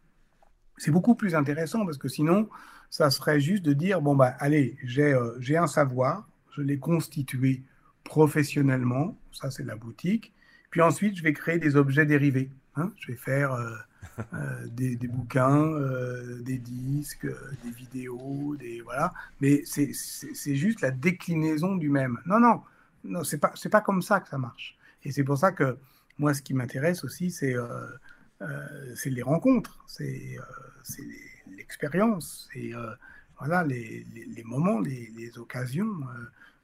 C'est 0.78 0.90
beaucoup 0.90 1.14
plus 1.14 1.34
intéressant 1.34 1.84
parce 1.84 1.98
que 1.98 2.08
sinon, 2.08 2.48
ça 2.90 3.10
serait 3.10 3.40
juste 3.40 3.62
de 3.62 3.72
dire, 3.72 4.00
bon, 4.00 4.16
bah, 4.16 4.34
allez, 4.38 4.76
j'ai 4.84 5.56
un 5.56 5.66
savoir, 5.66 6.26
je 6.56 6.62
l'ai 6.62 6.78
constitué 6.78 7.62
professionnellement, 8.04 9.18
ça 9.32 9.50
c'est 9.50 9.64
la 9.64 9.76
boutique. 9.76 10.32
Puis 10.70 10.80
ensuite, 10.80 11.16
je 11.16 11.22
vais 11.22 11.32
créer 11.32 11.58
des 11.58 11.76
objets 11.76 12.06
dérivés. 12.06 12.50
Hein. 12.76 12.90
Je 12.98 13.12
vais 13.12 13.18
faire 13.18 13.52
euh, 13.52 13.76
euh, 14.34 14.66
des, 14.68 14.96
bouquins, 15.08 15.64
euh, 15.64 16.40
des 16.42 16.58
disques, 16.58 17.26
des 17.64 17.70
vidéos, 17.70 18.56
des 18.56 18.80
voilà. 18.80 19.12
Mais 19.40 19.62
c'est 19.64 20.56
juste 20.56 20.80
la 20.80 20.90
déclinaison 20.90 21.76
du 21.76 21.88
même. 21.90 22.18
Non, 22.26 22.40
non, 22.40 22.62
non, 23.04 23.24
c'est 23.24 23.38
pas 23.38 23.52
c'est 23.54 23.68
pas 23.68 23.80
comme 23.80 24.02
ça 24.02 24.20
que 24.20 24.28
ça 24.28 24.38
marche. 24.38 24.76
Et 25.04 25.12
c'est 25.12 25.24
pour 25.24 25.38
ça 25.38 25.52
que 25.52 25.76
moi, 26.18 26.34
ce 26.34 26.42
qui 26.42 26.54
m'intéresse 26.54 27.04
aussi, 27.04 27.30
c'est 27.30 27.54
c'est 28.96 29.10
les 29.10 29.22
rencontres, 29.22 29.84
c'est 29.86 30.36
l'expérience, 31.56 32.48
c'est 32.52 32.72
voilà, 33.44 33.64
les, 33.64 34.04
moments, 34.44 34.80
les, 34.80 35.38
occasions. 35.38 35.90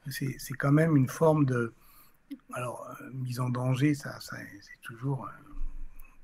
c'est 0.09 0.55
quand 0.59 0.73
même 0.73 0.97
une 0.97 1.09
forme 1.09 1.45
de. 1.45 1.73
Alors, 2.53 2.87
mise 3.13 3.41
en 3.41 3.49
danger, 3.49 3.95
ça, 3.95 4.19
c'est 4.21 4.81
toujours 4.83 5.27
un 5.27 5.49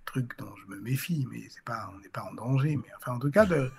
truc 0.04 0.38
dont 0.38 0.52
je 0.56 0.74
me 0.74 0.80
méfie, 0.80 1.26
mais 1.32 1.40
c'est 1.48 1.64
pas, 1.64 1.90
on 1.94 1.98
n'est 2.00 2.08
pas 2.08 2.28
en 2.30 2.34
danger, 2.34 2.76
mais 2.76 2.88
enfin, 2.98 3.16
en 3.16 3.18
tout 3.18 3.30
cas, 3.30 3.46
de, 3.46 3.70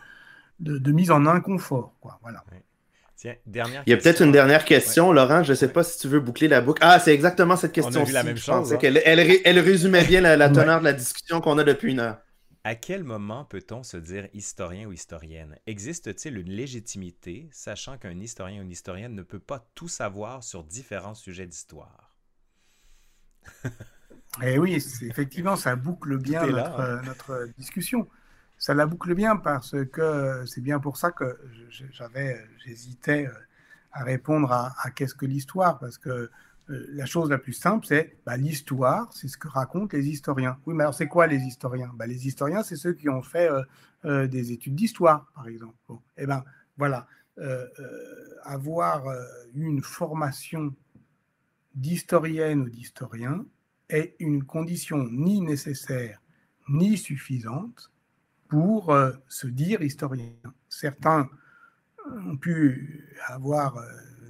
de, 0.60 0.92
mise 0.92 1.12
en 1.12 1.26
inconfort. 1.26 1.94
Quoi, 2.02 2.20
voilà. 2.22 2.44
Tiens, 3.16 3.36
dernière 3.46 3.84
Il 3.86 3.92
y 3.92 3.94
a 3.94 3.98
peut-être 3.98 4.22
une 4.22 4.32
dernière 4.32 4.66
question, 4.66 5.14
Laurent. 5.14 5.44
Je 5.44 5.52
ne 5.52 5.56
sais 5.56 5.70
pas 5.70 5.84
si 5.84 6.00
tu 6.00 6.08
veux 6.08 6.20
boucler 6.20 6.48
la 6.48 6.62
boucle. 6.62 6.82
Ah, 6.84 7.00
c'est 7.00 7.14
exactement 7.14 7.56
cette 7.56 7.72
question. 7.72 8.04
On 8.04 8.10
a 8.10 8.12
la 8.12 8.24
même 8.24 8.38
chose. 8.38 8.74
Hein. 8.74 8.80
Elle, 8.82 9.02
elle, 9.46 9.60
résumait 9.60 10.04
bien 10.04 10.20
la, 10.22 10.50
teneur 10.50 10.80
de 10.80 10.86
la 10.86 10.94
discussion 10.94 11.40
qu'on 11.40 11.58
a 11.58 11.64
depuis 11.64 11.92
une 11.92 12.00
heure. 12.00 12.18
À 12.66 12.74
quel 12.74 13.04
moment 13.04 13.46
peut-on 13.46 13.84
se 13.84 13.96
dire 13.96 14.28
historien 14.34 14.88
ou 14.88 14.92
historienne? 14.92 15.56
Existe-t-il 15.68 16.36
une 16.36 16.50
légitimité, 16.50 17.48
sachant 17.52 18.00
qu'un 18.00 18.20
historien 18.20 18.62
ou 18.62 18.64
une 18.64 18.72
historienne 18.72 19.14
ne 19.14 19.22
peut 19.22 19.40
pas 19.40 19.70
tout 19.76 19.88
savoir 19.88 20.44
sur 20.44 20.64
différents 20.64 21.14
sujets 21.14 21.46
d'histoire? 21.46 22.16
Eh 24.44 24.60
oui, 24.60 24.74
effectivement, 24.74 25.56
ça 25.56 25.78
boucle 25.78 26.18
bien 26.18 26.46
notre, 26.46 26.82
hein. 26.82 27.02
notre 27.06 27.48
discussion. 27.58 28.10
Ça 28.58 28.74
la 28.74 28.86
boucle 28.86 29.16
bien 29.16 29.38
parce 29.38 29.74
que 29.94 30.44
c'est 30.46 30.60
bien 30.60 30.82
pour 30.82 30.98
ça 30.98 31.12
que 31.12 31.40
j'avais, 31.70 32.46
j'hésitais 32.58 33.28
euh, 33.28 33.34
à 33.94 34.04
répondre 34.04 34.52
à, 34.52 34.92
qu'est-ce 34.94 35.16
que 35.16 35.26
l'histoire, 35.26 35.80
parce 35.80 35.98
que 35.98 36.30
euh, 36.70 36.86
la 36.90 37.06
chose 37.06 37.30
la 37.30 37.38
plus 37.38 37.54
simple, 37.54 37.86
c'est 37.86 38.18
bah, 38.26 38.38
l'histoire, 38.38 39.12
c'est 39.14 39.28
ce 39.28 39.38
que 39.38 39.48
racontent 39.48 39.96
les 39.96 40.08
historiens. 40.08 40.58
Oui, 40.66 40.74
mais 40.74 40.84
alors 40.84 40.94
c'est 40.94 41.08
quoi 41.08 41.28
les 41.28 41.40
historiens? 41.40 41.92
Bah, 41.96 42.08
Les 42.08 42.28
historiens, 42.28 42.64
c'est 42.64 42.76
ceux 42.76 42.94
qui 42.94 43.10
ont 43.10 43.22
fait 43.22 43.50
euh, 44.06 44.28
des 44.28 44.52
études 44.52 44.76
d'histoire, 44.76 45.32
par 45.36 45.48
exemple. 45.48 45.76
eh 46.18 46.26
bien, 46.26 46.44
voilà, 46.78 47.08
avoir 48.44 49.04
une 49.54 49.82
formation 49.82 50.74
d'historienne 51.74 52.62
ou 52.62 52.70
d'historien 52.70 53.46
est 53.90 54.16
une 54.20 54.44
condition 54.44 55.08
ni 55.12 55.42
nécessaire 55.42 56.22
ni 56.68 56.98
suffisante 56.98 57.92
pour 58.48 58.92
euh, 58.92 59.12
se 59.28 59.48
dire 59.48 59.82
historien. 59.82 60.32
Certains 60.70 61.30
ont 62.06 62.38
pu 62.38 63.04
avoir 63.28 63.78
euh, 63.78 63.88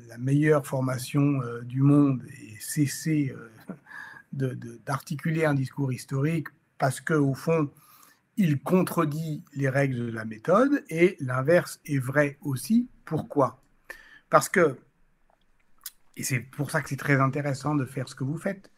la 0.08 0.18
meilleure 0.18 0.66
formation 0.66 1.42
euh, 1.42 1.62
du 1.62 1.82
monde 1.82 2.24
et 2.42 2.60
cesser 2.60 3.34
d'articuler 4.34 5.46
un 5.46 5.54
discours 5.54 5.94
historique 5.94 6.48
parce 6.78 7.00
qu'au 7.02 7.34
fond, 7.34 7.70
il 8.38 8.62
contredit 8.62 9.44
les 9.54 9.70
règles 9.70 10.08
de 10.08 10.12
la 10.12 10.26
méthode 10.26 10.84
et 10.90 11.16
l'inverse 11.20 11.80
est 11.86 12.00
vrai 12.00 12.38
aussi. 12.42 12.90
Pourquoi? 13.06 13.62
Parce 14.30 14.50
que, 14.50 14.78
et 16.18 16.24
c'est 16.24 16.40
pour 16.40 16.70
ça 16.70 16.82
que 16.82 16.90
c'est 16.90 16.98
très 16.98 17.22
intéressant 17.22 17.76
de 17.76 17.86
faire 17.86 18.10
ce 18.10 18.16
que 18.16 18.26
vous 18.26 18.38
faites, 18.38 18.72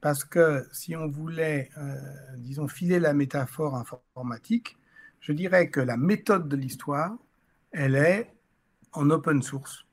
parce 0.00 0.24
que 0.24 0.66
si 0.72 0.96
on 0.96 1.08
voulait, 1.08 1.70
disons, 2.38 2.68
filer 2.68 2.98
la 3.00 3.12
métaphore 3.12 3.76
informatique, 3.76 4.78
je 5.22 5.32
dirais 5.32 5.70
que 5.70 5.80
la 5.80 5.96
méthode 5.96 6.48
de 6.48 6.56
l'histoire, 6.56 7.16
elle 7.70 7.94
est 7.94 8.34
en 8.92 9.08
open 9.10 9.42
source. 9.42 9.86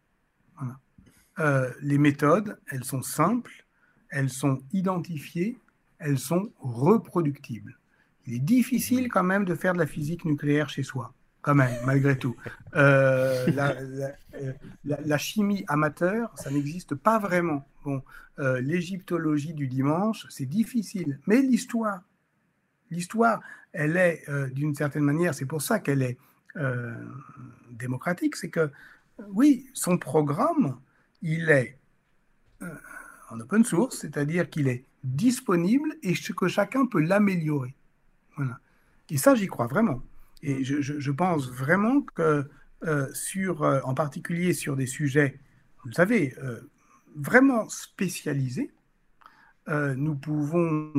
Euh, 1.39 1.71
les 1.81 1.97
méthodes, 1.97 2.59
elles 2.69 2.83
sont 2.83 3.01
simples, 3.01 3.65
elles 4.09 4.29
sont 4.29 4.59
identifiées, 4.73 5.57
elles 5.99 6.19
sont 6.19 6.51
reproductibles. 6.59 7.77
Il 8.25 8.35
est 8.35 8.39
difficile 8.39 9.09
quand 9.09 9.23
même 9.23 9.45
de 9.45 9.55
faire 9.55 9.73
de 9.73 9.79
la 9.79 9.85
physique 9.85 10.25
nucléaire 10.25 10.69
chez 10.69 10.83
soi, 10.83 11.13
quand 11.41 11.55
même, 11.55 11.73
malgré 11.85 12.17
tout. 12.17 12.35
Euh, 12.75 13.47
euh, 14.35 14.53
la, 14.83 15.17
chimie 15.17 15.63
amateur, 15.67 16.31
ça 16.35 16.51
n'existe 16.51 16.95
pas 16.95 17.19
vraiment. 17.19 17.65
Bon, 17.85 18.03
l'égyptologie 18.37 19.53
du 19.53 19.67
dimanche, 19.67 20.25
c'est 20.29 20.45
difficile, 20.45 21.19
mais 21.27 21.41
l'histoire, 21.41 22.01
l'histoire, 22.89 23.41
elle 23.73 23.97
est 23.97 24.23
d'une 24.53 24.75
certaine 24.75 25.03
manière, 25.03 25.33
c'est 25.33 25.45
pour 25.45 25.61
ça 25.61 25.79
qu'elle 25.79 26.01
est 26.01 26.17
démocratique, 27.71 28.35
c'est 28.35 28.49
que 28.49 28.71
oui, 29.29 29.69
son 29.73 29.97
programme, 29.97 30.79
il 31.21 31.49
est 31.49 31.77
euh, 32.61 32.73
en 33.29 33.39
open 33.39 33.63
source, 33.63 33.97
c'est-à-dire 33.99 34.49
qu'il 34.49 34.67
est 34.67 34.85
disponible 35.03 35.95
et 36.03 36.13
que 36.13 36.47
chacun 36.47 36.85
peut 36.85 37.01
l'améliorer. 37.01 37.75
Voilà. 38.37 38.59
Et 39.09 39.17
ça, 39.17 39.35
j'y 39.35 39.47
crois 39.47 39.67
vraiment. 39.67 40.01
Et 40.41 40.63
je, 40.63 41.11
pense 41.11 41.49
vraiment 41.49 42.01
que 42.01 42.49
sur, 43.13 43.61
en 43.61 43.93
particulier 43.93 44.53
sur 44.53 44.77
des 44.77 44.85
sujets, 44.85 45.37
vous 45.83 45.89
le 45.89 45.95
savez, 45.95 46.33
vraiment 47.15 47.67
spécialisés, 47.67 48.71
nous 49.67 50.15
pouvons 50.15 50.93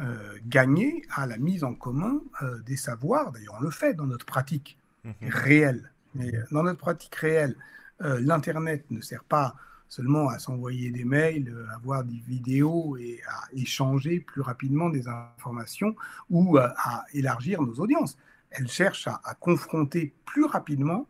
euh, 0.00 0.38
gagner 0.46 1.02
à 1.14 1.26
la 1.26 1.36
mise 1.36 1.64
en 1.64 1.74
commun 1.74 2.22
euh, 2.40 2.58
des 2.60 2.76
savoirs. 2.76 3.30
D'ailleurs, 3.30 3.56
on 3.60 3.62
le 3.62 3.70
fait 3.70 3.92
dans 3.92 4.06
notre 4.06 4.24
pratique 4.24 4.78
mhm. 5.04 5.14
réelle. 5.20 5.91
Mais 6.14 6.34
euh, 6.34 6.44
dans 6.50 6.62
notre 6.62 6.78
pratique 6.78 7.14
réelle, 7.14 7.56
l'Internet 8.00 8.84
ne 8.90 9.00
sert 9.00 9.22
pas 9.22 9.54
seulement 9.88 10.28
à 10.28 10.40
s'envoyer 10.40 10.90
des 10.90 11.04
mails, 11.04 11.54
à 11.72 11.78
voir 11.78 12.02
des 12.02 12.20
vidéos 12.26 12.96
et 12.96 13.20
à 13.28 13.42
échanger 13.52 14.18
plus 14.18 14.40
rapidement 14.40 14.90
des 14.90 15.06
informations 15.06 15.94
ou 16.28 16.56
à 16.58 17.04
élargir 17.12 17.62
nos 17.62 17.74
audiences. 17.74 18.18
Elle 18.50 18.66
cherche 18.66 19.06
à, 19.06 19.20
à 19.22 19.36
confronter 19.36 20.14
plus 20.24 20.46
rapidement 20.46 21.06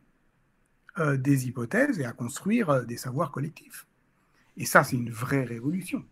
des 0.99 1.49
hypothèses 1.49 1.99
et 1.99 2.05
à 2.05 2.13
construire 2.13 2.85
des 2.85 2.99
savoirs 2.99 3.31
collectifs. 3.31 3.87
Et 4.59 4.67
ça, 4.67 4.85
c'est 4.85 4.97
une 4.97 5.11
vraie 5.11 5.45
révolution. 5.45 6.05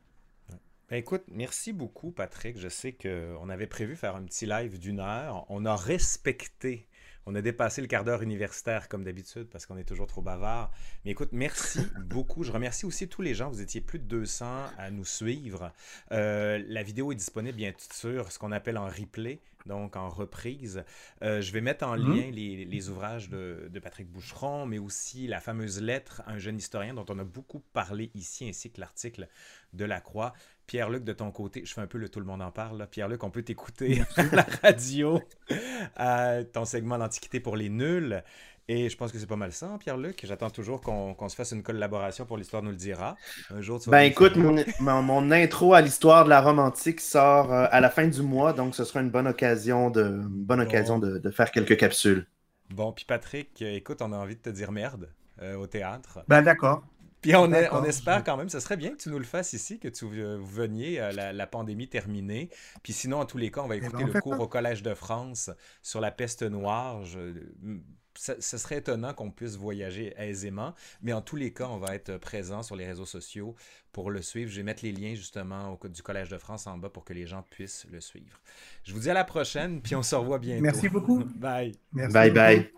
Ben, 0.91 0.97
écoute, 0.97 1.23
merci 1.31 1.73
beaucoup, 1.73 2.11
Patrick. 2.11 2.59
Je 2.59 2.69
sais 2.69 2.93
qu'on 2.93 3.49
avait 3.49 3.69
prévu 3.69 3.95
faire 3.95 4.17
un 4.17 4.25
petit 4.25 4.47
live 4.47 4.79
d'une 4.79 4.99
heure. 4.99 5.47
On 5.49 5.65
a 5.65 5.77
respecté 5.77 6.89
on 7.27 7.35
a 7.35 7.43
dépassé 7.43 7.81
le 7.81 7.87
quart 7.87 8.05
d'heure 8.05 8.23
universitaire 8.23 8.89
comme 8.89 9.05
d'habitude 9.05 9.49
parce 9.51 9.67
qu'on 9.67 9.77
est 9.77 9.85
toujours 9.85 10.07
trop 10.07 10.23
bavard. 10.23 10.71
Mais 11.05 11.13
écoute, 11.13 11.31
merci 11.33 11.81
beaucoup. 12.01 12.43
Je 12.45 12.53
remercie 12.53 12.87
aussi 12.87 13.09
tous 13.09 13.23
les 13.23 13.35
gens. 13.35 13.51
Vous 13.51 13.61
étiez 13.61 13.81
plus 13.81 13.99
de 13.99 14.05
200 14.05 14.47
à 14.79 14.91
nous 14.91 15.05
suivre. 15.05 15.73
Euh, 16.13 16.63
la 16.69 16.83
vidéo 16.83 17.13
est 17.13 17.17
disponible 17.17 17.57
bien 17.57 17.73
sûr 17.93 18.33
ce 18.33 18.39
qu'on 18.39 18.53
appelle 18.53 18.79
en 18.79 18.87
replay 18.87 19.41
donc 19.67 19.97
en 19.97 20.09
reprise. 20.09 20.85
Euh, 21.23 21.41
je 21.41 21.53
vais 21.53 21.61
mettre 21.61 21.87
en 21.87 21.97
mhm. 21.97 22.15
lien 22.15 22.31
les, 22.31 22.89
ouvrages 22.89 23.29
de, 23.29 23.69
de, 23.71 23.79
Patrick 23.79 24.11
Boucheron, 24.11 24.67
mais 24.67 24.79
aussi 24.79 25.27
la 25.27 25.41
fameuse 25.41 25.81
lettre 25.81 26.23
à 26.27 26.33
un 26.33 26.39
jeune 26.39 26.57
historien 26.57 26.95
dont 26.95 27.05
on 27.09 27.19
a 27.19 27.25
beaucoup 27.25 27.61
parlé 27.73 28.11
ici, 28.15 28.49
ainsi 28.49 28.71
que 28.71 28.81
l'article 28.81 29.29
de 29.73 29.85
La 29.85 30.01
Croix. 30.01 30.33
Pierre-Luc, 30.71 31.03
de 31.03 31.13
ton 31.13 31.33
côté, 31.33 31.65
je 31.67 31.75
fais 31.75 31.81
un 31.81 31.89
peu 31.89 31.99
le 31.99 32.09
tout 32.09 32.21
le 32.21 32.27
monde 32.27 32.43
en 32.43 32.53
parle. 32.53 32.87
Pierre-Luc, 32.89 33.25
on 33.25 33.31
peut 33.31 33.43
t'écouter 33.43 34.05
à 34.17 34.23
la 34.37 34.47
radio, 34.63 35.21
à 35.97 36.45
ton 36.45 36.65
segment 36.65 36.97
L'Antiquité 36.97 37.41
pour 37.41 37.57
les 37.57 37.69
nuls. 37.69 38.23
Et 38.69 38.89
je 38.89 38.97
pense 38.97 39.11
que 39.11 39.19
c'est 39.19 39.27
pas 39.27 39.35
mal 39.35 39.51
ça, 39.51 39.67
hein, 39.67 39.79
Pierre-Luc. 39.79 40.21
J'attends 40.23 40.49
toujours 40.49 40.81
qu'on 40.81 41.29
se 41.29 41.35
fasse 41.35 41.51
une 41.51 41.65
collaboration 41.65 42.25
pour 42.25 42.37
l'Histoire 42.37 42.63
nous 42.63 42.71
le 42.71 42.77
dira. 42.77 43.17
Un 43.53 43.61
jour, 43.61 43.81
Ben 43.89 44.03
écoute, 44.03 44.37
mon, 44.37 45.33
intro 45.33 45.75
à 45.75 45.81
l'histoire 45.81 46.23
de 46.23 46.31
la 46.31 46.41
Rome 46.41 46.61
antique 46.61 47.01
sort 47.01 47.53
euh, 47.53 47.67
à 47.73 47.81
la 47.81 47.91
fin 47.91 48.07
du 48.07 48.23
mois, 48.23 48.53
donc 48.53 48.77
ce 48.77 48.85
sera 48.85 49.01
une 49.01 49.11
bonne 49.11 49.27
occasion 49.27 49.91
de, 49.91 50.21
bonne 50.25 50.61
occasion 50.61 51.01
de, 51.01 51.31
faire 51.31 51.51
quelques 51.51 51.79
capsules. 51.79 52.29
Bon, 52.73 52.93
puis 52.93 53.07
Patrick, 53.07 53.61
euh, 53.63 53.75
écoute, 53.75 54.03
on 54.03 54.13
a 54.13 54.17
envie 54.17 54.37
de 54.37 54.43
te 54.43 54.51
dire 54.51 54.71
merde 54.71 55.09
euh, 55.43 55.57
au 55.57 55.67
théâtre. 55.67 56.21
Ben 56.29 56.43
d'accord. 56.43 56.85
Puis 57.21 57.35
on, 57.35 57.45
on, 57.45 57.85
espère 57.85 58.25
quand 58.25 58.37
même, 58.37 58.49
ce 58.49 58.61
serait 58.61 58.77
bien 58.77 58.91
que 58.91 58.97
tu 58.97 59.11
nous 59.11 59.19
le 59.19 59.25
fasses 59.25 59.53
ici, 59.53 59.79
que 59.79 59.89
tu 59.89 60.07
veniez, 60.07 60.97
la, 61.13 61.33
la, 61.33 61.47
pandémie 61.47 61.89
terminée. 61.89 62.49
Puis 62.83 62.93
sinon, 62.93 63.21
en 63.21 63.27
tous 63.27 63.39
les 63.39 63.51
cas, 63.51 63.61
on 63.63 63.69
va 63.69 63.77
eh 63.77 63.81
ben, 63.81 63.89
écouter 63.89 64.05
le 64.05 64.21
cours 64.21 64.41
au 64.41 64.49
Collège 64.49 64.83
de 64.83 64.95
France 64.95 65.51
sur 65.83 66.01
la 66.01 66.11
peste 66.11 66.43
noire. 66.43 67.05
Je, 67.05 67.35
ce 68.17 68.59
serait 68.59 68.79
étonnant 68.79 69.15
qu'on 69.15 69.31
puisse 69.31 69.57
voyager 69.57 70.13
aisément, 70.17 70.75
mais 71.03 71.13
en 71.13 71.23
tous 71.23 71.37
les 71.37 71.53
cas, 71.53 71.69
on 71.69 71.79
va 71.79 71.95
être 71.95 72.17
présent 72.19 72.63
sur 72.63 72.77
les 72.77 72.87
réseaux 72.87 73.07
sociaux 73.07 73.55
pour 73.93 74.11
le 74.11 74.23
suivre. 74.23 74.51
Je 74.51 74.57
vais 74.57 74.63
mettre 74.63 74.85
les 74.85 74.93
liens 74.93 75.15
justement 75.15 75.79
au, 75.81 75.89
du 75.89 76.03
Collège 76.03 76.29
de 76.29 76.39
France 76.39 76.67
en 76.67 76.77
bas 76.79 76.91
pour 76.91 77.05
que 77.05 77.13
les 77.13 77.27
gens 77.27 77.45
puissent 77.51 77.87
le 77.91 78.01
suivre. 78.01 78.41
Je 78.85 78.93
vous 78.93 79.01
dis 79.01 79.11
à 79.11 79.15
la 79.15 79.25
prochaine, 79.25 79.81
puis 79.81 79.95
on 79.95 80.03
se 80.03 80.15
revoit 80.15 80.39
bientôt. 80.39 80.63
Merci 80.63 80.89
beaucoup. 80.89 81.25
bye. 81.37 81.73
bye 81.93 82.31
bye. 82.31 82.71